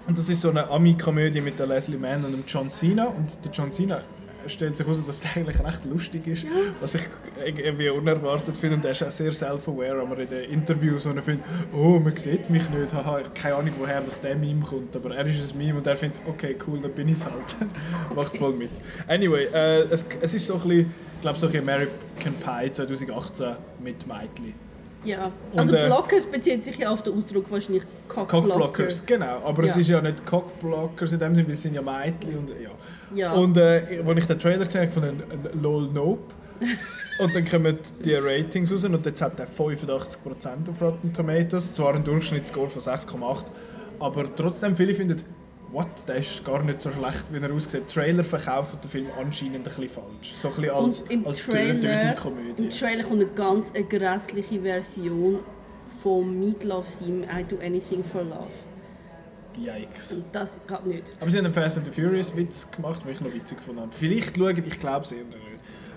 und 0.07 0.19
das 0.19 0.29
ist 0.29 0.43
so 0.43 0.51
eine 0.51 0.69
Ami-Komödie 0.69 1.41
mit 1.41 1.59
der 1.59 1.67
Leslie 1.67 1.97
Mann 1.97 2.25
und 2.25 2.33
dem 2.33 2.45
John 2.47 2.69
Cena. 2.69 3.07
Und 3.07 3.43
der 3.45 3.51
John 3.53 3.73
Cena 3.73 4.03
stellt 4.47 4.77
sich 4.77 4.87
heraus, 4.87 5.05
dass 5.07 5.21
der 5.21 5.37
eigentlich 5.37 5.59
recht 5.59 5.85
lustig 5.85 6.27
ist, 6.27 6.47
was 6.81 6.95
ich 6.95 7.03
irgendwie 7.45 7.89
unerwartet 7.89 8.57
finde. 8.57 8.77
Und 8.77 8.85
er 8.85 8.93
ist 8.93 9.03
auch 9.03 9.11
sehr 9.11 9.33
self-aware, 9.33 10.01
aber 10.01 10.19
in 10.19 10.29
den 10.29 10.51
Interviews, 10.51 11.07
wo 11.07 11.11
er 11.11 11.23
findet, 11.23 11.47
oh, 11.73 11.99
man 11.99 12.17
sieht 12.17 12.51
mich 12.51 12.69
nicht, 12.71 12.93
haha, 12.93 13.21
ich 13.21 13.25
habe 13.25 13.35
keine 13.35 13.55
Ahnung, 13.57 13.75
woher 13.79 14.01
das 14.01 14.21
der 14.21 14.37
Meme 14.37 14.61
kommt, 14.61 14.95
aber 14.97 15.17
er 15.17 15.27
ist 15.27 15.53
ein 15.53 15.59
Meme 15.59 15.79
und 15.79 15.87
er 15.87 15.97
findet, 15.97 16.21
okay, 16.27 16.57
cool, 16.67 16.81
dann 16.81 16.93
bin 16.93 17.09
ich 17.09 17.15
es 17.15 17.25
halt. 17.25 17.57
Macht 18.15 18.37
voll 18.37 18.53
mit. 18.53 18.71
Anyway, 19.09 19.47
äh, 19.53 19.83
es, 19.91 20.07
es 20.21 20.35
ist 20.35 20.47
so 20.47 20.55
ein 20.55 20.61
bisschen, 20.61 20.81
ich 21.17 21.21
glaube, 21.23 21.39
so 21.39 21.47
ein 21.47 21.53
bisschen 21.53 21.69
American 21.69 22.35
Pie 22.35 22.73
2018 22.73 23.57
mit 23.83 24.07
Meitli. 24.07 24.55
Ja. 25.05 25.31
Und, 25.53 25.59
Also 25.59 25.75
äh, 25.77 25.87
Blockers 25.87 26.27
bezieht 26.27 26.65
sich 26.65 26.79
ja 26.79 26.91
auf 26.91 27.03
den 27.03 27.15
Ausdruck 27.15 27.51
wahrscheinlich 27.51 27.83
Cockblocker. 28.09 28.49
Cockblockers, 28.49 29.05
genau. 29.07 29.43
Aber 29.45 29.65
es 29.65 29.75
Ja. 29.75 29.81
ist 29.81 29.89
ja 29.89 30.01
nicht 30.01 30.25
Cockblockers 30.27 31.13
in 31.13 31.19
dem 31.19 31.35
Sinne, 31.35 31.47
weil 31.49 31.55
es 31.55 31.63
sind 31.63 31.75
ja 31.75 31.83
Mädchen 31.83 32.39
und 32.39 32.51
ja. 32.51 32.71
Ja. 33.15 33.33
Und 33.35 33.57
äh, 33.57 34.03
als 34.07 34.19
ich 34.19 34.27
den 34.27 34.39
Trailer 34.39 34.65
gesehen 34.65 34.83
habe, 34.83 34.93
von 34.93 35.03
einem 35.05 35.23
LOL 35.63 35.89
Nope. 35.93 36.23
und 37.19 37.35
dann 37.35 37.45
kommen 37.45 37.79
die 38.05 38.15
Ratings 38.15 38.73
raus 38.73 38.85
und 38.85 39.05
jetzt 39.05 39.21
hat 39.21 39.39
er 39.41 39.47
85% 39.49 40.71
auf 40.71 40.81
Rotten 40.81 41.13
Tomatoes, 41.13 41.73
zwar 41.73 41.95
ein 41.95 42.05
Durchschnittsscore 42.05 42.71
von 42.71 42.81
6,8, 42.81 43.45
aber 43.99 44.35
trotzdem 44.37 44.77
viele 44.77 44.95
finden, 44.95 45.21
what, 45.75 46.09
der 46.09 46.17
ist 46.17 46.45
gar 46.45 46.63
nicht 46.63 46.81
so 46.81 46.91
schlecht, 46.91 47.25
wie 47.33 47.39
er 47.39 47.53
aussieht. 47.53 47.89
Trailer 47.89 48.25
verkaufen 48.25 48.79
den 48.83 48.89
Film 48.89 49.07
anscheinend 49.21 49.57
ein 49.57 49.63
bisschen 49.65 49.89
falsch. 49.89 50.35
So 50.37 50.49
ein 50.49 50.55
bisschen 50.55 50.71
als, 50.75 51.03
Und 51.03 51.11
im 51.11 51.27
als 51.27 51.45
Trailer, 51.45 51.75
Dödel-Komödie. 51.75 52.63
im 52.65 52.71
Trailer 52.71 53.03
kommt 53.05 53.23
eine 53.23 53.31
ganz 53.33 53.73
eine 53.75 53.85
grässliche 53.85 54.61
Version 54.61 55.41
von 56.03 56.39
Meatloaf 56.39 56.89
Sim 56.89 57.25
I 57.25 57.45
Do 57.49 57.59
Anything 57.59 58.05
for 58.05 58.23
Love. 58.23 58.53
Yikes. 59.59 60.13
Und 60.13 60.25
das 60.33 60.59
geht 60.67 60.87
nicht. 60.87 61.13
Aber 61.21 61.31
sie 61.31 61.39
haben 61.39 61.45
einen 61.45 61.55
Fast 61.55 61.77
and 61.77 61.87
the 61.87 61.93
Furious 61.93 62.35
Witz 62.37 62.71
gemacht, 62.71 63.05
den 63.05 63.13
ich 63.13 63.21
noch 63.21 63.33
witzig 63.33 63.59
gefunden 63.59 63.83
habe. 63.83 63.93
Vielleicht 63.93 64.37
schauen, 64.37 64.65
ich 64.67 64.81
glaube 64.81 65.05
es 65.05 65.13
eher 65.13 65.25
nicht. 65.25 65.39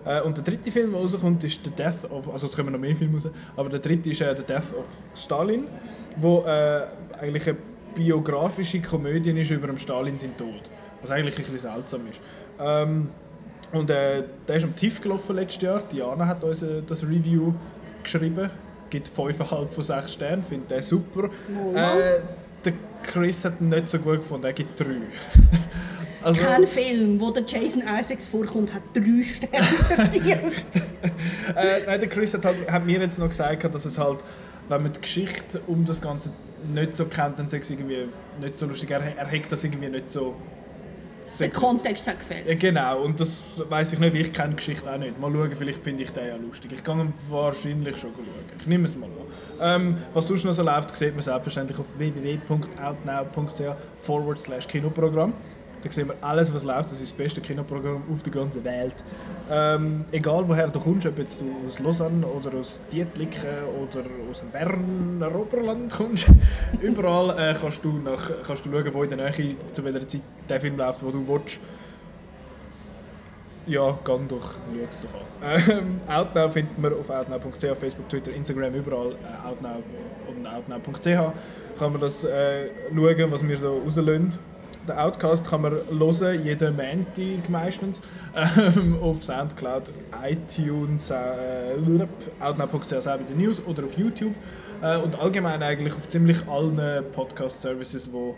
Äh, 0.05 0.21
und 0.21 0.37
der 0.37 0.43
dritte 0.43 0.71
Film, 0.71 0.91
der 0.91 1.01
rauskommt, 1.01 1.43
ist 1.43 1.59
The 1.63 1.71
Death 1.71 2.09
of, 2.11 2.31
also 2.31 2.47
es 2.47 2.55
kommen 2.55 2.71
noch 2.71 2.79
mehr 2.79 2.95
Filme 2.95 3.15
raus, 3.15 3.29
aber 3.55 3.69
der 3.69 3.79
dritte 3.79 4.09
ist 4.09 4.21
äh, 4.21 4.35
The 4.35 4.43
Death 4.43 4.73
of 4.77 4.85
Stalin, 5.15 5.65
wo 6.17 6.43
äh, 6.45 6.87
eigentlich 7.19 7.47
eine 7.47 7.57
biografische 7.97 8.79
Komödie 8.79 9.31
ist 9.31 9.49
über 9.49 9.67
den 9.67 9.77
Stalin 9.77 10.17
seinen 10.17 10.37
Tod, 10.37 10.61
was 11.01 11.11
eigentlich 11.11 11.35
ein 11.37 11.51
bisschen 11.51 11.71
seltsam 11.71 12.01
ist. 12.07 12.19
Ähm, 12.59 13.09
und 13.73 13.89
äh, 13.89 14.23
der 14.47 14.55
ist 14.55 14.63
am 14.63 14.75
TIFF 14.75 15.01
gelaufen 15.01 15.35
letztes 15.35 15.63
Jahr, 15.63 15.81
Diana 15.81 16.27
hat 16.27 16.43
uns 16.43 16.61
äh, 16.61 16.81
das 16.85 17.03
Review 17.03 17.53
geschrieben, 18.03 18.49
gibt 18.89 19.09
5,5 19.09 19.71
von 19.71 19.83
6 19.83 20.13
Sternen, 20.13 20.43
findet 20.43 20.71
den 20.71 20.81
super. 20.81 21.25
Äh, 21.73 22.21
der 22.63 22.73
Chris 23.03 23.43
hat 23.43 23.59
ihn 23.59 23.69
nicht 23.69 23.89
so 23.89 23.97
gut 23.97 24.17
gefunden, 24.17 24.45
er 24.45 24.53
gibt 24.53 24.79
3. 24.79 24.85
also, 26.23 26.41
Kein 26.41 26.67
Film, 26.67 27.19
wo 27.19 27.31
der 27.31 27.43
Jason 27.43 27.81
Isaacs 27.81 28.27
vorkommt, 28.27 28.73
hat 28.73 28.83
drei 28.93 29.23
Sterne 29.23 29.65
verdient. 29.87 30.53
Äh, 31.55 31.85
nein, 31.85 31.99
der 31.99 32.09
Chris 32.09 32.33
hat, 32.35 32.45
halt, 32.45 32.71
hat 32.71 32.85
mir 32.85 32.99
jetzt 32.99 33.17
noch 33.17 33.29
gesagt, 33.29 33.73
dass 33.73 33.85
es 33.85 33.97
halt, 33.97 34.19
wenn 34.69 34.83
man 34.83 34.93
die 34.93 35.01
Geschichte 35.01 35.61
um 35.67 35.83
das 35.83 36.01
Ganze 36.01 36.31
nicht 36.73 36.95
so 36.95 37.05
kennt, 37.05 37.39
dann 37.39 37.47
sagt 37.47 37.63
es 37.63 37.69
irgendwie 37.71 38.07
nicht 38.41 38.57
so 38.57 38.65
lustig. 38.65 38.91
Er, 38.91 39.01
er 39.01 39.31
hat 39.31 39.51
das 39.51 39.63
irgendwie 39.63 39.89
nicht 39.89 40.09
so. 40.09 40.35
Der 41.39 41.49
Kontext 41.49 42.07
hat 42.07 42.19
gefällt. 42.19 42.47
Ja, 42.47 42.55
genau, 42.55 43.03
und 43.03 43.19
das 43.19 43.61
weiß 43.69 43.93
ich 43.93 43.99
nicht, 43.99 44.15
ich 44.15 44.31
kenne 44.31 44.51
die 44.51 44.55
Geschichte 44.55 44.89
auch 44.89 44.97
nicht. 44.97 45.19
Mal 45.19 45.31
schauen, 45.31 45.53
vielleicht 45.55 45.83
finde 45.83 46.03
ich 46.03 46.11
den 46.11 46.25
ja 46.25 46.35
lustig. 46.37 46.71
Ich 46.73 46.83
kann 46.83 46.99
ihn 46.99 47.13
wahrscheinlich 47.29 47.97
schon 47.97 48.11
schauen. 48.13 48.25
Ich 48.57 48.65
nehme 48.65 48.85
es 48.85 48.95
mal 48.97 49.07
an. 49.59 49.81
Ähm, 49.83 49.97
was 50.13 50.27
sonst 50.27 50.45
noch 50.45 50.53
so 50.53 50.63
läuft, 50.63 50.95
sieht 50.95 51.13
man 51.13 51.21
selbstverständlich 51.21 51.77
auf 51.77 51.85
www.outnow.ch 51.97 53.61
forward 53.99 54.41
slash 54.41 54.67
Kinoprogramm. 54.67 55.33
Da 55.81 55.91
sehen 55.91 56.07
wir 56.07 56.15
alles, 56.21 56.53
was 56.53 56.63
läuft. 56.63 56.85
Das 56.85 56.93
ist 56.93 57.03
das 57.03 57.13
beste 57.13 57.41
Kinoprogramm 57.41 58.03
auf 58.11 58.23
der 58.23 58.33
ganzen 58.33 58.63
Welt. 58.63 58.95
Ähm, 59.49 60.05
egal 60.11 60.47
woher 60.47 60.67
du 60.67 60.79
kommst, 60.79 61.05
ob 61.05 61.17
jetzt 61.19 61.39
du 61.39 61.45
aus 61.65 61.79
Lausanne 61.79 62.25
oder 62.25 62.57
aus 62.57 62.81
Dietliken 62.91 63.63
oder 63.81 64.03
aus 64.29 64.39
dem 64.39 64.49
Berner 64.49 65.33
Oberland 65.35 65.93
kommst, 65.93 66.27
überall 66.81 67.29
äh, 67.37 67.55
kannst, 67.59 67.83
du 67.85 67.93
nach, 67.93 68.31
kannst 68.45 68.65
du 68.65 68.71
schauen, 68.71 68.93
wo 68.93 69.03
in 69.03 69.09
der 69.09 69.17
Nähe 69.17 69.55
zu 69.71 69.83
welcher 69.83 70.07
Zeit 70.07 70.21
der 70.49 70.59
Film 70.59 70.77
läuft, 70.77 71.03
wo 71.03 71.11
du 71.11 71.27
willst. 71.27 71.59
Ja, 73.67 73.99
gang 74.03 74.29
doch, 74.29 74.53
schau 74.53 74.87
es 74.89 75.01
doch 75.01 75.13
an. 75.13 75.61
Ähm, 75.69 76.01
Outnow 76.07 76.51
findet 76.51 76.79
man 76.79 76.93
auf 76.93 77.09
outnow.ch, 77.09 77.77
Facebook, 77.77 78.07
Twitter, 78.07 78.31
Instagram, 78.31 78.73
überall. 78.73 79.11
Äh, 79.11 79.47
Outnow 79.47 79.83
und 80.29 80.47
outnow.ch 80.47 81.33
kann 81.77 81.91
man 81.91 82.01
das 82.01 82.23
äh, 82.23 82.69
schauen, 82.93 83.31
was 83.31 83.47
wir 83.47 83.57
so 83.57 83.77
rauslösen. 83.77 84.39
Den 84.87 84.97
Outcast 84.97 85.45
kann 85.45 85.61
man 85.61 85.73
hören, 85.73 86.45
jeden 86.45 86.75
Montag 86.75 87.49
meistens, 87.49 88.01
ähm, 88.35 88.97
auf 89.01 89.23
Soundcloud, 89.23 89.91
iTunes, 90.23 91.09
äh, 91.09 91.75
outnow.ch 92.39 92.87
selber 92.87 93.23
die 93.29 93.33
News 93.33 93.61
oder 93.65 93.83
auf 93.83 93.97
YouTube 93.97 94.33
äh, 94.81 94.97
und 94.97 95.19
allgemein 95.19 95.61
eigentlich 95.61 95.93
auf 95.93 96.07
ziemlich 96.07 96.47
allen 96.47 97.03
Podcast-Services, 97.11 98.11
wo 98.13 98.35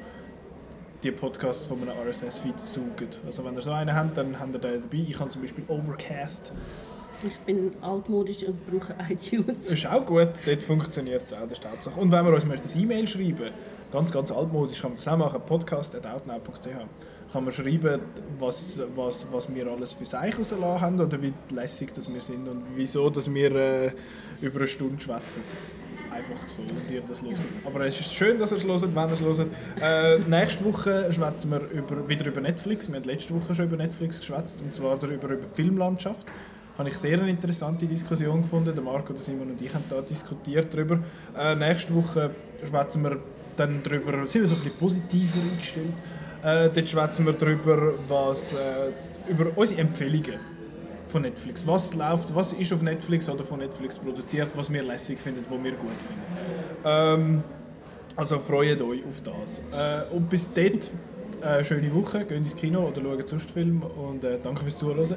die 1.04 1.12
Podcasts 1.12 1.68
von 1.68 1.82
einem 1.82 1.92
RSS-Feed 2.08 2.60
saugen. 2.60 3.10
Also 3.26 3.46
wenn 3.46 3.56
ihr 3.56 3.62
so 3.62 3.72
einen 3.72 3.94
habt, 3.96 4.18
dann 4.18 4.40
habt 4.40 4.56
ihr 4.56 4.60
den 4.60 4.82
dabei. 4.82 5.06
Ich 5.08 5.20
habe 5.20 5.30
zum 5.30 5.42
Beispiel 5.42 5.64
Overcast. 5.68 6.52
Ich 7.26 7.38
bin 7.40 7.72
altmodisch 7.82 8.44
und 8.44 8.66
brauche 8.66 8.96
iTunes. 9.10 9.68
Ist 9.68 9.86
auch 9.86 10.06
gut, 10.06 10.30
dort 10.46 10.64
funktioniert 10.64 11.24
es 11.26 11.34
auch, 11.34 11.44
das 11.44 11.54
ist 11.54 11.64
die 11.64 11.68
Hauptsache. 11.68 12.00
Und 12.00 12.12
wenn 12.12 12.26
wir 12.26 12.34
uns 12.34 12.46
möchten, 12.46 12.68
ein 12.68 12.84
E-Mail 12.84 13.08
schreiben, 13.08 13.52
ganz, 13.92 14.12
ganz 14.12 14.32
altmodisch, 14.32 14.82
kann 14.82 14.92
man 14.92 14.98
das 14.98 15.08
auch 15.08 15.18
machen, 15.18 15.42
podcast.outnow.ch 15.46 16.68
kann 17.32 17.44
man 17.44 17.54
schreiben, 17.54 18.02
was, 18.40 18.82
was, 18.96 19.28
was 19.32 19.54
wir 19.54 19.68
alles 19.68 19.94
für 19.94 20.06
sich 20.06 20.20
rausgelassen 20.20 20.82
haben 20.82 21.00
oder 21.00 21.22
wie 21.22 21.34
lässig 21.52 21.94
dass 21.94 22.12
wir 22.12 22.22
sind 22.22 22.48
und 22.48 22.64
wieso 22.76 23.10
dass 23.10 23.32
wir 23.32 23.56
äh, 23.56 23.92
über 24.42 24.60
eine 24.60 24.68
Stunde 24.68 25.00
schwätzen. 25.02 25.44
Einfach 26.12 26.50
so, 26.50 26.64
und 26.64 26.92
ihr 26.92 27.02
das 27.02 27.22
hört. 27.22 27.38
Aber 27.66 27.86
es 27.86 28.00
ist 28.00 28.14
schön, 28.14 28.40
dass 28.40 28.52
ihr 28.52 28.58
es 28.58 28.66
hört, 28.66 28.82
wenn 28.82 29.10
ihr 29.10 29.12
es 29.12 29.22
hört. 29.22 29.52
Äh, 29.80 30.20
nächste 30.28 30.66
Woche 30.66 31.12
schwätzen 31.14 31.52
wir 31.52 31.70
über, 31.70 32.10
wieder 32.10 32.26
über 32.26 32.42
Netflix. 32.42 32.90
Wir 32.90 32.96
haben 32.96 33.04
letzte 33.04 33.36
Woche 33.36 33.54
schon 33.54 33.66
über 33.66 33.78
Netflix 33.78 34.20
geschwätzt, 34.20 34.62
und 34.62 34.74
zwar 34.74 34.98
darüber, 34.98 35.30
über 35.30 35.46
die 35.46 35.56
Filmlandschaft. 35.56 36.26
Habe 36.80 36.90
ich 36.90 36.98
sehr 36.98 37.20
eine 37.20 37.30
interessante 37.30 37.86
Diskussion 37.86 38.42
gefunden. 38.42 38.74
Marco, 38.84 39.14
Simon 39.14 39.52
und 39.52 39.62
ich 39.62 39.74
haben 39.74 39.84
da 39.88 40.02
diskutiert 40.02 40.74
darüber. 40.74 41.00
Äh, 41.38 41.56
nächste 41.56 41.94
Woche 41.94 42.32
schwätzen 42.68 43.04
wir 43.04 43.20
dann 43.60 43.82
darüber, 43.84 44.28
sind 44.28 44.42
wir 44.42 44.48
so 44.48 44.56
ein 44.56 44.62
bisschen 44.62 44.78
positiver 44.78 45.40
eingestellt. 45.42 45.94
Äh, 46.44 46.70
dort 46.70 46.90
schwätzen 46.90 47.26
wir 47.26 47.34
darüber, 47.34 47.94
was, 48.08 48.54
äh, 48.54 48.92
über 49.30 49.48
unsere 49.56 49.82
Empfehlungen 49.82 50.40
von 51.08 51.24
Netflix. 51.24 51.66
Was 51.68 51.94
läuft, 51.94 52.34
was 52.34 52.54
ist 52.54 52.72
auf 52.72 52.82
Netflix 52.82 53.28
oder 53.30 53.44
von 53.44 53.60
Netflix 53.60 53.98
produziert, 53.98 54.50
was 54.56 54.72
wir 54.72 54.84
lässig 54.84 55.20
finden, 55.20 55.44
was 55.50 55.64
wir 55.64 55.72
gut 55.72 55.90
finden. 55.90 56.24
Ähm, 56.86 57.44
also 58.16 58.40
freut 58.40 58.82
euch 58.82 59.04
auf 59.06 59.22
das. 59.22 59.60
Äh, 59.72 60.14
und 60.14 60.30
bis 60.30 60.52
dort, 60.54 60.92
äh, 61.42 61.64
schöne 61.64 61.94
Woche, 61.94 62.20
geht 62.26 62.38
ins 62.38 62.56
Kino 62.56 62.88
oder 62.88 63.02
schaut 63.02 63.28
sonst 63.28 63.52
Film 63.52 63.82
und 63.82 64.24
äh, 64.24 64.38
danke 64.42 64.62
fürs 64.62 64.78
Zuhören. 64.78 65.16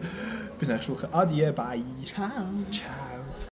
Bis 0.58 0.68
nächste 0.68 0.92
Woche. 0.92 1.08
Adieu, 1.12 1.52
bye. 1.52 1.82
Ciao. 2.04 2.28
Ciao. 2.70 3.11